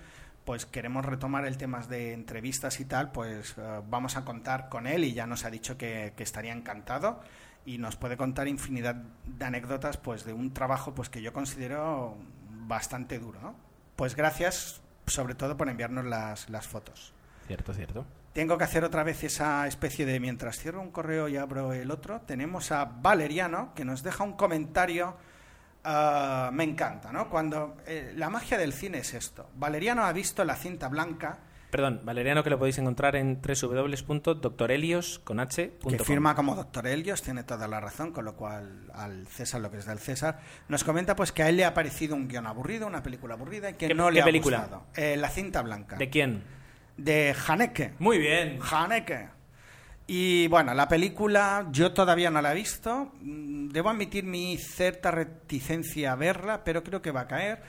pues 0.45 0.67
queremos 0.67 1.05
retomar 1.05 1.47
el 1.47 1.57
tema 1.57 1.81
de 1.87 2.13
entrevistas 2.13 2.81
y 2.81 2.85
tal, 2.85 3.13
pues 3.13 3.55
eh, 3.57 3.81
vamos 3.89 4.17
a 4.17 4.25
contar 4.25 4.69
con 4.69 4.87
él 4.87 5.05
y 5.05 5.15
ya 5.15 5.27
nos 5.27 5.45
ha 5.45 5.51
dicho 5.51 5.77
que, 5.77 6.13
que 6.17 6.23
estaría 6.23 6.53
encantado 6.53 7.21
y 7.67 7.79
nos 7.79 7.97
puede 7.97 8.17
contar 8.17 8.49
infinidad 8.49 8.97
de 9.27 9.45
anécdotas 9.45 9.97
pues 9.97 10.25
de 10.25 10.33
un 10.33 10.53
trabajo 10.53 10.95
pues 10.95 11.09
que 11.09 11.23
yo 11.23 11.33
considero 11.33 12.17
bastante 12.67 13.19
duro, 13.19 13.41
¿no? 13.41 13.55
Pues 13.97 14.17
gracias 14.17 14.83
sobre 15.07 15.35
todo 15.35 15.57
por 15.57 15.69
enviarnos 15.69 16.05
las, 16.05 16.49
las 16.51 16.67
fotos. 16.67 17.13
Cierto, 17.47 17.75
cierto. 17.75 18.07
Tengo 18.33 18.59
que 18.59 18.65
hacer 18.65 18.85
otra 18.85 19.05
vez 19.05 19.23
esa 19.23 19.67
especie 19.67 20.07
de 20.07 20.19
mientras 20.19 20.59
cierro 20.59 20.81
un 20.81 20.91
correo 20.91 21.29
y 21.29 21.37
abro 21.37 21.73
el 21.73 21.91
otro. 21.91 22.21
Tenemos 22.23 22.73
a 22.73 22.85
Valeriano 22.85 23.73
que 23.75 23.85
nos 23.85 24.03
deja 24.03 24.25
un 24.25 24.33
comentario. 24.33 25.17
Ah, 25.85 26.51
me 26.53 26.65
encanta, 26.65 27.13
¿no? 27.13 27.29
Cuando 27.31 27.77
eh, 27.87 28.13
la 28.17 28.29
magia 28.31 28.59
del 28.59 28.73
cine 28.73 28.99
es 28.99 29.15
esto. 29.15 29.49
Valeriano 29.57 30.05
ha 30.05 30.13
visto 30.13 30.45
la 30.45 30.57
cinta 30.57 30.89
blanca 30.89 31.39
Perdón, 31.71 32.03
Valeriano, 32.05 32.45
que 32.45 32.51
lo 32.51 32.59
podéis 32.61 32.79
encontrar 32.79 33.17
en 33.17 33.41
www.doctorelios.com. 33.43 35.47
que 35.91 35.99
firma 36.05 36.37
como 36.37 36.55
Doctor 36.55 36.87
Helios, 36.87 37.21
tiene 37.23 37.43
toda 37.43 37.67
la 37.67 37.81
razón, 37.81 38.13
con 38.13 38.25
lo 38.25 38.37
cual 38.37 38.93
al 38.95 39.27
César 39.27 39.61
lo 39.61 39.73
que 39.73 39.79
es 39.79 39.87
del 39.87 39.99
César, 39.99 40.39
nos 40.69 40.85
comenta 40.85 41.17
pues 41.17 41.33
que 41.33 41.43
a 41.43 41.49
él 41.49 41.57
le 41.57 41.65
ha 41.65 41.75
parecido 41.75 42.15
un 42.15 42.29
guion 42.29 42.47
aburrido, 42.47 42.87
una 42.87 43.03
película 43.03 43.35
aburrida 43.35 43.71
y 43.71 43.75
que 43.75 43.89
¿Qué- 43.89 43.95
no 43.95 44.09
le 44.11 44.19
qué 44.19 44.23
ha 44.23 44.25
película? 44.25 44.59
gustado. 44.59 44.87
Eh, 44.95 45.17
la 45.17 45.29
cinta 45.31 45.63
blanca. 45.63 45.97
¿De 45.97 46.09
quién? 46.11 46.45
de 46.97 47.35
Haneke. 47.49 47.95
Muy 47.99 48.19
bien. 48.19 48.61
Haneke. 48.71 49.31
Y 50.07 50.49
bueno, 50.49 50.75
la 50.75 50.87
película 50.87 51.67
yo 51.71 51.93
todavía 51.93 52.31
no 52.31 52.43
la 52.43 52.53
he 52.53 52.57
visto. 52.57 53.13
Mm, 53.23 53.69
Debo 53.69 53.91
admitir 53.91 54.25
mi 54.25 54.59
cierta 54.59 55.11
reticencia 55.11 56.13
a 56.13 56.17
verla, 56.17 56.63
pero 56.65 56.85
creo 56.85 57.01
que 57.01 57.11
va 57.11 57.23
a 57.23 57.27
caer. 57.27 57.63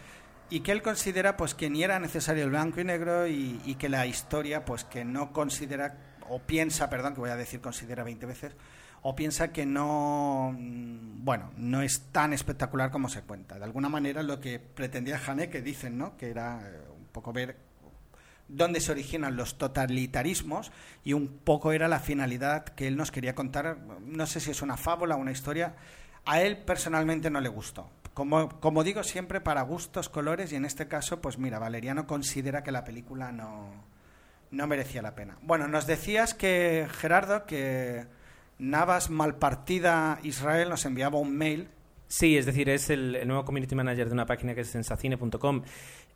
Y 0.50 0.60
que 0.60 0.72
él 0.72 0.82
considera 0.82 1.38
pues 1.38 1.56
que 1.56 1.70
ni 1.70 1.84
era 1.84 2.00
necesario 2.00 2.44
el 2.44 2.52
blanco 2.52 2.82
y 2.82 2.84
negro 2.84 3.28
y, 3.28 3.76
que 3.80 3.90
la 3.90 4.06
historia 4.06 4.64
pues 4.64 4.84
que 4.84 5.04
no 5.04 5.34
considera, 5.34 5.98
o 6.30 6.40
piensa, 6.40 6.90
perdón, 6.90 7.16
que 7.16 7.22
voy 7.22 7.32
a 7.32 7.36
decir 7.36 7.62
considera 7.62 8.04
20 8.04 8.26
veces, 8.28 8.54
o 9.02 9.16
piensa 9.16 9.52
que 9.52 9.66
no, 9.66 10.54
mm, 10.56 11.24
bueno, 11.26 11.52
no 11.58 11.82
es 11.82 12.12
tan 12.12 12.34
espectacular 12.34 12.92
como 12.92 13.10
se 13.10 13.24
cuenta. 13.24 13.58
De 13.58 13.64
alguna 13.64 13.90
manera 13.90 14.22
lo 14.22 14.40
que 14.40 14.60
pretendía 14.60 15.20
Haneke, 15.26 15.62
dicen, 15.62 15.98
¿no? 15.98 16.16
Que 16.18 16.30
era 16.30 16.62
eh, 16.64 16.80
un 16.96 17.06
poco 17.06 17.34
ver 17.34 17.58
dónde 18.48 18.80
se 18.80 18.91
originan 18.91 19.36
los 19.36 19.58
totalitarismos 19.58 20.72
y 21.04 21.14
un 21.14 21.28
poco 21.28 21.72
era 21.72 21.88
la 21.88 22.00
finalidad 22.00 22.66
que 22.66 22.88
él 22.88 22.96
nos 22.96 23.12
quería 23.12 23.36
contar. 23.36 23.78
No 24.02 24.26
sé 24.26 24.39
si 24.39 24.52
es 24.52 24.62
una 24.62 24.78
fábula 24.78 25.16
o 25.16 25.20
una 25.20 25.32
historia. 25.32 25.76
A 26.26 26.41
él 26.41 26.58
personalmente 26.58 27.30
no 27.30 27.41
le 27.41 27.50
gustó. 27.50 27.89
Como, 28.14 28.50
como 28.60 28.84
digo 28.84 29.04
siempre, 29.04 29.41
para 29.41 29.62
gustos, 29.62 30.10
colores, 30.10 30.54
y 30.54 30.56
en 30.56 30.66
este 30.66 30.88
caso, 30.88 31.22
pues 31.22 31.38
mira, 31.38 31.60
Valeriano 31.60 32.08
considera 32.08 32.64
que 32.64 32.72
la 32.72 32.86
película 32.86 33.32
no, 33.32 33.84
no 34.52 34.68
merecía 34.68 35.02
la 35.02 35.16
pena. 35.16 35.38
Bueno, 35.41 35.68
nos 35.68 35.86
decías 35.86 36.34
que, 36.34 36.88
Gerardo, 36.89 37.46
que 37.46 38.08
Navas 38.58 39.10
Malpartida 39.10 40.20
Israel 40.24 40.70
nos 40.70 40.86
enviaba 40.86 41.20
un 41.20 41.36
mail 41.36 41.70
Sí, 42.08 42.38
es 42.38 42.46
decir, 42.46 42.70
es 42.70 42.89
el, 42.89 43.28
nuevo 43.28 43.46
community 43.46 43.76
manager 43.76 44.08
de 44.08 44.14
una 44.14 44.26
página 44.26 44.54
que 44.54 44.62
es 44.62 44.68
sensacine.com. 44.70 45.64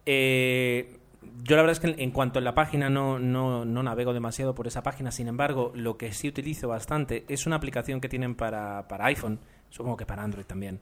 Eh, 0.05 0.97
yo 1.43 1.55
la 1.55 1.63
verdad 1.63 1.71
es 1.71 1.79
que 1.95 2.01
en, 2.03 2.11
cuanto 2.11 2.39
a 2.39 2.41
la 2.41 2.53
página 2.55 2.89
no, 2.89 3.19
no, 3.19 3.65
no 3.65 3.83
navego 3.83 4.13
demasiado 4.13 4.55
por 4.55 4.67
esa 4.67 4.83
página, 4.83 5.11
sin 5.11 5.27
embargo, 5.27 5.71
lo 5.75 5.97
que 5.97 6.13
sí 6.13 6.27
utilizo 6.27 6.67
bastante 6.67 7.25
es 7.27 7.45
una 7.45 7.57
aplicación 7.57 7.99
que 8.01 8.07
tienen 8.09 8.35
para, 8.35 8.87
para 8.87 9.05
iPhone, 9.05 9.39
supongo 9.69 9.97
que 9.97 10.05
para 10.05 10.23
Android 10.23 10.45
también. 10.45 10.79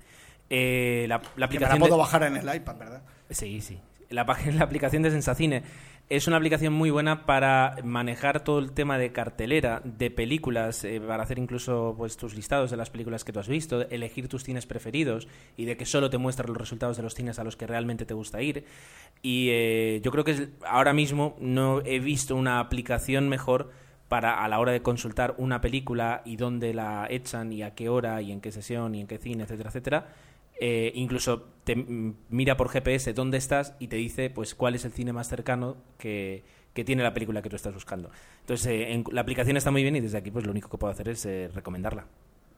Eh, 0.49 1.05
la, 1.09 1.17
la 1.17 1.21
que 1.21 1.29
me 1.35 1.39
la 1.39 1.45
aplicación 1.45 1.79
puedo 1.79 1.95
de- 1.95 1.99
bajar 1.99 2.23
en 2.23 2.37
el 2.37 2.55
iPad, 2.55 2.75
¿verdad? 2.77 3.01
Sí, 3.29 3.61
sí. 3.61 3.79
La, 4.09 4.23
la 4.53 4.63
aplicación 4.63 5.03
de 5.03 5.11
Sensacine 5.11 5.63
es 6.09 6.25
una 6.27 6.37
aplicación 6.37 6.71
muy 6.73 6.89
buena 6.89 7.25
para 7.25 7.75
manejar 7.83 8.41
todo 8.43 8.59
el 8.59 8.71
tema 8.71 8.97
de 8.97 9.11
cartelera, 9.11 9.81
de 9.83 10.09
películas, 10.09 10.85
eh, 10.85 11.01
para 11.05 11.23
hacer 11.23 11.37
incluso 11.37 11.95
pues 11.97 12.15
tus 12.15 12.33
listados 12.33 12.71
de 12.71 12.77
las 12.77 12.89
películas 12.89 13.25
que 13.25 13.33
tú 13.33 13.39
has 13.39 13.49
visto, 13.49 13.81
elegir 13.89 14.29
tus 14.29 14.43
cines 14.45 14.65
preferidos 14.65 15.27
y 15.57 15.65
de 15.65 15.75
que 15.75 15.85
solo 15.85 16.09
te 16.09 16.17
muestra 16.17 16.47
los 16.47 16.55
resultados 16.55 16.95
de 16.95 17.03
los 17.03 17.13
cines 17.13 17.39
a 17.39 17.43
los 17.43 17.57
que 17.57 17.67
realmente 17.67 18.05
te 18.05 18.13
gusta 18.13 18.41
ir. 18.41 18.63
Y 19.21 19.49
eh, 19.51 19.99
yo 20.01 20.11
creo 20.11 20.23
que 20.23 20.31
es- 20.31 20.49
ahora 20.65 20.93
mismo 20.93 21.35
no 21.41 21.81
he 21.85 21.99
visto 21.99 22.35
una 22.37 22.59
aplicación 22.61 23.27
mejor 23.27 23.71
para 24.07 24.45
a 24.45 24.47
la 24.47 24.59
hora 24.61 24.71
de 24.71 24.81
consultar 24.81 25.35
una 25.37 25.59
película 25.59 26.21
y 26.23 26.37
dónde 26.37 26.73
la 26.73 27.07
echan 27.09 27.51
y 27.51 27.63
a 27.63 27.75
qué 27.75 27.89
hora 27.89 28.21
y 28.21 28.31
en 28.31 28.39
qué 28.39 28.53
sesión 28.53 28.95
y 28.95 29.01
en 29.01 29.07
qué 29.07 29.17
cine, 29.17 29.43
etcétera, 29.43 29.69
etcétera. 29.71 30.07
Eh, 30.59 30.91
incluso 30.95 31.47
te 31.63 31.75
mira 31.75 32.57
por 32.57 32.69
GPS 32.69 33.13
dónde 33.13 33.37
estás 33.37 33.73
y 33.79 33.87
te 33.89 33.95
dice 33.97 34.29
pues 34.29 34.55
cuál 34.55 34.75
es 34.75 34.85
el 34.85 34.91
cine 34.91 35.13
más 35.13 35.27
cercano 35.27 35.77
que, 35.97 36.43
que 36.73 36.83
tiene 36.83 37.03
la 37.03 37.13
película 37.13 37.41
que 37.41 37.49
tú 37.49 37.55
estás 37.55 37.73
buscando. 37.73 38.09
Entonces, 38.41 38.65
eh, 38.67 38.93
en- 38.93 39.03
la 39.11 39.21
aplicación 39.21 39.57
está 39.57 39.69
muy 39.71 39.83
bien 39.83 39.95
y 39.95 39.99
desde 40.01 40.17
aquí 40.17 40.31
pues 40.31 40.45
lo 40.45 40.51
único 40.51 40.69
que 40.69 40.77
puedo 40.77 40.91
hacer 40.91 41.09
es 41.09 41.25
eh, 41.25 41.49
recomendarla. 41.53 42.05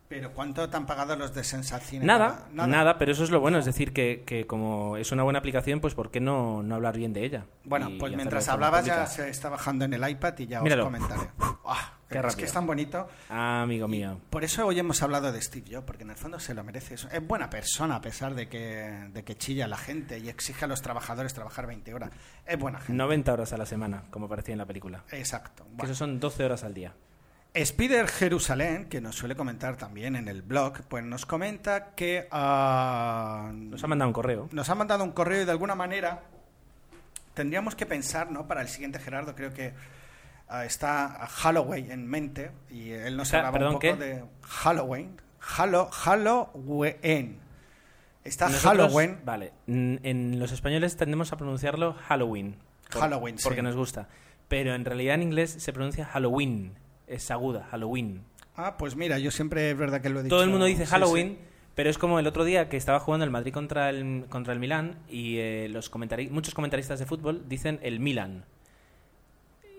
Pero 0.07 0.31
¿cuánto 0.33 0.67
te 0.69 0.75
han 0.75 0.87
pagado 0.87 1.15
los 1.15 1.35
de 1.35 1.43
Sensacine? 1.43 2.03
Nada, 2.03 2.47
nada, 2.51 2.97
pero 2.97 3.11
eso 3.11 3.23
es 3.23 3.29
lo 3.29 3.41
bueno, 3.41 3.59
es 3.59 3.65
decir, 3.65 3.93
que, 3.93 4.23
que 4.25 4.47
como 4.47 4.97
es 4.97 5.11
una 5.11 5.21
buena 5.21 5.37
aplicación, 5.37 5.81
pues 5.81 5.93
¿por 5.93 6.09
qué 6.09 6.19
no, 6.19 6.63
no 6.63 6.73
hablar 6.75 6.97
bien 6.97 7.13
de 7.13 7.25
ella? 7.25 7.45
Bueno, 7.63 7.91
Y 7.91 7.99
pues 7.99 8.15
mientras 8.15 8.47
hablabas 8.47 8.85
ya 8.85 9.05
se 9.05 9.29
está 9.29 9.49
bajando 9.49 9.85
en 9.85 9.93
el 9.93 10.09
iPad 10.09 10.33
y 10.39 10.47
ya 10.47 10.61
Míralo. 10.61 10.83
os 10.83 10.87
comentaré. 10.87 11.29
Qué 12.09 12.19
es 12.19 12.35
que 12.35 12.45
es 12.45 12.53
tan 12.53 12.65
bonito. 12.65 13.07
Ah, 13.29 13.61
amigo 13.61 13.87
mío. 13.87 14.19
Por 14.31 14.43
eso 14.43 14.65
hoy 14.65 14.79
hemos 14.79 15.01
hablado 15.03 15.31
de 15.31 15.39
Steve 15.41 15.67
Jobs, 15.71 15.85
porque 15.85 16.03
en 16.03 16.09
el 16.09 16.15
fondo 16.15 16.39
se 16.39 16.53
lo 16.55 16.63
merece. 16.63 16.95
Es 16.95 17.07
es 17.11 17.27
buena 17.27 17.49
persona 17.49 17.95
a 17.97 18.01
pesar 18.01 18.33
de 18.33 18.49
que, 18.49 19.09
de 19.13 19.23
que 19.23 19.37
chilla 19.37 19.65
a 19.65 19.67
la 19.67 19.77
gente 19.77 20.17
y 20.17 20.27
exige 20.27 20.65
a 20.65 20.67
los 20.67 20.81
trabajadores 20.81 21.33
trabajar 21.33 21.67
20 21.67 21.93
horas. 21.93 22.09
Es 22.45 22.57
buena 22.57 22.79
gente. 22.79 22.93
90 22.93 23.33
horas 23.33 23.53
a 23.53 23.57
la 23.57 23.65
semana, 23.65 24.03
como 24.09 24.27
parecía 24.27 24.53
en 24.53 24.57
la 24.57 24.65
película. 24.65 25.03
Exacto. 25.11 25.65
Bueno. 25.65 25.83
eso 25.83 25.95
son 25.95 26.19
12 26.19 26.45
horas 26.45 26.63
al 26.63 26.73
día. 26.73 26.93
Spider 27.53 28.07
Jerusalén, 28.07 28.85
que 28.89 29.01
nos 29.01 29.15
suele 29.15 29.35
comentar 29.35 29.75
también 29.75 30.15
en 30.15 30.27
el 30.27 30.41
blog, 30.43 30.81
pues 30.87 31.03
nos 31.03 31.25
comenta 31.25 31.95
que 31.95 32.27
ah, 32.31 33.51
Nos 33.53 33.83
ha 33.83 33.87
mandado 33.87 34.09
un 34.09 34.13
correo. 34.13 34.49
nos 34.51 34.69
ha 34.69 34.75
mandado 34.75 35.03
un 35.03 35.11
correo 35.11 35.41
y 35.41 35.45
de 35.45 35.51
alguna 35.51 35.75
manera 35.75 36.21
tendríamos 37.33 37.75
que 37.75 37.85
pensar, 37.85 38.31
¿no? 38.31 38.47
Para 38.47 38.61
el 38.61 38.67
siguiente 38.67 38.99
Gerardo, 38.99 39.35
creo 39.35 39.53
que 39.53 39.73
está 40.65 41.27
Halloween 41.27 41.91
en 41.91 42.07
mente 42.07 42.51
y 42.69 42.89
él 42.91 43.15
nos 43.17 43.33
hablaba 43.33 43.51
perdón, 43.53 43.67
un 43.69 43.73
poco 43.75 43.81
¿qué? 43.81 43.95
de 43.95 44.23
Halloween. 44.41 45.17
Hallo, 45.57 45.87
Halloween. 45.91 47.39
Está 48.23 48.49
Nosotros- 48.49 48.63
Halloween. 48.91 49.19
Vale. 49.25 49.53
En 49.67 50.37
los 50.39 50.51
españoles 50.51 50.97
tendemos 50.97 51.31
a 51.33 51.37
pronunciarlo 51.37 51.93
Halloween. 52.07 52.55
por- 52.91 53.01
Halloween, 53.01 53.37
sí. 53.37 53.43
Porque 53.43 53.61
nos 53.61 53.75
gusta. 53.75 54.07
Pero 54.47 54.73
en 54.73 54.83
realidad 54.83 55.15
en 55.15 55.21
inglés 55.23 55.51
se 55.59 55.71
pronuncia 55.73 56.05
Halloween. 56.05 56.73
Es 57.07 57.29
aguda, 57.31 57.67
Halloween. 57.71 58.23
Ah, 58.55 58.75
pues 58.77 58.95
mira, 58.95 59.17
yo 59.19 59.31
siempre 59.31 59.71
es 59.71 59.77
verdad 59.77 60.01
que 60.01 60.09
lo 60.09 60.19
he 60.19 60.23
dicho. 60.23 60.35
Todo 60.35 60.43
el 60.43 60.49
mundo 60.49 60.65
dice 60.65 60.85
sí, 60.85 60.91
Halloween, 60.91 61.37
sí. 61.39 61.45
pero 61.75 61.89
es 61.89 61.97
como 61.97 62.19
el 62.19 62.27
otro 62.27 62.43
día 62.43 62.67
que 62.67 62.75
estaba 62.77 62.99
jugando 62.99 63.23
el 63.25 63.31
Madrid 63.31 63.53
contra 63.53 63.89
el, 63.89 64.25
contra 64.29 64.53
el 64.53 64.59
Milán 64.59 64.97
y 65.07 65.37
eh, 65.37 65.67
los 65.69 65.89
comentari- 65.91 66.29
muchos 66.29 66.53
comentaristas 66.53 66.99
de 66.99 67.05
fútbol 67.05 67.47
dicen 67.47 67.79
el 67.83 67.99
Milan. 67.99 68.43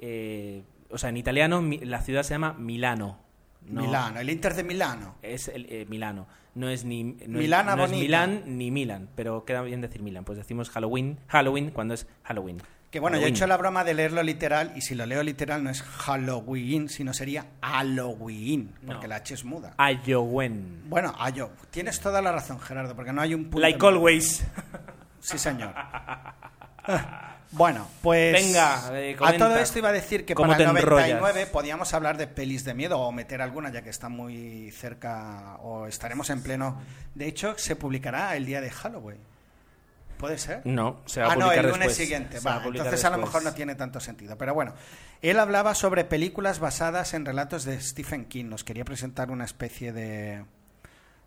Eh, 0.00 0.62
o 0.90 0.98
sea, 0.98 1.10
en 1.10 1.16
italiano 1.18 1.60
mi- 1.62 1.78
la 1.78 2.00
ciudad 2.02 2.22
se 2.22 2.34
llama 2.34 2.54
Milano. 2.54 3.18
No- 3.66 3.82
Milano, 3.82 4.20
el 4.20 4.30
Inter 4.30 4.54
de 4.54 4.64
Milano. 4.64 5.16
Es 5.22 5.48
el, 5.48 5.66
eh, 5.70 5.86
Milano. 5.88 6.26
No 6.54 6.68
es 6.68 6.84
ni 6.84 7.04
no 7.04 7.38
Milana 7.38 7.76
no. 7.76 7.86
Milán 7.86 8.42
ni 8.46 8.70
Milan, 8.70 9.08
pero 9.14 9.44
queda 9.44 9.62
bien 9.62 9.80
decir 9.80 10.02
Milan. 10.02 10.24
Pues 10.24 10.36
decimos 10.38 10.68
Halloween, 10.70 11.18
Halloween 11.28 11.70
cuando 11.70 11.94
es 11.94 12.06
Halloween. 12.24 12.60
Que 12.90 12.98
bueno, 12.98 13.16
yo 13.16 13.20
he 13.20 13.22
Halloween. 13.26 13.36
hecho 13.36 13.46
la 13.46 13.56
broma 13.56 13.84
de 13.84 13.94
leerlo 13.94 14.22
literal 14.24 14.72
y 14.74 14.80
si 14.80 14.96
lo 14.96 15.06
leo 15.06 15.22
literal 15.22 15.62
no 15.62 15.70
es 15.70 15.82
Halloween, 15.82 16.88
sino 16.88 17.14
sería 17.14 17.46
Halloween, 17.62 18.72
porque 18.84 19.02
No. 19.06 19.08
la 19.10 19.16
H 19.16 19.34
es 19.34 19.44
muda. 19.44 19.74
Ayowen. 19.78 20.82
Bueno, 20.88 21.14
ayo. 21.20 21.50
Tienes 21.70 22.00
toda 22.00 22.20
la 22.20 22.32
razón, 22.32 22.58
Gerardo, 22.58 22.96
porque 22.96 23.12
no 23.12 23.20
hay 23.20 23.34
un 23.34 23.44
punto. 23.44 23.60
Like 23.60 23.86
always. 23.86 24.44
Sí, 25.20 25.38
señor. 25.38 25.72
Bueno, 27.52 27.88
pues. 28.00 28.32
Venga, 28.32 28.90
eh, 28.92 29.14
a 29.14 29.16
comenta. 29.16 29.48
todo 29.48 29.58
esto 29.58 29.78
iba 29.78 29.88
a 29.88 29.92
decir 29.92 30.24
que 30.24 30.34
¿Cómo 30.34 30.52
para 30.52 30.62
el 30.62 30.68
te 30.68 30.72
99 30.72 31.30
enrollas? 31.30 31.48
podíamos 31.50 31.92
hablar 31.94 32.16
de 32.16 32.28
pelis 32.28 32.64
de 32.64 32.74
miedo 32.74 32.98
o 33.00 33.10
meter 33.10 33.42
alguna, 33.42 33.72
ya 33.72 33.82
que 33.82 33.90
está 33.90 34.08
muy 34.08 34.70
cerca 34.70 35.56
o 35.62 35.86
estaremos 35.86 36.30
en 36.30 36.42
pleno. 36.42 36.80
De 37.14 37.26
hecho, 37.26 37.58
se 37.58 37.74
publicará 37.74 38.36
el 38.36 38.46
día 38.46 38.60
de 38.60 38.70
Halloween. 38.70 39.18
¿Puede 40.16 40.36
ser? 40.38 40.60
No, 40.64 41.00
se 41.06 41.22
va 41.22 41.28
a 41.28 41.32
ah, 41.32 41.36
no, 41.36 41.50
el 41.50 41.62
lunes 41.62 41.78
después. 41.78 41.96
siguiente. 41.96 42.40
Va 42.40 42.62
a 42.62 42.66
entonces 42.66 43.04
a 43.06 43.10
lo 43.10 43.16
mejor 43.18 43.42
no 43.42 43.54
tiene 43.54 43.74
tanto 43.74 44.00
sentido. 44.00 44.36
Pero 44.36 44.52
bueno, 44.52 44.74
él 45.22 45.38
hablaba 45.38 45.74
sobre 45.74 46.04
películas 46.04 46.58
basadas 46.60 47.14
en 47.14 47.24
relatos 47.24 47.64
de 47.64 47.80
Stephen 47.80 48.26
King. 48.26 48.44
Nos 48.44 48.62
quería 48.62 48.84
presentar 48.84 49.30
una 49.30 49.46
especie 49.46 49.92
de, 49.92 50.44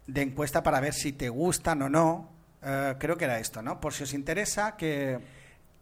de 0.05 0.21
encuesta 0.21 0.61
para 0.61 0.79
ver 0.79 0.93
si 0.93 1.11
te 1.11 1.27
gustan 1.29 1.81
o 1.81 1.89
no. 1.89 2.29
Eh, 2.61 2.93
creo 2.99 3.17
que 3.17 3.25
era 3.25 3.39
esto, 3.39 3.63
¿no? 3.63 3.81
Por 3.81 3.93
si 3.93 4.03
os 4.03 4.13
interesa, 4.13 4.77
que 4.77 5.19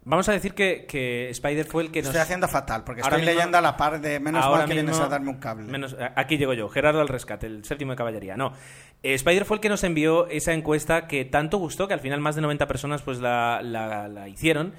Vamos 0.03 0.27
a 0.29 0.31
decir 0.31 0.53
que, 0.55 0.85
que 0.87 1.29
Spider 1.29 1.65
fue 1.65 1.83
el 1.83 1.91
que 1.91 1.99
nos... 1.99 2.07
estoy 2.07 2.21
haciendo 2.21 2.47
fatal, 2.47 2.83
porque 2.83 3.01
Ahora 3.01 3.17
estoy 3.17 3.25
mismo- 3.27 3.37
leyendo 3.37 3.57
a 3.59 3.61
la 3.61 3.77
par 3.77 4.01
de 4.01 4.19
menos 4.19 4.43
mal 4.49 4.65
que 4.67 4.73
vienes 4.73 4.99
a 4.99 5.07
darme 5.07 5.29
un 5.29 5.37
cable. 5.37 5.71
menos- 5.71 5.95
aquí 6.15 6.37
llego 6.37 6.53
yo, 6.53 6.67
Gerardo 6.69 7.01
al 7.01 7.07
rescate, 7.07 7.45
el 7.45 7.63
séptimo 7.65 7.91
de 7.91 7.97
caballería. 7.97 8.35
No, 8.35 8.53
Eh, 9.03 9.13
Spider 9.15 9.45
fue 9.45 9.57
el 9.57 9.61
que 9.61 9.69
nos 9.69 9.83
envió 9.83 10.27
esa 10.27 10.53
encuesta 10.53 11.07
que 11.07 11.25
tanto 11.25 11.57
gustó 11.57 11.87
que 11.87 11.93
al 11.95 11.99
final 11.99 12.19
más 12.19 12.35
de 12.35 12.41
90 12.41 12.67
personas 12.67 13.01
pues 13.03 13.19
la, 13.19 13.61
la- 13.63 14.07
la 14.07 14.27
hicieron 14.27 14.73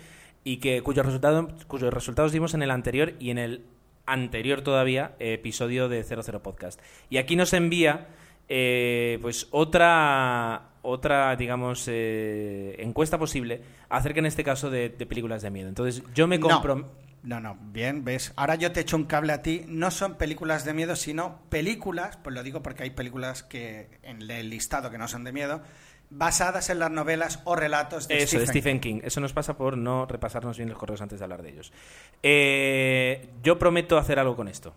y 0.44 0.56
que 0.58 0.82
cuyo 0.82 1.02
resultado, 1.04 1.48
cuyos 1.68 1.92
resultados 1.94 2.32
dimos 2.32 2.54
en 2.54 2.62
el 2.62 2.70
anterior 2.72 3.14
y 3.20 3.30
en 3.30 3.38
el 3.38 3.64
anterior 4.06 4.62
todavía 4.62 5.14
eh, 5.20 5.34
episodio 5.34 5.88
de 5.88 6.02
00 6.02 6.42
Podcast. 6.42 6.80
Y 7.10 7.18
aquí 7.18 7.36
nos 7.36 7.52
envía 7.52 8.08
eh, 8.48 9.18
pues 9.22 9.46
otra 9.52 10.71
otra 10.82 11.34
digamos 11.36 11.84
eh, 11.88 12.76
encuesta 12.78 13.18
posible 13.18 13.62
acerca 13.88 14.20
en 14.20 14.26
este 14.26 14.44
caso 14.44 14.70
de, 14.70 14.88
de 14.90 15.06
películas 15.06 15.42
de 15.42 15.50
miedo. 15.50 15.68
Entonces 15.68 16.02
yo 16.14 16.26
me 16.26 16.38
compro 16.38 16.90
No, 17.22 17.40
no, 17.40 17.56
bien, 17.60 18.04
ves. 18.04 18.32
Ahora 18.36 18.56
yo 18.56 18.72
te 18.72 18.80
echo 18.80 18.96
un 18.96 19.04
cable 19.04 19.32
a 19.32 19.42
ti. 19.42 19.64
No 19.68 19.90
son 19.90 20.16
películas 20.16 20.64
de 20.64 20.74
miedo, 20.74 20.96
sino 20.96 21.40
películas, 21.48 22.18
pues 22.22 22.34
lo 22.34 22.42
digo 22.42 22.62
porque 22.62 22.82
hay 22.82 22.90
películas 22.90 23.42
que 23.42 24.00
en 24.02 24.28
el 24.28 24.50
listado 24.50 24.90
que 24.90 24.98
no 24.98 25.06
son 25.06 25.22
de 25.24 25.32
miedo, 25.32 25.62
basadas 26.10 26.68
en 26.70 26.78
las 26.78 26.90
novelas 26.90 27.40
o 27.44 27.56
relatos 27.56 28.08
de 28.08 28.18
Eso, 28.18 28.38
de 28.38 28.46
Stephen 28.46 28.48
Stephen 28.48 28.80
King. 28.80 29.00
Eso 29.04 29.20
nos 29.20 29.32
pasa 29.32 29.56
por 29.56 29.78
no 29.78 30.06
repasarnos 30.06 30.56
bien 30.56 30.68
los 30.68 30.78
correos 30.78 31.00
antes 31.00 31.18
de 31.20 31.24
hablar 31.24 31.42
de 31.42 31.50
ellos. 31.50 31.72
Eh, 32.22 33.30
yo 33.42 33.58
prometo 33.58 33.98
hacer 33.98 34.18
algo 34.18 34.36
con 34.36 34.48
esto. 34.48 34.74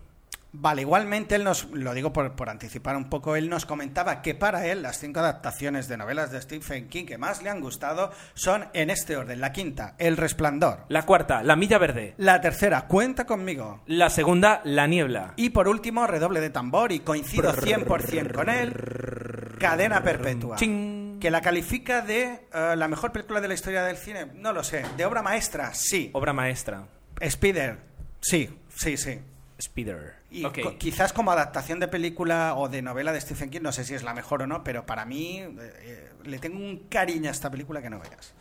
Vale, 0.58 0.82
igualmente 0.82 1.34
él 1.34 1.44
nos, 1.44 1.70
lo 1.70 1.92
digo 1.92 2.12
por, 2.12 2.34
por 2.34 2.48
anticipar 2.48 2.96
un 2.96 3.10
poco, 3.10 3.36
él 3.36 3.50
nos 3.50 3.66
comentaba 3.66 4.22
que 4.22 4.34
para 4.34 4.66
él 4.66 4.82
las 4.82 4.98
cinco 4.98 5.20
adaptaciones 5.20 5.86
de 5.86 5.98
novelas 5.98 6.32
de 6.32 6.40
Stephen 6.40 6.88
King 6.88 7.04
que 7.04 7.18
más 7.18 7.42
le 7.42 7.50
han 7.50 7.60
gustado 7.60 8.10
son 8.34 8.66
en 8.72 8.88
este 8.90 9.16
orden. 9.16 9.40
La 9.40 9.52
quinta, 9.52 9.94
El 9.98 10.16
Resplandor. 10.16 10.84
La 10.88 11.04
cuarta, 11.04 11.42
La 11.42 11.56
Milla 11.56 11.78
Verde. 11.78 12.14
La 12.16 12.40
tercera, 12.40 12.86
Cuenta 12.86 13.26
conmigo. 13.26 13.82
La 13.86 14.08
segunda, 14.08 14.62
La 14.64 14.86
Niebla. 14.86 15.34
Y 15.36 15.50
por 15.50 15.68
último, 15.68 16.06
redoble 16.06 16.40
de 16.40 16.50
tambor, 16.50 16.92
y 16.92 17.00
coincido 17.00 17.52
100% 17.52 18.32
con 18.32 18.48
él, 18.48 18.72
Cadena 19.58 20.02
Perpetua. 20.02 20.56
Ching. 20.56 21.18
Que 21.20 21.30
la 21.30 21.40
califica 21.40 22.00
de 22.00 22.46
eh, 22.52 22.74
la 22.76 22.88
mejor 22.88 23.12
película 23.12 23.40
de 23.40 23.48
la 23.48 23.54
historia 23.54 23.82
del 23.82 23.96
cine, 23.96 24.26
no 24.34 24.52
lo 24.52 24.64
sé. 24.64 24.84
De 24.96 25.04
obra 25.04 25.22
maestra, 25.22 25.74
sí. 25.74 26.10
Obra 26.12 26.32
maestra. 26.32 26.84
Spider, 27.20 27.78
sí, 28.20 28.50
sí, 28.68 28.96
sí. 28.96 29.18
Spider. 29.58 30.14
Y 30.30 30.42
co- 30.42 30.76
quizás 30.78 31.12
como 31.12 31.32
adaptación 31.32 31.80
de 31.80 31.88
película 31.88 32.54
o 32.56 32.68
de 32.68 32.82
novela 32.82 33.12
de 33.12 33.20
Stephen 33.20 33.50
King, 33.50 33.60
no 33.62 33.72
sé 33.72 33.84
si 33.84 33.94
es 33.94 34.02
la 34.02 34.12
mejor 34.14 34.42
o 34.42 34.46
no, 34.46 34.62
pero 34.62 34.84
para 34.86 35.04
mí 35.04 35.38
eh, 35.38 35.48
eh, 35.58 36.08
le 36.24 36.38
tengo 36.38 36.58
un 36.58 36.86
cariño 36.88 37.28
a 37.28 37.32
esta 37.32 37.50
película 37.50 37.80
que 37.80 37.88
no 37.90 37.98
veas. 37.98 38.34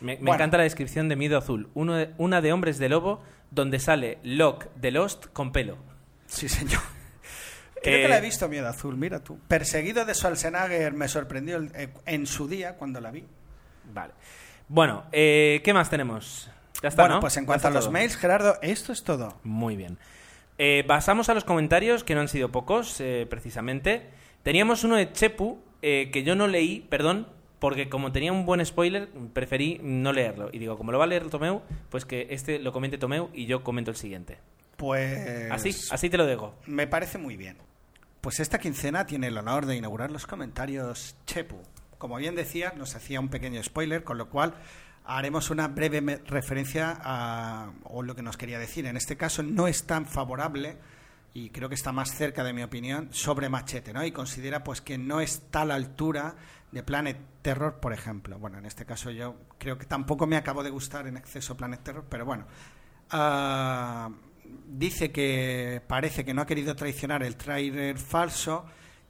Me, 0.00 0.12
me 0.12 0.16
Bueno. 0.18 0.34
encanta 0.34 0.56
la 0.58 0.62
descripción 0.64 1.08
de 1.08 1.16
Miedo 1.16 1.36
Azul. 1.38 1.68
Uno 1.74 1.94
de- 1.94 2.12
una 2.18 2.40
de 2.40 2.52
Hombres 2.52 2.78
de 2.78 2.88
Lobo 2.88 3.22
donde 3.50 3.78
sale 3.78 4.18
Locke 4.22 4.68
de 4.76 4.90
Lost 4.90 5.26
con 5.32 5.52
pelo. 5.52 5.76
Sí, 6.26 6.48
señor. 6.48 6.80
Creo 7.82 7.98
Eh, 7.98 8.02
que 8.02 8.08
la 8.08 8.18
he 8.18 8.20
visto 8.22 8.48
Miedo 8.48 8.66
Azul, 8.68 8.96
mira 8.96 9.20
tú. 9.22 9.38
Perseguido 9.48 10.04
de 10.04 10.14
Schwarzenegger 10.14 10.92
me 10.94 11.08
sorprendió 11.08 11.56
el- 11.58 11.70
eh, 11.74 11.88
en 12.06 12.26
su 12.26 12.48
día 12.48 12.74
cuando 12.76 13.00
la 13.00 13.10
vi. 13.10 13.24
Vale. 13.92 14.12
Bueno, 14.68 15.04
eh, 15.12 15.60
¿qué 15.62 15.72
más 15.72 15.88
tenemos? 15.90 16.50
Ya 16.82 16.88
está, 16.88 17.02
bueno, 17.02 17.14
¿no? 17.16 17.20
pues 17.20 17.36
en 17.36 17.46
cuanto 17.46 17.68
a 17.68 17.70
los 17.70 17.84
todo. 17.84 17.92
mails, 17.92 18.16
Gerardo, 18.16 18.58
esto 18.62 18.92
es 18.92 19.02
todo. 19.04 19.38
Muy 19.44 19.76
bien. 19.76 19.98
Eh, 20.58 20.84
pasamos 20.86 21.28
a 21.28 21.34
los 21.34 21.44
comentarios, 21.44 22.04
que 22.04 22.14
no 22.14 22.20
han 22.20 22.28
sido 22.28 22.50
pocos, 22.50 23.00
eh, 23.00 23.26
precisamente. 23.28 24.10
Teníamos 24.42 24.84
uno 24.84 24.96
de 24.96 25.12
Chepu, 25.12 25.58
eh, 25.82 26.10
que 26.12 26.22
yo 26.22 26.34
no 26.34 26.46
leí, 26.46 26.80
perdón, 26.88 27.28
porque 27.58 27.88
como 27.88 28.12
tenía 28.12 28.32
un 28.32 28.46
buen 28.46 28.64
spoiler, 28.64 29.08
preferí 29.32 29.80
no 29.82 30.12
leerlo. 30.12 30.50
Y 30.52 30.58
digo, 30.58 30.76
como 30.76 30.92
lo 30.92 30.98
va 30.98 31.04
a 31.04 31.08
leer 31.08 31.28
Tomeu, 31.28 31.62
pues 31.90 32.04
que 32.04 32.28
este 32.30 32.58
lo 32.58 32.72
comente 32.72 32.98
Tomeu 32.98 33.30
y 33.34 33.46
yo 33.46 33.62
comento 33.62 33.90
el 33.90 33.96
siguiente. 33.96 34.38
Pues 34.76 35.50
Así, 35.50 35.74
así 35.90 36.10
te 36.10 36.18
lo 36.18 36.26
dejo. 36.26 36.54
me 36.66 36.86
parece 36.86 37.18
muy 37.18 37.36
bien. 37.36 37.56
Pues 38.20 38.40
esta 38.40 38.58
quincena 38.58 39.06
tiene 39.06 39.28
el 39.28 39.38
honor 39.38 39.66
de 39.66 39.76
inaugurar 39.76 40.10
los 40.10 40.26
comentarios 40.26 41.16
Chepu. 41.26 41.56
Como 41.98 42.16
bien 42.16 42.34
decía, 42.34 42.74
nos 42.76 42.94
hacía 42.94 43.20
un 43.20 43.28
pequeño 43.28 43.62
spoiler, 43.62 44.04
con 44.04 44.18
lo 44.18 44.28
cual 44.28 44.54
haremos 45.06 45.50
una 45.50 45.68
breve 45.68 46.20
referencia 46.26 46.98
a 47.00 47.70
o 47.84 48.02
lo 48.02 48.14
que 48.14 48.22
nos 48.22 48.36
quería 48.36 48.58
decir. 48.58 48.86
En 48.86 48.96
este 48.96 49.16
caso 49.16 49.42
no 49.42 49.68
es 49.68 49.84
tan 49.84 50.06
favorable 50.06 50.76
y 51.34 51.50
creo 51.50 51.68
que 51.68 51.74
está 51.74 51.92
más 51.92 52.14
cerca 52.14 52.42
de 52.44 52.52
mi 52.52 52.62
opinión 52.62 53.08
sobre 53.12 53.48
Machete, 53.48 53.92
¿no? 53.92 54.04
Y 54.04 54.10
considera 54.10 54.64
pues 54.64 54.80
que 54.80 54.98
no 54.98 55.20
está 55.20 55.62
a 55.62 55.64
la 55.66 55.74
altura 55.74 56.34
de 56.72 56.82
Planet 56.82 57.18
Terror, 57.42 57.78
por 57.78 57.92
ejemplo. 57.92 58.38
Bueno, 58.38 58.58
en 58.58 58.66
este 58.66 58.84
caso 58.84 59.10
yo 59.10 59.36
creo 59.58 59.78
que 59.78 59.86
tampoco 59.86 60.26
me 60.26 60.36
acabo 60.36 60.62
de 60.62 60.70
gustar 60.70 61.06
en 61.06 61.16
exceso 61.16 61.56
Planet 61.56 61.82
Terror, 61.82 62.04
pero 62.08 62.24
bueno. 62.24 62.46
Ah, 63.10 64.10
dice 64.66 65.12
que 65.12 65.80
parece 65.86 66.24
que 66.24 66.34
no 66.34 66.42
ha 66.42 66.46
querido 66.46 66.74
traicionar 66.74 67.22
el 67.22 67.36
tráiler 67.36 67.98
falso 67.98 68.66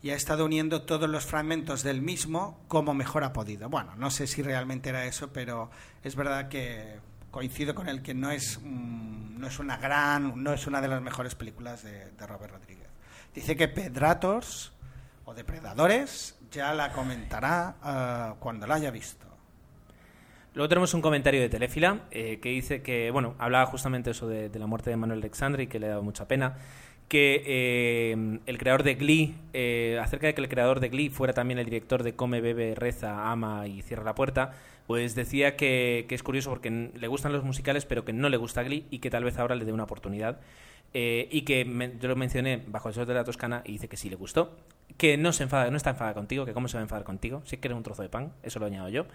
y 0.07 0.11
ha 0.12 0.14
estado 0.14 0.44
uniendo 0.44 0.82
todos 0.82 1.11
los 1.11 1.26
fragmentos 1.26 1.82
del 1.82 2.00
mismo 2.00 2.61
como 2.68 2.94
mejor 2.94 3.24
ha 3.24 3.32
podido. 3.32 3.68
Bueno, 3.68 3.96
no 3.96 4.09
sé 4.12 4.28
si 4.28 4.40
realmente 4.40 4.90
era 4.90 5.04
eso, 5.04 5.32
pero 5.32 5.68
es 6.04 6.14
verdad 6.14 6.48
que 6.48 7.00
coincido 7.32 7.74
con 7.74 7.88
él 7.88 8.02
que 8.02 8.14
no 8.14 8.30
es, 8.30 8.61
mm, 8.62 9.40
no 9.40 9.48
es 9.48 9.59
una 9.59 9.78
gran, 9.78 10.44
no 10.44 10.52
es 10.52 10.68
una 10.68 10.80
de 10.80 10.86
las 10.86 11.02
mejores 11.02 11.34
películas 11.34 11.82
de, 11.82 12.12
de 12.12 12.24
Robert 12.24 12.52
Rodríguez. 12.52 12.86
Dice 13.34 13.57
que 13.57 13.66
Pedrators 13.66 14.72
o 15.24 15.34
Depredadores 15.34 16.38
ya 16.52 16.72
la 16.72 16.92
comentará 16.92 17.74
ah, 17.82 18.36
cuando 18.38 18.68
la 18.68 18.76
haya 18.76 18.92
visto. 18.92 19.26
Luego 20.54 20.68
tenemos 20.68 20.94
un 20.94 21.02
comentario 21.02 21.40
de 21.40 21.48
Telefila 21.48 22.02
eh, 22.12 22.38
que 22.38 22.50
dice 22.50 22.80
que, 22.80 23.11
bueno, 23.11 23.34
hablaba 23.40 23.66
justamente 23.66 24.12
eso 24.12 24.28
de, 24.28 24.50
de 24.50 24.59
la 24.61 24.68
muerte 24.68 24.88
de 24.88 24.96
Manuel 24.96 25.18
Alexandre 25.18 25.64
y 25.64 25.66
que 25.66 25.80
le 25.80 25.86
ha 25.86 25.90
dado 25.90 26.04
mucha 26.04 26.28
pena. 26.28 26.59
Que 27.09 27.42
eh, 27.46 28.40
el 28.46 28.59
creador 28.59 28.82
de 28.82 28.94
Glee, 28.96 29.34
eh, 29.52 29.98
acerca 30.02 30.26
de 30.26 30.34
que 30.34 30.40
el 30.40 30.48
creador 30.48 30.80
de 30.80 30.88
Glee 30.88 31.09
fuera 31.09 31.32
también 31.32 31.59
el 31.59 31.64
director 31.64 32.02
de 32.02 32.14
Come, 32.14 32.40
Bebe, 32.40 32.74
Reza, 32.74 33.30
Ama 33.30 33.68
y 33.68 33.82
Cierra 33.82 34.02
la 34.02 34.14
Puerta, 34.14 34.54
pues 34.86 35.14
decía 35.14 35.57
que, 35.57 36.07
es 36.09 36.22
curioso 36.22 36.50
porque 36.50 36.70
le 36.70 37.09
gustan 37.09 37.32
los 37.32 37.44
musicales, 37.44 37.86
pero 37.86 38.04
que 38.04 38.12
no 38.12 38.28
le 38.28 38.36
gusta 38.36 38.62
Glee 38.62 38.86
y 38.90 38.98
que 38.98 39.11
tal 39.11 39.24
vez 39.24 39.38
ahora 39.38 39.54
le 39.54 39.64
dé 39.64 39.72
una 39.72 39.84
oportunidad. 39.84 40.40
Eh, 40.94 41.28
y 41.30 41.42
que 41.42 41.64
yo 42.00 42.09
lo 42.09 42.16
mencioné 42.16 42.62
bajo 42.66 42.88
el 42.88 42.94
sol 42.94 43.07
de 43.07 43.14
la 43.14 43.24
Toscana 43.24 43.62
y 43.64 43.72
dice 43.72 43.88
que 43.88 43.96
sí 43.96 44.09
le 44.09 44.16
gustó. 44.16 44.57
Que 44.96 45.16
no 45.16 45.32
se 45.32 45.42
enfada, 45.42 45.70
no 45.70 45.76
está 45.76 45.90
enfadada 45.90 46.14
contigo, 46.14 46.44
que 46.46 46.54
cómo 46.54 46.68
se 46.68 46.76
va 46.76 46.80
a 46.80 46.84
enfadar 46.84 47.04
contigo, 47.04 47.42
si 47.44 47.57
es 47.57 47.61
que 47.61 47.68
eres 47.68 47.76
un 47.76 47.82
trozo 47.82 48.02
de 48.02 48.09
pan, 48.09 48.32
eso 48.42 48.59
lo 48.59 48.66
añado 48.66 48.88
yo 48.88 49.07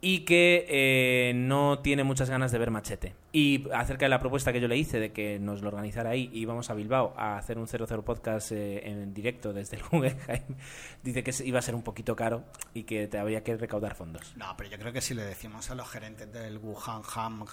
y 0.00 0.20
que 0.20 0.66
eh, 0.68 1.32
no 1.34 1.78
tiene 1.78 2.04
muchas 2.04 2.28
ganas 2.28 2.52
de 2.52 2.58
ver 2.58 2.70
Machete. 2.70 3.14
Y 3.32 3.66
acerca 3.72 4.04
de 4.04 4.10
la 4.10 4.18
propuesta 4.18 4.52
que 4.52 4.60
yo 4.60 4.68
le 4.68 4.76
hice 4.76 5.00
de 5.00 5.12
que 5.12 5.38
nos 5.38 5.62
lo 5.62 5.68
organizara 5.68 6.10
ahí 6.10 6.28
y 6.32 6.40
íbamos 6.40 6.68
a 6.68 6.74
Bilbao 6.74 7.14
a 7.16 7.38
hacer 7.38 7.58
un 7.58 7.66
00 7.66 8.04
podcast 8.04 8.52
eh, 8.52 8.86
en 8.88 9.14
directo 9.14 9.52
desde 9.54 9.76
el 9.78 9.82
Guggenheim, 9.90 10.42
dice 11.02 11.24
que 11.24 11.32
iba 11.44 11.58
a 11.58 11.62
ser 11.62 11.74
un 11.74 11.82
poquito 11.82 12.14
caro 12.14 12.44
y 12.74 12.82
que 12.84 13.06
te 13.08 13.18
habría 13.18 13.42
que 13.42 13.56
recaudar 13.56 13.94
fondos. 13.94 14.34
No, 14.36 14.54
pero 14.58 14.68
yo 14.68 14.78
creo 14.78 14.92
que 14.92 15.00
si 15.00 15.14
le 15.14 15.22
decimos 15.24 15.70
a 15.70 15.74
los 15.74 15.88
gerentes 15.88 16.30
del 16.32 16.58
Wuhan 16.58 17.00
Ham 17.14 17.44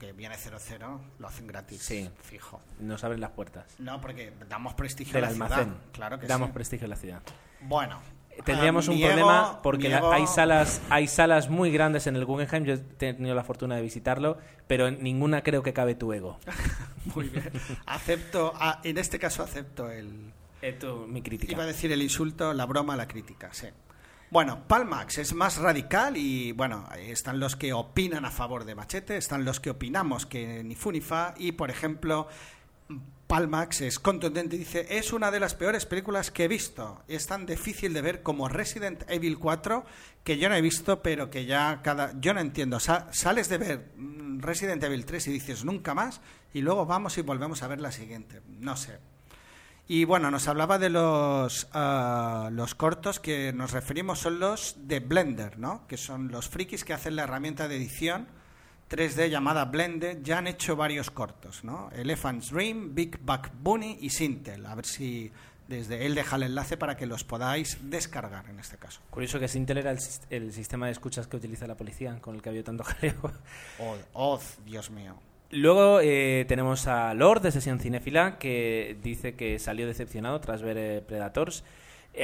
que 0.00 0.12
viene 0.12 0.36
00, 0.36 1.00
lo 1.18 1.26
hacen 1.28 1.46
gratis. 1.46 1.80
Sí. 1.80 2.10
Fijo. 2.22 2.60
Nos 2.80 3.04
abren 3.04 3.20
las 3.20 3.30
puertas 3.30 3.76
No, 3.78 4.00
porque 4.00 4.32
damos 4.48 4.74
prestigio 4.74 5.14
del 5.14 5.24
a 5.24 5.26
la 5.28 5.32
almacén. 5.32 5.64
ciudad. 5.64 5.78
Claro 5.92 6.18
que 6.18 6.26
Damos 6.26 6.48
sí. 6.48 6.54
prestigio 6.54 6.86
a 6.86 6.88
la 6.88 6.96
ciudad. 6.96 7.22
Bueno. 7.62 8.00
Tendríamos 8.44 8.88
ah, 8.88 8.90
un 8.92 8.96
niego- 8.96 9.08
problema 9.14 9.62
porque 9.62 9.88
la- 9.88 10.12
hay 10.12 10.26
salas 10.26 10.80
hay 10.90 11.06
salas 11.08 11.48
muy 11.50 11.70
grandes 11.70 12.06
en 12.06 12.16
el 12.16 12.24
Guggenheim. 12.24 12.64
Yo 12.64 12.74
he 12.74 12.78
tenido 12.78 13.34
la 13.34 13.44
fortuna 13.44 13.76
de 13.76 13.82
visitarlo, 13.82 14.38
pero 14.66 14.88
en 14.88 15.02
ninguna 15.02 15.42
creo 15.42 15.62
que 15.62 15.72
cabe 15.72 15.94
tu 15.94 16.12
ego. 16.12 16.38
Muy 17.14 17.28
bien. 17.28 17.50
Acepto, 17.86 18.52
en 18.84 18.98
este 18.98 19.18
caso 19.18 19.42
acepto 19.42 19.90
el... 19.90 20.32
Eh, 20.62 20.78
mi 21.08 21.22
crítica. 21.22 21.52
Iba 21.52 21.62
a 21.62 21.66
decir 21.66 21.90
el 21.90 22.02
insulto, 22.02 22.52
la 22.52 22.66
broma, 22.66 22.94
la 22.94 23.08
crítica, 23.08 23.48
sí. 23.52 23.68
Bueno, 24.30 24.62
Palmax 24.68 25.18
es 25.18 25.32
más 25.34 25.56
radical 25.56 26.16
y 26.16 26.52
bueno, 26.52 26.86
están 26.98 27.40
los 27.40 27.56
que 27.56 27.72
opinan 27.72 28.24
a 28.24 28.30
favor 28.30 28.64
de 28.64 28.74
Machete, 28.74 29.16
están 29.16 29.44
los 29.44 29.58
que 29.58 29.70
opinamos 29.70 30.26
que 30.26 30.62
ni 30.62 30.74
fu 30.76 30.92
ni 30.92 31.00
fa 31.00 31.34
y 31.36 31.52
por 31.52 31.70
ejemplo 31.70 32.28
Palmax 33.30 33.82
es 33.82 34.00
contundente 34.00 34.56
y 34.56 34.58
dice 34.58 34.86
es 34.90 35.12
una 35.12 35.30
de 35.30 35.38
las 35.38 35.54
peores 35.54 35.86
películas 35.86 36.32
que 36.32 36.44
he 36.44 36.48
visto. 36.48 37.00
Es 37.06 37.28
tan 37.28 37.46
difícil 37.46 37.94
de 37.94 38.02
ver 38.02 38.22
como 38.24 38.48
Resident 38.48 39.04
Evil 39.08 39.38
4 39.38 39.84
que 40.24 40.36
yo 40.36 40.48
no 40.48 40.56
he 40.56 40.60
visto 40.60 41.00
pero 41.00 41.30
que 41.30 41.46
ya 41.46 41.80
cada... 41.84 42.12
Yo 42.20 42.34
no 42.34 42.40
entiendo, 42.40 42.80
sa- 42.80 43.06
sales 43.12 43.48
de 43.48 43.58
ver 43.58 43.92
mm, 43.96 44.40
Resident 44.40 44.82
Evil 44.82 45.06
3 45.06 45.28
y 45.28 45.32
dices 45.32 45.64
nunca 45.64 45.94
más 45.94 46.20
y 46.52 46.60
luego 46.62 46.86
vamos 46.86 47.16
y 47.18 47.22
volvemos 47.22 47.62
a 47.62 47.68
ver 47.68 47.80
la 47.80 47.92
siguiente. 47.92 48.42
No 48.48 48.76
sé. 48.76 48.98
Y 49.86 50.04
bueno, 50.06 50.32
nos 50.32 50.48
hablaba 50.48 50.78
de 50.78 50.90
los, 50.90 51.68
ah, 51.72 52.48
los 52.52 52.74
cortos 52.74 53.20
que 53.20 53.52
nos 53.52 53.70
referimos 53.70 54.18
son 54.18 54.40
los 54.40 54.74
de 54.88 54.98
Blender, 54.98 55.56
¿no? 55.56 55.86
Que 55.86 55.96
son 55.96 56.32
los 56.32 56.48
frikis 56.48 56.84
que 56.84 56.94
hacen 56.94 57.14
la 57.14 57.22
herramienta 57.22 57.68
de 57.68 57.76
edición 57.76 58.26
3D 58.90 59.28
llamada 59.30 59.64
Blender. 59.66 60.22
Ya 60.22 60.38
han 60.38 60.46
hecho 60.46 60.74
varios 60.76 61.10
cortos, 61.10 61.62
¿no? 61.64 61.90
Elephant's 61.94 62.50
Dream, 62.50 62.94
Big 62.94 63.18
Buck 63.20 63.48
Bunny 63.62 63.98
y 64.00 64.10
Sintel. 64.10 64.66
A 64.66 64.74
ver 64.74 64.84
si 64.86 65.30
desde 65.68 66.04
él 66.04 66.16
deja 66.16 66.34
el 66.34 66.42
enlace 66.42 66.76
para 66.76 66.96
que 66.96 67.06
los 67.06 67.22
podáis 67.22 67.78
descargar 67.88 68.48
en 68.50 68.58
este 68.58 68.76
caso. 68.76 69.00
Curioso 69.10 69.38
que 69.38 69.46
Sintel 69.46 69.78
era 69.78 69.92
el, 69.92 69.98
sis- 70.00 70.22
el 70.28 70.52
sistema 70.52 70.86
de 70.86 70.92
escuchas 70.92 71.28
que 71.28 71.36
utiliza 71.36 71.68
la 71.68 71.76
policía, 71.76 72.18
con 72.20 72.34
el 72.34 72.42
que 72.42 72.48
había 72.48 72.64
tanto 72.64 72.82
jaleo. 72.84 73.32
Oz, 73.78 73.98
Oz, 74.12 74.58
Dios 74.64 74.90
mío. 74.90 75.14
Luego 75.52 76.00
eh, 76.00 76.44
tenemos 76.48 76.86
a 76.86 77.12
Lord 77.14 77.42
de 77.42 77.52
Sesión 77.52 77.78
Cinéfila, 77.80 78.38
que 78.38 78.96
dice 79.02 79.34
que 79.34 79.58
salió 79.58 79.86
decepcionado 79.86 80.40
tras 80.40 80.62
ver 80.62 80.76
eh, 80.78 81.00
Predators, 81.06 81.64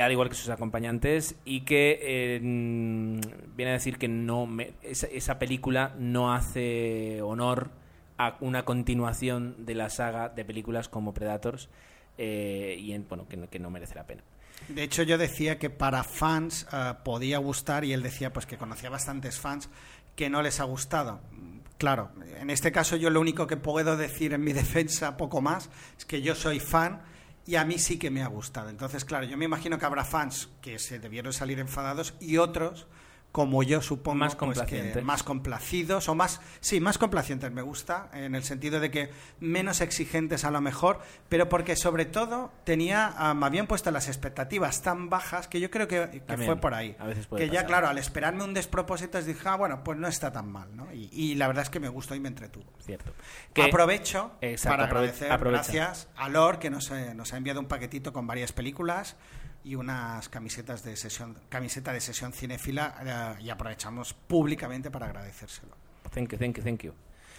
al 0.01 0.13
igual 0.13 0.29
que 0.29 0.35
sus 0.35 0.49
acompañantes, 0.51 1.37
y 1.45 1.61
que 1.61 1.99
eh, 2.03 2.39
viene 2.43 3.71
a 3.71 3.75
decir 3.75 3.99
que 3.99 4.09
no 4.09 4.49
esa 4.83 5.39
película 5.39 5.95
no 5.99 6.33
hace 6.35 7.21
honor 7.23 7.71
a 8.19 8.37
una 8.41 8.65
continuación 8.65 9.67
de 9.67 9.75
la 9.75 9.91
saga 9.91 10.29
de 10.29 10.45
películas 10.45 10.89
como 10.89 11.15
Predators, 11.15 11.69
eh, 12.19 12.77
y 12.81 12.93
en- 12.93 13.07
bueno, 13.09 13.29
que, 13.29 13.37
no- 13.37 13.49
que 13.51 13.59
no 13.59 13.71
merece 13.71 13.95
la 13.95 14.07
pena. 14.07 14.23
De 14.69 14.83
hecho, 14.83 15.03
yo 15.03 15.19
decía 15.19 15.59
que 15.59 15.69
para 15.71 16.03
fans 16.03 16.67
eh, 16.73 16.95
podía 17.05 17.39
gustar 17.39 17.85
y 17.85 17.93
él 17.93 18.03
decía 18.03 18.33
pues 18.33 18.47
que 18.47 18.57
conocía 18.57 18.89
bastantes 18.91 19.39
fans 19.39 19.69
que 20.17 20.31
no 20.31 20.41
les 20.43 20.61
ha 20.61 20.65
gustado. 20.65 21.21
Claro, 21.79 22.11
en 22.41 22.49
este 22.49 22.73
caso 22.73 22.97
yo 22.97 23.11
lo 23.11 23.21
único 23.21 23.47
que 23.47 23.59
puedo 23.59 23.99
decir 23.99 24.33
en 24.33 24.43
mi 24.43 24.53
defensa, 24.55 25.17
poco 25.19 25.43
más, 25.43 25.69
es 25.99 26.07
que 26.07 26.23
yo 26.23 26.35
soy 26.35 26.59
fan 26.59 27.03
y 27.47 27.56
a 27.56 27.64
mí 27.64 27.78
sí 27.78 27.98
que 27.98 28.10
me 28.10 28.23
ha 28.23 28.27
gustado. 28.27 28.68
Entonces, 28.68 29.05
claro, 29.05 29.24
yo 29.24 29.36
me 29.36 29.44
imagino 29.44 29.78
que 29.78 29.86
habrá 29.86 30.05
fans 30.05 30.48
que 30.60 30.78
se 30.78 30.98
debieron 30.98 31.32
salir 31.32 31.60
enfadados 31.60 32.14
y 32.20 32.39
otros 32.39 32.86
como 33.37 33.63
yo 33.63 33.83
supongo 33.83 34.17
Más 34.21 34.35
pues, 34.35 34.49
que 34.57 34.61
complacientes. 34.63 35.05
más 35.05 35.23
complacidos 35.23 36.09
o 36.09 36.15
más 36.15 36.41
sí 36.61 36.81
más 36.81 36.97
complacientes 36.97 37.53
me 37.53 37.61
gusta 37.61 38.09
en 38.15 38.35
el 38.35 38.43
sentido 38.45 38.81
de 38.81 38.91
que 38.91 39.11
menos 39.41 39.83
exigentes 39.83 40.47
a 40.47 40.51
lo 40.51 40.63
mejor 40.63 41.01
pero 41.29 41.47
porque 41.47 41.77
sobre 41.77 42.07
todo 42.07 42.51
tenía 42.65 43.13
ah, 43.15 43.35
me 43.35 43.45
habían 43.45 43.67
puesto 43.67 43.91
las 43.91 44.09
expectativas 44.09 44.81
tan 44.81 45.11
bajas 45.11 45.49
que 45.49 45.61
yo 45.61 45.71
creo 45.71 45.87
que, 45.87 46.23
que 46.27 46.37
fue 46.39 46.57
por 46.57 46.73
ahí 46.73 46.97
a 46.99 47.05
veces 47.09 47.27
puede 47.27 47.45
que 47.45 47.53
ya 47.53 47.67
claro 47.67 47.89
al 47.89 47.99
esperarme 47.99 48.43
un 48.43 48.55
despropósito 48.55 49.21
dije 49.21 49.39
ah 49.47 49.57
bueno 49.57 49.85
pues 49.85 49.99
no 49.99 50.09
está 50.09 50.33
tan 50.33 50.51
mal 50.51 50.75
¿no? 50.75 50.91
y, 50.95 51.11
y 51.13 51.35
la 51.35 51.47
verdad 51.47 51.65
es 51.65 51.69
que 51.69 51.79
me 51.79 51.91
gustó 51.91 52.15
y 52.15 52.21
me 52.21 52.29
entretuvo 52.29 52.65
Cierto. 52.79 53.13
aprovecho 53.63 54.33
Exacto, 54.41 54.77
para 54.79 54.85
agradecer 54.89 55.31
aprovecha. 55.31 55.63
gracias 55.63 56.09
a 56.17 56.31
Lor 56.31 56.59
que 56.59 56.71
nos, 56.71 56.91
eh, 56.91 57.13
nos 57.15 57.35
ha 57.35 57.37
enviado 57.37 57.61
un 57.61 57.67
paquetito 57.67 58.15
con 58.15 58.27
varias 58.27 58.53
películas 58.53 59.15
y 59.67 59.75
unas 59.75 60.29
camisetas 60.29 60.83
de 60.85 60.97
sesión 60.97 61.37
camiseta 61.49 61.93
de 61.93 62.01
sesión 62.01 62.33
cinéfila 62.33 63.37
eh, 63.39 63.43
y 63.45 63.51
aprovechamos 63.51 64.15
públicamente 64.15 64.91
para 64.91 65.07
agradecérselo 65.07 65.75
Thank 66.15 66.33
you, 66.33 66.39
thank 66.39 66.57
you, 66.59 66.63
thank 66.63 66.81
you. 66.83 66.93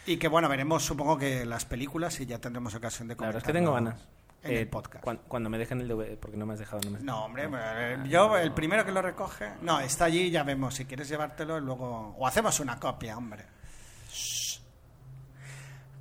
y 0.06 0.18
que 0.18 0.28
bueno 0.28 0.48
veremos 0.50 0.84
supongo 0.84 1.18
que 1.18 1.46
las 1.46 1.66
películas 1.66 2.20
y 2.20 2.26
ya 2.26 2.40
tendremos 2.40 2.76
ocasión 2.76 3.08
de 3.08 3.16
verdad 3.16 3.18
comentarlo 3.34 3.38
es 3.40 3.44
que 3.46 3.54
tengo 3.54 3.74
ganas. 3.74 4.00
en 4.44 4.52
Eh, 4.52 4.60
el 4.62 4.68
podcast 4.68 5.04
cuan- 5.04 5.20
Cuando 5.28 5.50
me 5.50 5.58
dejen 5.58 5.82
el 5.82 5.88
DVD, 5.88 6.16
porque 6.18 6.38
no 6.38 6.46
me 6.46 6.54
has 6.54 6.60
dejado. 6.60 6.80
No, 6.84 6.92
me 6.92 6.98
has 6.98 7.04
no 7.04 7.24
hombre 7.26 7.50
eh, 7.52 7.98
yo 8.08 8.38
el 8.38 8.52
primero 8.54 8.86
que 8.86 8.92
lo 8.92 9.02
recoge 9.02 9.50
no 9.62 9.80
está 9.80 10.06
allí 10.06 10.30
ya 10.30 10.44
vemos 10.44 10.76
si 10.76 10.86
quieres 10.86 11.10
llevártelo 11.10 11.60
luego 11.60 12.16
o 12.18 12.28
hacemos 12.28 12.60
una 12.60 12.78
copia 12.80 13.18
hombre 13.18 13.44
A 13.44 14.47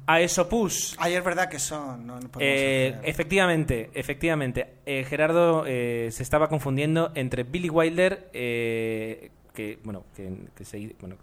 Esopus. 0.08 0.94
Ay, 0.98 1.14
es 1.14 1.24
verdad 1.24 1.48
que 1.48 1.58
son. 1.58 2.06
No, 2.06 2.14
no 2.20 2.28
podemos 2.28 2.40
Eh, 2.40 2.96
efectivamente, 3.02 3.90
efectivamente. 3.94 4.74
Eh, 4.86 5.04
Gerardo 5.04 5.64
eh, 5.66 6.08
se 6.12 6.22
estaba 6.22 6.48
confundiendo 6.48 7.10
entre 7.16 7.42
Billy 7.42 7.68
Wilder, 7.70 8.28
que 8.32 9.78
bueno, 9.82 10.04
que, 10.14 10.32
que 10.54 10.64
se- 10.64 10.94
bueno, 11.00 11.16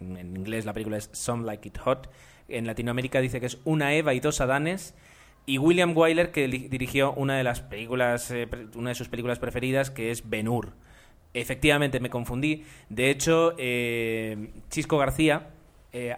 en 0.00 0.36
inglés 0.36 0.64
la 0.64 0.72
película 0.72 0.96
es 0.96 1.10
Some 1.12 1.44
Like 1.44 1.68
It 1.68 1.78
Hot. 1.78 2.08
En 2.48 2.66
Latinoamérica 2.66 3.20
dice 3.20 3.40
que 3.40 3.46
es 3.46 3.58
una 3.64 3.94
Eva 3.94 4.14
y 4.14 4.20
dos 4.20 4.40
Adanes. 4.40 4.94
Y 5.44 5.58
William 5.58 5.96
Wyler, 5.96 6.30
que 6.30 6.46
dirigió 6.46 7.12
una 7.14 7.36
de 7.36 7.42
las 7.44 7.60
películas, 7.62 8.30
eh, 8.30 8.46
una 8.74 8.90
de 8.90 8.94
sus 8.94 9.08
películas 9.08 9.38
preferidas, 9.38 9.90
que 9.90 10.10
es 10.10 10.28
Ben 10.28 10.46
Hur. 10.48 10.72
Efectivamente, 11.34 12.00
me 12.00 12.08
confundí. 12.10 12.64
De 12.88 13.10
hecho, 13.10 13.54
Chisco 14.70 14.96
García, 14.98 15.50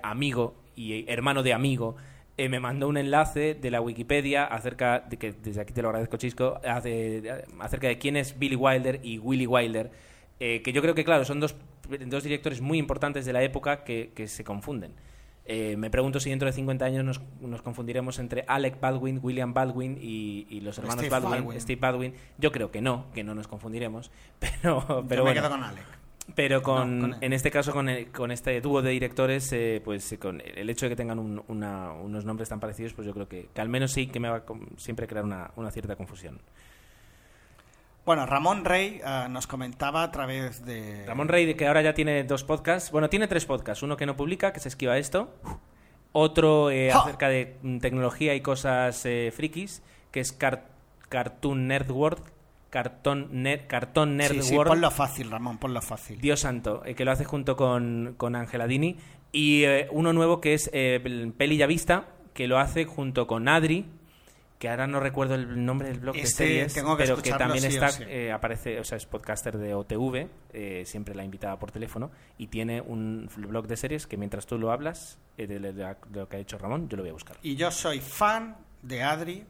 amigo 0.03 0.55
y 0.81 1.05
hermano 1.09 1.43
de 1.43 1.53
amigo, 1.53 1.97
eh, 2.37 2.49
me 2.49 2.59
mandó 2.61 2.89
un 2.89 2.97
enlace 2.97 3.55
de 3.55 3.71
la 3.71 3.81
Wikipedia 3.81 4.45
acerca 4.45 5.01
de 5.01 5.17
que, 5.19 5.33
desde 5.33 5.61
aquí 5.61 5.73
te 5.75 5.83
lo 5.83 5.89
agradezco, 5.89 6.17
Chisco, 6.17 6.61
hace- 6.65 7.23
acerca 7.61 7.89
de 7.89 7.99
quién 7.99 8.17
es 8.17 8.39
Billy 8.39 8.57
Wilder 8.57 9.01
y 9.03 9.19
Willy 9.19 9.47
Wilder. 9.47 9.91
eh, 10.43 10.63
que 10.63 10.73
yo 10.73 10.81
creo 10.81 10.95
que, 10.95 11.05
claro, 11.05 11.25
son 11.27 11.39
dos, 11.39 11.55
dos 12.07 12.23
directores 12.25 12.63
muy 12.63 12.79
importantes 12.79 13.27
de 13.27 13.33
la 13.35 13.43
época 13.43 13.85
que, 13.85 14.11
que 14.15 14.27
se 14.27 14.43
confunden. 14.43 14.93
Eh, 15.45 15.77
me 15.77 15.91
pregunto 15.91 16.19
si 16.21 16.31
dentro 16.31 16.47
de 16.47 16.53
50 16.53 16.85
años 16.85 17.05
nos, 17.05 17.21
nos 17.43 17.61
confundiremos 17.61 18.19
entre 18.19 18.45
Alec 18.47 18.81
Baldwin, 18.81 19.19
William 19.23 19.53
Baldwin 19.53 19.99
y, 20.01 20.47
y 20.49 20.61
los 20.61 20.79
hermanos 20.79 21.01
Steve 21.05 21.11
Baldwin, 21.11 21.31
Baldwin. 21.45 21.61
Steve 21.61 21.79
Baldwin. 21.81 22.15
Yo 22.39 22.53
creo 22.53 22.71
que 22.71 22.81
no, 22.81 23.07
que 23.13 23.23
no 23.25 23.35
nos 23.35 23.49
confundiremos. 23.49 24.11
Pero, 24.39 24.81
Yo 24.89 25.05
pero 25.09 25.25
me 25.25 25.33
bueno. 25.33 25.43
quedo 25.43 25.51
con 25.51 25.63
Alec. 25.65 25.85
Pero 26.35 26.63
con, 26.63 26.99
No, 26.99 27.03
con 27.03 27.15
él. 27.15 27.19
en 27.23 27.33
este 27.33 27.51
caso, 27.51 27.73
con, 27.73 27.89
el- 27.89 28.11
con 28.13 28.31
este 28.31 28.61
dúo 28.61 28.83
de 28.83 28.91
directores, 28.91 29.53
eh, 29.53 29.81
pues 29.85 30.13
eh, 30.13 30.19
con 30.19 30.41
el 30.45 30.69
hecho 30.71 30.87
de 30.87 30.91
que 30.91 30.97
tengan 30.97 31.19
un- 31.19 31.43
una- 31.49 31.93
unos 31.93 32.25
nombres 32.25 32.49
tan 32.49 32.61
parecidos, 32.61 32.93
pues 32.95 33.07
yo 33.07 33.13
creo 33.15 33.29
que, 33.29 33.49
que 33.53 33.61
al 33.61 33.69
menos 33.69 33.93
sí 33.93 34.07
que 34.07 34.21
me 34.21 34.29
va 34.29 34.37
a 34.37 34.43
siempre 34.77 35.07
crear 35.07 35.25
una, 35.25 35.51
una 35.57 35.71
cierta 35.71 35.97
confusión. 35.97 36.39
Bueno, 38.07 38.27
Ramón 38.27 38.65
Rey 38.65 39.01
eh, 39.05 39.27
nos 39.31 39.47
comentaba 39.47 40.03
a 40.03 40.11
través 40.11 40.65
de. 40.65 41.05
Ramón 41.07 41.29
Rey, 41.29 41.55
que 41.55 41.67
ahora 41.67 41.83
ya 41.83 41.95
tiene 41.95 42.25
dos 42.25 42.45
podcasts, 42.45 42.91
bueno, 42.91 43.09
tiene 43.11 43.29
tres 43.29 43.45
podcasts, 43.45 43.83
uno 43.83 43.97
que 43.97 44.07
no 44.07 44.17
publica, 44.17 44.53
que 44.53 44.61
se 44.61 44.69
esquiva 44.69 44.97
esto, 44.99 45.33
otro 46.13 46.71
eh, 46.71 46.91
acerca 46.91 47.29
de 47.29 47.57
mm, 47.63 47.79
tecnología 47.79 48.35
y 48.35 48.41
cosas 48.41 49.05
eh, 49.05 49.33
frikis, 49.35 49.83
que 50.11 50.21
es 50.21 50.33
Car- 50.33 50.67
Cartoon 51.09 51.69
Nerd 51.69 51.91
World, 51.91 52.23
Cartoon, 52.71 53.29
Ner- 53.43 53.67
Cartoon 53.67 54.17
Nerd 54.17 54.33
Sí, 54.35 54.43
sí, 54.43 54.57
World. 54.57 54.71
ponlo 54.73 54.91
fácil, 54.91 55.31
Ramón, 55.31 55.59
ponlo 55.59 55.83
fácil. 55.83 56.21
Dios 56.21 56.41
santo, 56.41 56.83
eh, 56.85 56.95
que 56.95 57.05
lo 57.05 57.11
hace 57.13 57.25
junto 57.25 57.57
con, 57.57 58.15
con 58.17 58.37
Angela 58.37 58.67
Dini. 58.67 58.97
Y 59.33 59.65
eh, 59.65 59.89
uno 59.93 60.13
nuevo 60.13 60.41
que 60.41 60.55
es 60.55 60.71
eh, 60.73 61.01
Pel- 61.03 61.33
Peli 61.33 61.57
Ya 61.57 61.67
Vista, 61.67 62.07
que 62.35 62.47
lo 62.49 62.59
hace 62.59 62.85
junto 62.85 63.27
con 63.27 63.49
Adri, 63.49 63.87
que 64.59 64.69
ahora 64.69 64.87
no 64.87 65.01
recuerdo 65.01 65.37
el 65.37 65.65
nombre 65.65 65.89
del 65.89 66.01
blog 66.01 66.17
Este 66.17 66.45
de 66.45 66.49
series, 66.51 66.75
tengo 66.75 66.97
que 66.97 67.05
pero 67.05 67.17
que 67.23 67.31
también 67.33 67.61
sí 67.63 67.67
o 67.69 67.71
está, 67.71 67.89
sí. 67.91 68.05
eh, 68.07 68.31
aparece, 68.31 68.79
o 68.79 68.85
sea, 68.85 68.99
es 68.99 69.07
podcaster 69.07 69.57
de 69.57 69.73
OTV, 69.75 70.29
eh, 70.53 70.83
siempre 70.85 71.15
la 71.15 71.25
invitada 71.25 71.59
por 71.59 71.71
teléfono, 71.73 72.11
y 72.39 72.49
tiene 72.49 72.81
un 72.83 73.29
blog 73.37 73.67
de 73.67 73.77
series 73.79 74.07
que 74.07 74.17
mientras 74.19 74.47
tú 74.47 74.59
lo 74.59 74.71
hablas, 74.71 75.19
eh, 75.39 75.47
de, 75.47 75.61
de- 75.61 75.73
de 75.73 75.97
lo 76.13 76.29
que 76.29 76.37
ha 76.37 76.41
hecho 76.41 76.59
Ramón, 76.59 76.89
yo 76.91 76.97
lo 76.99 77.03
voy 77.05 77.11
a 77.11 77.15
buscar. 77.15 77.37
Y 77.43 77.57
yo 77.57 77.71
soy 77.71 78.01
fan 78.01 78.55
de 78.83 79.03
Adri, 79.03 79.45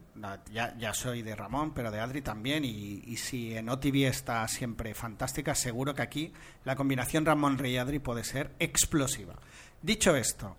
ya, 0.53 0.77
ya 0.77 0.95
soy 0.95 1.23
de 1.23 1.37
Ramón, 1.37 1.73
pero 1.75 1.91
de 1.91 2.01
Adri 2.01 2.23
también. 2.23 2.65
Y, 2.65 3.03
y 3.07 3.17
si 3.17 3.57
en 3.57 3.69
OTV 3.69 4.07
está 4.07 4.47
siempre 4.49 4.95
fantástica, 4.95 5.55
seguro 5.55 5.95
que 5.95 6.03
aquí 6.03 6.33
la 6.65 6.77
combinación 6.77 7.27
Ramón 7.27 7.59
Rey 7.59 7.75
y 7.75 7.79
Adri 7.79 7.99
puede 7.99 8.25
ser 8.25 8.55
explosiva. 8.59 9.35
Dicho 9.83 10.15
esto, 10.17 10.57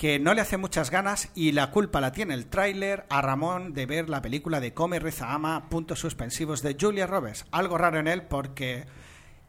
que 0.00 0.18
no 0.18 0.32
le 0.32 0.40
hace 0.40 0.56
muchas 0.56 0.90
ganas 0.90 1.28
y 1.34 1.52
la 1.52 1.70
culpa 1.70 2.00
la 2.00 2.10
tiene 2.10 2.32
el 2.32 2.46
tráiler 2.46 3.04
a 3.10 3.20
Ramón 3.20 3.74
de 3.74 3.84
ver 3.84 4.08
la 4.08 4.22
película 4.22 4.58
de 4.58 4.72
Come, 4.72 4.98
Reza, 4.98 5.34
Ama, 5.34 5.68
puntos 5.68 5.98
suspensivos 5.98 6.62
de 6.62 6.74
Julia 6.80 7.06
Roberts. 7.06 7.44
Algo 7.50 7.76
raro 7.76 7.98
en 7.98 8.08
él 8.08 8.22
porque, 8.22 8.86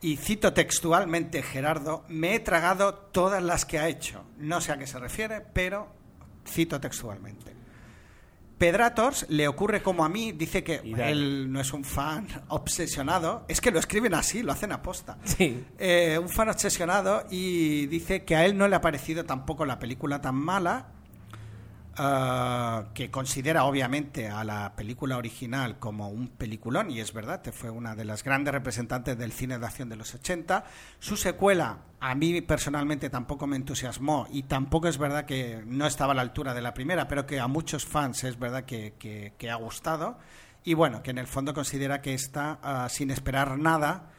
y 0.01 0.17
cito 0.17 0.51
textualmente 0.51 1.41
Gerardo, 1.41 2.03
me 2.09 2.35
he 2.35 2.41
tragado 2.41 2.95
todas 2.95 3.41
las 3.41 3.63
que 3.63 3.79
ha 3.79 3.87
hecho. 3.87 4.25
No 4.39 4.59
sé 4.59 4.73
a 4.73 4.77
qué 4.77 4.87
se 4.87 4.99
refiere, 4.99 5.39
pero 5.39 5.87
cito 6.45 6.81
textualmente. 6.81 7.60
Pedrators 8.61 9.25
le 9.27 9.47
ocurre 9.47 9.81
como 9.81 10.05
a 10.05 10.09
mí, 10.09 10.33
dice 10.33 10.63
que 10.63 10.81
él 10.99 11.51
no 11.51 11.59
es 11.59 11.73
un 11.73 11.83
fan 11.83 12.27
obsesionado, 12.49 13.43
es 13.47 13.59
que 13.59 13.71
lo 13.71 13.79
escriben 13.79 14.13
así, 14.13 14.43
lo 14.43 14.51
hacen 14.51 14.71
aposta. 14.71 15.17
Sí. 15.23 15.65
Eh, 15.79 16.19
un 16.21 16.29
fan 16.29 16.47
obsesionado 16.47 17.25
y 17.31 17.87
dice 17.87 18.23
que 18.23 18.35
a 18.35 18.45
él 18.45 18.55
no 18.55 18.67
le 18.67 18.75
ha 18.75 18.81
parecido 18.81 19.25
tampoco 19.25 19.65
la 19.65 19.79
película 19.79 20.21
tan 20.21 20.35
mala, 20.35 20.91
ah, 21.97 22.85
que 22.93 23.11
considera 23.11 23.65
obviamente 23.65 24.27
a 24.27 24.43
la 24.43 24.75
película 24.75 25.17
original 25.17 25.79
como 25.79 26.09
un 26.09 26.27
peliculón, 26.27 26.91
y 26.91 26.99
es 26.99 27.13
verdad, 27.13 27.41
que 27.41 27.51
fue 27.51 27.69
una 27.69 27.95
de 27.95 28.05
las 28.05 28.23
grandes 28.23 28.53
representantes 28.53 29.17
del 29.17 29.31
cine 29.31 29.59
de 29.59 29.65
acción 29.65 29.89
de 29.89 29.95
los 29.95 30.13
80. 30.13 30.63
Su 30.99 31.17
secuela 31.17 31.79
a 31.99 32.15
mí 32.15 32.41
personalmente 32.41 33.09
tampoco 33.09 33.47
me 33.47 33.55
entusiasmó 33.55 34.27
y 34.31 34.43
tampoco 34.43 34.87
es 34.87 34.97
verdad 34.97 35.25
que 35.25 35.61
no 35.65 35.85
estaba 35.85 36.13
a 36.13 36.15
la 36.15 36.21
altura 36.21 36.53
de 36.53 36.61
la 36.61 36.73
primera, 36.73 37.07
pero 37.07 37.25
que 37.25 37.39
a 37.39 37.47
muchos 37.47 37.85
fans 37.85 38.23
es 38.23 38.39
verdad 38.39 38.65
que, 38.65 39.33
ha 39.49 39.55
gustado. 39.55 40.17
Y 40.63 40.73
bueno, 40.73 41.01
que 41.03 41.11
en 41.11 41.17
el 41.17 41.27
fondo 41.27 41.53
considera 41.53 42.01
que 42.01 42.13
está 42.13 42.59
ah, 42.61 42.87
sin 42.89 43.11
esperar 43.11 43.57
nada 43.57 44.11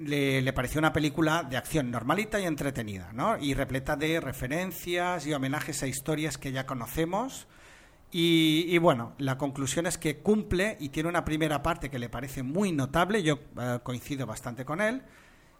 le, 0.00 0.52
pareció 0.52 0.78
una 0.78 0.92
película 0.92 1.42
de 1.42 1.56
acción 1.56 1.90
normalita 1.90 2.40
y 2.40 2.46
entretenida, 2.46 3.10
¿no? 3.12 3.36
Y 3.38 3.54
repleta 3.54 3.96
de 3.96 4.20
referencias 4.20 5.26
y 5.26 5.32
homenajes 5.34 5.82
a 5.82 5.86
historias 5.86 6.38
que 6.38 6.52
ya 6.52 6.66
conocemos 6.66 7.46
Y, 8.12 8.76
bueno, 8.78 9.12
la 9.18 9.38
conclusión 9.38 9.86
es 9.86 9.96
que 9.96 10.18
cumple 10.18 10.76
y 10.80 10.88
tiene 10.88 11.08
una 11.08 11.24
primera 11.24 11.62
parte 11.62 11.90
que 11.90 11.98
le 12.00 12.08
parece 12.08 12.42
muy 12.42 12.72
notable, 12.72 13.22
yo 13.22 13.38
eh, 13.60 13.78
coincido 13.84 14.26
bastante 14.26 14.64
con 14.64 14.80
él. 14.80 15.02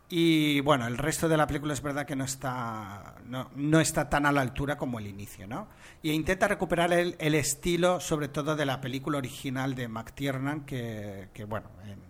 Y 0.08 0.58
bueno, 0.62 0.88
el 0.88 0.98
resto 0.98 1.28
de 1.28 1.36
la 1.36 1.46
película 1.46 1.72
es 1.72 1.80
verdad 1.82 2.04
que 2.04 2.16
no 2.16 2.24
está, 2.24 3.14
no, 3.26 3.48
no 3.54 3.78
está 3.78 4.08
tan 4.10 4.26
a 4.26 4.32
la 4.32 4.40
altura 4.40 4.76
como 4.76 4.98
el 4.98 5.06
inicio, 5.06 5.46
¿no? 5.46 5.68
Y 6.02 6.10
intenta 6.10 6.48
recuperar 6.48 6.92
el, 6.92 7.14
el 7.20 7.36
estilo, 7.36 8.00
sobre 8.00 8.26
todo 8.26 8.56
de 8.56 8.66
la 8.66 8.80
película 8.80 9.18
original 9.18 9.76
de 9.76 9.86
McTiernan, 9.86 10.62
que, 10.62 11.28
que 11.32 11.44
bueno, 11.44 11.68
en- 11.86 12.00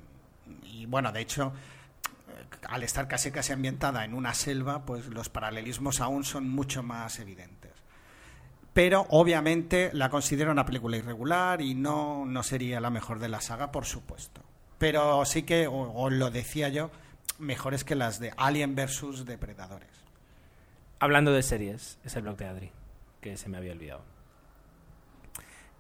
y 0.65 0.87
bueno, 0.87 1.13
de 1.13 1.21
hecho, 1.21 1.53
al 2.69 2.83
estar 2.83 3.09
casi 3.09 3.31
casi 3.31 3.53
ambientada 3.53 4.05
en 4.05 4.15
una 4.15 4.35
selva, 4.35 4.85
pues 4.85 5.07
los 5.07 5.29
paralelismos 5.29 6.01
aún 6.01 6.25
son 6.25 6.49
mucho 6.49 6.83
más 6.83 7.19
evidentes. 7.19 7.73
Pero 8.73 9.07
obviamente 9.11 9.91
la 9.93 10.11
considero 10.11 10.53
una 10.53 10.65
película 10.65 10.97
irregular 10.97 11.61
y 11.61 11.75
no, 11.75 12.25
no 12.25 12.43
sería 12.43 12.81
la 12.81 12.91
mejor 12.91 13.19
de 13.19 13.29
la 13.29 13.41
saga, 13.41 13.73
por 13.73 13.85
supuesto. 13.85 14.43
Pero 14.79 15.25
sí 15.25 15.43
que, 15.43 15.67
o, 15.67 15.75
o 15.75 16.11
lo 16.11 16.31
decía 16.31 16.69
yo, 16.69 16.91
mejores 17.39 17.85
que 17.85 17.97
las 17.97 18.21
de 18.21 18.33
Alien 18.37 18.75
versus 18.75 19.25
Depredadores. 19.25 19.89
Hablando 21.01 21.33
de 21.33 21.43
series, 21.43 21.99
es 22.05 22.15
el 22.15 22.23
blog 22.23 22.37
de 22.37 22.47
Adri, 22.47 22.73
que 23.21 23.37
se 23.37 23.49
me 23.49 23.57
había 23.57 23.73
olvidado. 23.73 24.10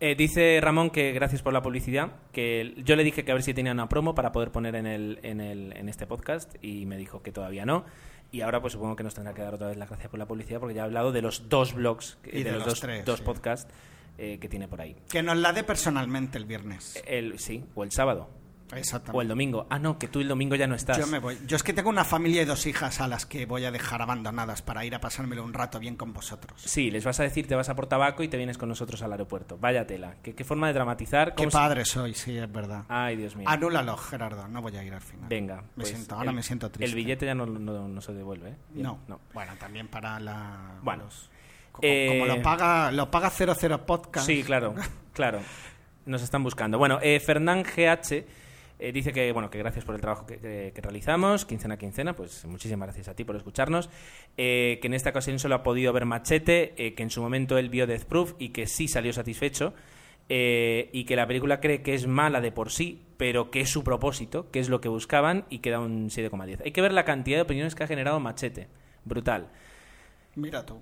Eh, 0.02 0.14
dice 0.14 0.58
Ramón 0.62 0.88
que 0.88 1.12
gracias 1.12 1.42
por 1.42 1.52
la 1.52 1.60
publicidad, 1.60 2.12
que 2.32 2.72
yo 2.78 2.96
le 2.96 3.04
dije 3.04 3.22
que 3.22 3.32
a 3.32 3.34
ver 3.34 3.42
si 3.42 3.52
tenía 3.52 3.72
una 3.72 3.86
promo 3.86 4.14
para 4.14 4.32
poder 4.32 4.50
poner 4.50 4.74
en, 4.74 4.86
el, 4.86 5.18
en, 5.22 5.42
el, 5.42 5.76
en 5.76 5.90
este 5.90 6.06
podcast 6.06 6.54
y 6.62 6.86
me 6.86 6.96
dijo 6.96 7.22
que 7.22 7.32
todavía 7.32 7.66
no. 7.66 7.84
Y 8.32 8.40
ahora 8.40 8.62
pues 8.62 8.72
supongo 8.72 8.96
que 8.96 9.02
nos 9.02 9.14
tendrá 9.14 9.34
que 9.34 9.42
dar 9.42 9.52
otra 9.52 9.66
vez 9.66 9.76
las 9.76 9.88
gracias 9.90 10.08
por 10.08 10.18
la 10.18 10.26
publicidad 10.26 10.58
porque 10.58 10.74
ya 10.74 10.82
ha 10.82 10.84
hablado 10.86 11.12
de 11.12 11.20
los 11.20 11.50
dos 11.50 11.74
blogs, 11.74 12.16
Y 12.24 12.42
de, 12.42 12.44
de 12.44 12.50
los, 12.52 12.58
los 12.60 12.66
dos, 12.68 12.80
tres, 12.80 13.04
dos 13.04 13.18
sí. 13.18 13.24
podcasts 13.24 13.74
eh, 14.16 14.38
que 14.40 14.48
tiene 14.48 14.68
por 14.68 14.80
ahí. 14.80 14.96
Que 15.10 15.22
nos 15.22 15.36
la 15.36 15.52
dé 15.52 15.64
personalmente 15.64 16.38
el 16.38 16.46
viernes. 16.46 17.02
El, 17.06 17.38
sí, 17.38 17.64
o 17.74 17.84
el 17.84 17.90
sábado. 17.90 18.30
Exactamente. 18.74 19.18
O 19.18 19.22
el 19.22 19.28
domingo. 19.28 19.66
Ah, 19.70 19.78
no, 19.78 19.98
que 19.98 20.08
tú 20.08 20.20
el 20.20 20.28
domingo 20.28 20.54
ya 20.56 20.66
no 20.66 20.74
estás. 20.74 20.98
Yo 20.98 21.06
me 21.06 21.18
voy. 21.18 21.38
Yo 21.46 21.56
es 21.56 21.62
que 21.62 21.72
tengo 21.72 21.88
una 21.90 22.04
familia 22.04 22.42
y 22.42 22.44
dos 22.44 22.66
hijas 22.66 23.00
a 23.00 23.08
las 23.08 23.26
que 23.26 23.46
voy 23.46 23.64
a 23.64 23.70
dejar 23.70 24.02
abandonadas 24.02 24.62
para 24.62 24.84
ir 24.84 24.94
a 24.94 25.00
pasármelo 25.00 25.44
un 25.44 25.52
rato 25.52 25.78
bien 25.78 25.96
con 25.96 26.12
vosotros. 26.12 26.60
Sí, 26.64 26.90
les 26.90 27.04
vas 27.04 27.18
a 27.20 27.24
decir, 27.24 27.46
te 27.48 27.54
vas 27.54 27.68
a 27.68 27.74
por 27.74 27.86
tabaco 27.86 28.22
y 28.22 28.28
te 28.28 28.36
vienes 28.36 28.58
con 28.58 28.68
nosotros 28.68 29.02
al 29.02 29.12
aeropuerto. 29.12 29.58
Vaya 29.58 29.86
tela. 29.86 30.14
¿Qué, 30.22 30.34
qué 30.34 30.44
forma 30.44 30.68
de 30.68 30.74
dramatizar? 30.74 31.30
Qué 31.30 31.36
¿Cómo 31.36 31.50
se- 31.50 31.56
padre 31.56 31.84
soy, 31.84 32.14
sí, 32.14 32.36
es 32.36 32.50
verdad. 32.52 32.84
Ay, 32.88 33.16
Dios 33.16 33.34
mío. 33.36 33.48
Anúlalo, 33.48 33.96
Gerardo, 33.96 34.46
no 34.48 34.62
voy 34.62 34.76
a 34.76 34.84
ir 34.84 34.94
al 34.94 35.00
final. 35.00 35.28
Venga. 35.28 35.56
Me 35.56 35.62
pues 35.76 35.88
siento, 35.88 36.14
ahora 36.14 36.30
el- 36.30 36.36
me 36.36 36.42
siento 36.42 36.70
triste. 36.70 36.84
El 36.90 36.94
billete 36.94 37.26
ya 37.26 37.34
no, 37.34 37.46
no- 37.46 37.88
no 37.88 38.00
se 38.00 38.12
devuelve, 38.12 38.50
¿eh? 38.50 38.56
Bien, 38.70 38.86
No. 38.86 38.98
no. 39.08 39.20
Bueno, 39.34 39.52
también 39.58 39.88
para 39.88 40.20
la. 40.20 40.78
Bueno. 40.82 41.04
los- 41.04 41.30
como, 41.72 41.86
Eh, 41.86 42.08
como 42.08 42.26
lo 42.26 42.42
paga 42.42 42.90
lo 42.90 43.10
paga 43.10 43.30
00 43.30 43.86
Podcast. 43.86 44.26
Sí, 44.26 44.42
claro, 44.42 44.74
claro. 45.12 45.40
Nos 46.06 46.22
están 46.22 46.42
buscando. 46.42 46.78
Bueno, 46.78 46.98
eh, 47.02 47.20
Fernán 47.20 47.62
GH 47.62 48.24
eh, 48.80 48.92
dice 48.92 49.12
que, 49.12 49.30
bueno, 49.32 49.50
que 49.50 49.58
gracias 49.58 49.84
por 49.84 49.94
el 49.94 50.00
trabajo 50.00 50.26
que, 50.26 50.72
realizamos, 50.74 51.44
quincena 51.44 51.74
a 51.74 51.78
quincena, 51.78 52.14
pues 52.14 52.44
muchísimas 52.46 52.86
gracias 52.86 53.08
a 53.08 53.14
ti 53.14 53.24
por 53.24 53.36
escucharnos, 53.36 53.90
eh, 54.36 54.78
que 54.80 54.88
en 54.88 54.94
esta 54.94 55.10
ocasión 55.10 55.38
solo 55.38 55.56
ha 55.56 55.62
podido 55.62 55.92
ver 55.92 56.06
Machete, 56.06 56.74
eh, 56.76 56.94
que 56.94 57.02
en 57.02 57.10
su 57.10 57.20
momento 57.20 57.58
él 57.58 57.68
vio 57.68 57.86
Death 57.86 58.04
Proof 58.04 58.34
y 58.38 58.50
que 58.50 58.66
sí 58.66 58.88
salió 58.88 59.12
satisfecho, 59.12 59.74
y 60.32 61.04
que 61.06 61.16
la 61.16 61.26
película 61.26 61.58
cree 61.58 61.82
que 61.82 61.92
es 61.92 62.06
mala 62.06 62.40
de 62.40 62.52
por 62.52 62.70
sí, 62.70 63.02
pero 63.16 63.50
que 63.50 63.62
es 63.62 63.68
su 63.68 63.82
propósito, 63.82 64.48
que 64.52 64.60
es 64.60 64.68
lo 64.68 64.80
que 64.80 64.88
buscaban, 64.88 65.44
y 65.50 65.58
que 65.58 65.70
da 65.70 65.80
un 65.80 66.08
7,10. 66.08 66.60
Hay 66.64 66.70
que 66.70 66.80
ver 66.80 66.92
la 66.92 67.04
cantidad 67.04 67.38
de 67.38 67.42
opiniones 67.42 67.74
que 67.74 67.82
ha 67.82 67.88
generado 67.88 68.20
Machete. 68.20 68.68
Brutal. 69.04 69.48
Mira 70.36 70.64
tú. 70.64 70.80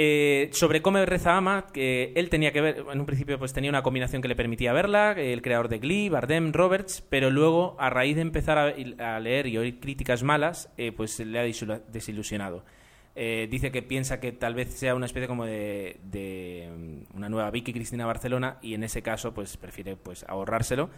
Eh, 0.00 0.50
sobre 0.52 0.80
Come 0.80 1.04
Reza 1.06 1.36
Ama, 1.36 1.66
que 1.72 2.12
él 2.14 2.30
tenía 2.30 2.52
que 2.52 2.60
ver, 2.60 2.84
en 2.92 3.00
un 3.00 3.04
principio 3.04 3.36
pues 3.36 3.52
tenía 3.52 3.68
una 3.68 3.82
combinación 3.82 4.22
que 4.22 4.28
le 4.28 4.36
permitía 4.36 4.72
verla, 4.72 5.10
el 5.10 5.42
creador 5.42 5.68
de 5.68 5.80
Glee, 5.80 6.08
Bardem, 6.08 6.52
Roberts, 6.52 7.04
pero 7.10 7.30
luego 7.32 7.74
a 7.80 7.90
raíz 7.90 8.14
de 8.14 8.22
empezar 8.22 8.58
a, 8.58 9.18
leer 9.18 9.48
y 9.48 9.58
oír 9.58 9.80
críticas 9.80 10.22
malas, 10.22 10.72
eh, 10.76 10.92
pues 10.92 11.18
le 11.18 11.36
ha 11.40 11.44
desilu- 11.44 11.82
desilusionado. 11.90 12.64
Eh, 13.16 13.48
dice 13.50 13.72
que 13.72 13.82
piensa 13.82 14.20
que 14.20 14.30
tal 14.30 14.54
vez 14.54 14.72
sea 14.72 14.94
una 14.94 15.06
especie 15.06 15.26
como 15.26 15.44
de, 15.44 15.96
de, 16.04 16.70
mm, 17.12 17.16
una 17.16 17.28
nueva 17.28 17.50
Vicky 17.50 17.72
Cristina 17.72 18.06
Barcelona 18.06 18.58
y 18.62 18.74
en 18.74 18.84
ese 18.84 19.02
caso 19.02 19.34
pues 19.34 19.56
prefiere 19.56 19.96
pues 19.96 20.24
ahorrárselo 20.28 20.90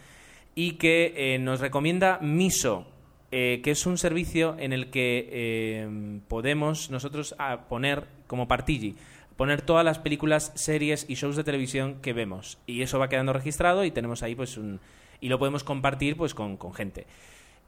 y 0.55 0.73
que 0.73 1.15
eh, 1.17 1.39
nos 1.39 1.61
recomienda 1.61 2.19
Miso, 2.21 2.87
eh, 3.33 3.61
que 3.63 3.71
es 3.71 3.87
un 3.87 3.97
servicio 3.99 4.57
en 4.59 4.73
el 4.73 4.91
que 4.91 5.29
eh, 5.31 6.21
podemos 6.29 6.91
nosotros 6.91 7.35
a 7.39 7.69
poner 7.69 8.07
como 8.27 8.49
partigi 8.49 8.97
poner 9.37 9.63
todas 9.63 9.87
las 9.87 9.99
películas, 9.99 10.53
series 10.55 11.07
y 11.09 11.15
shows 11.15 11.35
de 11.35 11.45
televisión 11.45 11.97
que 12.03 12.13
vemos 12.13 12.59
y 12.67 12.83
eso 12.83 12.99
va 12.99 13.09
quedando 13.09 13.33
registrado 13.33 13.85
y 13.85 13.91
tenemos 13.91 14.23
ahí 14.23 14.35
pues 14.35 14.59
un 14.59 14.81
y 15.19 15.29
lo 15.31 15.39
podemos 15.39 15.65
compartir 15.65 16.17
pues 16.17 16.35
con, 16.35 16.59
con 16.59 16.75
gente. 16.75 17.07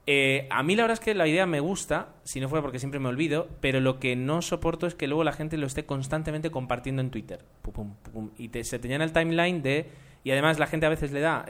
Eh, 0.06 0.48
a 0.50 0.62
mí 0.62 0.74
la 0.74 0.82
verdad 0.82 0.98
es 0.98 1.04
que 1.04 1.14
la 1.14 1.28
idea 1.28 1.46
me 1.46 1.60
gusta, 1.60 2.08
si 2.24 2.40
no 2.40 2.48
fuera 2.48 2.60
porque 2.62 2.78
siempre 2.78 2.98
me 3.00 3.08
olvido, 3.08 3.48
pero 3.60 3.80
lo 3.80 4.00
que 4.00 4.16
no 4.16 4.42
soporto 4.42 4.86
es 4.86 4.94
que 4.94 5.06
luego 5.06 5.22
la 5.24 5.32
gente 5.32 5.56
lo 5.56 5.66
esté 5.66 5.86
constantemente 5.86 6.50
compartiendo 6.50 7.00
en 7.00 7.10
Twitter. 7.10 7.40
Pum, 7.62 7.72
pum, 7.72 7.94
pum, 8.12 8.30
y 8.36 8.48
te- 8.48 8.64
se 8.64 8.78
te 8.78 8.92
el 8.94 9.12
timeline 9.12 9.62
de... 9.62 9.86
Y 10.24 10.30
además 10.30 10.58
la 10.58 10.66
gente 10.66 10.86
a 10.86 10.88
veces 10.88 11.10
le 11.10 11.20
da, 11.20 11.44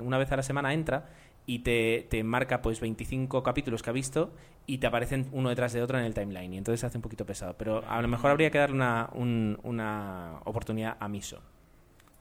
una 0.00 0.18
vez 0.18 0.30
a 0.32 0.36
la 0.36 0.42
semana 0.42 0.72
entra 0.72 1.06
y 1.46 1.60
te, 1.60 2.06
te 2.10 2.22
marca 2.24 2.62
pues 2.62 2.80
25 2.80 3.42
capítulos 3.42 3.82
que 3.82 3.90
ha 3.90 3.92
visto 3.92 4.32
y 4.66 4.78
te 4.78 4.86
aparecen 4.86 5.28
uno 5.32 5.50
detrás 5.50 5.72
de 5.74 5.82
otro 5.82 5.98
en 5.98 6.04
el 6.04 6.14
timeline 6.14 6.54
y 6.54 6.58
entonces 6.58 6.80
se 6.80 6.86
hace 6.86 6.98
un 6.98 7.02
poquito 7.02 7.26
pesado. 7.26 7.54
Pero 7.58 7.84
a 7.88 8.00
lo 8.00 8.08
mejor 8.08 8.30
habría 8.30 8.50
que 8.50 8.58
darle 8.58 8.76
una, 8.76 9.10
un- 9.12 9.58
una 9.62 10.40
oportunidad 10.44 10.96
a 11.00 11.08
Miso. 11.08 11.42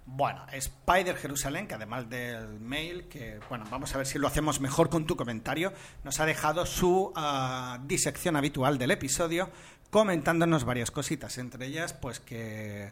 Bueno, 0.05 0.45
Spider 0.51 1.15
Jerusalén, 1.15 1.65
que 1.65 1.75
además 1.75 2.09
del 2.09 2.59
mail, 2.59 3.05
que 3.07 3.39
bueno, 3.47 3.63
vamos 3.71 3.95
a 3.95 3.97
ver 3.97 4.05
si 4.05 4.19
lo 4.19 4.27
hacemos 4.27 4.59
mejor 4.59 4.89
con 4.89 5.05
tu 5.07 5.15
comentario, 5.15 5.71
nos 6.03 6.19
ha 6.19 6.25
dejado 6.25 6.65
su 6.65 7.13
ah, 7.15 7.79
disección 7.85 8.35
habitual 8.35 8.77
del 8.77 8.91
episodio, 8.91 9.49
comentándonos 9.89 10.65
varias 10.65 10.91
cositas, 10.91 11.37
entre 11.37 11.67
ellas, 11.67 11.93
pues 11.93 12.19
que 12.19 12.91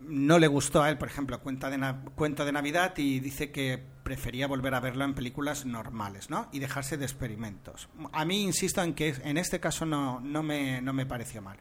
no 0.00 0.38
le 0.38 0.46
gustó 0.46 0.82
a 0.82 0.90
él, 0.90 0.98
por 0.98 1.08
ejemplo, 1.08 1.40
Cuenta 1.40 1.70
de 1.70 1.94
Cuento 2.14 2.44
de 2.44 2.52
Navidad 2.52 2.94
y 2.96 3.20
dice 3.20 3.50
que 3.50 3.82
prefería 4.02 4.46
volver 4.46 4.74
a 4.74 4.80
verlo 4.80 5.04
en 5.04 5.14
películas 5.14 5.64
normales, 5.64 6.30
¿no? 6.30 6.48
Y 6.52 6.58
dejarse 6.58 6.96
de 6.96 7.04
experimentos. 7.04 7.88
A 8.12 8.24
mí, 8.24 8.42
insisto 8.42 8.82
en 8.82 8.94
que 8.94 9.14
en 9.24 9.38
este 9.38 9.58
caso 9.58 9.86
no, 9.86 10.20
no, 10.20 10.42
me, 10.42 10.80
no 10.82 10.92
me 10.92 11.06
pareció 11.06 11.42
mal. 11.42 11.58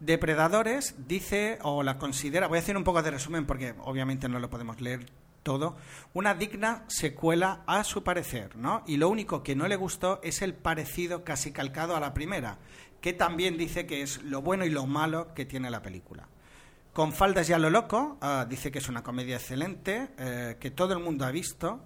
Depredadores 0.00 0.94
dice 1.06 1.58
o 1.62 1.82
la 1.82 1.98
considera, 1.98 2.48
voy 2.48 2.58
a 2.58 2.60
hacer 2.60 2.76
un 2.76 2.84
poco 2.84 3.02
de 3.02 3.10
resumen 3.10 3.46
porque 3.46 3.74
obviamente 3.80 4.28
no 4.28 4.38
lo 4.38 4.50
podemos 4.50 4.80
leer 4.80 5.06
todo, 5.42 5.76
una 6.12 6.34
digna 6.34 6.84
secuela 6.88 7.62
a 7.68 7.84
su 7.84 8.02
parecer, 8.02 8.56
¿no? 8.56 8.82
Y 8.88 8.96
lo 8.96 9.08
único 9.08 9.44
que 9.44 9.54
no 9.54 9.68
le 9.68 9.76
gustó 9.76 10.18
es 10.24 10.42
el 10.42 10.54
parecido 10.54 11.22
casi 11.22 11.52
calcado 11.52 11.94
a 11.94 12.00
la 12.00 12.14
primera, 12.14 12.58
que 13.00 13.12
también 13.12 13.56
dice 13.56 13.86
que 13.86 14.02
es 14.02 14.22
lo 14.24 14.42
bueno 14.42 14.64
y 14.64 14.70
lo 14.70 14.86
malo 14.86 15.32
que 15.34 15.44
tiene 15.44 15.70
la 15.70 15.82
película. 15.82 16.28
Con 16.96 17.12
faldas 17.12 17.46
ya 17.46 17.58
lo 17.58 17.68
loco, 17.68 18.16
ah, 18.22 18.46
dice 18.48 18.72
que 18.72 18.78
es 18.78 18.88
una 18.88 19.02
comedia 19.02 19.36
excelente, 19.36 20.08
eh, 20.16 20.56
que 20.58 20.70
todo 20.70 20.94
el 20.94 21.00
mundo 21.00 21.26
ha 21.26 21.30
visto 21.30 21.84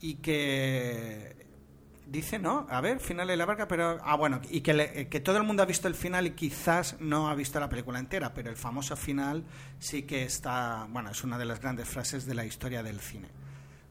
y 0.00 0.14
que 0.14 1.36
dice, 2.06 2.38
¿no? 2.38 2.66
A 2.70 2.80
ver, 2.80 2.98
final 2.98 3.28
de 3.28 3.36
la 3.36 3.44
barca, 3.44 3.68
pero... 3.68 3.98
Ah, 4.02 4.16
bueno, 4.16 4.40
y 4.48 4.62
que, 4.62 4.72
le- 4.72 5.00
eh, 5.02 5.08
que 5.08 5.20
todo 5.20 5.36
el 5.36 5.42
mundo 5.42 5.62
ha 5.62 5.66
visto 5.66 5.86
el 5.86 5.94
final 5.94 6.26
y 6.26 6.30
quizás 6.30 6.96
no 6.98 7.28
ha 7.28 7.34
visto 7.34 7.60
la 7.60 7.68
película 7.68 7.98
entera, 7.98 8.32
pero 8.32 8.48
el 8.48 8.56
famoso 8.56 8.96
final 8.96 9.44
sí 9.80 10.04
que 10.04 10.22
está... 10.22 10.86
Bueno, 10.88 11.10
es 11.10 11.22
una 11.22 11.36
de 11.36 11.44
las 11.44 11.60
grandes 11.60 11.86
frases 11.86 12.24
de 12.24 12.34
la 12.34 12.46
historia 12.46 12.82
del 12.82 13.00
cine. 13.00 13.28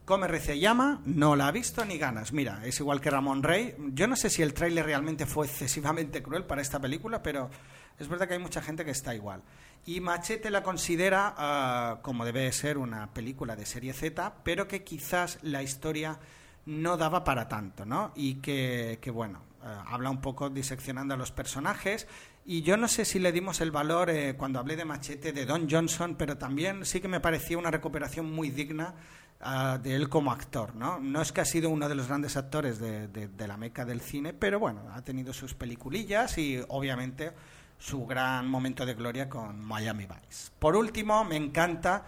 Come, 0.06 0.26
y 0.54 0.58
llama, 0.58 1.02
no 1.04 1.36
la 1.36 1.46
ha 1.46 1.52
visto 1.52 1.84
ni 1.84 1.98
ganas. 1.98 2.32
Mira, 2.32 2.62
es 2.64 2.80
igual 2.80 3.00
que 3.00 3.10
Ramón 3.10 3.44
Rey. 3.44 3.76
Yo 3.92 4.08
no 4.08 4.16
sé 4.16 4.28
si 4.28 4.42
el 4.42 4.54
tráiler 4.54 4.86
realmente 4.86 5.24
fue 5.24 5.46
excesivamente 5.46 6.20
cruel 6.20 6.46
para 6.46 6.62
esta 6.62 6.80
película, 6.80 7.22
pero 7.22 7.48
es 7.96 8.08
verdad 8.08 8.26
que 8.26 8.34
hay 8.34 8.40
mucha 8.40 8.60
gente 8.60 8.84
que 8.84 8.90
está 8.90 9.14
igual. 9.14 9.42
Y 9.86 10.00
Machete 10.00 10.50
la 10.50 10.62
considera 10.62 11.34
ah, 11.36 11.98
como 12.02 12.24
debe 12.24 12.50
ser 12.52 12.76
una 12.78 13.12
película 13.14 13.56
de 13.56 13.64
serie 13.64 13.92
Z, 13.94 14.34
pero 14.44 14.68
que 14.68 14.84
quizás 14.84 15.38
la 15.42 15.62
historia 15.62 16.18
no 16.66 16.96
daba 16.98 17.24
para 17.24 17.48
tanto, 17.48 17.86
¿no? 17.86 18.12
Y 18.14 18.34
que, 18.36 18.98
bueno, 19.12 19.42
eh, 19.64 19.66
habla 19.86 20.10
un 20.10 20.20
poco 20.20 20.50
diseccionando 20.50 21.14
a 21.14 21.16
los 21.16 21.32
personajes. 21.32 22.06
Y 22.44 22.60
yo 22.62 22.76
no 22.76 22.88
sé 22.88 23.04
si 23.06 23.18
le 23.18 23.32
dimos 23.32 23.60
el 23.62 23.70
valor 23.70 24.10
eh, 24.10 24.34
cuando 24.36 24.58
hablé 24.58 24.76
de 24.76 24.84
Machete 24.84 25.32
de 25.32 25.46
Don 25.46 25.68
Johnson, 25.70 26.16
pero 26.16 26.36
también 26.36 26.84
sí 26.84 27.00
que 27.00 27.08
me 27.08 27.20
parecía 27.20 27.56
una 27.56 27.70
recuperación 27.70 28.30
muy 28.30 28.50
digna 28.50 28.94
ah, 29.40 29.78
de 29.82 29.94
él 29.94 30.10
como 30.10 30.32
actor, 30.32 30.74
¿no? 30.74 30.98
No 30.98 31.22
es 31.22 31.32
que 31.32 31.40
ha 31.40 31.44
sido 31.46 31.70
uno 31.70 31.88
de 31.88 31.94
los 31.94 32.08
grandes 32.08 32.36
actores 32.36 32.78
de- 32.78 33.08
de 33.08 33.48
la 33.48 33.56
meca 33.56 33.86
del 33.86 34.02
cine, 34.02 34.34
pero 34.34 34.58
bueno, 34.58 34.82
ha 34.92 35.00
tenido 35.02 35.32
sus 35.32 35.54
peliculillas 35.54 36.36
y 36.36 36.60
obviamente 36.68 37.32
su 37.78 38.06
gran 38.06 38.48
momento 38.48 38.84
de 38.84 38.94
gloria 38.94 39.28
con 39.28 39.60
Miami 39.64 40.06
Vice. 40.06 40.50
Por 40.58 40.76
último, 40.76 41.24
me 41.24 41.36
encanta 41.36 42.04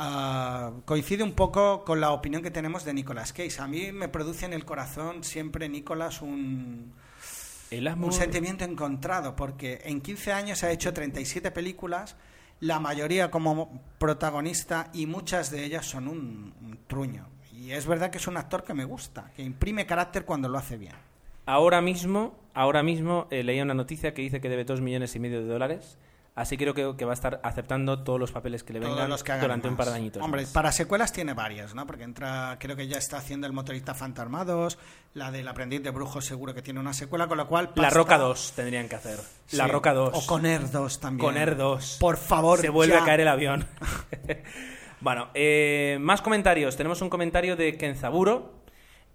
Ah, 0.00 0.70
coincide 0.84 1.24
un 1.24 1.32
poco 1.32 1.84
con 1.84 2.00
la 2.00 2.12
opinión 2.12 2.40
que 2.40 2.52
tenemos 2.52 2.84
de 2.84 2.94
Nicolas 2.94 3.32
Cage. 3.32 3.60
A 3.60 3.66
mí 3.66 3.90
me 3.90 4.08
produce 4.08 4.46
en 4.46 4.52
el 4.52 4.64
corazón 4.64 5.24
siempre 5.24 5.68
Nicolas 5.68 6.22
un, 6.22 6.92
El 7.72 7.88
un 7.88 8.12
sentimiento 8.12 8.64
encontrado, 8.64 9.34
porque 9.34 9.80
en 9.82 10.00
15 10.00 10.32
años 10.32 10.62
ha 10.62 10.70
hecho 10.70 10.94
37 10.94 11.50
películas 11.50 12.14
la 12.60 12.78
mayoría 12.78 13.32
como 13.32 13.82
protagonista 13.98 14.88
y 14.92 15.06
muchas 15.06 15.50
de 15.50 15.64
ellas 15.64 15.84
son 15.84 16.06
un, 16.06 16.54
un 16.62 16.78
truño. 16.86 17.26
Y 17.52 17.72
es 17.72 17.84
verdad 17.84 18.10
que 18.10 18.18
es 18.18 18.28
un 18.28 18.36
actor 18.36 18.62
que 18.62 18.74
me 18.74 18.84
gusta, 18.84 19.32
que 19.34 19.42
imprime 19.42 19.84
carácter 19.84 20.24
cuando 20.24 20.48
lo 20.48 20.58
hace 20.58 20.76
bien. 20.76 20.94
Ahora 21.50 21.80
mismo, 21.80 22.36
ahora 22.52 22.82
mismo 22.82 23.26
eh, 23.30 23.42
leía 23.42 23.62
una 23.62 23.72
noticia 23.72 24.12
que 24.12 24.20
dice 24.20 24.38
que 24.42 24.50
debe 24.50 24.64
dos 24.66 24.82
millones 24.82 25.16
y 25.16 25.18
medio 25.18 25.40
de 25.40 25.46
dólares. 25.46 25.96
Así 26.34 26.58
creo 26.58 26.74
que, 26.74 26.94
que 26.98 27.06
va 27.06 27.12
a 27.12 27.14
estar 27.14 27.40
aceptando 27.42 28.04
todos 28.04 28.20
los 28.20 28.32
papeles 28.32 28.62
que 28.62 28.74
le 28.74 28.80
Todos 28.80 28.92
vengan 28.92 29.08
los 29.10 29.24
que 29.24 29.32
hagan 29.32 29.42
durante 29.42 29.66
un 29.66 29.72
más. 29.74 29.78
par 29.86 29.88
de 29.94 29.98
añitos. 29.98 30.22
Hombre, 30.22 30.42
más. 30.42 30.50
para 30.52 30.70
secuelas 30.72 31.10
tiene 31.10 31.32
varias, 31.32 31.74
¿no? 31.74 31.86
Porque 31.86 32.04
entra, 32.04 32.58
creo 32.60 32.76
que 32.76 32.86
ya 32.86 32.98
está 32.98 33.16
haciendo 33.16 33.46
el 33.46 33.54
motorista 33.54 33.94
fantasmados, 33.94 34.78
la 35.14 35.30
del 35.32 35.48
aprendiz 35.48 35.82
de 35.82 35.90
brujo 35.90 36.20
seguro 36.20 36.52
que 36.54 36.60
tiene 36.60 36.78
una 36.80 36.92
secuela, 36.92 37.26
con 37.28 37.38
lo 37.38 37.48
cual... 37.48 37.70
La 37.74 37.84
pasta- 37.84 37.94
Roca 37.98 38.18
2 38.18 38.52
tendrían 38.54 38.86
que 38.88 38.96
hacer. 38.96 39.18
La 39.52 39.64
Sí. 39.64 39.70
Roca 39.72 39.94
2. 39.94 40.10
O 40.14 40.26
con 40.28 40.44
Air 40.44 40.70
2 40.70 41.00
también. 41.00 41.26
Con 41.26 41.36
Air 41.38 41.56
2. 41.56 41.96
Por 41.98 42.18
favor, 42.18 42.60
Se 42.60 42.68
vuelve 42.68 42.94
ya. 42.94 43.02
a 43.02 43.06
caer 43.06 43.20
el 43.20 43.28
avión. 43.28 43.66
bueno, 45.00 45.30
eh, 45.34 45.98
más 46.00 46.22
comentarios. 46.22 46.76
Tenemos 46.76 47.00
un 47.02 47.08
comentario 47.10 47.56
de 47.56 47.76
Kenzaburo. 47.76 48.58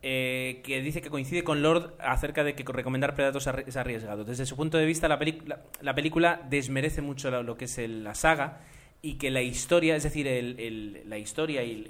Eh, 0.06 0.62
que 0.66 0.82
dice 0.82 1.02
que 1.02 1.10
coincide 1.10 1.44
con 1.46 1.62
Lord 1.62 1.94
acerca 2.00 2.44
de 2.44 2.56
que 2.56 2.64
recomendar 2.64 3.16
Predators 3.16 3.48
arri- 3.48 3.64
es 3.68 3.78
arriesgado. 3.78 4.26
Desde 4.26 4.46
su 4.46 4.56
punto 4.58 4.78
de 4.78 4.86
vista, 4.86 5.08
la, 5.08 5.18
la- 5.46 5.62
la 5.82 5.96
película 5.96 6.42
desmerece 6.50 7.02
mucho 7.02 7.32
lo, 7.32 7.42
lo 7.42 7.56
que 7.58 7.66
es 7.66 7.78
el- 7.78 8.04
la 8.04 8.14
saga 8.14 8.60
y 9.02 9.14
que 9.16 9.32
la 9.32 9.42
historia, 9.42 9.96
es 9.96 10.04
decir, 10.04 10.28
el- 10.28 10.60
el- 10.60 11.04
la 11.10 11.18
historia 11.18 11.64
y 11.64 11.90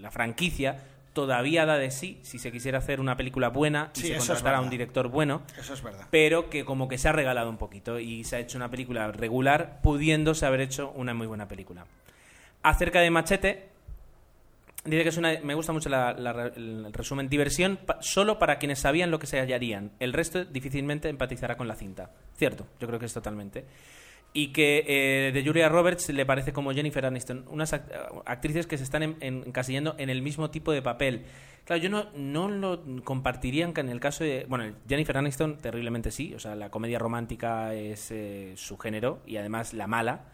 la 0.00 0.10
franquicia 0.10 0.82
todavía 1.12 1.64
da 1.64 1.78
de 1.78 1.92
sí 1.92 2.18
si 2.22 2.40
se 2.40 2.50
quisiera 2.50 2.78
hacer 2.78 2.98
una 2.98 3.16
película 3.16 3.48
buena 3.48 3.92
y 3.94 4.00
Sí, 4.00 4.06
se 4.08 4.16
contratara 4.16 4.58
a 4.58 4.60
un 4.60 4.68
director 4.70 5.06
bueno 5.08 5.42
Eso 5.56 5.72
es 5.74 5.82
verdad. 5.82 6.06
pero 6.10 6.50
que 6.50 6.64
como 6.64 6.88
que 6.88 6.98
se 6.98 7.08
ha 7.08 7.12
regalado 7.12 7.48
un 7.48 7.56
poquito 7.56 8.00
y 8.00 8.24
se 8.24 8.34
ha 8.34 8.38
hecho 8.40 8.58
una 8.58 8.68
película 8.70 9.12
regular 9.12 9.78
pudiéndose 9.82 10.44
haber 10.44 10.60
hecho 10.62 10.90
una 10.96 11.14
muy 11.14 11.28
buena 11.28 11.46
película. 11.46 11.86
Acerca 12.64 13.00
de 13.00 13.10
Machete, 13.10 13.68
dice 14.84 15.02
que 15.02 15.08
es 15.08 15.16
una, 15.16 15.38
me 15.42 15.54
gusta 15.54 15.72
mucho 15.72 15.88
la- 15.88 16.12
la- 16.12 16.52
el 16.54 16.92
resumen, 16.92 17.28
diversión 17.28 17.78
pa- 17.84 17.98
solo 18.00 18.38
para 18.38 18.58
quienes 18.58 18.78
sabían 18.80 19.10
lo 19.10 19.18
que 19.18 19.26
se 19.26 19.38
hallarían. 19.38 19.92
El 19.98 20.12
resto 20.12 20.44
difícilmente 20.44 21.08
empatizará 21.08 21.56
con 21.56 21.68
la 21.68 21.74
cinta. 21.74 22.10
Cierto, 22.36 22.66
yo 22.80 22.86
creo 22.86 22.98
que 22.98 23.06
es 23.06 23.12
totalmente. 23.14 23.64
Y 24.36 24.48
que 24.52 24.84
eh, 24.88 25.32
de 25.32 25.44
Julia 25.44 25.68
Roberts 25.68 26.08
le 26.08 26.26
parece 26.26 26.52
como 26.52 26.72
Jennifer 26.72 27.06
Aniston, 27.06 27.44
unas 27.48 27.72
act- 27.72 28.22
actrices 28.26 28.66
que 28.66 28.76
se 28.76 28.84
están 28.84 29.02
en- 29.04 29.16
en- 29.20 29.44
encasillando 29.46 29.94
en 29.98 30.10
el 30.10 30.22
mismo 30.22 30.50
tipo 30.50 30.72
de 30.72 30.82
papel. 30.82 31.24
Claro, 31.64 31.80
yo 31.82 31.88
no, 31.88 32.08
no 32.16 32.48
lo 32.48 32.82
compartiría 33.04 33.64
en 33.74 33.88
el 33.88 34.00
caso 34.00 34.22
de... 34.24 34.44
Bueno, 34.48 34.74
Jennifer 34.88 35.16
Aniston 35.16 35.58
terriblemente 35.58 36.10
sí, 36.10 36.34
o 36.34 36.38
sea, 36.38 36.54
la 36.56 36.68
comedia 36.68 36.98
romántica 36.98 37.72
es 37.74 38.10
eh, 38.10 38.52
su 38.56 38.76
género 38.76 39.20
y 39.24 39.36
además 39.38 39.72
la 39.72 39.86
mala, 39.86 40.26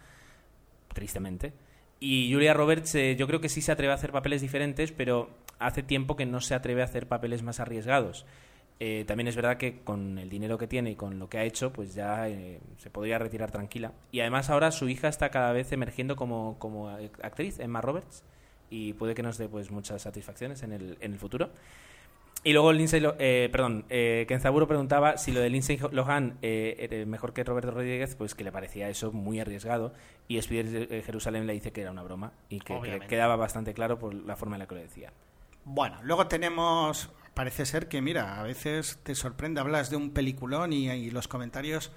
tristemente. 0.93 1.53
Y 2.01 2.33
Julia 2.33 2.55
Roberts 2.55 2.95
eh, 2.95 3.15
yo 3.15 3.27
creo 3.27 3.43
que 3.43 3.51
sí 3.51 3.61
se 3.61 3.73
atreve 3.73 3.93
a 3.93 3.97
hacer 3.97 4.11
papeles 4.11 4.41
diferentes, 4.41 4.91
pero 4.91 5.29
hace 5.59 5.83
tiempo 5.83 6.17
que 6.17 6.25
no 6.25 6.41
se 6.41 6.55
atreve 6.55 6.81
a 6.81 6.87
hacer 6.87 7.07
papeles 7.07 7.43
más 7.43 7.61
arriesgados. 7.61 8.25
Eh, 8.83 9.05
también 9.07 9.29
es 9.29 9.37
verdad 9.37 9.59
que 9.59 9.81
con 9.81 10.19
el 10.19 10.31
dinero 10.31 10.57
que 10.57 10.67
tiene 10.67 10.93
y 10.93 10.97
con 10.97 11.19
lo 11.19 11.29
que 11.29 11.37
ha 11.37 11.45
hecho, 11.45 11.71
pues 11.71 11.95
ya 11.95 12.27
eh, 12.31 12.61
se 12.79 12.89
podría 12.89 13.19
retirar 13.19 13.51
tranquila. 13.51 13.93
Y 14.11 14.21
además 14.21 14.49
ahora 14.49 14.73
su 14.73 14.89
hija 14.89 15.09
está 15.09 15.29
cada 15.29 15.53
vez 15.53 15.71
emergiendo 15.73 16.17
como, 16.17 16.59
como 16.59 16.89
actriz, 16.89 17.61
Emma 17.61 17.83
Roberts, 17.83 18.25
y 18.71 18.95
puede 18.95 19.15
que 19.15 19.23
nos 19.23 19.37
dé 19.37 19.51
pues 19.51 19.71
muchas 19.71 20.01
satisfacciones 20.01 20.63
en 20.63 20.73
el, 20.73 20.97
en 21.03 21.13
el 21.13 21.19
futuro. 21.19 21.51
Y 22.43 22.55
luego 22.55 22.73
Lindsay, 22.73 23.03
eh, 23.19 23.51
perdón, 23.53 23.85
eh, 23.91 24.25
Kenzaburo 24.27 24.67
preguntaba 24.67 25.19
si 25.19 25.31
lo 25.31 25.41
de 25.41 25.51
Lindsay 25.51 25.79
Lohan 25.93 26.39
eh, 26.41 26.89
era 26.91 27.05
mejor 27.05 27.35
que 27.35 27.45
Roberto 27.45 27.71
Rodríguez, 27.71 28.15
pues 28.17 28.35
que 28.35 28.45
le 28.45 28.53
parecía 28.53 28.89
eso 28.89 29.13
muy 29.13 29.41
arriesgado. 29.41 29.93
Y 30.27 30.39
Spider 30.39 30.89
eh, 30.91 31.03
Jerusalén 31.05 31.47
le 31.47 31.53
dice 31.53 31.71
que 31.71 31.83
era 31.83 31.91
una 31.91 32.03
broma 32.03 32.33
y 32.49 32.61
que, 32.61 33.01
quedaba 33.09 33.37
bastante 33.37 33.75
claro 33.75 33.99
por 33.99 34.15
la 34.15 34.37
forma 34.37 34.57
en 34.57 34.61
la 34.61 34.67
que 34.67 34.75
lo 34.75 34.81
decía. 34.81 35.13
Bueno, 35.65 35.99
luego 36.03 36.27
tenemos. 36.29 37.11
Parece 37.35 37.67
ser 37.67 37.89
que, 37.89 38.01
mira, 38.01 38.41
a 38.41 38.43
veces 38.43 38.99
te 39.03 39.15
sorprende, 39.15 39.61
hablas 39.61 39.91
de 39.91 39.97
un 39.97 40.11
peliculón 40.11 40.73
y, 40.73 40.91
y 40.91 41.11
los 41.11 41.29
comentarios 41.29 41.93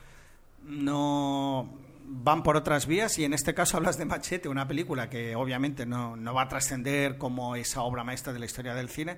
no 0.64 1.70
van 2.06 2.44
por 2.44 2.58
otras 2.58 2.86
vías 2.86 3.18
y 3.18 3.26
en 3.26 3.34
este 3.34 3.54
caso 3.54 3.78
hablas 3.78 3.98
de 3.98 4.06
Machete, 4.06 4.50
una 4.50 4.68
película 4.68 5.10
que 5.10 5.36
obviamente 5.36 5.86
no, 5.86 6.16
no 6.16 6.34
va 6.34 6.44
a 6.44 6.48
trascender 6.50 7.18
como 7.18 7.56
esa 7.56 7.82
obra 7.82 8.04
maestra 8.04 8.34
de 8.34 8.40
la 8.40 8.46
historia 8.46 8.74
del 8.74 8.90
cine. 8.90 9.18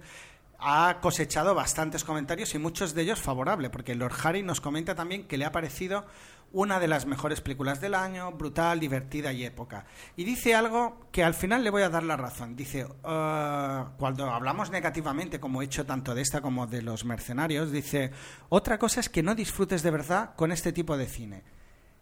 Ha 0.60 1.00
cosechado 1.02 1.54
bastantes 1.54 2.04
comentarios 2.04 2.56
y 2.56 2.60
muchos 2.60 2.94
de 2.94 3.02
ellos 3.02 3.22
favorables, 3.22 3.70
porque 3.70 3.96
Lord 3.96 4.16
Harry 4.24 4.44
nos 4.44 4.62
comenta 4.62 4.96
también 4.96 5.28
que 5.28 5.38
le 5.38 5.46
ha 5.46 5.52
parecido 5.52 6.06
una 6.52 6.80
de 6.80 6.88
las 6.88 7.06
mejores 7.06 7.42
películas 7.42 7.82
del 7.82 7.94
año, 7.94 8.32
brutal, 8.32 8.80
divertida 8.80 9.34
y 9.34 9.44
época. 9.44 9.86
Y 10.16 10.24
dice 10.24 10.56
algo 10.56 11.08
que 11.12 11.24
al 11.24 11.34
final 11.34 11.64
le 11.64 11.70
voy 11.70 11.82
a 11.82 11.90
dar 11.90 12.04
la 12.04 12.16
razón. 12.16 12.56
Dice, 12.56 12.88
"Ah, 13.04 13.92
cuando 13.98 14.30
hablamos 14.30 14.70
negativamente, 14.70 15.40
como 15.40 15.62
he 15.62 15.66
hecho 15.66 15.86
tanto 15.86 16.16
de 16.16 16.22
esta 16.22 16.40
como 16.40 16.66
de 16.66 16.82
los 16.82 17.04
mercenarios, 17.04 17.72
dice, 17.72 18.12
otra 18.48 18.80
cosa 18.80 19.02
es 19.02 19.10
que 19.10 19.24
no 19.24 19.36
disfrutes 19.36 19.84
de 19.84 19.92
verdad 19.92 20.34
con 20.36 20.54
este 20.54 20.72
tipo 20.72 20.96
de 20.96 21.08
cine. 21.08 21.44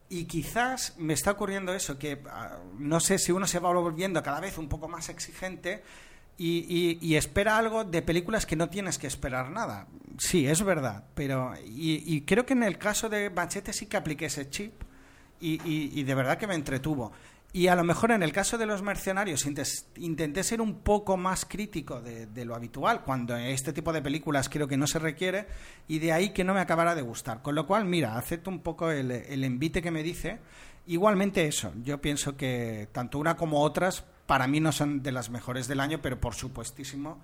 Y 0.09 0.25
quizás 0.25 0.93
me 0.99 1.13
está 1.13 1.31
ocurriendo 1.31 1.73
eso, 1.73 1.97
que 1.97 2.21
ah, 2.29 2.59
no 2.77 2.99
sé 2.99 3.17
si 3.17 3.31
uno 3.31 3.47
se 3.47 3.57
va 3.57 3.73
volviendo 3.73 4.21
cada 4.21 4.39
vez 4.39 4.59
un 4.59 4.69
poco 4.69 4.87
más 4.87 5.09
exigente 5.09 5.83
y, 6.37 7.15
espera 7.15 7.57
algo 7.57 7.83
de 7.83 8.01
películas 8.01 8.45
que 8.45 8.55
no 8.55 8.69
tienes 8.69 8.97
que 8.97 9.07
esperar 9.07 9.51
nada. 9.51 9.87
Sí, 10.17 10.47
es 10.47 10.63
verdad, 10.63 11.05
pero 11.13 11.53
y, 11.65 12.21
creo 12.21 12.45
que 12.45 12.53
en 12.53 12.63
el 12.63 12.77
caso 12.77 13.09
de 13.09 13.29
Machete 13.29 13.73
sí 13.73 13.85
que 13.85 13.97
apliqué 13.97 14.25
ese 14.25 14.49
chip 14.49 14.73
y, 15.39 16.03
de 16.03 16.15
verdad 16.15 16.37
que 16.37 16.47
me 16.47 16.55
entretuvo. 16.55 17.11
Y 17.55 17.67
a 17.67 17.75
lo 17.75 17.83
mejor 17.83 18.09
en 18.09 18.23
el 18.23 18.33
caso 18.33 18.57
de 18.57 18.65
los 18.65 18.81
mercenarios 18.81 19.45
intenté 19.97 20.43
ser 20.43 20.59
un 20.59 20.79
poco 20.79 21.17
más 21.17 21.45
crítico 21.45 22.01
de, 22.01 22.45
lo 22.45 22.55
habitual, 22.55 23.03
cuando 23.03 23.35
este 23.37 23.73
tipo 23.73 23.93
de 23.93 24.01
películas 24.01 24.49
creo 24.49 24.67
que 24.67 24.75
no 24.75 24.87
se 24.87 24.97
requiere, 24.97 25.45
y 25.87 25.99
de 25.99 26.13
ahí 26.13 26.29
que 26.31 26.43
no 26.43 26.55
me 26.55 26.61
acabara 26.61 26.95
de 26.95 27.03
gustar. 27.03 27.43
Con 27.43 27.53
lo 27.53 27.67
cual, 27.67 27.85
mira, 27.85 28.17
acepto 28.17 28.49
un 28.49 28.61
poco 28.61 28.89
el, 28.89 29.11
el 29.11 29.43
envite 29.43 29.83
que 29.83 29.91
me 29.91 30.01
dice. 30.01 30.39
Igualmente 30.87 31.45
eso, 31.45 31.71
yo 31.83 32.01
pienso 32.01 32.35
que 32.35 32.89
tanto 32.91 33.19
una 33.19 33.37
como 33.37 33.61
otras 33.61 34.03
para 34.25 34.47
mí 34.47 34.59
no 34.59 34.71
son 34.71 35.03
de 35.03 35.11
las 35.11 35.29
mejores 35.29 35.67
del 35.67 35.79
año, 35.79 35.99
pero 36.01 36.19
por 36.19 36.35
supuestísimo 36.35 37.21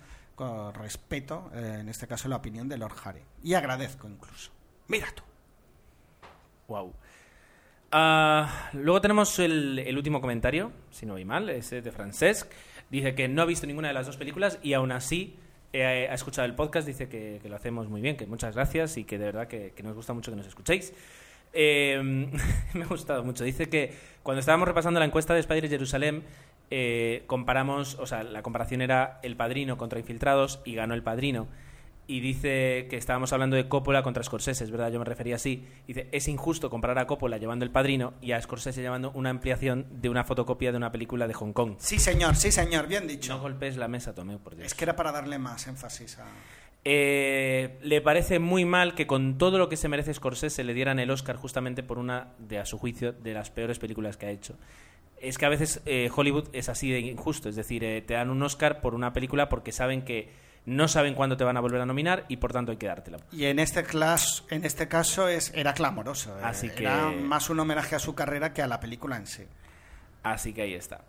respeto, 0.73 1.51
eh, 1.53 1.79
en 1.81 1.89
este 1.89 2.07
caso, 2.07 2.29
la 2.29 2.37
opinión 2.37 2.69
de 2.69 2.77
Lord 2.77 2.95
Harry. 3.03 3.21
Y 3.43 3.53
agradezco 3.53 4.07
incluso. 4.07 4.51
Mira 4.87 5.07
tú. 5.13 5.23
Wow. 6.67 6.93
Ah, 7.91 8.69
luego 8.73 9.01
tenemos 9.01 9.37
el, 9.39 9.93
último 9.95 10.21
comentario, 10.21 10.71
si 10.91 11.05
no 11.05 11.13
voy 11.13 11.25
mal, 11.25 11.49
es 11.49 11.71
de 11.71 11.91
Francesc. 11.91 12.51
Dice 12.89 13.15
que 13.15 13.27
no 13.27 13.41
ha 13.41 13.45
visto 13.45 13.67
ninguna 13.67 13.89
de 13.89 13.93
las 13.93 14.05
dos 14.05 14.17
películas 14.17 14.59
y 14.63 14.73
aún 14.73 14.91
así 14.91 15.37
eh, 15.73 16.07
ha 16.09 16.13
escuchado 16.13 16.45
el 16.45 16.55
podcast, 16.55 16.87
dice 16.87 17.09
que, 17.09 17.41
lo 17.43 17.55
hacemos 17.55 17.89
muy 17.89 18.01
bien, 18.01 18.15
que 18.15 18.25
muchas 18.25 18.55
gracias 18.55 18.97
y 18.97 19.03
que 19.03 19.17
de 19.17 19.25
verdad 19.25 19.47
que, 19.47 19.73
que 19.75 19.83
nos 19.83 19.95
gusta 19.95 20.13
mucho 20.13 20.31
que 20.31 20.37
nos 20.37 20.47
escuchéis. 20.47 20.93
Eh, 21.53 21.99
me 22.73 22.83
ha 22.83 22.87
gustado 22.87 23.23
mucho. 23.23 23.43
Dice 23.43 23.69
que 23.69 23.93
cuando 24.23 24.39
estábamos 24.39 24.67
repasando 24.67 24.99
la 24.99 25.05
encuesta 25.05 25.33
de 25.33 25.39
Spider 25.41 25.69
Jerusalén, 25.69 26.23
eh, 26.71 27.23
comparamos, 27.27 27.95
o 27.95 28.05
sea, 28.05 28.23
la 28.23 28.41
comparación 28.41 28.81
era 28.81 29.19
El 29.23 29.35
Padrino 29.35 29.77
contra 29.77 29.99
Infiltrados 29.99 30.61
y 30.65 30.75
ganó 30.75 30.93
El 30.93 31.03
Padrino. 31.03 31.47
Y 32.05 32.21
dice 32.21 32.87
que 32.89 32.97
estábamos 32.97 33.33
hablando 33.33 33.55
de 33.55 33.67
Coppola 33.67 34.01
contra 34.01 34.23
Scorsese, 34.23 34.63
es 34.63 34.71
verdad, 34.71 34.91
yo 34.91 34.97
me 34.97 35.05
refería 35.05 35.35
así. 35.35 35.67
Dice, 35.85 36.07
es 36.11 36.27
injusto 36.27 36.71
comparar 36.71 36.97
a 36.97 37.05
Coppola 37.05 37.37
llevando 37.37 37.65
El 37.65 37.71
Padrino 37.71 38.15
y 38.19 38.31
a 38.31 38.41
Scorsese 38.41 38.81
llevando 38.81 39.11
una 39.11 39.29
ampliación 39.29 39.85
de 39.91 40.09
una 40.09 40.23
fotocopia 40.23 40.71
de 40.71 40.77
una 40.77 40.91
película 40.91 41.27
de 41.27 41.35
Hong 41.35 41.53
Kong. 41.53 41.75
Sí, 41.77 41.99
señor, 41.99 42.35
sí, 42.35 42.51
señor, 42.51 42.87
bien 42.87 43.07
dicho. 43.07 43.33
No 43.35 43.41
golpes 43.41 43.77
la 43.77 43.87
mesa, 43.87 44.15
Tomeo, 44.15 44.39
por 44.39 44.55
Dios. 44.55 44.65
Es 44.65 44.73
que 44.73 44.85
era 44.85 44.95
para 44.95 45.11
darle 45.11 45.37
más 45.37 45.67
énfasis 45.67 46.17
a... 46.17 46.25
Eh, 46.83 47.77
le 47.83 48.01
parece 48.01 48.39
muy 48.39 48.65
mal 48.65 48.95
que 48.95 49.05
con 49.05 49.37
todo 49.37 49.59
lo 49.59 49.69
que 49.69 49.77
se 49.77 49.87
merece 49.87 50.11
Scorsese 50.11 50.63
le 50.63 50.73
dieran 50.73 50.97
el 50.97 51.11
Oscar 51.11 51.35
justamente 51.35 51.83
por 51.83 51.99
una, 51.99 52.29
de 52.39 52.57
a 52.57 52.65
su 52.65 52.79
juicio, 52.79 53.11
de 53.11 53.33
las 53.33 53.51
peores 53.51 53.77
películas 53.77 54.17
que 54.17 54.25
ha 54.25 54.31
hecho. 54.31 54.55
Es 55.21 55.37
que 55.37 55.45
a 55.45 55.49
veces 55.49 55.81
eh, 55.85 56.09
Hollywood 56.15 56.49
es 56.53 56.69
así 56.69 56.89
de 56.91 56.99
injusto, 56.99 57.49
es 57.49 57.55
decir, 57.55 57.83
eh, 57.83 58.01
te 58.01 58.13
dan 58.13 58.29
un 58.29 58.41
Oscar 58.43 58.81
por 58.81 58.93
una 58.95 59.11
película 59.13 59.49
porque 59.49 59.71
saben 59.71 60.03
que 60.03 60.29
no 60.65 60.87
saben 60.87 61.13
cuándo 61.15 61.35
te 61.37 61.43
van 61.43 61.57
a 61.57 61.61
volver 61.61 61.81
a 61.81 61.85
nominar 61.85 62.25
y 62.29 62.37
por 62.37 62.51
tanto 62.53 62.71
hay 62.71 62.77
que 62.77 62.87
dártela. 62.87 63.17
Y 63.31 63.45
en 63.45 63.59
este, 63.59 63.83
en 64.49 64.65
este 64.65 64.87
caso 64.87 65.27
es, 65.27 65.51
era 65.55 65.73
clamoroso. 65.73 66.37
eh, 66.37 66.41
Así 66.43 66.69
que- 66.69 66.83
Era 66.83 67.09
más 67.11 67.49
un 67.49 67.59
homenaje 67.59 67.95
a 67.95 67.99
su 67.99 68.13
carrera 68.15 68.53
que 68.53 68.61
a 68.61 68.67
la 68.67 68.79
película 68.79 69.17
en 69.17 69.25
sí. 69.27 69.43
Así 70.23 70.53
que 70.53 70.61
ahí 70.63 70.73
está. 70.73 71.01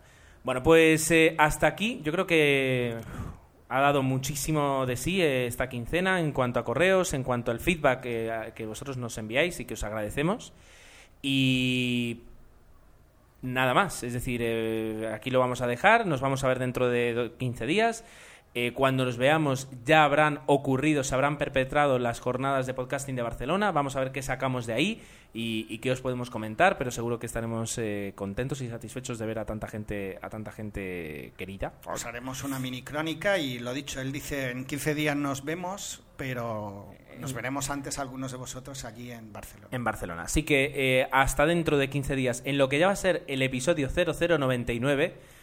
Bueno, 0.43 0.63
pues 0.63 1.09
eh, 1.11 1.35
hasta 1.37 1.67
aquí 1.67 2.01
yo 2.03 2.11
creo 2.11 2.25
que 2.25 2.97
ha 3.69 3.79
dado 3.81 4.01
muchísimo 4.03 4.85
de 4.85 4.97
sí 4.97 5.21
esta 5.21 5.69
quincena 5.69 6.19
en 6.19 6.31
cuanto 6.31 6.59
a 6.59 6.63
correos, 6.65 7.13
en 7.13 7.23
cuanto 7.23 7.51
al 7.51 7.59
feedback 7.59 8.01
que 8.01 8.65
vosotros 8.65 8.97
nos 8.97 9.17
enviáis 9.17 9.59
y 9.59 9.65
que 9.65 9.75
os 9.75 9.83
agradecemos. 9.83 10.51
Y 11.21 12.21
nada 13.41 13.73
más, 13.73 14.03
es 14.03 14.13
decir, 14.13 14.41
eh, 14.43 15.11
aquí 15.13 15.29
lo 15.31 15.39
vamos 15.39 15.61
a 15.61 15.67
dejar, 15.67 16.05
nos 16.05 16.21
vamos 16.21 16.43
a 16.43 16.47
ver 16.47 16.59
dentro 16.59 16.89
de 16.89 17.13
do- 17.13 17.37
15 17.37 17.65
días. 17.65 18.03
Eh, 18.53 18.73
cuando 18.73 19.05
nos 19.05 19.15
veamos 19.15 19.69
ya 19.85 20.03
habrán 20.03 20.41
ocurrido, 20.45 21.05
se 21.05 21.15
habrán 21.15 21.37
perpetrado 21.37 21.99
las 21.99 22.19
jornadas 22.19 22.67
de 22.67 22.73
podcasting 22.73 23.15
de 23.15 23.21
Barcelona. 23.21 23.71
Vamos 23.71 23.95
a 23.95 24.01
ver 24.01 24.11
qué 24.11 24.21
sacamos 24.21 24.65
de 24.65 24.73
ahí 24.73 25.01
y, 25.33 25.65
y 25.69 25.77
qué 25.77 25.91
os 25.91 26.01
podemos 26.01 26.29
comentar, 26.29 26.77
pero 26.77 26.91
seguro 26.91 27.17
que 27.17 27.27
estaremos 27.27 27.77
eh, 27.77 28.11
contentos 28.15 28.59
y 28.61 28.69
satisfechos 28.69 29.19
de 29.19 29.25
ver 29.25 29.39
a 29.39 29.45
tanta 29.45 29.67
gente, 29.67 30.19
a 30.21 30.29
tanta 30.29 30.51
gente 30.51 31.33
querida. 31.37 31.73
Os 31.85 32.05
haremos 32.05 32.43
una 32.43 32.59
mini 32.59 32.81
crónica 32.81 33.37
y 33.37 33.57
lo 33.59 33.73
dicho, 33.73 34.01
él 34.01 34.11
dice 34.11 34.51
en 34.51 34.65
15 34.65 34.95
días 34.95 35.15
nos 35.15 35.45
vemos, 35.45 36.03
pero 36.17 36.93
nos 37.19 37.33
veremos 37.33 37.69
antes 37.69 37.99
algunos 37.99 38.33
de 38.33 38.37
vosotros 38.37 38.83
aquí 38.83 39.11
en 39.11 39.31
Barcelona. 39.31 39.69
En 39.71 39.83
Barcelona. 39.85 40.23
Así 40.23 40.43
que 40.43 40.73
eh, 40.75 41.07
hasta 41.13 41.45
dentro 41.45 41.77
de 41.77 41.89
15 41.89 42.17
días, 42.17 42.41
en 42.43 42.57
lo 42.57 42.67
que 42.67 42.79
ya 42.79 42.87
va 42.87 42.93
a 42.93 42.97
ser 42.97 43.23
el 43.27 43.41
episodio 43.43 43.87
0099 43.89 45.39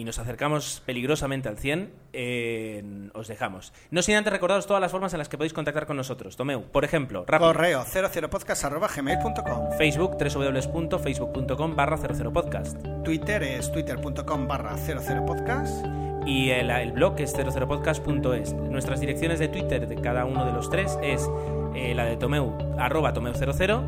y 0.00 0.04
nos 0.04 0.18
acercamos 0.18 0.82
peligrosamente 0.86 1.50
al 1.50 1.58
100, 1.58 1.92
eh, 2.14 3.10
os 3.12 3.28
dejamos. 3.28 3.74
No 3.90 4.00
sin 4.00 4.14
antes 4.16 4.32
recordaros 4.32 4.66
todas 4.66 4.80
las 4.80 4.90
formas 4.90 5.12
en 5.12 5.18
las 5.18 5.28
que 5.28 5.36
podéis 5.36 5.52
contactar 5.52 5.86
con 5.86 5.98
nosotros. 5.98 6.38
Tomeu, 6.38 6.62
por 6.62 6.86
ejemplo, 6.86 7.26
rápido. 7.26 7.52
Correo 7.52 7.84
00podcast.gmail.com 7.84 9.76
Facebook, 9.76 10.16
www.facebook.com 10.16 11.76
barra 11.76 11.98
00podcast. 11.98 12.82
Twitter 13.04 13.42
es 13.42 13.70
twitter.com 13.70 14.48
barra 14.48 14.74
00podcast. 14.76 15.84
Y 16.24 16.48
el, 16.50 16.70
el 16.70 16.92
blog 16.92 17.20
es 17.20 17.34
00podcast.es. 17.34 18.54
Nuestras 18.54 19.00
direcciones 19.00 19.38
de 19.38 19.48
Twitter 19.48 19.86
de 19.86 19.96
cada 19.96 20.24
uno 20.24 20.46
de 20.46 20.52
los 20.52 20.70
tres 20.70 20.98
es 21.02 21.28
eh, 21.74 21.94
la 21.94 22.06
de 22.06 22.16
Tomeu, 22.16 22.56
arroba 22.78 23.12
Tomeu00 23.12 23.82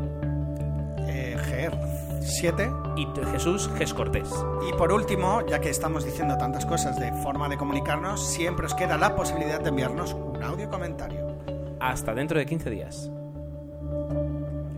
Eh, 1.07 1.35
GR 1.49 1.92
7. 2.23 2.71
y 2.95 3.07
Jesús 3.31 3.69
Ges 3.77 3.93
Cortés. 3.93 4.29
Y 4.67 4.73
por 4.73 4.91
último, 4.91 5.45
ya 5.45 5.59
que 5.59 5.69
estamos 5.69 6.05
diciendo 6.05 6.37
tantas 6.37 6.65
cosas 6.65 6.99
de 6.99 7.11
forma 7.21 7.49
de 7.49 7.57
comunicarnos, 7.57 8.25
siempre 8.25 8.65
os 8.65 8.73
queda 8.73 8.97
la 8.97 9.15
posibilidad 9.15 9.59
de 9.59 9.69
enviarnos 9.69 10.13
un 10.13 10.41
audio 10.41 10.69
comentario. 10.69 11.37
Hasta 11.79 12.13
dentro 12.13 12.39
de 12.39 12.45
15 12.45 12.69
días. 12.69 13.11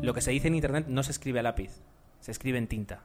Lo 0.02 0.14
que 0.14 0.22
se 0.22 0.32
dice 0.32 0.48
en 0.48 0.56
internet 0.56 0.86
no 0.88 1.04
se 1.04 1.12
escribe 1.12 1.40
a 1.40 1.44
lápiz, 1.44 1.82
se 2.20 2.32
escribe 2.32 2.58
en 2.58 2.68
tinta. 2.68 3.02